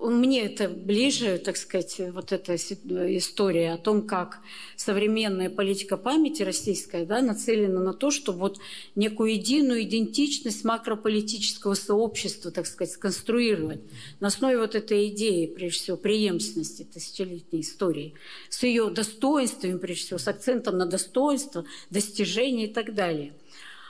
мне 0.00 0.42
это 0.42 0.68
ближе, 0.68 1.38
так 1.38 1.56
сказать, 1.56 2.00
вот 2.12 2.32
эта 2.32 2.54
история 2.54 3.72
о 3.72 3.78
том, 3.78 4.06
как 4.06 4.38
современная 4.76 5.50
политика 5.50 5.96
памяти 5.96 6.42
российская 6.42 7.04
да, 7.04 7.20
нацелена 7.20 7.80
на 7.80 7.92
то, 7.92 8.10
чтобы 8.10 8.38
вот 8.38 8.58
некую 8.94 9.32
единую 9.32 9.82
идентичность 9.82 10.64
макрополитического 10.64 11.74
сообщества, 11.74 12.50
так 12.50 12.66
сказать, 12.66 12.94
сконструировать 12.94 13.80
на 14.20 14.28
основе 14.28 14.58
вот 14.58 14.74
этой 14.74 15.08
идеи, 15.08 15.46
прежде 15.46 15.78
всего, 15.80 15.96
преемственности 15.96 16.84
тысячелетней 16.84 17.62
истории, 17.62 18.14
с 18.50 18.62
ее 18.62 18.90
достоинствами, 18.90 19.78
прежде 19.78 20.04
всего, 20.04 20.18
с 20.18 20.28
акцентом 20.28 20.78
на 20.78 20.86
достоинство, 20.86 21.64
достижения 21.90 22.66
и 22.66 22.72
так 22.72 22.94
далее– 22.94 23.32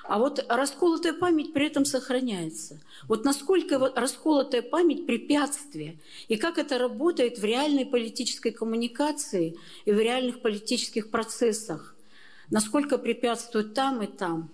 а 0.07 0.19
вот 0.19 0.45
расколотая 0.49 1.15
память 1.15 1.53
при 1.53 1.67
этом 1.67 1.85
сохраняется. 1.85 2.81
Вот 3.09 3.25
насколько 3.25 3.79
расколотая 3.79 4.63
память 4.63 5.07
препятствие, 5.07 5.99
и 6.29 6.37
как 6.37 6.59
это 6.59 6.79
работает 6.79 7.39
в 7.39 7.45
реальной 7.45 7.87
политической 7.87 8.51
коммуникации 8.51 9.57
и 9.85 9.93
в 9.93 9.99
реальных 9.99 10.43
политических 10.43 11.11
процессах. 11.11 11.95
Насколько 12.51 12.99
препятствует 12.99 13.73
там 13.73 14.03
и 14.03 14.07
там. 14.07 14.51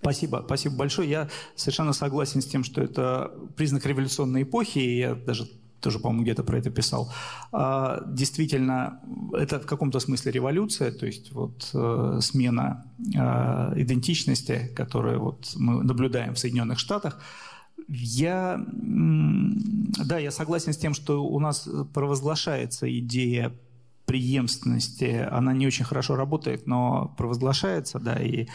Спасибо, 0.00 0.42
спасибо 0.46 0.76
большое. 0.76 1.10
Я 1.10 1.28
совершенно 1.54 1.92
согласен 1.92 2.40
с 2.40 2.46
тем, 2.46 2.64
что 2.64 2.80
это 2.80 3.32
признак 3.56 3.84
революционной 3.84 4.44
эпохи, 4.44 4.78
и 4.78 4.98
я 4.98 5.14
даже 5.14 5.46
тоже, 5.80 5.98
по-моему, 5.98 6.22
где-то 6.22 6.42
про 6.44 6.58
это 6.58 6.70
писал. 6.70 7.12
А, 7.52 8.02
действительно, 8.06 9.00
это 9.32 9.60
в 9.60 9.66
каком-то 9.66 10.00
смысле 10.00 10.32
революция, 10.32 10.90
то 10.90 11.06
есть 11.06 11.32
вот 11.32 11.70
э, 11.74 12.18
смена 12.20 12.84
э, 12.98 13.80
идентичности, 13.80 14.70
которую 14.74 15.20
вот 15.20 15.52
мы 15.56 15.84
наблюдаем 15.84 16.34
в 16.34 16.38
Соединенных 16.38 16.78
Штатах. 16.78 17.20
Я, 17.88 18.60
да, 18.68 20.18
я 20.18 20.30
согласен 20.30 20.72
с 20.72 20.76
тем, 20.76 20.94
что 20.94 21.24
у 21.24 21.40
нас 21.40 21.68
провозглашается 21.94 22.86
идея 22.98 23.52
преемственности, 24.08 25.28
она 25.30 25.52
не 25.52 25.66
очень 25.66 25.84
хорошо 25.84 26.16
работает, 26.16 26.66
но 26.66 27.14
провозглашается, 27.16 28.00
да, 28.00 28.14
и 28.14 28.48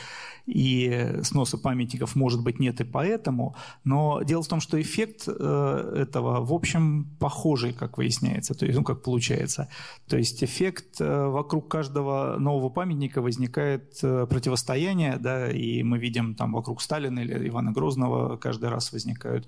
и 0.46 1.20
сноса 1.24 1.58
памятников, 1.58 2.16
может 2.16 2.44
быть, 2.44 2.60
нет 2.60 2.82
и 2.82 2.84
поэтому. 2.84 3.56
Но 3.86 4.22
дело 4.24 4.44
в 4.44 4.48
том, 4.48 4.60
что 4.60 4.82
эффект 4.82 5.24
э, 5.28 5.96
этого, 5.96 6.44
в 6.46 6.52
общем, 6.52 7.16
похожий, 7.20 7.72
как 7.74 7.98
выясняется, 7.98 8.54
то 8.54 8.66
есть, 8.66 8.78
ну, 8.78 8.84
как 8.84 9.04
получается. 9.04 9.70
То 10.08 10.18
есть 10.18 10.44
эффект 10.44 11.00
э, 11.00 11.28
вокруг 11.28 11.70
каждого 11.70 12.36
нового 12.40 12.70
памятника 12.70 13.22
возникает 13.22 13.98
э, 14.04 14.28
противостояние, 14.30 15.18
да, 15.18 15.50
и 15.50 15.82
мы 15.84 15.98
видим 15.98 16.36
там 16.36 16.52
вокруг 16.52 16.82
Сталина 16.82 17.20
или 17.20 17.48
Ивана 17.48 17.72
Грозного 17.72 18.36
каждый 18.36 18.70
раз 18.70 18.92
возникают 18.92 19.48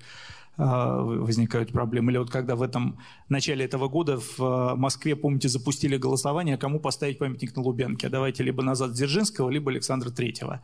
возникают 0.56 1.72
проблемы. 1.72 2.12
Или 2.12 2.18
вот 2.18 2.30
когда 2.30 2.56
в 2.56 2.62
этом 2.62 2.98
начале 3.28 3.64
этого 3.64 3.88
года 3.88 4.18
в 4.18 4.74
Москве, 4.76 5.16
помните, 5.16 5.48
запустили 5.48 5.96
голосование, 5.96 6.56
кому 6.56 6.80
поставить 6.80 7.18
памятник 7.18 7.54
на 7.56 7.62
Лубянке. 7.62 8.08
Давайте 8.08 8.42
либо 8.42 8.62
назад 8.62 8.92
Дзержинского, 8.92 9.50
либо 9.50 9.70
Александра 9.70 10.10
Третьего. 10.10 10.62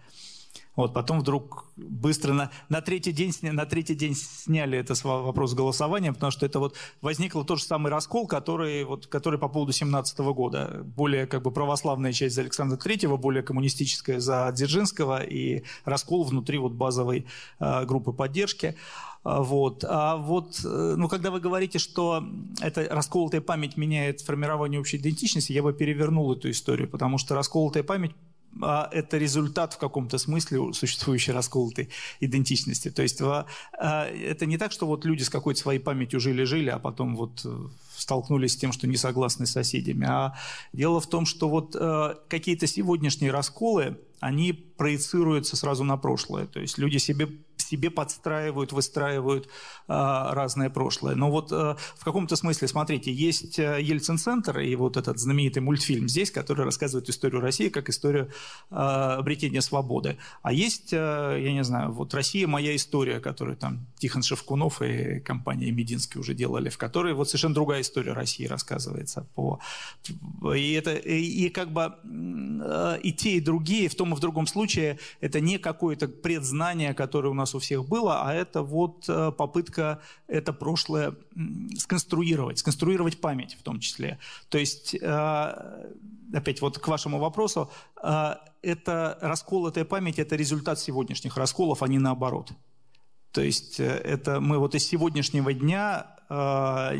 Вот, 0.74 0.94
потом 0.94 1.20
вдруг 1.20 1.66
быстро 1.76 2.32
на, 2.32 2.50
на, 2.70 2.80
третий 2.80 3.12
день, 3.12 3.32
на 3.42 3.66
третий 3.66 3.94
день 3.94 4.14
сняли 4.14 4.78
этот 4.78 5.02
вопрос 5.04 5.52
голосования, 5.52 6.12
потому 6.12 6.30
что 6.30 6.46
это 6.46 6.60
вот 6.60 6.76
возникл 7.02 7.42
тот 7.42 7.58
же 7.58 7.64
самый 7.64 7.90
раскол, 7.90 8.26
который, 8.26 8.84
вот, 8.84 9.06
который 9.06 9.38
по 9.38 9.48
поводу 9.48 9.72
17 9.72 10.18
года. 10.20 10.82
Более 10.84 11.26
как 11.26 11.42
бы 11.42 11.50
православная 11.50 12.12
часть 12.12 12.34
за 12.34 12.40
Александра 12.40 12.78
Третьего, 12.78 13.18
более 13.18 13.42
коммунистическая 13.42 14.18
за 14.18 14.50
Дзержинского 14.52 15.22
и 15.22 15.62
раскол 15.84 16.24
внутри 16.24 16.56
вот 16.56 16.72
базовой 16.72 17.26
э, 17.60 17.84
группы 17.84 18.12
поддержки. 18.12 18.76
А, 19.24 19.42
вот. 19.42 19.84
А 19.86 20.16
вот, 20.16 20.60
э, 20.64 20.94
ну, 20.96 21.08
когда 21.08 21.30
вы 21.30 21.40
говорите, 21.40 21.78
что 21.78 22.24
эта 22.60 22.88
расколотая 22.90 23.40
память 23.40 23.76
меняет 23.76 24.20
формирование 24.20 24.80
общей 24.80 24.96
идентичности, 24.96 25.52
я 25.52 25.62
бы 25.62 25.72
перевернул 25.72 26.32
эту 26.32 26.50
историю, 26.50 26.88
потому 26.88 27.18
что 27.18 27.34
расколотая 27.34 27.82
память 27.82 28.12
это 28.60 29.18
результат 29.18 29.74
в 29.74 29.78
каком-то 29.78 30.18
смысле 30.18 30.72
существующей 30.72 31.32
расколотой 31.32 31.88
идентичности. 32.20 32.90
То 32.90 33.02
есть 33.02 33.20
а, 33.22 34.06
это 34.06 34.46
не 34.46 34.58
так, 34.58 34.72
что 34.72 34.86
вот 34.86 35.04
люди 35.04 35.22
с 35.22 35.30
какой-то 35.30 35.60
своей 35.60 35.78
памятью 35.78 36.20
жили-жили, 36.20 36.68
а 36.68 36.78
потом 36.78 37.16
вот 37.16 37.42
э, 37.44 37.68
столкнулись 37.96 38.52
с 38.52 38.56
тем, 38.56 38.72
что 38.72 38.86
не 38.86 38.96
согласны 38.96 39.46
с 39.46 39.52
соседями. 39.52 40.06
А 40.06 40.34
дело 40.72 41.00
в 41.00 41.06
том, 41.06 41.26
что 41.26 41.48
вот 41.48 41.74
э, 41.78 42.14
какие-то 42.28 42.66
сегодняшние 42.66 43.30
расколы, 43.30 43.98
они 44.20 44.52
проецируются 44.52 45.56
сразу 45.56 45.84
на 45.84 45.96
прошлое. 45.96 46.46
То 46.46 46.60
есть 46.60 46.78
люди 46.78 46.98
себе 46.98 47.28
себе 47.72 47.90
подстраивают, 47.90 48.72
выстраивают 48.72 49.48
а, 49.88 50.34
разное 50.34 50.68
прошлое. 50.68 51.14
Но 51.14 51.30
вот 51.30 51.50
а, 51.52 51.76
в 51.96 52.04
каком-то 52.04 52.36
смысле, 52.36 52.68
смотрите, 52.68 53.10
есть 53.10 53.58
э, 53.58 53.80
Ельцин-центр 53.80 54.58
и 54.60 54.76
вот 54.76 54.98
этот 54.98 55.18
знаменитый 55.18 55.62
мультфильм 55.62 56.06
здесь, 56.06 56.30
который 56.30 56.66
рассказывает 56.66 57.08
историю 57.08 57.40
России 57.40 57.70
как 57.70 57.88
историю 57.88 58.30
а, 58.70 59.16
обретения 59.16 59.62
свободы. 59.62 60.18
А 60.42 60.52
есть, 60.52 60.90
а, 60.92 61.34
я 61.34 61.52
не 61.52 61.64
знаю, 61.64 61.92
вот 61.92 62.12
«Россия. 62.14 62.46
Моя 62.46 62.76
история», 62.76 63.20
которую 63.20 63.56
там 63.56 63.86
Тихон 63.98 64.22
Шевкунов 64.22 64.82
и 64.82 65.20
компания 65.20 65.70
Мединский 65.70 66.20
уже 66.20 66.34
делали, 66.34 66.68
в 66.68 66.76
которой 66.76 67.14
вот 67.14 67.28
совершенно 67.28 67.54
другая 67.54 67.80
история 67.80 68.12
России 68.12 68.46
рассказывается. 68.46 69.26
По... 69.34 69.60
И, 70.54 70.72
это, 70.72 70.94
и, 70.94 71.46
и 71.46 71.48
как 71.48 71.72
бы 71.72 71.94
и 73.02 73.12
те, 73.12 73.30
и 73.36 73.40
другие, 73.40 73.88
в 73.88 73.94
том 73.94 74.12
и 74.12 74.16
в 74.16 74.20
другом 74.20 74.46
случае, 74.46 74.98
это 75.20 75.40
не 75.40 75.58
какое-то 75.58 76.08
предзнание, 76.08 76.94
которое 76.94 77.28
у 77.28 77.34
нас 77.34 77.54
у 77.54 77.60
всех 77.62 77.86
было, 77.86 78.22
а 78.22 78.34
это 78.34 78.62
вот 78.62 79.08
э, 79.08 79.32
попытка 79.32 80.00
это 80.28 80.52
прошлое 80.52 81.14
сконструировать, 81.78 82.58
сконструировать 82.58 83.20
память 83.20 83.56
в 83.58 83.62
том 83.62 83.80
числе. 83.80 84.18
То 84.50 84.58
есть, 84.58 84.94
э, 84.94 85.90
опять 86.34 86.60
вот 86.60 86.78
к 86.78 86.86
вашему 86.88 87.18
вопросу, 87.18 87.70
э, 88.02 88.34
это 88.60 89.18
расколотая 89.22 89.86
память, 89.86 90.18
это 90.18 90.36
результат 90.36 90.78
сегодняшних 90.78 91.36
расколов, 91.36 91.82
а 91.82 91.88
не 91.88 91.98
наоборот. 91.98 92.52
То 93.30 93.40
есть 93.40 93.80
это 93.80 94.40
мы 94.40 94.58
вот 94.58 94.74
из 94.74 94.86
сегодняшнего 94.86 95.54
дня 95.54 96.06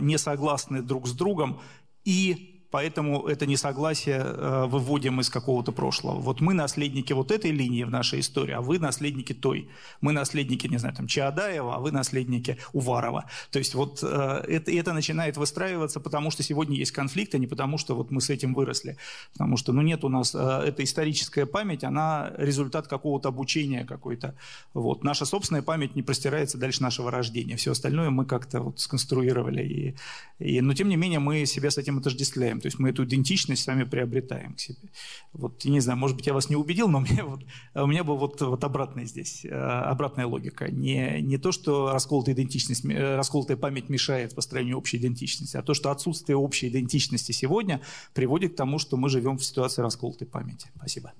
не 0.00 0.16
согласны 0.16 0.80
друг 0.80 1.06
с 1.06 1.12
другом 1.12 1.60
и 2.04 2.51
Поэтому 2.72 3.28
это 3.28 3.44
несогласие 3.44 4.18
э, 4.24 4.64
выводим 4.66 5.20
из 5.20 5.28
какого-то 5.28 5.72
прошлого. 5.72 6.18
Вот 6.20 6.40
мы 6.40 6.54
наследники 6.54 7.12
вот 7.12 7.30
этой 7.30 7.50
линии 7.50 7.84
в 7.84 7.90
нашей 7.90 8.20
истории, 8.20 8.54
а 8.54 8.62
вы 8.62 8.78
наследники 8.78 9.34
той. 9.34 9.68
Мы 10.00 10.12
наследники, 10.12 10.66
не 10.68 10.78
знаю, 10.78 10.94
там, 10.96 11.06
Чаадаева, 11.06 11.76
а 11.76 11.78
вы 11.80 11.92
наследники 11.92 12.56
Уварова. 12.72 13.26
То 13.50 13.58
есть 13.58 13.74
вот 13.74 14.00
э, 14.02 14.44
это, 14.48 14.72
это 14.72 14.94
начинает 14.94 15.36
выстраиваться, 15.36 16.00
потому 16.00 16.30
что 16.30 16.42
сегодня 16.42 16.78
есть 16.78 16.92
конфликт, 16.92 17.34
а 17.34 17.38
не 17.38 17.46
потому 17.46 17.76
что 17.76 17.94
вот 17.94 18.10
мы 18.10 18.22
с 18.22 18.30
этим 18.30 18.54
выросли. 18.54 18.96
Потому 19.34 19.58
что, 19.58 19.74
ну, 19.74 19.82
нет 19.82 20.02
у 20.02 20.08
нас, 20.08 20.34
э, 20.34 20.38
эта 20.38 20.82
историческая 20.82 21.44
память, 21.44 21.84
она 21.84 22.32
результат 22.38 22.88
какого-то 22.88 23.28
обучения 23.28 23.84
какой-то. 23.84 24.34
Вот. 24.72 25.04
Наша 25.04 25.26
собственная 25.26 25.62
память 25.62 25.94
не 25.94 26.02
простирается 26.02 26.56
дальше 26.56 26.82
нашего 26.82 27.10
рождения. 27.10 27.56
Все 27.56 27.72
остальное 27.72 28.08
мы 28.08 28.24
как-то 28.24 28.62
вот 28.62 28.80
сконструировали. 28.80 29.62
И, 29.62 29.94
и, 30.38 30.62
но, 30.62 30.72
тем 30.72 30.88
не 30.88 30.96
менее, 30.96 31.18
мы 31.18 31.44
себя 31.44 31.70
с 31.70 31.76
этим 31.76 31.98
отождествляем 31.98 32.61
То 32.62 32.66
есть 32.66 32.78
мы 32.78 32.90
эту 32.90 33.04
идентичность 33.04 33.64
сами 33.64 33.84
приобретаем 33.84 34.54
к 34.54 34.60
себе. 34.60 34.88
Вот, 35.32 35.64
не 35.64 35.80
знаю, 35.80 35.98
может 35.98 36.16
быть, 36.16 36.26
я 36.26 36.34
вас 36.34 36.48
не 36.48 36.56
убедил, 36.56 36.88
но 36.88 37.00
мне 37.00 37.22
вот, 37.22 37.40
у 37.74 37.86
меня 37.86 38.04
была 38.04 38.18
вот, 38.18 38.40
вот 38.40 38.64
обратная 38.64 39.04
здесь, 39.04 39.44
э, 39.44 39.48
обратная 39.48 40.26
логика. 40.26 40.70
Не, 40.70 41.20
не 41.20 41.38
то, 41.38 41.52
что 41.52 41.92
расколотая 41.92 42.34
идентичность, 42.34 42.84
э, 42.84 43.16
расколотая 43.16 43.56
память 43.56 43.88
мешает 43.88 44.34
построению 44.34 44.78
общей 44.78 44.96
идентичности, 44.96 45.56
а 45.56 45.62
то, 45.62 45.74
что 45.74 45.90
отсутствие 45.90 46.36
общей 46.36 46.68
идентичности 46.68 47.32
сегодня 47.32 47.80
приводит 48.14 48.52
к 48.54 48.56
тому, 48.56 48.78
что 48.78 48.96
мы 48.96 49.08
живем 49.08 49.38
в 49.38 49.44
ситуации 49.44 49.82
расколотой 49.82 50.26
памяти. 50.26 50.70
Спасибо. 50.76 51.12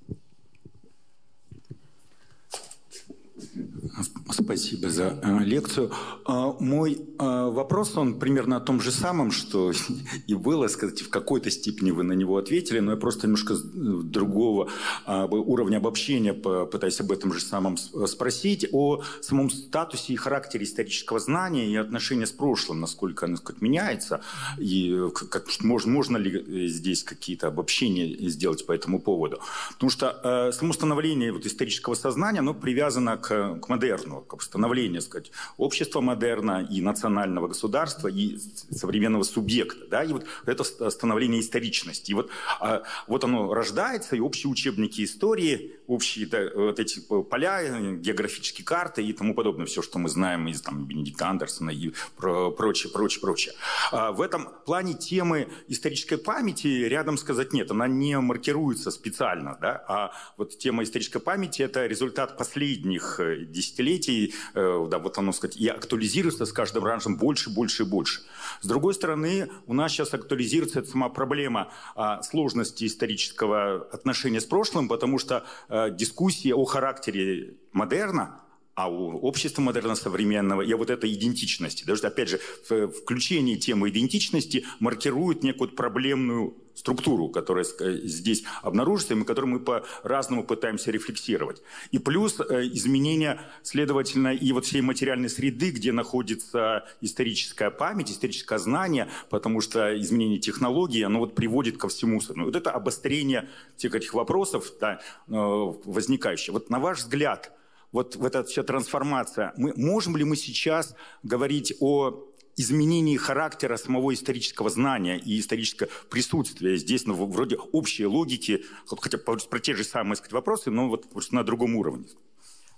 Спасибо 4.31 4.89
за 4.89 5.19
э, 5.21 5.39
лекцию. 5.43 5.91
Э, 6.27 6.53
мой 6.59 6.93
э, 6.93 7.49
вопрос, 7.49 7.97
он 7.97 8.19
примерно 8.19 8.57
о 8.57 8.59
том 8.59 8.79
же 8.79 8.91
самом, 8.91 9.31
что 9.31 9.73
и 10.27 10.35
было, 10.35 10.67
сказать, 10.67 11.01
в 11.01 11.09
какой-то 11.09 11.51
степени 11.51 11.91
вы 11.91 12.03
на 12.03 12.13
него 12.13 12.37
ответили, 12.37 12.79
но 12.79 12.91
я 12.91 12.97
просто 12.97 13.27
немножко 13.27 13.55
другого 13.55 14.69
уровня 15.05 15.77
обобщения 15.77 16.33
пытаюсь 16.33 16.99
об 16.99 17.11
этом 17.11 17.33
же 17.33 17.41
самом 17.41 17.77
спросить, 17.77 18.67
о 18.71 19.01
самом 19.21 19.49
статусе 19.49 20.13
и 20.13 20.15
характере 20.15 20.65
исторического 20.65 21.19
знания 21.19 21.67
и 21.67 21.75
отношения 21.75 22.25
с 22.25 22.31
прошлым, 22.31 22.79
насколько 22.79 23.25
оно 23.25 23.37
как 23.37 23.61
меняется, 23.61 24.21
и 24.57 25.09
как, 25.13 25.47
можно, 25.61 25.91
можно 25.91 26.17
ли 26.17 26.67
здесь 26.67 27.03
какие-то 27.03 27.47
обобщения 27.47 28.29
сделать 28.29 28.65
по 28.65 28.71
этому 28.71 28.99
поводу. 28.99 29.39
Потому 29.73 29.89
что 29.89 30.51
само 30.53 30.73
становление 30.73 31.31
вот 31.31 31.45
исторического 31.45 31.95
сознания, 31.95 32.39
оно 32.39 32.53
привязано 32.53 33.17
к, 33.17 33.59
к 33.59 33.69
модерну, 33.73 34.21
к 34.21 34.41
становлению, 34.41 35.01
сказать, 35.01 35.31
общества 35.57 36.01
модерна 36.01 36.67
и 36.69 36.81
национального 36.81 37.47
государства, 37.47 38.07
и 38.07 38.37
современного 38.71 39.23
субъекта. 39.23 39.87
Да? 39.87 40.03
И 40.03 40.13
вот 40.13 40.25
это 40.45 40.63
становление 40.63 41.41
историчности. 41.41 42.11
И 42.11 42.13
вот, 42.13 42.29
а, 42.59 42.83
вот 43.07 43.23
оно 43.23 43.53
рождается, 43.53 44.15
и 44.15 44.19
общие 44.19 44.49
учебники 44.51 45.03
истории, 45.03 45.75
общие 45.87 46.25
да, 46.27 46.49
вот 46.55 46.79
эти 46.79 46.99
поля, 46.99 47.61
географические 47.97 48.65
карты 48.65 49.03
и 49.03 49.13
тому 49.13 49.33
подобное, 49.35 49.65
все, 49.65 49.81
что 49.81 49.99
мы 49.99 50.09
знаем 50.09 50.47
из 50.47 50.61
там, 50.61 50.85
Бенедикта 50.85 51.27
Андерсона 51.27 51.69
и 51.69 51.93
про, 52.17 52.51
прочее, 52.51 52.91
прочее, 52.91 53.21
прочее. 53.21 53.53
А 53.91 54.11
в 54.11 54.21
этом 54.21 54.49
плане 54.65 54.93
темы 54.93 55.47
исторической 55.67 56.17
памяти 56.17 56.67
рядом 56.67 57.17
сказать 57.17 57.53
нет, 57.53 57.71
она 57.71 57.87
не 57.87 58.19
маркируется 58.19 58.91
специально, 58.91 59.57
да? 59.61 59.83
а 59.87 60.11
вот 60.37 60.57
тема 60.57 60.83
исторической 60.83 61.19
памяти– 61.19 61.61
это 61.63 61.85
результат 61.85 62.37
последних 62.37 63.19
э, 63.19 63.45
десятилетий, 63.45 64.33
э, 64.53 64.87
да, 64.89 64.99
вот 64.99 65.17
оно, 65.17 65.31
сказать, 65.31 65.57
и 65.57 65.67
актуализируется 65.67 66.45
с 66.45 66.53
каждым 66.53 66.85
разом 66.85 67.17
больше, 67.17 67.49
больше 67.49 67.83
и 67.83 67.85
больше. 67.85 68.21
С 68.61 68.67
другой 68.67 68.93
стороны, 68.93 69.49
у 69.67 69.73
нас 69.73 69.91
сейчас 69.91 70.13
актуализируется 70.13 70.83
сама 70.83 71.09
проблема 71.09 71.71
а, 71.95 72.21
сложности 72.23 72.85
исторического 72.85 73.87
отношения 73.91 74.41
с 74.41 74.45
прошлым, 74.45 74.87
потому 74.87 75.17
что 75.19 75.45
а, 75.75 75.89
дискуссия 75.89 76.53
о 76.53 76.65
характере 76.65 77.55
модерна 77.71 78.42
а 78.75 78.89
у 78.89 79.19
общества 79.19 79.61
модерна 79.61 79.95
современного 79.95 80.61
и 80.61 80.73
вот 80.73 80.89
этой 80.89 81.13
идентичности. 81.13 81.83
Даже, 81.85 82.07
опять 82.07 82.29
же, 82.29 82.39
в 82.69 82.87
включении 82.89 83.55
темы 83.55 83.89
идентичности 83.89 84.65
маркирует 84.79 85.43
некую 85.43 85.71
проблемную 85.71 86.55
структуру, 86.73 87.29
которая 87.29 87.65
здесь 87.65 88.43
обнаружится, 88.63 89.13
и 89.13 89.23
которую 89.23 89.53
мы 89.53 89.59
по-разному 89.59 90.43
пытаемся 90.43 90.89
рефлексировать. 90.89 91.61
И 91.91 91.99
плюс 91.99 92.39
э, 92.39 92.67
изменения, 92.73 93.41
следовательно, 93.61 94.33
и 94.33 94.51
вот 94.51 94.65
всей 94.65 94.81
материальной 94.81 95.29
среды, 95.29 95.69
где 95.69 95.91
находится 95.91 96.87
историческая 96.99 97.69
память, 97.69 98.09
историческое 98.09 98.57
знание, 98.57 99.07
потому 99.29 99.61
что 99.61 99.99
изменение 99.99 100.39
технологий, 100.39 101.03
оно 101.03 101.19
вот 101.19 101.35
приводит 101.35 101.77
ко 101.77 101.87
всему. 101.89 102.19
Ну, 102.35 102.45
вот 102.45 102.55
это 102.55 102.71
обострение 102.71 103.49
тех 103.77 103.93
этих 103.93 104.15
вопросов 104.15 104.73
да, 104.79 104.99
э, 105.27 105.31
возникающих. 105.31 106.53
Вот 106.53 106.71
на 106.71 106.79
ваш 106.79 106.99
взгляд, 106.99 107.51
вот 107.93 108.17
в 108.17 108.25
эта 108.25 108.43
вся 108.43 108.63
трансформация, 108.63 109.53
мы, 109.55 109.71
можем 109.77 110.17
ли 110.17 110.25
мы 110.25 110.35
сейчас 110.35 110.95
говорить 111.23 111.73
о 111.79 112.25
изменении 112.57 113.17
характера 113.17 113.77
самого 113.77 114.13
исторического 114.13 114.69
знания 114.69 115.17
и 115.17 115.39
исторического 115.39 115.89
присутствия 116.09 116.77
здесь, 116.77 117.05
ну, 117.05 117.13
вроде 117.13 117.55
общей 117.71 118.05
логики, 118.05 118.63
хотя 118.85 119.17
про 119.17 119.59
те 119.59 119.75
же 119.75 119.83
самые 119.83 120.17
сказать, 120.17 120.33
вопросы, 120.33 120.69
но 120.71 120.89
вот 120.89 121.09
просто 121.09 121.35
на 121.35 121.43
другом 121.43 121.75
уровне. 121.75 122.05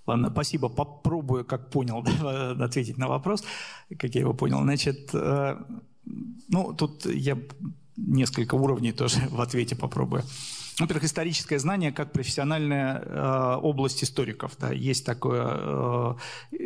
Ладно, 0.05 0.29
спасибо. 0.31 0.69
Попробую, 0.69 1.45
как 1.45 1.71
понял, 1.71 2.05
ответить 2.63 2.97
на 2.97 3.07
вопрос, 3.07 3.43
как 3.97 4.13
я 4.15 4.21
его 4.21 4.33
понял. 4.33 4.61
Значит, 4.61 5.09
э, 5.13 5.55
ну, 6.47 6.73
тут 6.73 7.05
я 7.05 7.37
несколько 7.97 8.55
уровней 8.55 8.91
тоже 8.91 9.19
в 9.29 9.41
ответе 9.41 9.75
попробую. 9.75 10.23
Во-первых, 10.77 11.05
историческое 11.05 11.57
знание 11.57 11.93
как 11.93 12.11
профессиональная 12.11 12.99
э, 12.99 13.55
область 13.61 14.03
историков. 14.03 14.57
Да, 14.59 14.73
есть 14.73 15.05
такое. 15.05 15.45
Э, 15.45 16.15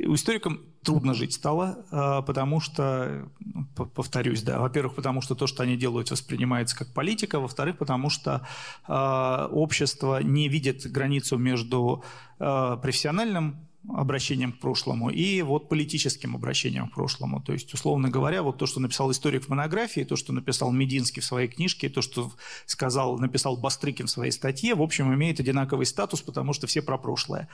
у 0.08 0.16
историкам 0.16 0.62
трудно 0.84 1.14
жить 1.14 1.34
стало, 1.34 1.86
э, 1.92 2.26
потому 2.26 2.60
что, 2.60 3.30
ну, 3.40 3.66
повторюсь, 3.86 4.42
да, 4.42 4.60
во-первых, 4.60 4.96
потому 4.96 5.22
что 5.22 5.36
то, 5.36 5.46
что 5.46 5.62
они 5.62 5.78
делают, 5.78 6.10
воспринимается 6.10 6.76
как 6.76 6.92
политика, 6.94 7.40
во-вторых, 7.40 7.78
потому 7.78 8.10
что 8.10 8.48
э, 8.88 9.48
общество 9.52 10.24
не 10.24 10.50
видит 10.50 10.92
границу 10.92 11.38
между 11.38 12.04
э, 12.40 12.78
профессиональным 12.82 13.69
обращением 13.88 14.52
к 14.52 14.60
прошлому 14.60 15.10
и 15.10 15.42
вот 15.42 15.70
политическим 15.70 16.36
обращением 16.36 16.90
к 16.90 16.96
прошлому. 16.96 17.42
То 17.42 17.54
есть, 17.54 17.74
условно 17.74 18.10
говоря, 18.10 18.44
вот 18.44 18.58
то, 18.58 18.66
что 18.66 18.80
написал 18.80 19.10
историк 19.12 19.46
в 19.46 19.50
монографии, 19.50 20.02
то, 20.02 20.16
что 20.16 20.34
написал 20.34 20.72
Мединский 20.72 21.22
в 21.22 21.26
своей 21.26 21.48
книжке, 21.48 21.90
то, 21.90 22.02
что 22.02 22.32
сказал, 22.66 23.18
написал 23.18 23.58
Бастрыкин 23.58 24.08
в 24.08 24.12
своей 24.12 24.32
статье, 24.32 24.76
в 24.76 24.82
общем, 24.82 25.14
имеет 25.14 25.40
одинаковый 25.40 25.86
статус, 25.86 26.22
потому 26.22 26.54
что 26.54 26.68
все 26.68 26.82
про 26.82 26.98
прошлое. 26.98 27.48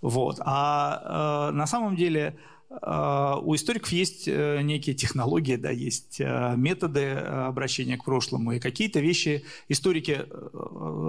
Вот. 0.00 0.40
А 0.40 1.50
э, 1.50 1.54
на 1.54 1.66
самом 1.66 1.94
деле 1.94 2.36
у 2.70 3.54
историков 3.56 3.90
есть 3.90 4.28
э, 4.28 4.60
некие 4.62 4.94
технологии, 4.94 5.56
да, 5.56 5.70
есть 5.70 6.20
э, 6.20 6.54
методы 6.56 7.00
э, 7.00 7.46
обращения 7.46 7.96
к 7.96 8.04
прошлому, 8.04 8.52
и 8.52 8.60
какие-то 8.60 9.00
вещи 9.00 9.44
историки 9.68 10.24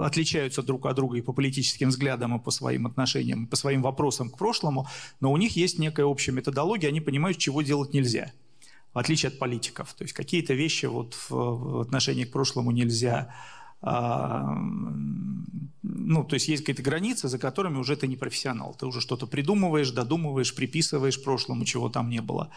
отличаются 0.04 0.64
друг 0.64 0.88
от 0.88 0.96
друга 0.96 1.18
и 1.18 1.22
по 1.22 1.34
политическим 1.34 1.90
взглядам, 1.90 2.36
и 2.36 2.44
по 2.44 2.50
своим 2.50 2.88
отношениям, 2.88 3.46
и 3.46 3.48
по 3.48 3.56
своим 3.56 3.84
вопросам 3.84 4.32
к 4.32 4.40
прошлому, 4.40 4.88
но 5.20 5.32
у 5.32 5.38
них 5.38 5.56
есть 5.56 5.78
некая 5.78 6.06
общая 6.06 6.32
методология, 6.32 6.90
они 6.90 7.00
понимают, 7.00 7.38
чего 7.38 7.62
делать 7.62 7.94
нельзя, 7.94 8.32
в 8.96 8.98
отличие 8.98 9.28
от 9.28 9.38
политиков. 9.38 9.94
То 9.94 10.04
есть 10.04 10.16
какие-то 10.16 10.56
вещи 10.56 10.88
вот 10.88 11.16
в 11.30 11.82
отношении 11.82 12.24
к 12.24 12.32
прошлому 12.32 12.72
нельзя 12.72 13.28
а, 13.28 13.61
ну, 15.84 16.24
то 16.24 16.36
есть 16.36 16.48
есть 16.48 16.64
какие-то 16.64 16.84
границы, 16.84 17.28
за 17.28 17.40
которыми 17.40 17.78
уже 17.78 17.96
ты 17.96 18.08
не 18.08 18.16
профессионал. 18.16 18.76
Ты 18.78 18.86
уже 18.86 19.02
что-то 19.02 19.28
придумываешь, 19.28 19.92
додумываешь, 19.92 20.54
приписываешь 20.54 21.22
прошлому, 21.24 21.66
чего 21.66 21.90
там 21.90 22.10
не 22.10 22.22
было. 22.22 22.50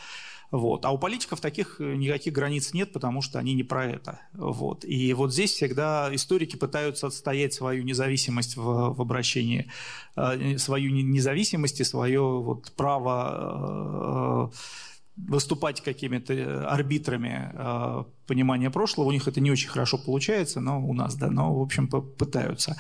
Вот. 0.50 0.84
А 0.84 0.90
у 0.90 0.98
политиков 0.98 1.40
таких 1.40 1.80
э, 1.80 1.96
никаких 1.96 2.32
границ 2.32 2.74
нет, 2.74 2.92
потому 2.92 3.22
что 3.22 3.38
они 3.38 3.54
не 3.54 3.64
про 3.64 3.86
это. 3.86 4.20
Вот. 4.34 4.84
И 4.84 5.12
вот 5.14 5.32
здесь 5.32 5.52
всегда 5.52 6.08
историки 6.12 6.56
пытаются 6.56 7.06
отстоять 7.08 7.54
свою 7.54 7.82
независимость 7.82 8.56
в, 8.56 8.94
в 8.94 9.00
обращении, 9.00 9.70
э, 10.16 10.58
свою 10.58 10.92
независимость 10.92 11.80
и 11.80 11.84
свое 11.84 12.20
вот 12.20 12.70
право 12.76 14.50
э, 14.52 14.56
выступать 15.16 15.80
какими-то 15.80 16.34
э, 16.34 16.64
арбитрами 16.64 17.50
э, 17.54 18.04
понимания 18.26 18.70
прошлого. 18.70 19.08
У 19.08 19.12
них 19.12 19.28
это 19.28 19.40
не 19.40 19.50
очень 19.50 19.68
хорошо 19.68 19.96
получается, 19.98 20.60
но 20.60 20.84
у 20.84 20.92
нас, 20.92 21.14
да, 21.14 21.30
но, 21.30 21.54
в 21.54 21.62
общем, 21.62 21.88
пытаются. 21.88 22.76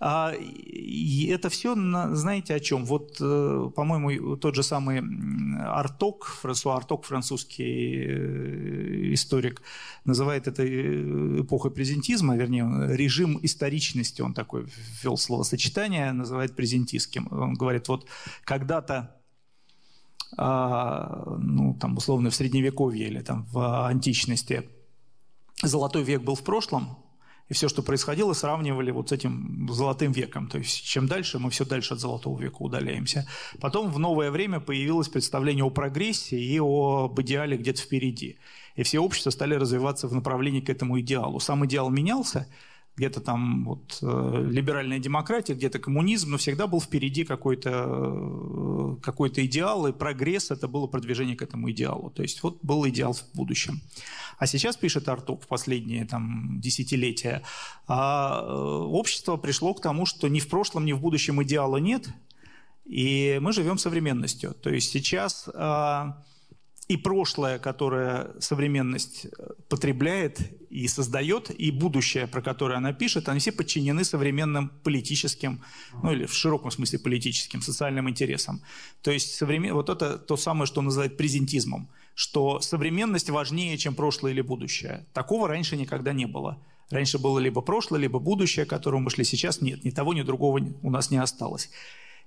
А, 0.00 0.32
и 0.36 1.26
это 1.26 1.48
все, 1.48 1.74
знаете, 2.14 2.54
о 2.54 2.60
чем? 2.60 2.84
Вот, 2.84 3.18
э, 3.20 3.70
по-моему, 3.74 4.36
тот 4.36 4.56
же 4.56 4.62
самый 4.62 5.00
Арток, 5.60 6.24
Франсуа 6.42 6.76
Арток, 6.76 7.04
французский 7.04 8.04
э, 8.08 9.12
историк, 9.12 9.62
называет 10.04 10.48
это 10.48 10.64
э, 10.64 11.40
эпохой 11.40 11.70
презентизма, 11.70 12.36
вернее, 12.36 12.96
режим 12.96 13.38
историчности, 13.42 14.22
он 14.22 14.34
такой 14.34 14.66
ввел 15.02 15.16
словосочетание, 15.16 16.12
называет 16.12 16.56
презентистским. 16.56 17.28
Он 17.30 17.54
говорит, 17.54 17.88
вот 17.88 18.08
когда-то 18.44 19.16
ну, 20.36 21.76
там, 21.80 21.96
условно, 21.96 22.30
в 22.30 22.34
Средневековье 22.34 23.06
или 23.08 23.20
там, 23.20 23.46
в 23.52 23.86
античности. 23.86 24.68
Золотой 25.62 26.02
век 26.02 26.22
был 26.22 26.34
в 26.34 26.42
прошлом, 26.42 26.98
и 27.48 27.54
все, 27.54 27.68
что 27.68 27.82
происходило, 27.82 28.32
сравнивали 28.32 28.90
вот 28.90 29.10
с 29.10 29.12
этим 29.12 29.68
золотым 29.70 30.12
веком. 30.12 30.48
То 30.48 30.58
есть 30.58 30.84
чем 30.84 31.06
дальше, 31.06 31.38
мы 31.38 31.50
все 31.50 31.64
дальше 31.64 31.94
от 31.94 32.00
золотого 32.00 32.40
века 32.40 32.56
удаляемся. 32.58 33.26
Потом 33.60 33.90
в 33.90 33.98
новое 33.98 34.30
время 34.30 34.58
появилось 34.58 35.08
представление 35.08 35.64
о 35.64 35.70
прогрессе 35.70 36.38
и 36.38 36.58
об 36.58 37.20
идеале 37.20 37.56
где-то 37.56 37.80
впереди. 37.80 38.38
И 38.74 38.82
все 38.82 38.98
общества 38.98 39.30
стали 39.30 39.54
развиваться 39.54 40.08
в 40.08 40.14
направлении 40.14 40.60
к 40.60 40.68
этому 40.68 41.00
идеалу. 41.00 41.38
Сам 41.38 41.64
идеал 41.66 41.88
менялся, 41.88 42.48
где-то 42.96 43.20
там 43.20 43.64
вот, 43.64 43.98
э, 44.00 44.46
либеральная 44.50 44.98
демократия, 44.98 45.54
где-то 45.54 45.78
коммунизм, 45.78 46.30
но 46.30 46.38
всегда 46.38 46.66
был 46.66 46.80
впереди 46.80 47.24
какой-то 47.24 47.70
э, 47.70 48.96
какой 49.02 49.28
идеал, 49.28 49.86
и 49.86 49.92
прогресс– 49.92 50.50
это 50.50 50.66
было 50.66 50.86
продвижение 50.86 51.36
к 51.36 51.42
этому 51.42 51.70
идеалу. 51.70 52.10
То 52.10 52.22
есть 52.22 52.42
вот 52.42 52.58
был 52.62 52.88
идеал 52.88 53.12
в 53.12 53.24
будущем. 53.34 53.82
А 54.38 54.46
сейчас, 54.46 54.76
пишет 54.76 55.08
Артук, 55.08 55.42
в 55.42 55.46
последние 55.46 56.06
там, 56.06 56.58
десятилетия, 56.60 57.42
а, 57.86 58.42
э, 58.42 58.52
общество 58.52 59.36
пришло 59.36 59.74
к 59.74 59.82
тому, 59.82 60.06
что 60.06 60.28
ни 60.28 60.40
в 60.40 60.48
прошлом, 60.48 60.86
ни 60.86 60.92
в 60.92 61.00
будущем 61.00 61.42
идеала 61.42 61.76
нет, 61.76 62.08
и 62.86 63.38
мы 63.42 63.52
живем 63.52 63.78
современностью. 63.78 64.54
То 64.54 64.70
есть 64.70 64.90
сейчас 64.90 65.48
а, 65.52 66.24
и 66.88 66.96
прошлое, 66.96 67.58
которое 67.58 68.30
современность 68.38 69.26
э, 69.26 69.48
потребляет 69.68 70.40
и 70.76 70.88
создает, 70.88 71.50
и 71.50 71.70
будущее, 71.70 72.26
про 72.26 72.42
которое 72.42 72.76
она 72.76 72.92
пишет, 72.92 73.30
они 73.30 73.40
все 73.40 73.50
подчинены 73.50 74.04
современным 74.04 74.68
политическим, 74.84 75.62
ну 76.02 76.12
или 76.12 76.26
в 76.26 76.34
широком 76.34 76.70
смысле 76.70 76.98
политическим, 76.98 77.62
социальным 77.62 78.10
интересам. 78.10 78.60
То 79.02 79.10
есть 79.10 79.34
современ... 79.34 79.72
вот 79.72 79.88
это 79.88 80.18
то 80.18 80.36
самое, 80.36 80.66
что 80.66 80.82
называют 80.82 81.16
презентизмом, 81.16 81.88
что 82.14 82.60
современность 82.60 83.30
важнее, 83.30 83.78
чем 83.78 83.94
прошлое 83.94 84.32
или 84.32 84.42
будущее. 84.42 85.06
Такого 85.14 85.48
раньше 85.48 85.76
никогда 85.78 86.12
не 86.12 86.26
было. 86.26 86.58
Раньше 86.90 87.18
было 87.18 87.38
либо 87.38 87.62
прошлое, 87.62 88.00
либо 88.00 88.18
будущее, 88.18 88.66
к 88.66 88.70
которому 88.70 89.04
мы 89.04 89.10
шли. 89.10 89.24
Сейчас 89.24 89.62
нет, 89.62 89.82
ни 89.82 89.90
того, 89.90 90.12
ни 90.12 90.22
другого 90.22 90.60
у 90.82 90.90
нас 90.90 91.10
не 91.10 91.16
осталось. 91.16 91.70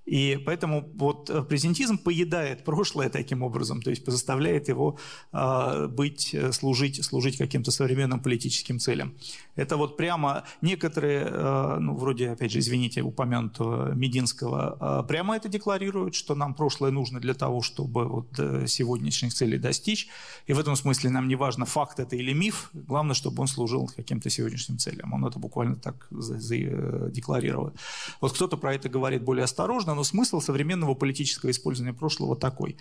И 0.05 0.41
поэтому 0.45 0.89
вот 0.95 1.30
э, 1.30 1.43
презентизм 1.43 1.97
поедает 1.97 2.63
прошлое 2.63 3.09
таким 3.09 3.43
образом, 3.43 3.81
то 3.81 3.91
есть 3.91 4.05
заставляет 4.05 4.67
его 4.67 4.97
э, 5.31 5.88
быть, 5.88 6.35
служить, 6.51 7.03
служить 7.05 7.38
каким-то 7.38 7.71
современным 7.71 8.19
политическим 8.19 8.80
целям. 8.80 9.13
Это 9.55 9.77
вот 9.77 9.97
прямо 9.97 10.45
некоторые, 10.61 11.27
э, 11.30 11.77
ну, 11.80 11.95
вроде, 11.95 12.31
опять 12.31 12.51
же, 12.51 12.59
извините, 12.59 13.01
упомянутого 13.01 13.93
Мединского, 13.93 15.03
э, 15.03 15.07
прямо 15.07 15.35
это 15.35 15.49
декларируют, 15.49 16.15
что 16.15 16.34
нам 16.34 16.53
прошлое 16.53 16.91
нужно 16.91 17.19
для 17.19 17.34
того, 17.34 17.61
чтобы 17.61 18.07
вот 18.07 18.39
э, 18.39 18.67
сегодняшних 18.67 19.34
целей 19.34 19.57
достичь. 19.57 20.07
И 20.47 20.53
в 20.53 20.59
этом 20.59 20.76
смысле 20.76 21.09
нам 21.09 21.27
не 21.27 21.35
важно, 21.35 21.65
факт 21.65 21.99
это 21.99 22.15
или 22.15 22.34
миф, 22.34 22.69
главное, 22.73 23.13
чтобы 23.13 23.41
он 23.41 23.47
служил 23.47 23.91
каким-то 23.95 24.30
сегодняшним 24.30 24.77
целям. 24.77 25.13
Он 25.13 25.26
это 25.26 25.39
буквально 25.39 25.76
так 25.76 26.07
э, 26.09 27.09
декларирует. 27.11 27.76
Вот 28.21 28.34
кто-то 28.34 28.57
про 28.57 28.73
это 28.73 28.89
говорит 28.89 29.23
более 29.23 29.43
осторожно, 29.43 29.98
но 29.99 30.03
смысл 30.05 30.39
современного 30.39 30.95
политического 30.95 31.51
использования 31.51 31.93
прошлого 31.93 32.38
такой. 32.38 32.77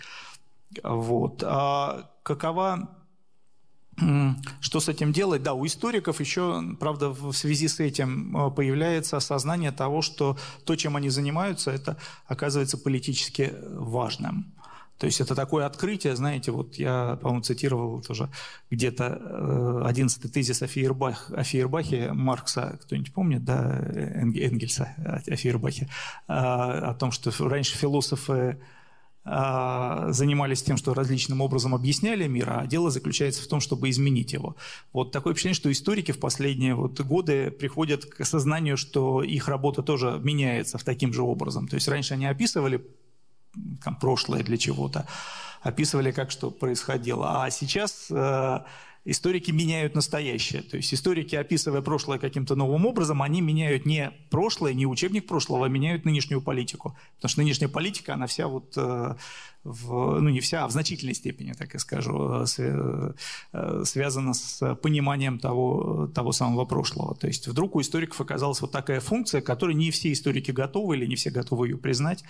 Вот. 0.83 1.43
А 1.45 2.09
какова 2.23 2.95
что 4.61 4.79
с 4.79 4.87
этим 4.87 5.11
делать? 5.11 5.43
Да, 5.43 5.53
у 5.53 5.65
историков 5.65 6.21
еще, 6.21 6.63
правда, 6.79 7.09
в 7.09 7.33
связи 7.33 7.67
с 7.67 7.81
этим 7.81 8.37
э, 8.37 8.49
появляется 8.49 9.17
осознание 9.17 9.73
того, 9.73 10.01
что 10.01 10.37
то, 10.63 10.77
чем 10.77 10.95
они 10.95 11.09
занимаются, 11.09 11.71
это 11.71 11.97
оказывается 12.25 12.77
политически 12.77 13.53
важным. 13.73 14.53
То 14.99 15.05
есть 15.05 15.21
это 15.21 15.33
такое 15.33 15.65
открытие, 15.65 16.15
знаете, 16.17 16.51
вот 16.51 16.75
я, 16.75 17.17
по-моему, 17.21 17.41
цитировал 17.41 18.01
тоже 18.01 18.29
где-то 18.69 19.83
11-й 19.85 20.27
э, 20.27 20.29
тезис 20.29 20.61
о, 20.61 20.67
Фейербах, 20.67 21.31
о 21.31 21.43
Фейербахе 21.43 22.11
Маркса, 22.11 22.77
кто-нибудь 22.83 23.13
помнит, 23.13 23.45
да, 23.45 23.79
Энгельса 23.79 24.93
о 25.25 25.35
Фейербахе, 25.37 25.87
а, 26.27 26.89
о 26.89 26.93
том, 26.95 27.11
что 27.11 27.31
раньше 27.47 27.77
философы 27.77 28.59
а, 29.23 30.11
занимались 30.11 30.63
тем, 30.63 30.75
что 30.75 30.93
различным 30.93 31.39
образом 31.39 31.73
объясняли 31.73 32.27
мир, 32.27 32.49
а 32.49 32.67
дело 32.67 32.89
заключается 32.89 33.41
в 33.41 33.47
том, 33.47 33.61
чтобы 33.61 33.89
изменить 33.89 34.33
его. 34.33 34.57
Вот 34.91 35.13
такое 35.13 35.33
впечатление, 35.33 35.55
что 35.55 35.71
историки 35.71 36.11
в 36.11 36.19
последние 36.19 36.75
вот 36.75 36.99
годы 36.99 37.51
приходят 37.51 38.05
к 38.05 38.19
осознанию, 38.19 38.75
что 38.75 39.23
их 39.23 39.47
работа 39.47 39.81
тоже 39.81 40.19
меняется 40.21 40.77
в 40.77 40.83
таким 40.83 41.13
же 41.13 41.21
образом. 41.21 41.69
То 41.69 41.75
есть 41.75 41.87
раньше 41.87 42.15
они 42.15 42.25
описывали 42.25 42.85
там, 43.83 43.95
прошлое 43.95 44.43
для 44.43 44.57
чего-то, 44.57 45.07
описывали, 45.61 46.11
как 46.11 46.31
что 46.31 46.51
происходило. 46.51 47.43
А 47.43 47.49
сейчас 47.49 48.07
э, 48.09 48.59
историки 49.05 49.51
меняют 49.51 49.95
настоящее. 49.95 50.61
То 50.61 50.77
есть 50.77 50.93
историки, 50.93 51.35
описывая 51.35 51.81
прошлое 51.81 52.19
каким-то 52.19 52.55
новым 52.55 52.85
образом, 52.85 53.21
они 53.21 53.41
меняют 53.41 53.85
не 53.85 54.11
прошлое, 54.29 54.73
не 54.73 54.85
учебник 54.85 55.27
прошлого, 55.27 55.65
а 55.65 55.69
меняют 55.69 56.05
нынешнюю 56.05 56.41
политику. 56.41 56.95
Потому 57.15 57.29
что 57.29 57.41
нынешняя 57.41 57.69
политика, 57.69 58.13
она 58.13 58.27
вся 58.27 58.47
вот, 58.47 58.73
э, 58.77 59.15
в, 59.63 60.19
ну 60.19 60.29
не 60.29 60.39
вся, 60.39 60.63
а 60.63 60.67
в 60.67 60.71
значительной 60.71 61.13
степени, 61.15 61.53
так 61.53 61.75
и 61.75 61.79
скажу, 61.79 62.45
э, 62.57 63.13
э, 63.53 63.83
связана 63.85 64.33
с 64.33 64.75
пониманием 64.75 65.39
того, 65.39 66.07
того 66.13 66.31
самого 66.31 66.65
прошлого. 66.65 67.15
То 67.15 67.27
есть 67.27 67.47
вдруг 67.47 67.75
у 67.75 67.81
историков 67.81 68.21
оказалась 68.21 68.61
вот 68.61 68.71
такая 68.71 68.99
функция, 68.99 69.41
которой 69.41 69.75
не 69.75 69.91
все 69.91 70.11
историки 70.11 70.51
готовы 70.51 70.97
или 70.97 71.05
не 71.05 71.15
все 71.15 71.31
готовы 71.31 71.69
ее 71.69 71.77
признать. 71.77 72.23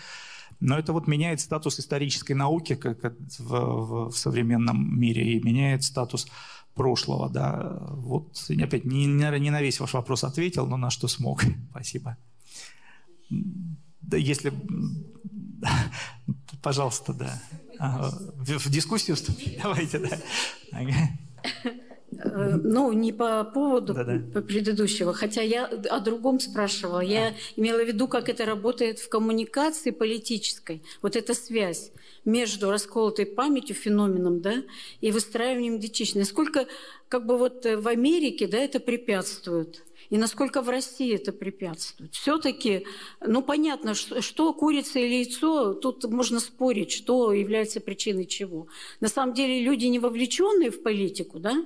Но 0.60 0.78
это 0.78 0.92
вот 0.94 1.08
меняет 1.08 1.40
статус 1.40 1.80
исторической 1.80 2.34
науки 2.34 2.76
как 2.76 3.02
в, 3.02 3.40
в, 3.40 4.12
в 4.12 4.18
современном 4.18 5.00
мире 5.00 5.34
и 5.34 5.44
меняет 5.44 5.84
статус 5.84 6.28
прошлого. 6.74 7.30
Да. 7.30 7.78
Вот 7.92 8.50
опять 8.50 8.86
не, 8.86 9.06
не 9.06 9.50
на 9.52 9.62
весь 9.62 9.80
ваш 9.80 9.94
вопрос 9.94 10.24
ответил, 10.24 10.68
но 10.68 10.78
на 10.78 10.90
что 10.90 11.08
смог. 11.08 11.44
Спасибо. 11.72 12.18
Да, 14.02 14.18
если... 14.18 14.54
Пожалуйста, 16.62 17.14
да. 17.14 17.42
В, 17.80 18.58
в 18.66 18.70
дискуссию 18.70 19.16
вступить? 19.16 19.60
Давайте, 19.64 20.00
да. 20.00 20.18
Ага. 20.72 21.80
Э, 22.12 22.56
ну, 22.62 22.92
не 22.92 23.14
по 23.14 23.44
поводу 23.44 23.94
Да-да. 23.94 24.42
предыдущего, 24.42 25.14
хотя 25.14 25.42
я 25.42 25.66
о 25.66 26.00
другом 26.00 26.40
спрашивала. 26.40 27.00
Я 27.02 27.34
имела 27.56 27.84
в 27.84 27.88
виду, 27.88 28.08
как 28.08 28.30
это 28.30 28.46
работает 28.46 29.00
в 29.00 29.10
коммуникации 29.10 29.92
политической. 29.92 30.82
Вот 31.02 31.16
эта 31.16 31.34
связь 31.34 31.92
между 32.26 32.72
расколотой 32.72 33.26
памятью, 33.26 33.76
феноменом, 33.76 34.42
да, 34.42 34.64
и 35.02 35.12
выстраиванием 35.12 35.78
идентичности. 35.78 36.20
Насколько 36.20 36.68
как 37.08 37.26
бы 37.26 37.38
вот 37.38 37.66
в 37.66 37.88
Америке, 37.88 38.48
да, 38.48 38.58
это 38.58 38.80
препятствует 38.80 39.84
и 40.10 40.18
насколько 40.18 40.62
в 40.62 40.70
России 40.70 41.14
это 41.14 41.32
препятствует. 41.32 42.14
Все-таки, 42.14 42.86
ну 43.22 43.42
понятно, 43.42 43.94
что, 43.94 44.22
что 44.22 44.54
курица 44.54 45.00
или 45.00 45.16
яйцо, 45.16 45.74
тут 45.74 46.04
можно 46.06 46.40
спорить, 46.40 46.92
что 46.92 47.32
является 47.32 47.80
причиной 47.80 48.26
чего. 48.26 48.68
На 49.02 49.08
самом 49.08 49.34
деле 49.34 49.62
люди, 49.62 49.86
не 49.86 50.00
вовлеченные 50.00 50.72
в 50.72 50.82
политику, 50.82 51.40
да, 51.40 51.64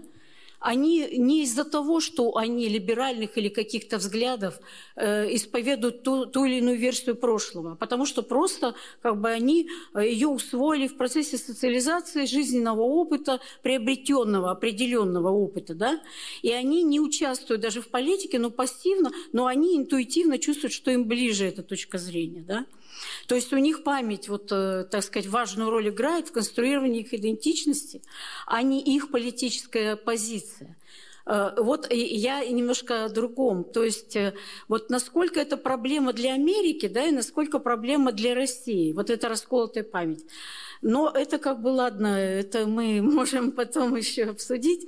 они 0.63 1.09
не 1.17 1.43
из-за 1.43 1.65
того, 1.65 1.99
что 1.99 2.37
они 2.37 2.69
либеральных 2.69 3.37
или 3.37 3.49
каких-то 3.49 3.97
взглядов 3.97 4.59
э, 4.95 5.35
исповедуют 5.35 6.03
ту, 6.03 6.25
ту 6.25 6.45
или 6.45 6.59
иную 6.59 6.77
версию 6.77 7.15
прошлого, 7.17 7.75
потому 7.75 8.05
что 8.05 8.23
просто 8.23 8.73
как 9.01 9.19
бы 9.19 9.29
они 9.29 9.67
э, 9.93 10.07
ее 10.07 10.29
усвоили 10.29 10.87
в 10.87 10.95
процессе 10.95 11.37
социализации 11.37 12.25
жизненного 12.25 12.81
опыта, 12.81 13.41
приобретенного, 13.61 14.51
определенного 14.51 15.29
опыта, 15.29 15.75
да, 15.75 15.99
и 16.41 16.51
они 16.51 16.83
не 16.83 17.01
участвуют 17.01 17.61
даже 17.61 17.81
в 17.81 17.89
политике, 17.89 18.39
но 18.39 18.49
пассивно, 18.49 19.11
но 19.33 19.47
они 19.47 19.77
интуитивно 19.77 20.39
чувствуют, 20.39 20.73
что 20.73 20.91
им 20.91 21.03
ближе 21.03 21.45
эта 21.45 21.61
точка 21.61 21.97
зрения, 21.97 22.41
да. 22.41 22.65
То 23.27 23.35
есть 23.35 23.53
у 23.53 23.57
них 23.57 23.83
память, 23.83 24.27
вот, 24.27 24.51
э, 24.51 24.85
так 24.89 25.03
сказать, 25.03 25.27
важную 25.27 25.69
роль 25.69 25.89
играет 25.89 26.27
в 26.27 26.31
конструировании 26.31 27.01
их 27.01 27.13
идентичности, 27.13 28.01
а 28.45 28.61
не 28.61 28.81
их 28.81 29.11
политическая 29.11 29.95
позиция. 29.95 30.77
Э, 31.25 31.51
вот 31.57 31.91
я 31.91 32.45
немножко 32.45 33.05
о 33.05 33.09
другом. 33.09 33.63
То 33.63 33.83
есть 33.83 34.15
э, 34.15 34.33
вот 34.67 34.89
насколько 34.89 35.39
это 35.39 35.55
проблема 35.55 36.11
для 36.11 36.33
Америки, 36.33 36.87
да, 36.87 37.05
и 37.05 37.11
насколько 37.11 37.59
проблема 37.59 38.11
для 38.11 38.35
России. 38.35 38.91
Вот 38.91 39.09
эта 39.09 39.29
расколотая 39.29 39.83
память. 39.83 40.25
Но 40.81 41.09
это 41.09 41.37
как 41.37 41.61
бы 41.61 41.69
ладно, 41.69 42.07
это 42.07 42.67
мы 42.67 43.01
можем 43.01 43.53
потом 43.53 43.95
еще 43.95 44.23
обсудить. 44.25 44.85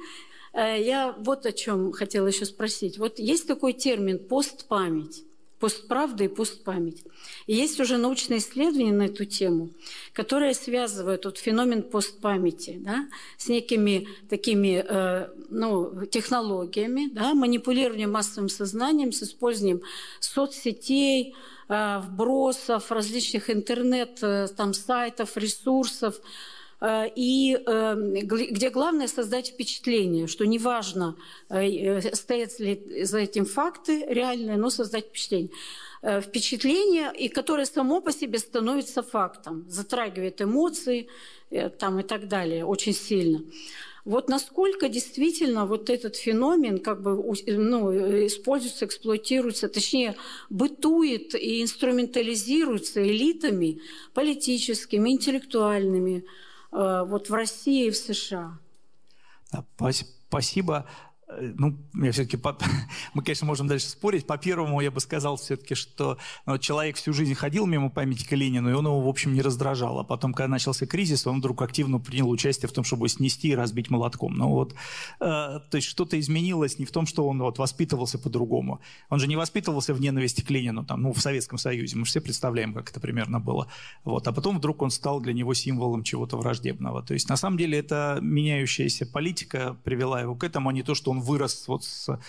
Я 0.53 1.13
вот 1.19 1.45
о 1.45 1.51
чем 1.51 1.91
хотела 1.91 2.27
еще 2.27 2.45
спросить. 2.45 2.97
Вот 2.97 3.19
есть 3.19 3.45
такой 3.45 3.73
термин 3.73 4.19
постпамять 4.19 5.25
постправда 5.60 6.26
и 6.26 6.27
постпамять. 6.27 7.03
И 7.48 7.56
есть 7.56 7.80
уже 7.80 7.98
научные 7.98 8.40
исследования 8.40 8.91
на 8.91 9.03
эту 9.03 9.26
тему, 9.26 9.69
которые 10.14 10.53
связывают 10.53 11.26
вот 11.26 11.38
феномен 11.38 11.84
постпамяти 11.84 12.77
да, 12.80 13.07
с 13.38 13.48
некими 13.48 14.07
такими 14.30 14.84
э, 14.88 15.30
ну, 15.49 16.06
технологиями, 16.06 17.10
да, 17.11 17.34
манипулированием 17.34 18.11
массовым 18.11 18.49
сознанием 18.49 19.11
с 19.11 19.23
использованием 19.23 19.82
соцсетей, 20.19 21.36
э, 21.69 21.99
вбросов, 21.99 22.91
различных 22.91 23.49
интернет 23.49 24.19
э, 24.22 24.48
там, 24.56 24.73
сайтов, 24.73 25.38
ресурсов, 25.38 26.19
и 26.84 27.57
эм, 27.65 28.14
где 28.14 28.69
главное 28.69 29.07
создать 29.07 29.47
впечатление, 29.47 30.27
что 30.27 30.45
неважно, 30.45 31.15
э, 31.49 32.14
стоят 32.14 32.60
ли 32.60 33.03
за 33.06 33.19
этим 33.19 33.45
факты 33.45 34.06
реальные, 34.07 34.57
но 34.57 34.69
создать 34.69 35.06
впечатление. 35.06 35.52
Э, 36.02 36.22
впечатление, 36.22 37.14
и 37.18 37.30
которое 37.30 37.65
само 37.65 38.02
по 38.02 38.11
себе 38.11 38.39
становится 38.39 39.03
фактом, 39.03 39.65
затрагивает 39.69 40.41
эмоции 40.41 41.07
там, 41.80 41.99
и 41.99 42.03
так 42.03 42.27
далее 42.27 42.65
очень 42.65 42.93
сильно. 42.93 43.41
Вот 44.03 44.30
насколько 44.30 44.89
действительно 44.89 45.65
вот 45.65 45.89
этот 45.89 46.15
феномен 46.15 46.80
как 46.80 47.02
бы 47.02 47.15
ну, 47.47 47.91
используется, 48.27 48.85
эксплуатируется, 48.85 49.69
точнее, 49.69 50.15
бытует 50.49 51.34
и 51.34 51.61
инструментализируется 51.61 53.02
элитами 53.02 53.80
политическими, 54.14 55.10
интеллектуальными, 55.10 56.26
Э, 56.26 56.30
вот 56.76 57.30
в 57.30 57.34
России 57.34 57.88
и 57.88 57.91
в 57.91 57.95
США? 57.95 58.60
Спасибо. 60.27 60.85
Э, 61.27 61.53
ну, 61.57 61.77
я 61.95 62.11
все-таки, 62.11 62.38
по... 62.38 62.57
мы, 63.14 63.23
конечно, 63.23 63.47
можем 63.47 63.68
дальше 63.68 63.88
спорить. 63.88 64.27
По 64.27 64.38
первому 64.38 64.81
я 64.81 64.91
бы 64.91 64.99
сказал 64.99 65.38
все-таки, 65.38 65.76
что 65.76 66.18
ну, 66.45 66.57
человек 66.57 66.97
всю 66.97 67.14
жизнь 67.14 67.34
ходил 67.34 67.65
мимо 67.65 67.89
памятника 67.89 68.35
Ленину, 68.35 68.69
и 68.69 68.73
он 68.73 68.85
его, 68.85 69.02
в 69.02 69.07
общем, 69.07 69.34
не 69.34 69.41
раздражал. 69.41 69.99
А 69.99 70.03
потом, 70.03 70.34
когда 70.34 70.47
начался 70.47 70.85
кризис, 70.85 71.26
он 71.27 71.39
вдруг 71.39 71.61
активно 71.61 71.99
принял 71.99 72.30
участие 72.30 72.69
в 72.69 72.73
том, 72.73 72.84
чтобы 72.84 73.10
снести 73.10 73.49
и 73.49 73.56
разбить 73.56 73.89
молотком. 73.89 74.35
Ну 74.35 74.49
вот, 74.49 74.73
э, 74.73 74.76
то 75.19 75.61
есть 75.73 75.88
что-то 75.88 76.19
изменилось 76.19 76.80
не 76.80 76.85
в 76.85 76.91
том, 76.91 77.06
что 77.06 77.27
он 77.27 77.39
вот 77.41 77.57
воспитывался 77.57 78.19
по-другому. 78.19 78.81
Он 79.10 79.19
же 79.19 79.27
не 79.27 79.35
воспитывался 79.35 79.93
в 79.93 80.02
ненависти 80.02 80.41
к 80.41 80.49
Ленину, 80.49 80.85
там, 80.85 81.02
ну, 81.02 81.14
в 81.14 81.19
Советском 81.19 81.57
Союзе. 81.57 81.97
Мы 81.97 82.06
же 82.06 82.11
все 82.11 82.22
представляем, 82.22 82.73
как 82.73 82.89
это 82.89 82.99
примерно 82.99 83.39
было. 83.39 83.68
Вот. 84.03 84.27
А 84.27 84.31
потом 84.31 84.57
вдруг 84.57 84.81
он 84.81 84.91
стал 84.91 85.19
для 85.19 85.34
него 85.34 85.53
символом 85.53 86.03
чего-то 86.03 86.38
враждебного. 86.38 87.02
То 87.03 87.14
есть, 87.14 87.30
на 87.30 87.38
самом 87.38 87.57
деле, 87.57 87.77
это 87.77 88.19
меняющаяся 88.22 89.06
политика 89.06 89.77
привела 89.84 90.22
его 90.22 90.35
к 90.35 90.43
этому, 90.43 90.69
а 90.69 90.73
не 90.73 90.84
то, 90.84 90.95
что 90.95 91.11
он 91.11 91.14
вырос 91.19 91.67
вот 91.67 91.83
с 91.83 92.19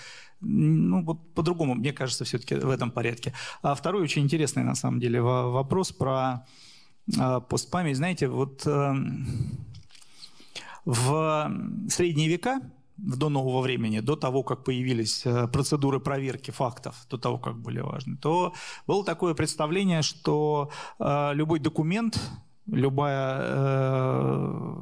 ну, 0.40 1.02
вот 1.02 1.34
по-другому, 1.34 1.74
мне 1.74 1.92
кажется, 1.92 2.24
все-таки 2.24 2.54
в 2.54 2.70
этом 2.70 2.90
порядке. 2.90 3.32
А 3.62 3.74
второй 3.74 4.02
очень 4.02 4.22
интересный, 4.22 4.64
на 4.64 4.74
самом 4.74 5.00
деле, 5.00 5.20
вопрос 5.22 5.92
про 5.92 6.46
а, 7.18 7.40
постпамять. 7.40 7.96
Знаете, 7.96 8.28
вот 8.28 8.66
э, 8.66 8.94
в 10.84 11.52
средние 11.88 12.28
века, 12.28 12.60
до 12.96 13.28
нового 13.28 13.60
времени, 13.60 14.00
до 14.00 14.16
того, 14.16 14.42
как 14.42 14.64
появились 14.64 15.26
э, 15.26 15.48
процедуры 15.48 16.00
проверки 16.00 16.50
фактов, 16.50 17.06
до 17.10 17.18
того, 17.18 17.38
как 17.38 17.58
были 17.58 17.80
важны, 17.80 18.16
то 18.16 18.54
было 18.86 19.04
такое 19.04 19.34
представление, 19.34 20.02
что 20.02 20.70
э, 20.98 21.34
любой 21.34 21.60
документ, 21.60 22.18
любая, 22.66 23.98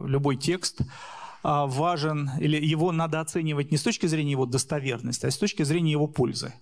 любой 0.07 0.37
текст– 0.37 0.81
важен, 1.45 2.31
или 2.41 2.57
его 2.57 2.91
надо 2.91 3.21
оценивать 3.21 3.71
не 3.71 3.77
с 3.77 3.83
точки 3.83 4.07
зрения 4.07 4.33
его 4.33 4.47
достоверности, 4.47 5.27
а 5.27 5.31
с 5.31 5.37
точки 5.39 5.63
зрения 5.63 5.93
его 5.93 6.07
пользы. 6.07 6.55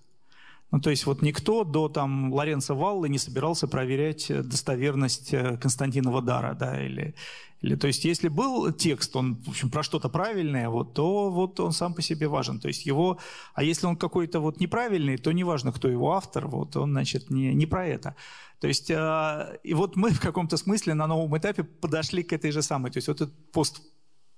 Ну, 0.73 0.81
то 0.81 0.89
есть 0.89 1.05
вот 1.05 1.21
никто 1.21 1.63
до 1.63 1.87
там 1.87 2.33
Лоренца 2.33 2.73
Валлы 2.73 3.07
не 3.07 3.19
собирался 3.19 3.67
проверять 3.67 4.27
достоверность 4.29 5.31
э, 5.31 5.55
Константинова 5.57 6.19
дара, 6.23 6.55
да, 6.59 6.83
или, 6.83 7.13
или, 7.61 7.75
то 7.75 7.85
есть 7.85 8.05
если 8.05 8.27
был 8.27 8.71
текст, 8.71 9.15
он, 9.15 9.35
в 9.35 9.49
общем, 9.49 9.69
про 9.69 9.83
что-то 9.83 10.09
правильное, 10.09 10.69
вот, 10.69 10.95
то 10.95 11.29
вот 11.29 11.59
он 11.59 11.73
сам 11.73 11.93
по 11.93 12.01
себе 12.01 12.27
важен. 12.27 12.59
То 12.59 12.69
есть 12.69 12.87
его, 12.87 13.19
а 13.53 13.63
если 13.63 13.85
он 13.85 13.95
какой-то 13.95 14.39
вот 14.39 14.59
неправильный, 14.59 15.17
то 15.17 15.31
неважно, 15.31 15.71
кто 15.71 15.87
его 15.87 16.13
автор, 16.13 16.47
вот, 16.47 16.75
он, 16.75 16.89
значит, 16.89 17.29
не, 17.29 17.53
не 17.53 17.67
про 17.67 17.85
это. 17.85 18.15
То 18.59 18.67
есть, 18.67 18.89
э, 18.89 19.59
и 19.63 19.75
вот 19.75 19.95
мы 19.95 20.09
в 20.09 20.19
каком-то 20.19 20.57
смысле 20.57 20.95
на 20.95 21.05
новом 21.05 21.37
этапе 21.37 21.63
подошли 21.63 22.23
к 22.23 22.33
этой 22.33 22.49
же 22.49 22.63
самой, 22.63 22.89
то 22.89 22.97
есть 22.97 23.09
вот 23.09 23.21
этот 23.21 23.51
пост 23.51 23.83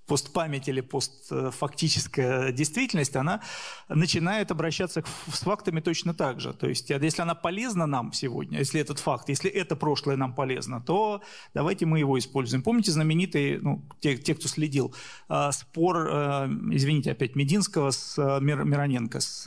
постпамять 0.07 0.67
или 0.67 0.81
постфактическая 0.81 2.51
действительность, 2.51 3.15
она 3.15 3.41
начинает 3.89 4.51
обращаться 4.51 5.03
с 5.31 5.39
фактами 5.39 5.79
точно 5.79 6.13
так 6.13 6.39
же. 6.39 6.53
То 6.53 6.67
есть, 6.67 6.89
если 6.89 7.21
она 7.21 7.35
полезна 7.35 7.85
нам 7.85 8.13
сегодня, 8.13 8.59
если 8.59 8.79
этот 8.79 8.99
факт, 8.99 9.29
если 9.29 9.49
это 9.49 9.75
прошлое 9.75 10.15
нам 10.15 10.33
полезно, 10.33 10.81
то 10.81 11.21
давайте 11.53 11.85
мы 11.85 11.99
его 11.99 12.17
используем. 12.19 12.63
Помните 12.63 12.91
знаменитый, 12.91 13.59
ну, 13.59 13.83
те, 13.99 14.17
те 14.17 14.35
кто 14.35 14.47
следил, 14.47 14.93
а, 15.27 15.51
спор, 15.51 16.07
а, 16.11 16.49
извините, 16.71 17.11
опять 17.11 17.35
Мединского 17.35 17.91
с 17.91 18.15
а, 18.17 18.39
Мироненко, 18.39 19.19
с 19.19 19.45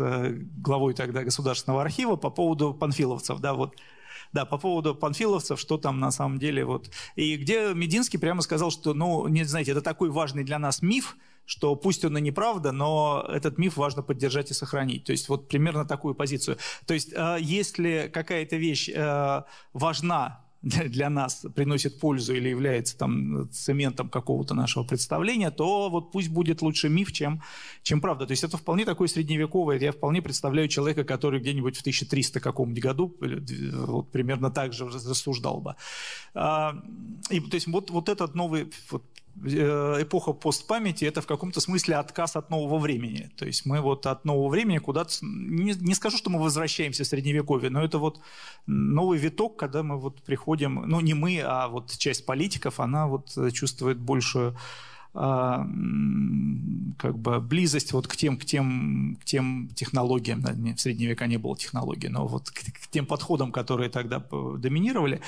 главой 0.59 0.95
тогда 0.95 1.23
Государственного 1.23 1.83
архива 1.83 2.17
по 2.17 2.31
поводу 2.31 2.75
панфиловцев, 2.75 3.39
да, 3.39 3.55
вот 3.55 3.77
да, 4.33 4.45
по 4.45 4.59
поводу 4.59 4.95
панфиловцев, 4.95 5.59
что 5.59 5.79
там 5.79 6.01
на 6.01 6.11
самом 6.11 6.39
деле 6.39 6.65
вот. 6.65 6.91
И 7.17 7.37
где 7.37 7.73
Мединский 7.75 8.19
прямо 8.19 8.43
сказал, 8.43 8.71
что, 8.71 8.95
ну, 8.95 9.27
не 9.29 9.45
знаете, 9.45 9.73
это 9.73 9.83
такой 9.83 10.11
важный 10.11 10.45
для 10.45 10.59
нас 10.59 10.83
миф, 10.83 11.17
что 11.45 11.75
пусть 11.77 12.05
он 12.05 12.19
и 12.19 12.21
неправда, 12.21 12.73
но 12.73 13.25
этот 13.29 13.57
миф 13.57 13.77
важно 13.77 14.03
поддержать 14.03 14.51
и 14.51 14.55
сохранить. 14.55 15.05
То 15.05 15.13
есть 15.13 15.29
вот 15.29 15.49
примерно 15.49 15.87
такую 15.87 16.15
позицию. 16.15 16.59
То 16.87 16.95
есть 16.95 17.13
э, 17.15 17.39
если 17.41 18.11
какая-то 18.13 18.57
вещь 18.57 18.91
э, 18.95 19.43
важна 19.73 20.45
для 20.63 21.09
нас 21.09 21.47
приносит 21.55 22.01
пользу 22.01 22.35
или 22.35 22.49
является 22.49 22.97
там 22.97 23.49
цементом 23.53 24.09
какого-то 24.09 24.55
нашего 24.55 24.85
представления, 24.85 25.51
то 25.51 25.89
вот 25.89 26.11
пусть 26.11 26.31
будет 26.31 26.63
лучше 26.63 26.89
миф, 26.89 27.13
чем, 27.13 27.43
чем 27.83 28.01
правда. 28.01 28.27
То 28.27 28.33
есть 28.33 28.45
это 28.45 28.57
вполне 28.57 28.85
такое 28.85 29.09
средневековое. 29.09 29.79
Я 29.79 29.93
вполне 29.93 30.21
представляю 30.21 30.69
человека, 30.69 31.05
который 31.05 31.41
где-нибудь 31.41 31.77
в 31.77 31.81
1300 31.81 32.41
каком-нибудь 32.41 32.83
году 32.83 33.17
вот, 33.21 34.11
примерно 34.11 34.51
так 34.51 34.73
же 34.73 34.87
рассуждал 34.87 35.61
бы. 35.61 35.77
А, 36.35 36.75
и, 37.31 37.41
то 37.41 37.55
есть 37.55 37.69
вот, 37.69 37.91
вот 37.91 38.09
этот 38.09 38.35
новый 38.35 38.71
вот, 38.91 39.05
эпоха 39.45 40.33
постпамяти– 40.33 41.05
это 41.07 41.21
в 41.21 41.27
каком-то 41.27 41.61
смысле 41.61 41.97
отказ 41.97 42.37
от 42.37 42.51
нового 42.51 42.79
времени. 42.79 43.31
То 43.37 43.47
есть 43.47 43.67
мы 43.67 43.81
вот 43.81 44.07
от 44.07 44.25
нового 44.25 44.49
времени 44.49 44.79
куда-то… 44.79 45.13
Не, 45.23 45.75
не 45.75 45.95
скажу, 45.95 46.17
что 46.17 46.31
мы 46.31 46.41
возвращаемся 46.41 47.05
в 47.05 47.07
Средневековье, 47.07 47.71
но 47.71 47.83
это 47.83 47.99
вот 47.99 48.21
новый 48.67 49.19
виток, 49.19 49.57
когда 49.57 49.83
мы 49.83 49.99
вот 49.99 50.23
приходим… 50.23 50.83
Ну, 50.87 51.01
не 51.01 51.15
мы, 51.15 51.41
а 51.41 51.69
вот 51.69 51.97
часть 51.97 52.27
политиков, 52.27 52.81
она 52.81 53.07
вот 53.07 53.37
чувствует 53.53 53.99
большую 53.99 54.57
а, 55.15 55.67
как 56.99 57.19
бы 57.19 57.41
близость 57.41 57.93
вот 57.93 58.07
к 58.07 58.17
тем, 58.17 58.37
к 58.37 58.45
тем, 58.45 59.17
к 59.21 59.25
тем 59.25 59.69
технологиям, 59.75 60.43
да, 60.43 60.53
в 60.53 60.79
средние 60.79 61.11
века 61.11 61.27
не 61.27 61.39
было 61.39 61.57
технологий, 61.57 62.09
но 62.09 62.27
вот 62.27 62.51
к 62.51 62.89
тем 62.91 63.07
подходам, 63.07 63.51
которые 63.51 63.89
тогда 63.89 64.23
доминировали, 64.59 65.21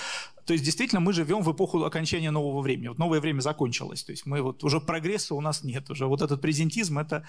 то 0.51 0.55
есть 0.55 0.65
действительно 0.65 1.01
мы 1.01 1.13
живем 1.13 1.43
в 1.43 1.53
эпоху 1.53 1.85
окончания 1.85 2.33
нового 2.33 2.61
времени. 2.61 2.89
Вот 2.89 2.99
новое 2.99 3.21
время 3.21 3.41
закончилось. 3.41 4.03
То 4.03 4.11
есть 4.11 4.27
мы 4.27 4.43
вот 4.43 4.65
уже 4.65 4.81
прогресса 4.81 5.37
у 5.37 5.41
нас 5.41 5.63
нет. 5.63 5.89
Уже 5.91 6.07
вот 6.07 6.23
этот 6.23 6.41
презентизм, 6.41 6.99
это... 6.99 7.25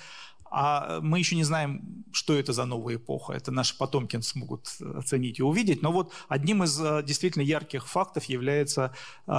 А 0.52 0.99
мы 1.02 1.18
еще 1.19 1.38
не 1.38 1.45
знаем, 1.45 2.03
что 2.11 2.34
это 2.34 2.52
за 2.52 2.65
новая 2.65 2.95
эпоха. 2.95 3.32
Это 3.32 3.52
наши 3.52 3.78
потомки 3.78 4.19
смогут 4.19 4.68
оценить 4.95 5.40
и 5.40 5.44
увидеть. 5.44 5.82
Но 5.82 5.94
вот 5.94 6.11
одним 6.28 6.64
из 6.64 6.80
э, 6.80 7.03
действительно 7.03 7.41
ярких 7.41 7.88
фактов 7.88 8.26
является 8.26 8.94
э, 9.28 9.32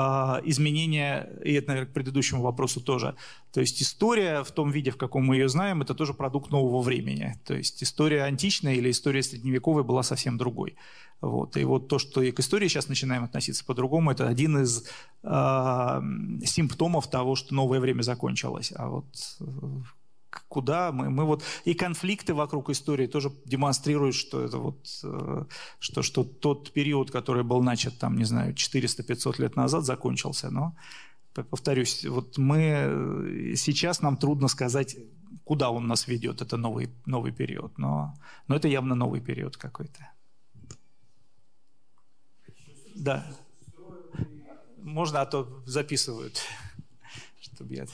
изменение, 0.44 1.30
и 1.44 1.52
это, 1.52 1.68
наверное, 1.68 1.90
к 1.90 1.92
предыдущему 1.92 2.40
вопросу 2.40 2.80
тоже. 2.80 3.14
То 3.52 3.60
есть 3.60 3.82
история 3.82 4.42
в 4.42 4.50
том 4.52 4.70
виде, 4.70 4.90
в 4.90 4.96
каком 4.96 5.26
мы 5.26 5.36
ее 5.36 5.50
знаем, 5.50 5.82
это 5.82 5.94
тоже 5.94 6.14
продукт 6.14 6.50
нового 6.50 6.80
времени. 6.80 7.38
То 7.44 7.54
есть 7.54 7.82
история 7.82 8.22
античная 8.22 8.74
или 8.74 8.90
история 8.90 9.22
средневековая 9.22 9.84
была 9.84 10.02
совсем 10.02 10.38
другой. 10.38 10.76
Вот. 11.20 11.58
И 11.58 11.64
вот 11.64 11.88
то, 11.88 11.98
что 11.98 12.22
и 12.22 12.32
к 12.32 12.40
истории 12.40 12.68
сейчас 12.68 12.88
начинаем 12.88 13.24
относиться 13.24 13.64
по-другому, 13.66 14.10
это 14.10 14.28
один 14.28 14.62
из 14.62 14.88
э, 15.22 16.00
симптомов 16.44 17.10
того, 17.10 17.36
что 17.36 17.54
новое 17.54 17.80
время 17.80 18.00
закончилось. 18.00 18.72
А 18.74 18.88
вот 18.88 19.06
э, 19.40 19.44
куда 20.48 20.92
мы, 20.92 21.10
мы 21.10 21.24
вот 21.24 21.42
и 21.64 21.74
конфликты 21.74 22.34
вокруг 22.34 22.70
истории 22.70 23.06
тоже 23.06 23.30
демонстрируют, 23.44 24.14
что 24.14 24.42
это 24.42 24.58
вот 24.58 24.86
э, 25.04 25.44
что 25.78 26.02
что 26.02 26.24
тот 26.24 26.72
период, 26.72 27.10
который 27.10 27.44
был 27.44 27.62
начат 27.62 27.98
там 27.98 28.16
не 28.16 28.24
знаю 28.24 28.54
400-500 28.54 29.42
лет 29.42 29.56
назад, 29.56 29.84
закончился, 29.84 30.50
но 30.50 30.76
повторюсь, 31.32 32.04
вот 32.04 32.38
мы 32.38 32.58
э, 32.60 33.54
сейчас 33.56 34.02
нам 34.02 34.16
трудно 34.16 34.48
сказать, 34.48 34.96
куда 35.44 35.70
он 35.70 35.86
нас 35.86 36.08
ведет, 36.08 36.42
это 36.42 36.56
новый 36.56 36.90
новый 37.06 37.32
период, 37.32 37.78
но 37.78 38.14
но 38.48 38.56
это 38.56 38.68
явно 38.68 38.94
новый 38.94 39.20
период 39.20 39.56
какой-то. 39.56 40.10
Да. 42.94 43.26
Можно, 44.78 45.20
а 45.20 45.26
то 45.26 45.62
записывают, 45.66 46.40
чтобы 47.40 47.74
я... 47.74 47.86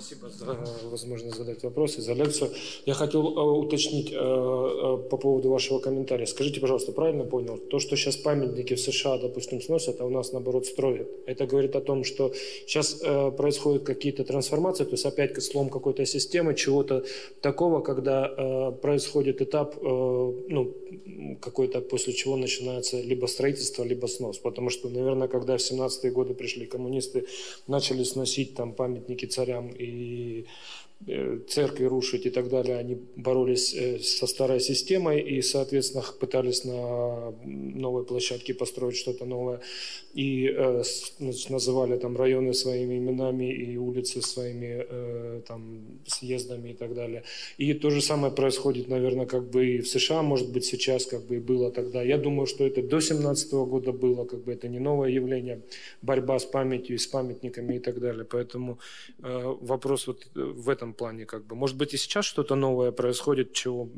Спасибо 0.00 0.30
за 0.30 0.88
возможность 0.88 1.36
задать 1.36 1.62
вопросы, 1.62 2.00
за 2.00 2.14
лекцию. 2.14 2.50
Я 2.86 2.94
хотел 2.94 3.22
э, 3.22 3.40
уточнить 3.40 4.10
э, 4.12 4.16
э, 4.16 5.08
по 5.10 5.16
поводу 5.18 5.50
вашего 5.50 5.78
комментария. 5.78 6.26
Скажите, 6.26 6.58
пожалуйста, 6.60 6.92
правильно 6.92 7.24
понял, 7.24 7.58
то, 7.58 7.78
что 7.78 7.96
сейчас 7.96 8.16
памятники 8.16 8.74
в 8.74 8.80
США, 8.80 9.18
допустим, 9.18 9.60
сносят, 9.60 10.00
а 10.00 10.06
у 10.06 10.10
нас, 10.10 10.32
наоборот, 10.32 10.64
строят, 10.66 11.08
это 11.26 11.46
говорит 11.46 11.76
о 11.76 11.80
том, 11.80 12.04
что 12.04 12.32
сейчас 12.66 12.94
происходят 13.36 13.82
какие-то 13.82 14.24
трансформации, 14.24 14.84
то 14.84 14.92
есть 14.92 15.04
опять 15.04 15.42
слом 15.42 15.68
какой-то 15.68 16.06
системы, 16.06 16.54
чего-то 16.54 17.04
такого, 17.42 17.80
когда 17.80 18.70
происходит 18.82 19.42
этап, 19.42 19.76
ну, 19.82 20.74
какой-то, 21.40 21.80
после 21.80 22.12
чего 22.12 22.36
начинается 22.36 23.00
либо 23.00 23.26
строительство, 23.26 23.84
либо 23.84 24.06
снос. 24.06 24.38
Потому 24.38 24.70
что, 24.70 24.88
наверное, 24.88 25.28
когда 25.28 25.56
в 25.56 25.60
17-е 25.60 26.10
годы 26.10 26.34
пришли 26.34 26.66
коммунисты, 26.66 27.26
начали 27.66 28.04
сносить 28.04 28.54
там 28.54 28.72
памятники 28.72 29.26
царям 29.26 29.68
и 29.68 29.89
э, 29.90 30.44
церкви 31.48 31.84
рушить 31.84 32.26
и 32.26 32.30
так 32.30 32.48
далее, 32.48 32.76
они 32.76 32.98
боролись 33.16 33.74
э, 33.74 33.98
со 34.00 34.26
старой 34.26 34.60
системой 34.60 35.20
и, 35.20 35.42
соответственно, 35.42 36.04
пытались 36.20 36.64
на 36.64 37.32
новой 37.44 38.04
площадке 38.04 38.54
построить 38.54 38.96
что-то 38.96 39.24
новое. 39.24 39.60
И 40.12 40.46
э, 40.46 40.82
значит, 41.18 41.50
называли 41.50 41.98
там 41.98 42.16
районы 42.16 42.52
своими 42.52 42.98
именами 42.98 43.50
и 43.52 43.76
улицы 43.76 44.20
своими 44.20 45.40
там, 45.46 46.00
съездами 46.06 46.70
и 46.70 46.74
так 46.74 46.94
далее. 46.94 47.22
И 47.56 47.74
то 47.74 47.90
же 47.90 48.00
самое 48.00 48.32
происходит, 48.32 48.88
наверное, 48.88 49.26
как 49.26 49.50
бы 49.50 49.66
и 49.66 49.78
в 49.80 49.88
США, 49.88 50.22
может 50.22 50.52
быть, 50.52 50.64
сейчас, 50.64 51.06
как 51.06 51.26
бы 51.26 51.36
и 51.36 51.40
было 51.40 51.70
тогда. 51.70 52.02
Я 52.02 52.18
думаю, 52.18 52.46
что 52.46 52.66
это 52.66 52.82
до 52.82 53.00
17 53.00 53.52
года 53.52 53.92
было, 53.92 54.24
как 54.24 54.44
бы 54.44 54.52
это 54.52 54.68
не 54.68 54.78
новое 54.78 55.10
явление, 55.10 55.62
борьба 56.02 56.38
с 56.38 56.44
памятью 56.44 56.98
с 56.98 57.06
памятниками 57.06 57.76
и 57.76 57.78
так 57.78 58.00
далее. 58.00 58.24
Поэтому 58.24 58.78
э, 59.22 59.56
вопрос 59.60 60.06
вот 60.06 60.28
в 60.34 60.68
этом 60.68 60.89
плане, 60.94 61.26
как 61.26 61.46
бы, 61.46 61.56
может 61.56 61.76
быть, 61.76 61.94
и 61.94 61.96
сейчас 61.96 62.24
что-то 62.24 62.54
новое 62.54 62.92
происходит, 62.92 63.52
чего, 63.52 63.88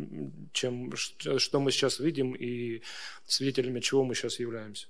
чем, 0.53 0.93
что 0.97 1.61
мы 1.61 1.71
сейчас 1.71 2.01
видим 2.01 2.33
и 2.33 2.83
свидетелями 3.27 3.81
чего 3.81 4.05
мы 4.05 4.15
сейчас 4.15 4.41
являемся. 4.41 4.87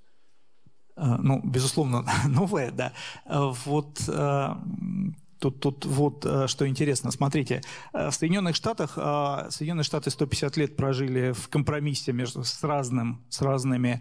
Э, 0.97 1.17
ну, 1.19 1.41
безусловно, 1.45 2.05
новое, 2.29 2.71
да. 2.71 2.93
Э, 3.27 3.53
вот 3.65 4.01
э, 4.09 4.49
Тут, 5.39 5.59
тут 5.59 5.85
вот 5.87 6.25
что 6.47 6.69
интересно. 6.69 7.11
Смотрите, 7.11 7.63
в 7.93 8.13
Соединенных 8.13 8.55
Штатах, 8.55 8.93
Соединенные 8.95 9.83
Штаты 9.83 10.11
150 10.11 10.57
лет 10.57 10.77
прожили 10.77 11.33
в 11.33 11.49
компромиссе 11.49 12.13
между, 12.13 12.45
с, 12.45 12.63
разным, 12.63 13.25
с 13.29 13.43
разными 13.43 14.01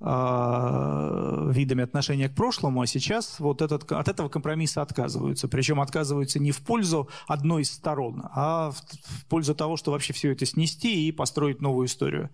видами 0.00 1.82
отношения 1.82 2.28
к 2.28 2.34
прошлому, 2.34 2.82
а 2.82 2.86
сейчас 2.86 3.40
вот 3.40 3.62
этот, 3.62 3.90
от 3.90 4.08
этого 4.08 4.28
компромисса 4.28 4.80
отказываются. 4.80 5.48
Причем 5.48 5.80
отказываются 5.80 6.38
не 6.38 6.52
в 6.52 6.60
пользу 6.60 7.08
одной 7.26 7.62
из 7.62 7.72
сторон, 7.72 8.22
а 8.32 8.70
в, 8.70 8.76
в 8.76 9.26
пользу 9.26 9.56
того, 9.56 9.76
что 9.76 9.90
вообще 9.90 10.12
все 10.12 10.32
это 10.32 10.46
снести 10.46 11.08
и 11.08 11.12
построить 11.12 11.60
новую 11.60 11.86
историю. 11.86 12.30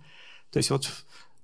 То 0.51 0.59
есть 0.59 0.71
вот 0.71 0.91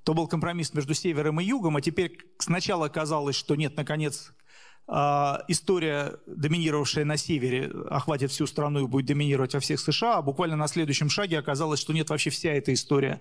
то 0.04 0.14
был 0.14 0.26
компромисс 0.26 0.74
между 0.74 0.94
севером 0.94 1.40
и 1.40 1.44
югом, 1.44 1.76
а 1.76 1.80
теперь 1.80 2.18
сначала 2.38 2.88
казалось, 2.88 3.36
что 3.36 3.54
нет, 3.54 3.76
наконец, 3.76 4.32
а, 4.32 4.39
история, 4.88 6.16
доминировавшая 6.26 7.04
на 7.04 7.16
севере, 7.16 7.70
охватит 7.88 8.32
всю 8.32 8.46
страну 8.46 8.80
и 8.80 8.88
будет 8.88 9.06
доминировать 9.06 9.54
во 9.54 9.60
всех 9.60 9.78
США, 9.78 10.18
а 10.18 10.22
буквально 10.22 10.56
на 10.56 10.66
следующем 10.66 11.08
шаге 11.08 11.38
оказалось, 11.38 11.78
что 11.78 11.92
нет, 11.92 12.10
вообще 12.10 12.30
вся 12.30 12.50
эта 12.50 12.74
история 12.74 13.20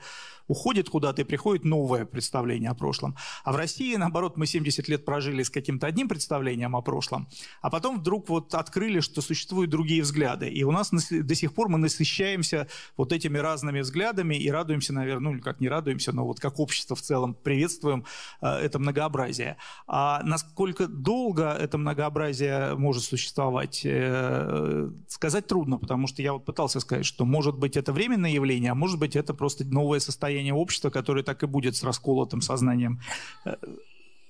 уходит 0.50 0.90
куда-то 0.90 1.22
и 1.22 1.26
приходит 1.26 1.64
новое 1.64 2.06
представление 2.06 2.72
о 2.72 2.74
прошлом. 2.74 3.16
А 3.44 3.54
в 3.54 3.56
России, 3.56 3.96
наоборот, 3.96 4.36
мы 4.36 4.48
70 4.48 4.90
лет 4.90 5.06
прожили 5.06 5.44
с 5.44 5.50
каким-то 5.50 5.88
одним 5.88 6.10
представлением 6.10 6.76
о 6.76 6.82
прошлом, 6.82 7.30
а 7.62 7.70
потом 7.70 8.00
вдруг 8.00 8.30
вот 8.30 8.54
открыли, 8.56 9.00
что 9.00 9.22
существуют 9.22 9.70
другие 9.70 10.02
взгляды. 10.02 10.50
И 10.50 10.64
у 10.64 10.72
нас 10.72 10.90
до 10.92 11.36
сих 11.36 11.54
пор 11.54 11.70
мы 11.70 11.78
насыщаемся 11.78 12.68
вот 12.98 13.14
этими 13.14 13.38
разными 13.38 13.82
взглядами 13.82 14.36
и 14.36 14.50
радуемся, 14.50 14.92
наверное, 14.92 15.34
ну, 15.34 15.40
как 15.40 15.62
не 15.62 15.70
радуемся, 15.70 16.12
но 16.12 16.26
вот 16.26 16.40
как 16.40 16.60
общество 16.60 16.96
в 16.96 17.02
целом 17.02 17.36
приветствуем 17.36 18.06
э, 18.42 18.48
это 18.48 18.80
многообразие. 18.80 19.58
А 19.88 20.24
насколько 20.24 20.88
долго 20.88 21.59
это 21.60 21.78
многообразие 21.78 22.76
может 22.76 23.04
существовать, 23.04 23.82
э, 23.84 24.90
сказать 25.08 25.48
трудно, 25.48 25.78
потому 25.78 26.08
что 26.08 26.22
я 26.22 26.34
вот 26.34 26.46
пытался 26.46 26.80
сказать, 26.80 27.06
что 27.06 27.26
может 27.26 27.58
быть 27.58 27.78
это 27.78 27.94
временное 27.94 28.32
явление, 28.32 28.72
а 28.72 28.76
может 28.76 29.00
быть 29.00 29.16
это 29.16 29.34
просто 29.34 29.66
новое 29.66 30.00
состояние 30.00 30.54
общества, 30.54 30.90
которое 30.90 31.24
так 31.24 31.44
и 31.44 31.48
будет 31.48 31.76
с 31.76 31.84
расколотым 31.84 32.42
сознанием 32.42 33.02
э, 33.46 33.56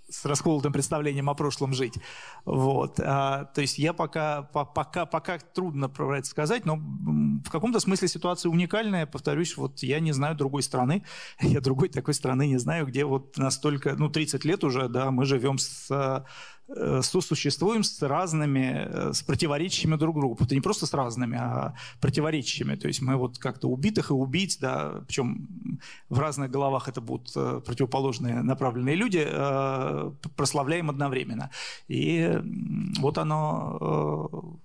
с 0.10 0.26
расколотым 0.26 0.74
представлением 0.74 1.30
о 1.30 1.36
прошлом 1.36 1.74
жить. 1.74 1.96
Вот. 2.46 3.00
А, 3.00 3.46
то 3.46 3.62
есть 3.62 3.78
я 3.78 3.94
пока, 3.94 4.44
по, 4.44 4.66
пока, 4.66 5.06
пока 5.06 5.38
трудно 5.38 5.88
про 5.88 6.18
это 6.18 6.28
сказать, 6.28 6.66
но 6.66 6.78
в 6.78 7.50
каком-то 7.50 7.80
смысле 7.80 8.08
ситуация 8.08 8.50
уникальная. 8.50 9.06
Повторюсь, 9.06 9.56
вот 9.56 9.80
я 9.80 10.00
не 10.00 10.12
знаю 10.12 10.36
другой 10.36 10.64
страны, 10.64 11.04
я 11.42 11.62
другой 11.62 11.90
такой 11.90 12.14
страны 12.14 12.48
не 12.48 12.58
знаю, 12.58 12.88
где 12.88 13.06
вот 13.06 13.38
настолько, 13.38 13.96
ну 13.96 14.10
30 14.10 14.44
лет 14.46 14.64
уже, 14.64 14.90
да, 14.90 15.12
мы 15.12 15.26
живем 15.26 15.58
с 15.58 16.26
сосуществуем 17.02 17.84
с 17.84 18.02
разными, 18.02 18.88
э, 18.90 19.14
с 19.14 19.24
противоречащими 19.24 19.96
друг 19.96 20.20
другу. 20.20 20.38
Это 20.40 20.56
не 20.56 20.62
просто 20.62 20.86
с 20.86 20.94
разными, 20.94 21.38
а 21.38 21.76
противоречащими. 22.00 22.76
То 22.76 22.88
есть 22.88 23.02
мы 23.02 23.16
вот 23.16 23.38
как-то 23.38 23.68
убитых 23.68 24.12
и 24.12 24.14
убийц, 24.14 24.58
да, 24.58 25.04
причем 25.08 25.80
в 26.10 26.20
разных 26.20 26.52
головах 26.52 26.88
это 26.88 27.02
будут 27.02 27.32
э, 27.36 27.62
противоположные 27.66 28.42
направленные 28.42 28.96
люди, 28.96 29.28
прославляем 30.36 30.90
одновременно. 30.90 31.50
И 31.88 32.40
вот 33.00 33.18
оно 33.18 34.60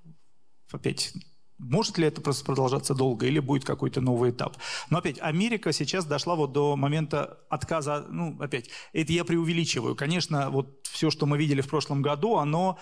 опять 0.71 1.13
может 1.59 1.99
ли 1.99 2.07
это 2.07 2.21
просто 2.21 2.45
продолжаться 2.45 2.95
долго 2.95 3.27
или 3.27 3.39
будет 3.39 3.65
какой-то 3.65 4.01
новый 4.01 4.31
этап? 4.31 4.57
Но 4.91 4.99
опять, 4.99 5.19
Америка 5.21 5.73
сейчас 5.73 6.05
дошла 6.05 6.35
вот 6.35 6.53
до 6.53 6.77
момента 6.77 7.39
отказа, 7.49 8.07
ну, 8.09 8.37
опять, 8.41 8.71
это 8.93 9.13
я 9.13 9.25
преувеличиваю. 9.25 9.95
Конечно, 9.95 10.51
вот 10.51 10.81
все, 10.83 11.11
что 11.11 11.27
мы 11.27 11.39
видели 11.39 11.61
в 11.61 11.69
прошлом 11.69 12.03
году, 12.03 12.37
оно 12.37 12.79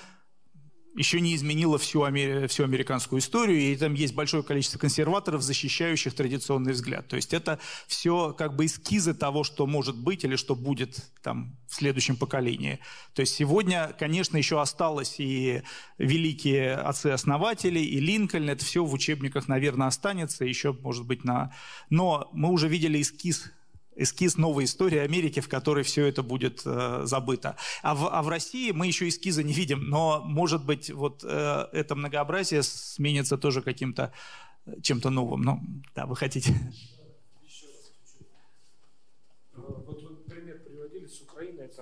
еще 0.94 1.20
не 1.20 1.34
изменила 1.34 1.78
всю, 1.78 2.02
амер... 2.02 2.48
всю 2.48 2.64
американскую 2.64 3.20
историю, 3.20 3.60
и 3.60 3.76
там 3.76 3.94
есть 3.94 4.14
большое 4.14 4.42
количество 4.42 4.78
консерваторов, 4.78 5.42
защищающих 5.42 6.14
традиционный 6.14 6.72
взгляд. 6.72 7.08
То 7.08 7.16
есть 7.16 7.32
это 7.32 7.58
все 7.86 8.32
как 8.32 8.56
бы 8.56 8.66
эскизы 8.66 9.14
того, 9.14 9.44
что 9.44 9.66
может 9.66 9.96
быть 9.96 10.24
или 10.24 10.36
что 10.36 10.54
будет 10.54 11.10
там 11.22 11.56
в 11.68 11.74
следующем 11.74 12.16
поколении. 12.16 12.78
То 13.14 13.20
есть 13.20 13.34
сегодня, 13.34 13.94
конечно, 13.98 14.36
еще 14.36 14.60
осталось 14.60 15.16
и 15.18 15.62
великие 15.98 16.74
отцы-основатели, 16.74 17.80
и 17.80 17.98
Линкольн, 18.00 18.50
это 18.50 18.64
все 18.64 18.84
в 18.84 18.92
учебниках, 18.92 19.48
наверное, 19.48 19.86
останется, 19.86 20.44
еще, 20.44 20.72
может 20.72 21.06
быть, 21.06 21.24
на... 21.24 21.54
Но 21.88 22.28
мы 22.32 22.50
уже 22.50 22.68
видели 22.68 23.00
эскиз 23.00 23.50
эскиз 23.96 24.36
новой 24.36 24.64
истории 24.64 24.98
Америки, 24.98 25.40
в 25.40 25.48
которой 25.48 25.84
все 25.84 26.06
это 26.06 26.22
будет 26.22 26.62
э, 26.64 27.02
забыто. 27.04 27.56
А 27.82 27.94
в, 27.94 28.08
а 28.08 28.22
в 28.22 28.28
России 28.28 28.70
мы 28.70 28.86
еще 28.86 29.08
эскиза 29.08 29.42
не 29.42 29.52
видим, 29.52 29.84
но, 29.88 30.22
может 30.24 30.64
быть, 30.64 30.90
вот 30.90 31.24
э, 31.24 31.66
это 31.72 31.94
многообразие 31.94 32.62
сменится 32.62 33.36
тоже 33.36 33.62
каким-то 33.62 34.12
э, 34.66 34.80
чем-то 34.82 35.10
новым. 35.10 35.42
Ну, 35.42 35.60
да, 35.94 36.06
вы 36.06 36.16
хотите. 36.16 36.54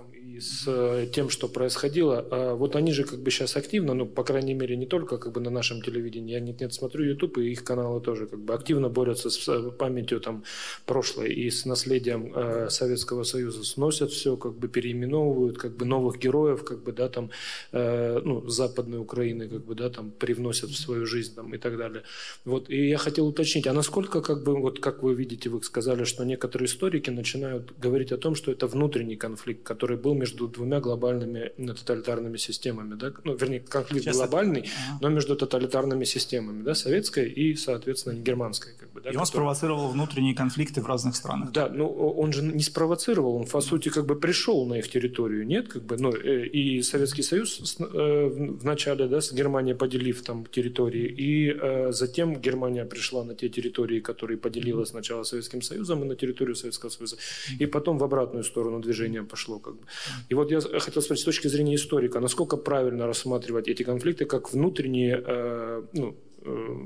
Там, 0.00 0.12
и 0.12 0.40
с 0.40 0.64
э, 0.66 1.06
тем, 1.12 1.30
что 1.30 1.48
происходило. 1.48 2.26
А 2.30 2.54
вот 2.54 2.76
они 2.76 2.92
же 2.92 3.04
как 3.04 3.20
бы 3.20 3.30
сейчас 3.30 3.56
активно, 3.56 3.94
ну, 3.94 4.06
по 4.06 4.24
крайней 4.24 4.54
мере, 4.54 4.76
не 4.76 4.86
только 4.86 5.18
как 5.18 5.32
бы 5.32 5.40
на 5.40 5.50
нашем 5.50 5.82
телевидении, 5.82 6.32
я 6.32 6.40
нет-нет 6.40 6.72
смотрю 6.72 7.04
YouTube, 7.04 7.38
и 7.38 7.52
их 7.52 7.64
каналы 7.64 8.00
тоже 8.00 8.26
как 8.26 8.40
бы 8.40 8.54
активно 8.54 8.88
борются 8.88 9.30
с 9.30 9.48
э, 9.48 9.70
памятью 9.70 10.20
там 10.20 10.44
прошлой 10.86 11.32
и 11.32 11.50
с 11.50 11.66
наследием 11.66 12.32
э, 12.34 12.68
Советского 12.70 13.24
Союза, 13.24 13.64
сносят 13.64 14.10
все, 14.10 14.36
как 14.36 14.54
бы 14.54 14.68
переименовывают, 14.68 15.58
как 15.58 15.76
бы 15.76 15.84
новых 15.84 16.18
героев, 16.18 16.64
как 16.64 16.82
бы, 16.82 16.92
да, 16.92 17.08
там, 17.08 17.30
ну, 17.72 18.48
Западной 18.48 18.98
Украины, 18.98 19.48
как 19.48 19.64
бы, 19.64 19.74
да, 19.74 19.90
там, 19.90 20.10
привносят 20.10 20.70
в 20.70 20.76
свою 20.76 21.06
жизнь 21.06 21.34
там 21.34 21.54
и 21.54 21.58
так 21.58 21.76
далее. 21.76 22.02
Вот, 22.44 22.70
и 22.70 22.88
я 22.88 22.98
хотел 22.98 23.26
уточнить, 23.26 23.66
а 23.66 23.72
насколько, 23.72 24.20
как 24.20 24.42
бы, 24.44 24.60
вот 24.60 24.80
как 24.80 25.02
вы 25.02 25.14
видите, 25.14 25.48
вы 25.48 25.62
сказали, 25.62 26.04
что 26.04 26.24
некоторые 26.24 26.66
историки 26.66 27.10
начинают 27.10 27.72
говорить 27.78 28.12
о 28.12 28.16
том, 28.16 28.34
что 28.34 28.52
это 28.52 28.66
внутренний 28.66 29.16
конфликт, 29.16 29.62
который 29.62 29.89
который 29.90 30.02
был 30.02 30.14
между 30.14 30.46
двумя 30.46 30.80
глобальными 30.80 31.52
ну, 31.56 31.74
тоталитарными 31.74 32.36
системами. 32.36 32.94
Да? 32.94 33.12
Ну, 33.24 33.34
вернее, 33.34 33.60
конфликт 33.60 34.04
Сейчас 34.04 34.16
глобальный, 34.16 34.60
это... 34.60 34.70
но 35.00 35.08
между 35.08 35.36
тоталитарными 35.36 36.04
системами, 36.04 36.62
да, 36.62 36.74
советской 36.74 37.28
и, 37.28 37.56
соответственно, 37.56 38.14
германской. 38.14 38.72
Как 38.78 38.92
бы, 38.92 39.00
да, 39.00 39.10
и 39.10 39.16
он 39.16 39.26
спровоцировал 39.26 39.88
внутренние 39.88 40.34
конфликты 40.34 40.80
в 40.80 40.86
разных 40.86 41.16
странах. 41.16 41.50
Да, 41.52 41.68
но 41.68 41.88
он 41.88 42.32
же 42.32 42.42
не 42.42 42.62
спровоцировал, 42.62 43.36
он, 43.36 43.46
по 43.46 43.60
сути, 43.60 43.88
как 43.88 44.06
бы 44.06 44.14
пришел 44.14 44.66
на 44.66 44.74
их 44.74 44.88
территорию, 44.88 45.46
нет? 45.46 45.68
Как 45.68 45.82
бы, 45.82 45.96
ну, 45.96 46.12
и 46.12 46.82
Советский 46.82 47.22
Союз 47.22 47.76
э, 47.80 47.84
в 47.84 48.64
начале, 48.64 49.06
да, 49.06 49.20
с 49.20 49.32
Германией 49.32 49.74
поделив 49.74 50.22
там 50.22 50.46
территории, 50.46 51.06
и 51.06 51.50
э, 51.50 51.92
затем 51.92 52.40
Германия 52.40 52.84
пришла 52.84 53.24
на 53.24 53.34
те 53.34 53.48
территории, 53.48 54.00
которые 54.00 54.36
поделила 54.38 54.84
сначала 54.84 55.24
Советским 55.24 55.62
Союзом 55.62 56.04
и 56.04 56.06
на 56.06 56.14
территорию 56.14 56.54
Советского 56.54 56.90
Союза, 56.90 57.16
и 57.58 57.66
потом 57.66 57.98
в 57.98 58.04
обратную 58.04 58.44
сторону 58.44 58.80
движение 58.80 59.22
пошло. 59.22 59.60
Как 59.70 59.80
бы. 59.80 59.86
И 60.28 60.34
вот 60.34 60.50
я 60.50 60.60
хотел 60.60 61.02
спросить, 61.02 61.22
с 61.22 61.24
точки 61.24 61.48
зрения 61.48 61.74
историка, 61.74 62.20
насколько 62.20 62.56
правильно 62.56 63.06
рассматривать 63.06 63.68
эти 63.68 63.82
конфликты 63.82 64.24
как 64.24 64.52
внутренние, 64.52 65.22
э, 65.26 65.82
ну, 65.92 66.16
э, 66.42 66.76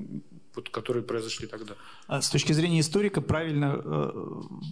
вот, 0.54 0.68
которые 0.68 1.02
произошли 1.02 1.46
тогда? 1.46 1.74
А 2.06 2.20
с 2.20 2.30
точки 2.30 2.52
зрения 2.52 2.80
историка 2.80 3.20
правильно 3.20 3.80
э, 3.84 4.10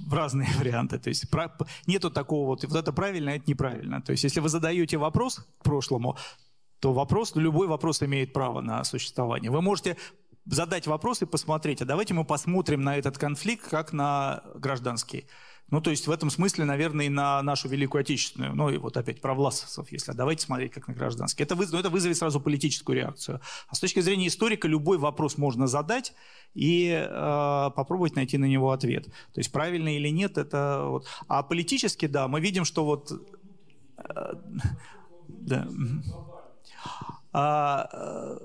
в 0.09 0.15
разные 0.15 0.49
варианты. 0.59 0.99
То 0.99 1.09
есть 1.09 1.31
про, 1.31 1.57
нету 1.87 2.11
такого 2.11 2.47
вот, 2.47 2.65
вот 2.65 2.77
это 2.77 2.93
правильно, 2.93 3.33
а 3.33 3.35
это 3.37 3.45
неправильно. 3.47 4.01
То 4.01 4.13
есть 4.13 4.25
если 4.25 4.41
вы 4.41 4.49
задаете 4.49 4.97
вопрос 4.99 5.47
к 5.59 5.65
прошлому, 5.65 6.17
то 6.81 6.93
вопрос, 6.93 7.37
любой 7.37 7.69
вопрос 7.69 8.03
имеет 8.03 8.33
право 8.33 8.61
на 8.61 8.85
существование. 8.85 9.51
Вы 9.51 9.63
можете 9.63 9.97
задать 10.47 10.87
вопрос 10.87 11.23
и 11.23 11.27
посмотреть, 11.27 11.83
а 11.83 11.85
давайте 11.85 12.15
мы 12.15 12.25
посмотрим 12.25 12.83
на 12.83 12.97
этот 12.97 13.19
конфликт 13.19 13.69
как 13.69 13.93
на 13.93 14.43
гражданский. 14.57 15.27
Ну, 15.71 15.81
то 15.81 15.91
есть 15.91 16.07
в 16.07 16.11
этом 16.11 16.29
смысле, 16.29 16.65
наверное, 16.65 17.07
и 17.07 17.09
на 17.09 17.43
нашу 17.43 17.69
Великую 17.69 18.03
Отечественную, 18.03 18.55
ну 18.55 18.69
и 18.69 18.77
вот 18.77 18.97
опять 18.99 19.23
про 19.23 19.35
власовцев, 19.35 19.91
если 19.91 20.13
давайте 20.13 20.45
смотреть 20.45 20.73
как 20.73 20.89
на 20.89 20.95
гражданский. 20.95 21.45
Это, 21.45 21.55
ну, 21.55 21.79
это 21.79 21.89
вызовет 21.89 22.19
сразу 22.19 22.41
политическую 22.41 22.97
реакцию. 22.97 23.41
А 23.69 23.75
с 23.75 23.81
точки 23.81 24.01
зрения 24.01 24.27
историка 24.27 24.69
любой 24.69 24.99
вопрос 24.99 25.39
можно 25.39 25.67
задать 25.67 26.13
и 26.55 26.91
э, 26.91 27.71
попробовать 27.75 28.17
найти 28.17 28.37
на 28.37 28.45
него 28.45 28.71
ответ. 28.73 29.07
То 29.07 29.41
есть 29.41 29.51
правильно 29.51 29.97
или 29.97 30.09
нет, 30.09 30.37
это 30.37 30.85
вот. 30.89 31.07
А 31.27 31.43
политически, 31.43 32.07
да, 32.07 32.29
мы 32.29 32.41
видим, 32.41 32.65
что 32.65 32.85
вот... 32.85 33.11
Э, 33.97 34.35
да. 35.29 35.69
А, 37.33 37.89
э, 37.93 38.39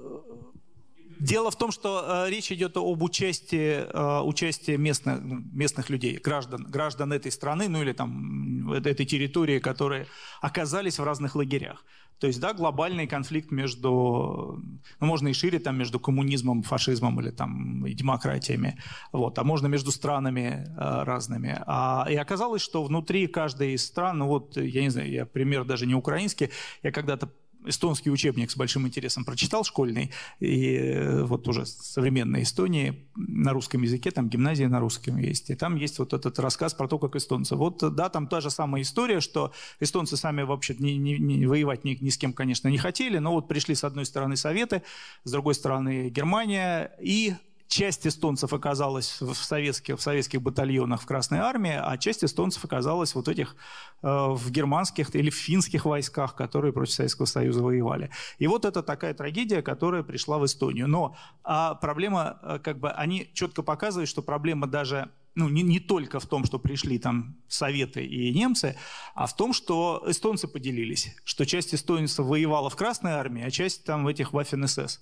Дело 1.20 1.52
в 1.52 1.58
том, 1.58 1.72
что 1.72 2.26
э, 2.26 2.30
речь 2.30 2.52
идет 2.52 2.78
об 2.78 3.02
участии, 3.02 3.86
э, 3.88 4.22
участии 4.22 4.76
местных, 4.76 5.22
ну, 5.24 5.42
местных 5.52 5.90
людей, 5.90 6.18
граждан, 6.18 6.66
граждан 6.70 7.14
этой 7.14 7.32
страны, 7.32 7.70
ну 7.70 7.82
или 7.82 7.94
там 7.94 8.72
этой 8.72 9.06
территории, 9.06 9.60
которые 9.60 10.08
оказались 10.42 11.00
в 11.00 11.04
разных 11.04 11.36
лагерях. 11.36 11.84
То 12.20 12.26
есть, 12.28 12.40
да, 12.40 12.54
глобальный 12.54 13.06
конфликт 13.06 13.52
между, 13.52 14.60
ну, 15.00 15.08
можно 15.08 15.28
и 15.28 15.34
шире, 15.34 15.60
там, 15.60 15.78
между 15.78 16.00
коммунизмом, 16.00 16.64
фашизмом 16.64 17.20
или 17.22 17.30
там 17.30 17.86
и 17.86 17.94
демократиями, 17.94 18.80
вот, 19.12 19.38
а 19.38 19.44
можно 19.44 19.68
между 19.68 19.92
странами 19.92 20.66
э, 20.68 21.04
разными. 21.04 21.62
А, 21.68 22.08
и 22.10 22.16
оказалось, 22.16 22.64
что 22.64 22.84
внутри 22.84 23.28
каждой 23.28 23.74
из 23.74 23.86
стран, 23.86 24.20
ну 24.20 24.28
вот, 24.28 24.58
я 24.58 24.82
не 24.82 24.90
знаю, 24.90 25.12
я 25.12 25.26
пример 25.26 25.64
даже 25.64 25.86
не 25.86 25.94
украинский, 25.94 26.50
я 26.82 26.92
когда-то 26.92 27.30
эстонский 27.68 28.12
учебник 28.12 28.52
с 28.52 28.56
большим 28.58 28.88
интересом 28.88 29.26
прочитал 29.26 29.64
школьный, 29.64 30.12
и 30.40 30.76
э, 30.76 31.24
вот 31.24 31.48
уже 31.48 31.66
современной 31.66 32.44
Эстонии 32.44 33.08
на 33.16 33.54
русском 33.54 33.82
языке, 33.82 34.12
там 34.12 34.30
гимназия 34.30 34.68
на 34.68 34.80
русском 34.80 35.18
есть, 35.18 35.50
и 35.50 35.56
там 35.56 35.76
есть 35.76 36.00
вот 36.00 36.14
этот 36.14 36.40
рассказ 36.40 36.74
про 36.74 36.88
то, 36.88 37.00
как 37.00 37.16
эстонцы. 37.16 37.56
Вот 37.56 37.84
да, 37.96 38.10
там 38.10 38.28
та 38.28 38.42
же 38.42 38.50
самая 38.50 38.82
история, 38.82 39.20
что 39.20 39.52
эстонцы 39.80 40.18
сами 40.18 40.44
вообще 40.44 40.76
не, 40.80 40.98
не, 40.98 41.18
не 41.18 41.46
воевать 41.46 41.84
ни, 41.84 41.98
ни 42.00 42.10
с 42.10 42.18
кем, 42.18 42.34
конечно, 42.34 42.68
не 42.68 42.78
хотели, 42.78 43.18
но 43.18 43.34
вот 43.34 43.48
пришли 43.48 43.76
с 43.76 43.84
одной 43.84 44.06
стороны 44.06 44.36
Советы, 44.36 44.84
с 45.24 45.32
другой 45.32 45.56
стороны 45.56 46.10
Германия, 46.10 46.92
и 47.02 47.36
часть 47.68 48.08
эстонцев 48.08 48.54
оказалась 48.54 49.22
в 49.22 49.34
советских, 49.36 49.98
в 49.98 50.02
советских 50.02 50.42
батальонах 50.42 51.02
в 51.02 51.06
Красной 51.06 51.40
Армии, 51.40 51.78
а 51.80 51.98
часть 51.98 52.24
эстонцев 52.24 52.64
оказалась 52.64 53.14
вот 53.16 53.28
этих 53.28 53.56
э, 54.02 54.08
в 54.08 54.50
германских 54.52 55.14
или 55.16 55.30
в 55.30 55.36
финских 55.36 55.86
войсках, 55.86 56.36
которые 56.36 56.74
против 56.74 56.94
Советского 56.94 57.26
Союза 57.26 57.64
воевали. 57.64 58.10
И 58.40 58.48
вот 58.48 58.66
это 58.66 58.84
такая 58.84 59.14
трагедия, 59.14 59.62
которая 59.62 60.04
пришла 60.04 60.38
в 60.38 60.46
Эстонию. 60.46 60.88
Но 60.88 61.16
а 61.44 61.76
проблема, 61.76 62.40
э, 62.42 62.60
как 62.64 62.80
бы, 62.80 62.90
они 62.92 63.30
четко 63.34 63.64
показывают, 63.64 64.10
что 64.10 64.22
проблема 64.22 64.68
даже 64.68 65.10
ну, 65.36 65.50
не, 65.50 65.62
не 65.62 65.80
только 65.80 66.20
в 66.20 66.26
том, 66.26 66.46
что 66.46 66.58
пришли 66.58 66.98
там 66.98 67.36
Советы 67.48 68.04
и 68.04 68.34
немцы, 68.34 68.76
а 69.14 69.28
в 69.28 69.36
том, 69.36 69.54
что 69.54 70.04
эстонцы 70.08 70.48
поделились, 70.48 71.16
что 71.24 71.46
часть 71.46 71.76
эстонцев 71.76 72.26
воевала 72.26 72.72
в 72.72 72.76
Красной 72.76 73.12
армии, 73.12 73.44
а 73.44 73.52
часть 73.52 73.84
там 73.84 74.04
в 74.04 74.08
этих 74.08 74.32
Waffen-СС. 74.32 75.00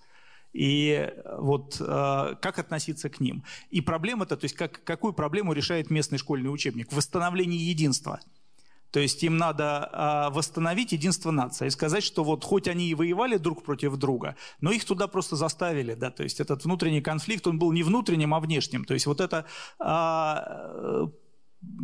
И 0.56 1.12
вот 1.38 1.82
э, 1.82 2.36
как 2.42 2.60
относиться 2.60 3.10
к 3.10 3.20
ним. 3.20 3.44
И 3.72 3.82
проблема-то, 3.82 4.38
то 4.38 4.46
есть 4.46 4.56
как, 4.56 4.82
какую 4.86 5.12
проблему 5.12 5.52
решает 5.52 5.90
местный 5.90 6.18
школьный 6.18 6.48
учебник? 6.48 6.94
Восстановление 6.94 7.60
единства. 7.60 8.22
То 8.92 9.02
есть 9.02 9.22
им 9.24 9.36
надо 9.36 9.90
э, 9.92 10.34
восстановить 10.34 10.94
единство 10.94 11.32
нации 11.32 11.68
и 11.68 11.70
сказать, 11.70 12.06
что 12.06 12.24
вот 12.24 12.46
хоть 12.46 12.70
они 12.70 12.88
и 12.88 12.96
воевали 12.96 13.36
друг 13.36 13.64
против 13.64 13.98
друга, 13.98 14.38
но 14.62 14.72
их 14.72 14.86
туда 14.86 15.08
просто 15.08 15.36
заставили, 15.36 15.94
да, 15.94 16.10
то 16.10 16.24
есть 16.24 16.40
этот 16.40 16.64
внутренний 16.64 17.02
конфликт, 17.02 17.46
он 17.48 17.60
был 17.60 17.74
не 17.74 17.84
внутренним, 17.84 18.34
а 18.34 18.40
внешним. 18.40 18.86
То 18.86 18.94
есть 18.94 19.08
вот 19.08 19.20
это 19.20 19.46
э, 19.80 21.08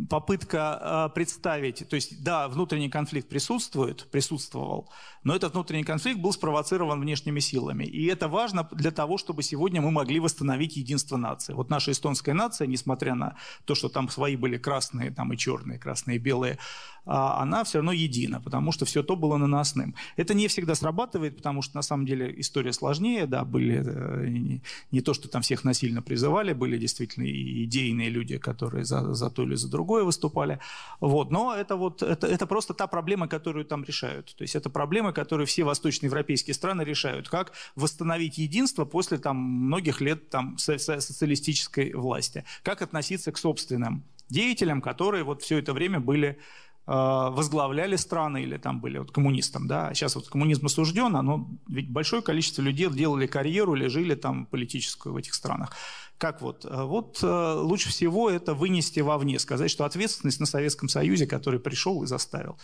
попытка 0.08 1.08
э, 1.10 1.14
представить, 1.14 1.88
то 1.88 1.96
есть 1.96 2.22
да, 2.22 2.48
внутренний 2.48 2.88
конфликт 2.88 3.28
присутствует, 3.28 4.10
присутствовал, 4.10 4.90
но 5.24 5.34
этот 5.34 5.54
внутренний 5.54 5.84
конфликт 5.84 6.20
был 6.20 6.32
спровоцирован 6.32 7.00
внешними 7.00 7.40
силами. 7.40 7.84
И 7.84 8.06
это 8.06 8.28
важно 8.28 8.68
для 8.72 8.90
того, 8.90 9.18
чтобы 9.18 9.42
сегодня 9.42 9.80
мы 9.80 9.90
могли 9.90 10.20
восстановить 10.20 10.76
единство 10.76 11.16
нации. 11.16 11.52
Вот 11.52 11.70
наша 11.70 11.92
эстонская 11.92 12.34
нация, 12.34 12.66
несмотря 12.66 13.14
на 13.14 13.36
то, 13.64 13.74
что 13.74 13.88
там 13.88 14.08
свои 14.08 14.36
были 14.36 14.58
красные 14.58 15.10
там 15.10 15.32
и 15.32 15.36
черные, 15.36 15.78
красные 15.78 16.16
и 16.16 16.20
белые, 16.20 16.58
а 17.04 17.42
она 17.42 17.64
все 17.64 17.78
равно 17.78 17.92
едина, 17.92 18.40
потому 18.40 18.70
что 18.72 18.84
все 18.84 19.02
то 19.02 19.16
было 19.16 19.36
наносным. 19.36 19.94
Это 20.16 20.34
не 20.34 20.46
всегда 20.46 20.74
срабатывает, 20.74 21.36
потому 21.36 21.62
что 21.62 21.76
на 21.76 21.82
самом 21.82 22.06
деле 22.06 22.32
история 22.38 22.72
сложнее, 22.72 23.26
да, 23.26 23.44
были 23.44 23.82
э, 23.84 24.26
не, 24.28 24.62
не 24.92 25.00
то, 25.00 25.12
что 25.12 25.28
там 25.28 25.42
всех 25.42 25.64
насильно 25.64 26.02
призывали, 26.02 26.52
были 26.52 26.78
действительно 26.78 27.24
идейные 27.24 28.08
люди, 28.08 28.38
которые 28.38 28.84
за, 28.84 29.14
за 29.14 29.30
то 29.30 29.42
или 29.42 29.56
за 29.56 29.68
другое 29.72 30.04
выступали. 30.04 30.60
Вот. 31.00 31.30
Но 31.30 31.54
это, 31.54 31.74
вот, 31.76 32.02
это, 32.02 32.26
это 32.26 32.46
просто 32.46 32.74
та 32.74 32.86
проблема, 32.86 33.26
которую 33.26 33.64
там 33.64 33.82
решают. 33.82 34.34
То 34.36 34.42
есть 34.44 34.54
это 34.54 34.70
проблема, 34.70 35.12
которую 35.12 35.46
все 35.46 35.64
восточноевропейские 35.64 36.54
страны 36.54 36.82
решают. 36.82 37.28
Как 37.28 37.52
восстановить 37.74 38.38
единство 38.38 38.84
после 38.84 39.18
там, 39.18 39.36
многих 39.36 40.00
лет 40.00 40.30
там, 40.30 40.56
социалистической 40.58 41.92
власти. 41.94 42.44
Как 42.62 42.82
относиться 42.82 43.32
к 43.32 43.38
собственным 43.38 44.04
деятелям, 44.28 44.80
которые 44.80 45.24
вот 45.24 45.42
все 45.42 45.58
это 45.58 45.72
время 45.72 46.00
были 46.00 46.38
возглавляли 46.84 47.94
страны 47.94 48.42
или 48.42 48.56
там 48.56 48.80
были 48.80 48.98
вот 48.98 49.12
коммунистом, 49.12 49.68
да, 49.68 49.94
сейчас 49.94 50.16
вот 50.16 50.28
коммунизм 50.28 50.66
осужден, 50.66 51.12
но 51.12 51.48
ведь 51.68 51.88
большое 51.88 52.22
количество 52.22 52.60
людей 52.60 52.90
делали 52.90 53.28
карьеру 53.28 53.76
или 53.76 53.86
жили 53.86 54.16
там 54.16 54.46
политическую 54.46 55.12
в 55.12 55.16
этих 55.16 55.34
странах. 55.34 55.76
Как 56.22 56.40
вот? 56.40 56.64
Э, 56.64 56.84
вот 56.84 57.18
э, 57.20 57.54
лучше 57.54 57.88
всего 57.88 58.30
это 58.30 58.54
вынести 58.54 59.00
вовне, 59.00 59.40
сказать, 59.40 59.72
что 59.72 59.84
ответственность 59.84 60.38
на 60.38 60.46
Советском 60.46 60.88
Союзе, 60.88 61.26
который 61.26 61.58
пришел 61.58 62.00
и 62.04 62.06
заставил. 62.06 62.60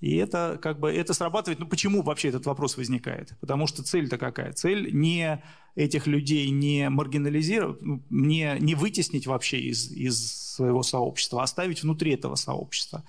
И 0.00 0.16
это 0.16 0.58
как 0.62 0.80
бы 0.80 0.90
это 0.90 1.12
срабатывает. 1.12 1.58
Ну 1.58 1.66
почему 1.66 2.00
вообще 2.00 2.28
этот 2.28 2.46
вопрос 2.46 2.78
возникает? 2.78 3.36
Потому 3.38 3.66
что 3.66 3.82
цель-то 3.82 4.16
какая? 4.16 4.54
Цель 4.54 4.94
не 4.94 5.44
этих 5.74 6.06
людей 6.06 6.48
не 6.48 6.88
маргинализировать, 6.88 7.82
не, 8.08 8.56
не 8.60 8.74
вытеснить 8.74 9.26
вообще 9.26 9.60
из, 9.60 9.92
из 9.92 10.54
своего 10.54 10.82
сообщества, 10.82 11.42
а 11.42 11.44
оставить 11.44 11.82
внутри 11.82 12.14
этого 12.14 12.36
сообщества. 12.36 13.04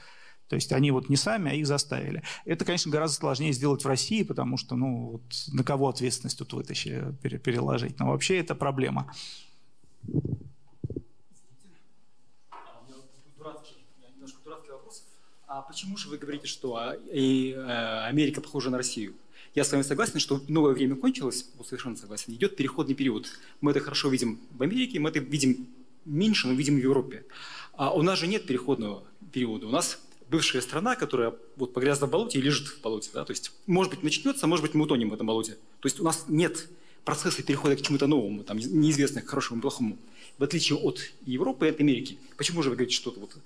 То 0.47 0.55
есть 0.55 0.71
они 0.71 0.91
вот 0.91 1.09
не 1.09 1.15
сами, 1.15 1.51
а 1.51 1.53
их 1.53 1.65
заставили. 1.65 2.23
Это, 2.45 2.65
конечно, 2.65 2.91
гораздо 2.91 3.17
сложнее 3.17 3.53
сделать 3.53 3.83
в 3.83 3.87
России, 3.87 4.23
потому 4.23 4.57
что, 4.57 4.75
ну, 4.75 5.11
вот 5.13 5.21
на 5.51 5.63
кого 5.63 5.89
ответственность 5.89 6.37
тут 6.37 6.53
вытащить, 6.53 7.19
переложить. 7.21 7.99
Но 7.99 8.07
вообще 8.07 8.37
это 8.37 8.55
проблема. 8.55 9.11
А 15.55 15.61
почему 15.61 15.97
же 15.97 16.09
вы 16.09 16.17
говорите, 16.17 16.47
что 16.47 16.77
а, 16.77 16.97
и, 17.11 17.51
э, 17.51 18.05
Америка 18.07 18.41
похожа 18.41 18.71
на 18.71 18.77
Россию? 18.77 19.13
Я 19.53 19.63
с 19.63 19.71
вами 19.71 19.83
согласен, 19.83 20.19
что 20.19 20.41
новое 20.47 20.73
время 20.73 20.95
кончилось, 20.95 21.45
совершенно 21.63 21.95
согласен. 21.95 22.33
Идет 22.33 22.55
переходный 22.55 22.95
период. 22.95 23.27
Мы 23.61 23.69
это 23.69 23.79
хорошо 23.79 24.09
видим 24.09 24.39
в 24.49 24.63
Америке, 24.63 24.99
мы 24.99 25.09
это 25.09 25.19
видим 25.19 25.67
меньше, 26.05 26.47
но 26.47 26.55
видим 26.55 26.73
в 26.73 26.79
Европе. 26.79 27.23
А 27.73 27.93
у 27.93 28.01
нас 28.01 28.17
же 28.17 28.25
нет 28.25 28.47
переходного 28.47 29.03
периода. 29.31 29.67
У 29.67 29.69
нас 29.69 29.99
бывшая 30.33 30.61
страна, 30.61 30.95
которая 30.95 31.35
вот 31.57 31.73
погрязла 31.73 32.07
в 32.07 32.09
болоте 32.09 32.39
и 32.39 32.41
лежит 32.41 32.67
в 32.67 32.81
болоте. 32.81 33.11
Да? 33.13 33.23
То 33.23 33.31
есть, 33.31 33.51
может 33.67 33.91
быть, 33.91 34.01
начнется, 34.01 34.47
может 34.47 34.63
быть, 34.65 34.73
мы 34.73 34.85
утонем 34.85 35.11
в 35.11 35.13
этом 35.13 35.27
болоте. 35.27 35.53
То 35.79 35.85
есть 35.85 35.99
у 35.99 36.03
нас 36.03 36.25
нет 36.27 36.69
процесса 37.05 37.43
перехода 37.43 37.75
к 37.75 37.81
чему-то 37.83 38.07
новому, 38.07 38.43
там, 38.43 38.57
неизвестно, 38.57 39.21
к 39.21 39.27
хорошему, 39.27 39.61
плохому. 39.61 39.97
В 40.39 40.43
отличие 40.43 40.79
от 40.79 40.99
Европы 41.25 41.67
и 41.67 41.69
от 41.69 41.79
Америки. 41.79 42.17
Почему 42.35 42.63
же 42.63 42.71
вы 42.71 42.75
говорите 42.75 42.95
что-то 42.95 43.19
вот 43.19 43.37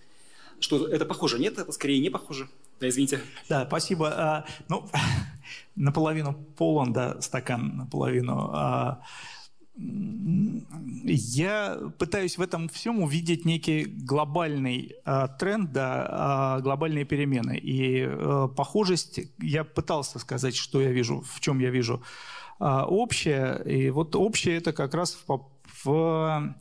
что 0.59 0.87
это 0.87 1.05
похоже? 1.05 1.39
Нет, 1.39 1.59
это 1.59 1.71
скорее 1.71 1.99
не 1.99 2.09
похоже. 2.09 2.47
Да, 2.79 2.87
извините. 2.87 3.19
Да, 3.49 3.65
спасибо. 3.67 4.09
А, 4.09 4.45
ну, 4.69 4.89
наполовину 5.75 6.33
полон, 6.57 6.93
да, 6.93 7.21
стакан 7.21 7.75
наполовину. 7.77 8.49
А, 8.53 9.03
я 9.77 11.77
пытаюсь 11.97 12.37
в 12.37 12.41
этом 12.41 12.67
всем 12.69 13.01
увидеть 13.01 13.45
некий 13.45 13.85
глобальный 13.85 14.95
э, 15.05 15.27
тренд, 15.39 15.71
да, 15.71 16.57
э, 16.57 16.63
глобальные 16.63 17.05
перемены. 17.05 17.57
И 17.57 18.01
э, 18.01 18.47
похожесть, 18.55 19.19
я 19.39 19.63
пытался 19.63 20.19
сказать, 20.19 20.55
что 20.55 20.81
я 20.81 20.91
вижу, 20.91 21.21
в 21.21 21.39
чем 21.39 21.59
я 21.59 21.69
вижу 21.69 22.01
э, 22.59 22.65
общее. 22.65 23.61
И 23.65 23.89
вот 23.89 24.15
общее 24.15 24.57
это 24.57 24.73
как 24.73 24.95
раз 24.95 25.17
в, 25.27 25.41
в, 25.83 26.55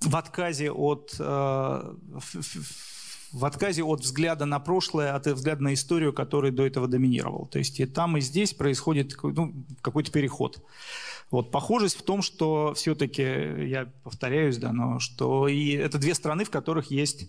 в 0.00 0.16
отказе 0.16 0.70
от... 0.70 1.14
Э, 1.18 1.94
в, 2.14 2.88
в 3.32 3.44
отказе 3.44 3.82
от 3.82 4.00
взгляда 4.00 4.46
на 4.46 4.58
прошлое, 4.58 5.14
от 5.14 5.26
взгляда 5.26 5.62
на 5.62 5.74
историю, 5.74 6.12
который 6.12 6.50
до 6.50 6.66
этого 6.66 6.88
доминировал. 6.88 7.46
То 7.46 7.58
есть 7.58 7.78
и 7.78 7.86
там, 7.86 8.16
и 8.16 8.20
здесь 8.20 8.54
происходит 8.54 9.16
ну, 9.22 9.54
какой-то 9.82 10.10
переход. 10.10 10.64
Вот 11.30 11.50
похожесть 11.50 11.98
в 11.98 12.02
том, 12.02 12.22
что 12.22 12.72
все-таки, 12.74 13.22
я 13.22 13.86
повторяюсь, 14.02 14.56
да, 14.56 14.72
но 14.72 14.98
что 14.98 15.46
и 15.46 15.72
это 15.72 15.98
две 15.98 16.14
страны, 16.14 16.44
в 16.44 16.50
которых 16.50 16.90
есть 16.90 17.28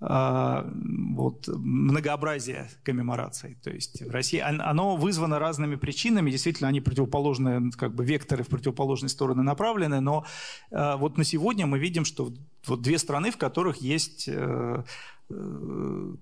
а, 0.00 0.70
вот, 1.14 1.48
многообразие 1.48 2.68
коммемораций. 2.82 3.56
То 3.62 3.70
есть 3.70 4.02
в 4.02 4.10
России 4.10 4.38
оно 4.38 4.96
вызвано 4.96 5.38
разными 5.38 5.76
причинами, 5.76 6.30
действительно, 6.30 6.68
они 6.68 6.80
противоположные, 6.80 7.70
как 7.76 7.94
бы 7.94 8.04
векторы 8.04 8.44
в 8.44 8.48
противоположные 8.48 9.08
стороны 9.08 9.42
направлены, 9.42 10.00
но 10.00 10.26
а, 10.70 10.96
вот 10.96 11.16
на 11.16 11.24
сегодня 11.24 11.66
мы 11.66 11.78
видим, 11.78 12.04
что 12.04 12.32
вот 12.66 12.82
две 12.82 12.98
страны, 12.98 13.30
в 13.30 13.36
которых 13.36 13.78
есть 13.78 14.24
э, 14.26 14.84
э, 15.30 16.14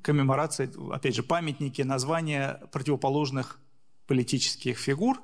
опять 0.92 1.14
же, 1.14 1.22
памятники, 1.22 1.82
названия 1.82 2.60
противоположных 2.72 3.58
политических 4.06 4.78
фигур, 4.78 5.18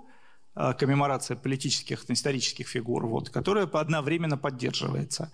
коммеморация 0.78 1.36
политических, 1.36 2.04
исторических 2.10 2.68
фигур, 2.68 3.06
вот, 3.06 3.30
которая 3.30 3.66
одновременно 3.66 4.36
поддерживается. 4.36 5.30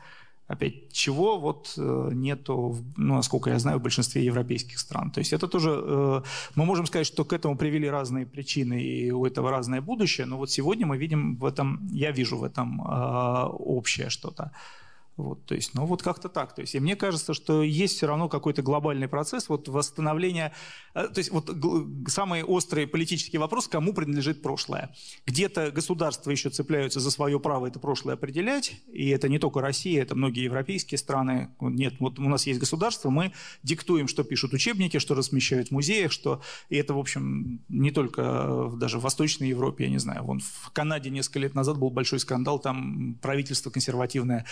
Опять, 0.46 0.92
чего 0.92 1.38
вот 1.38 1.72
э, 1.78 2.10
нету, 2.12 2.76
ну, 2.98 3.14
насколько 3.14 3.48
я 3.48 3.58
знаю, 3.58 3.78
в 3.78 3.82
большинстве 3.82 4.22
европейских 4.26 4.78
стран. 4.78 5.10
То 5.10 5.20
есть 5.20 5.32
это 5.32 5.48
тоже, 5.48 5.70
э, 5.70 6.22
мы 6.54 6.64
можем 6.66 6.84
сказать, 6.84 7.06
что 7.06 7.24
к 7.24 7.32
этому 7.32 7.56
привели 7.56 7.88
разные 7.88 8.26
причины, 8.26 8.82
и 8.82 9.10
у 9.10 9.24
этого 9.24 9.50
разное 9.50 9.80
будущее, 9.80 10.26
но 10.26 10.36
вот 10.36 10.50
сегодня 10.50 10.86
мы 10.86 10.98
видим 10.98 11.36
в 11.36 11.46
этом, 11.46 11.88
я 11.90 12.10
вижу 12.10 12.36
в 12.36 12.44
этом 12.44 12.82
э, 12.82 13.46
общее 13.58 14.10
что-то. 14.10 14.50
Вот, 15.16 15.46
то 15.46 15.54
есть, 15.54 15.74
ну 15.74 15.86
вот 15.86 16.02
как-то 16.02 16.28
так. 16.28 16.54
То 16.54 16.62
есть, 16.62 16.74
и 16.74 16.80
мне 16.80 16.96
кажется, 16.96 17.34
что 17.34 17.62
есть 17.62 17.96
все 17.96 18.06
равно 18.06 18.28
какой-то 18.28 18.62
глобальный 18.62 19.06
процесс 19.06 19.48
вот 19.48 19.68
восстановления. 19.68 20.52
Э, 20.94 21.06
то 21.06 21.18
есть, 21.18 21.30
вот 21.30 21.50
самый 22.08 22.42
острый 22.42 22.88
политический 22.88 23.38
вопрос, 23.38 23.68
кому 23.68 23.94
принадлежит 23.94 24.42
прошлое. 24.42 24.94
Где-то 25.26 25.70
государства 25.70 26.30
еще 26.30 26.50
цепляются 26.50 26.98
за 26.98 27.12
свое 27.12 27.38
право 27.38 27.66
это 27.66 27.78
прошлое 27.78 28.14
определять, 28.14 28.80
и 28.92 29.08
это 29.08 29.28
не 29.28 29.38
только 29.38 29.60
Россия, 29.60 30.02
это 30.02 30.16
многие 30.16 30.44
европейские 30.44 30.98
страны. 30.98 31.50
Нет, 31.60 31.94
вот 32.00 32.18
у 32.18 32.28
нас 32.28 32.46
есть 32.46 32.58
государство, 32.58 33.10
мы 33.10 33.32
диктуем, 33.62 34.08
что 34.08 34.24
пишут 34.24 34.52
учебники, 34.52 34.98
что 34.98 35.14
размещают 35.14 35.68
в 35.68 35.70
музеях, 35.70 36.10
что... 36.10 36.42
И 36.70 36.76
это, 36.76 36.94
в 36.94 36.98
общем, 36.98 37.62
не 37.68 37.92
только 37.92 38.72
даже 38.76 38.98
в 38.98 39.02
Восточной 39.02 39.48
Европе, 39.48 39.84
я 39.84 39.90
не 39.90 39.98
знаю. 39.98 40.24
Вон 40.24 40.40
в 40.40 40.70
Канаде 40.72 41.10
несколько 41.10 41.38
лет 41.38 41.54
назад 41.54 41.78
был 41.78 41.90
большой 41.90 42.18
скандал, 42.18 42.58
там 42.58 43.14
правительство 43.22 43.70
консервативное 43.70 44.44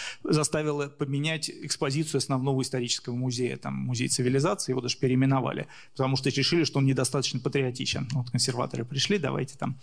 заставило 0.52 0.88
поменять 0.88 1.48
экспозицию 1.48 2.18
основного 2.18 2.60
исторического 2.60 3.14
музея, 3.14 3.56
там 3.56 3.74
музей 3.74 4.08
цивилизации, 4.08 4.72
его 4.72 4.82
даже 4.82 4.98
переименовали, 4.98 5.66
потому 5.92 6.16
что 6.16 6.28
решили, 6.28 6.64
что 6.64 6.78
он 6.78 6.84
недостаточно 6.84 7.40
патриотичен. 7.40 8.06
Вот 8.12 8.30
консерваторы 8.30 8.84
пришли, 8.84 9.16
давайте 9.16 9.56
там. 9.56 9.78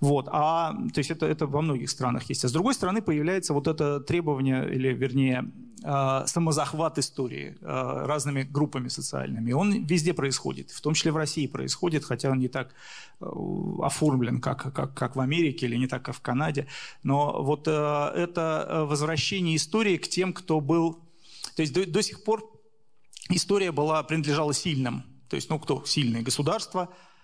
Вот. 0.00 0.28
А, 0.30 0.74
то 0.92 0.98
есть 0.98 1.10
это, 1.10 1.26
это 1.26 1.46
во 1.46 1.62
многих 1.62 1.90
странах 1.90 2.24
есть. 2.28 2.44
А 2.44 2.48
с 2.48 2.52
другой 2.52 2.74
стороны 2.74 3.02
появляется 3.02 3.54
вот 3.54 3.66
это 3.66 4.00
требование, 4.00 4.68
или 4.74 4.92
вернее 4.92 5.50
э, 5.82 6.26
самозахват 6.26 6.98
истории 6.98 7.56
э, 7.60 8.06
разными 8.06 8.42
группами 8.42 8.88
социальными. 8.88 9.52
Он 9.52 9.84
везде 9.84 10.12
происходит, 10.12 10.70
в 10.70 10.80
том 10.80 10.94
числе 10.94 11.12
в 11.12 11.16
России 11.16 11.46
происходит, 11.46 12.04
хотя 12.04 12.30
он 12.30 12.38
не 12.38 12.48
так 12.48 12.74
э, 13.20 13.26
оформлен, 13.82 14.40
как, 14.40 14.74
как, 14.74 14.94
как 14.94 15.16
в 15.16 15.20
Америке 15.20 15.66
или 15.66 15.76
не 15.76 15.86
так, 15.86 16.02
как 16.02 16.14
в 16.14 16.20
Канаде. 16.20 16.66
Но 17.02 17.42
вот 17.42 17.66
это 17.68 18.86
возвращение 18.88 19.56
истории 19.56 19.96
к 19.96 20.08
тем, 20.08 20.32
кто 20.32 20.60
был... 20.60 20.98
То 21.54 21.62
есть 21.62 21.72
до, 21.72 21.86
до 21.86 22.02
сих 22.02 22.22
пор 22.22 22.44
история 23.30 23.72
была, 23.72 24.02
принадлежала 24.02 24.52
сильным. 24.52 25.04
То 25.28 25.36
есть, 25.36 25.50
ну, 25.50 25.58
кто 25.58 25.84
сильные? 25.84 26.22
Государства– 26.22 26.90
а 26.98 27.15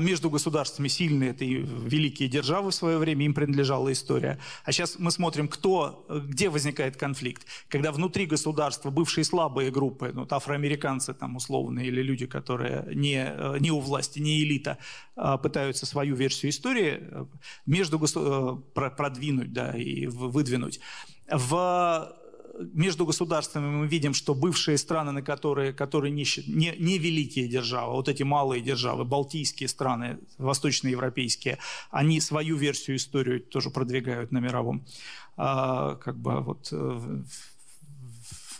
между 0.00 0.30
государствами 0.30 0.88
сильные, 0.88 1.30
это 1.30 1.44
и 1.44 1.54
великие 1.54 2.28
державы 2.28 2.70
в 2.70 2.74
свое 2.74 2.98
время, 2.98 3.24
им 3.24 3.34
принадлежала 3.34 3.92
история. 3.92 4.38
А 4.64 4.72
сейчас 4.72 4.98
мы 4.98 5.10
смотрим, 5.10 5.48
кто, 5.48 6.06
где 6.08 6.48
возникает 6.48 6.96
конфликт. 6.96 7.46
Когда 7.68 7.92
внутри 7.92 8.26
государства 8.26 8.90
бывшие 8.90 9.24
слабые 9.24 9.70
группы, 9.70 10.10
ну, 10.12 10.26
афроамериканцы 10.28 11.14
там 11.14 11.36
условно, 11.36 11.80
или 11.80 12.02
люди, 12.02 12.26
которые 12.26 12.84
не, 12.94 13.24
э, 13.24 13.58
не 13.60 13.70
у 13.70 13.80
власти, 13.80 14.18
не 14.18 14.42
элита, 14.42 14.78
а 15.16 15.36
пытаются 15.36 15.86
свою 15.86 16.14
версию 16.16 16.50
истории 16.50 16.98
э, 17.00 17.26
между 17.66 17.98
госу... 17.98 18.64
Э, 18.74 18.90
продвинуть 18.90 19.52
да, 19.52 19.72
и 19.72 20.06
выдвинуть. 20.06 20.80
В 21.30 22.17
между 22.72 23.06
государствами 23.06 23.66
мы 23.66 23.86
видим, 23.86 24.14
что 24.14 24.34
бывшие 24.34 24.78
страны, 24.78 25.12
на 25.12 25.22
которые, 25.22 25.72
которые 25.72 26.10
не, 26.10 26.24
не, 26.46 26.74
не 26.78 26.98
великие 26.98 27.48
державы, 27.48 27.92
вот 27.92 28.08
эти 28.08 28.22
малые 28.22 28.62
державы, 28.62 29.04
балтийские 29.04 29.68
страны, 29.68 30.18
восточноевропейские, 30.38 31.58
они 31.90 32.20
свою 32.20 32.56
версию 32.56 32.96
истории 32.96 33.38
тоже 33.38 33.70
продвигают 33.70 34.32
на 34.32 34.38
мировом, 34.38 34.84
а, 35.36 35.96
как 35.96 36.16
бы 36.18 36.40
вот 36.40 36.68
э, 36.72 36.76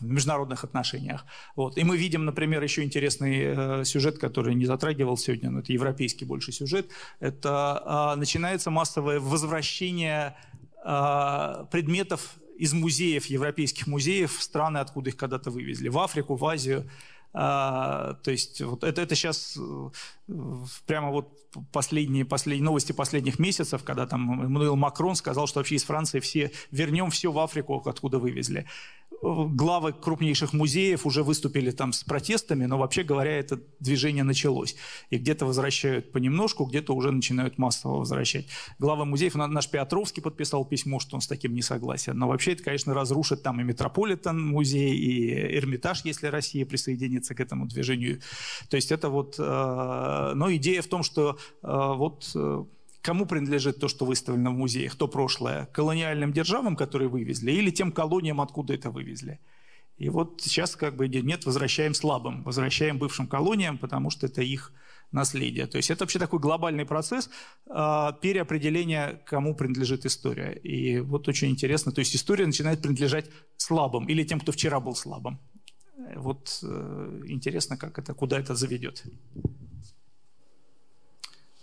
в 0.01 0.05
международных 0.05 0.65
отношениях. 0.65 1.25
Вот. 1.57 1.79
И 1.79 1.85
мы 1.85 1.97
видим, 1.97 2.25
например, 2.25 2.63
еще 2.63 2.83
интересный 2.83 3.81
э, 3.81 3.85
сюжет, 3.85 4.19
который 4.19 4.55
не 4.55 4.67
затрагивал 4.67 5.17
сегодня, 5.17 5.51
но 5.51 5.61
это 5.61 5.73
европейский 5.73 6.25
больше 6.25 6.53
сюжет. 6.53 6.89
Это 7.21 8.13
э, 8.15 8.19
начинается 8.19 8.71
массовое 8.71 9.19
возвращение 9.21 10.37
э, 10.85 11.65
предметов 11.71 12.37
из 12.59 12.73
музеев, 12.73 13.27
европейских 13.27 13.87
музеев, 13.87 14.43
страны, 14.43 14.79
откуда 14.79 15.11
их 15.11 15.17
когда-то 15.17 15.51
вывезли, 15.51 15.89
в 15.89 15.99
Африку, 15.99 16.35
в 16.35 16.45
Азию. 16.45 16.91
А, 17.33 18.15
то 18.25 18.31
есть 18.31 18.61
вот 18.63 18.83
это, 18.85 19.03
это 19.03 19.15
сейчас 19.15 19.57
э, 19.57 19.91
прямо 20.87 21.11
вот 21.11 21.31
последние, 21.73 22.25
последние 22.25 22.65
новости 22.65 22.93
последних 22.93 23.39
месяцев, 23.39 23.85
когда 23.85 24.07
там 24.07 24.43
Эммануэл 24.43 24.77
Макрон 24.77 25.15
сказал, 25.15 25.47
что 25.47 25.61
вообще 25.61 25.77
из 25.77 25.85
Франции 25.85 26.21
все 26.21 26.51
вернем 26.71 27.11
все 27.11 27.31
в 27.31 27.39
Африку, 27.39 27.83
откуда 27.87 28.19
вывезли 28.19 28.67
главы 29.23 29.93
крупнейших 29.93 30.53
музеев 30.53 31.07
уже 31.07 31.23
выступили 31.23 31.71
там 31.71 31.93
с 31.93 32.05
протестами, 32.05 32.67
но 32.67 32.79
вообще 32.79 33.03
говоря, 33.03 33.33
это 33.39 33.61
движение 33.81 34.25
началось. 34.25 34.77
И 35.11 35.19
где-то 35.19 35.47
возвращают 35.47 36.13
понемножку, 36.13 36.65
где-то 36.65 36.95
уже 36.95 37.11
начинают 37.11 37.59
массово 37.59 37.99
возвращать. 37.99 38.47
Глава 38.79 39.05
музеев, 39.05 39.35
наш 39.35 39.69
Петровский 39.69 40.21
подписал 40.21 40.65
письмо, 40.65 41.01
что 41.01 41.17
он 41.17 41.21
с 41.21 41.27
таким 41.27 41.55
не 41.55 41.63
согласен. 41.63 42.17
Но 42.17 42.29
вообще 42.29 42.53
это, 42.53 42.63
конечно, 42.63 42.95
разрушит 42.95 43.43
там 43.43 43.61
и 43.61 43.65
Метрополитен 43.65 44.41
музей, 44.41 44.95
и 44.97 45.57
Эрмитаж, 45.57 46.05
если 46.05 46.29
Россия 46.29 46.65
присоединится 46.65 47.35
к 47.35 47.41
этому 47.41 47.67
движению. 47.67 48.21
То 48.71 48.77
есть 48.77 48.93
это 48.93 49.09
вот... 49.09 49.37
Э, 49.39 50.33
но 50.35 50.55
идея 50.55 50.83
в 50.83 50.87
том, 50.87 51.03
что 51.03 51.39
э, 51.63 51.67
вот 51.69 52.31
э, 52.35 52.65
Кому 53.03 53.27
принадлежит 53.27 53.79
то, 53.79 53.89
что 53.89 54.05
выставлено 54.05 54.51
в 54.51 54.55
музеях, 54.55 54.97
то 54.97 55.09
прошлое? 55.09 55.67
Колониальным 55.67 56.33
державам, 56.33 56.77
которые 56.77 57.09
вывезли, 57.09 57.53
или 57.53 57.71
тем 57.71 57.93
колониям, 57.93 58.41
откуда 58.41 58.75
это 58.75 58.91
вывезли? 58.91 59.39
И 59.97 60.09
вот 60.11 60.41
сейчас 60.43 60.77
как 60.77 60.97
бы 60.97 61.09
нет, 61.09 61.45
возвращаем 61.45 61.95
слабым, 61.95 62.43
возвращаем 62.45 62.99
бывшим 62.99 63.27
колониям, 63.27 63.79
потому 63.79 64.11
что 64.11 64.27
это 64.27 64.43
их 64.43 64.73
наследие. 65.11 65.67
То 65.67 65.77
есть 65.79 65.91
это 65.91 66.05
вообще 66.05 66.19
такой 66.19 66.39
глобальный 66.39 66.85
процесс 66.85 67.31
э, 67.67 68.13
переопределения, 68.21 69.21
кому 69.27 69.55
принадлежит 69.55 70.07
история. 70.07 70.53
И 70.53 71.01
вот 71.01 71.29
очень 71.29 71.51
интересно, 71.51 71.93
то 71.93 72.01
есть 72.01 72.15
история 72.15 72.47
начинает 72.47 72.83
принадлежать 72.83 73.31
слабым 73.57 74.07
или 74.09 74.23
тем, 74.25 74.41
кто 74.41 74.53
вчера 74.53 74.81
был 74.81 74.95
слабым. 74.95 75.39
Вот 76.17 76.61
э, 76.63 77.23
интересно, 77.27 77.77
как 77.77 77.99
это, 77.99 78.15
куда 78.15 78.39
это 78.39 78.55
заведет. 78.55 79.05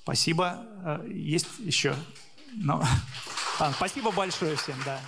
Спасибо. 0.06 0.60
Э, 0.84 1.04
есть 1.10 1.48
еще? 1.58 1.96
Ну, 2.54 2.80
спасибо 3.74 4.12
большое 4.12 4.56
всем, 4.56 4.76
да. 4.86 5.00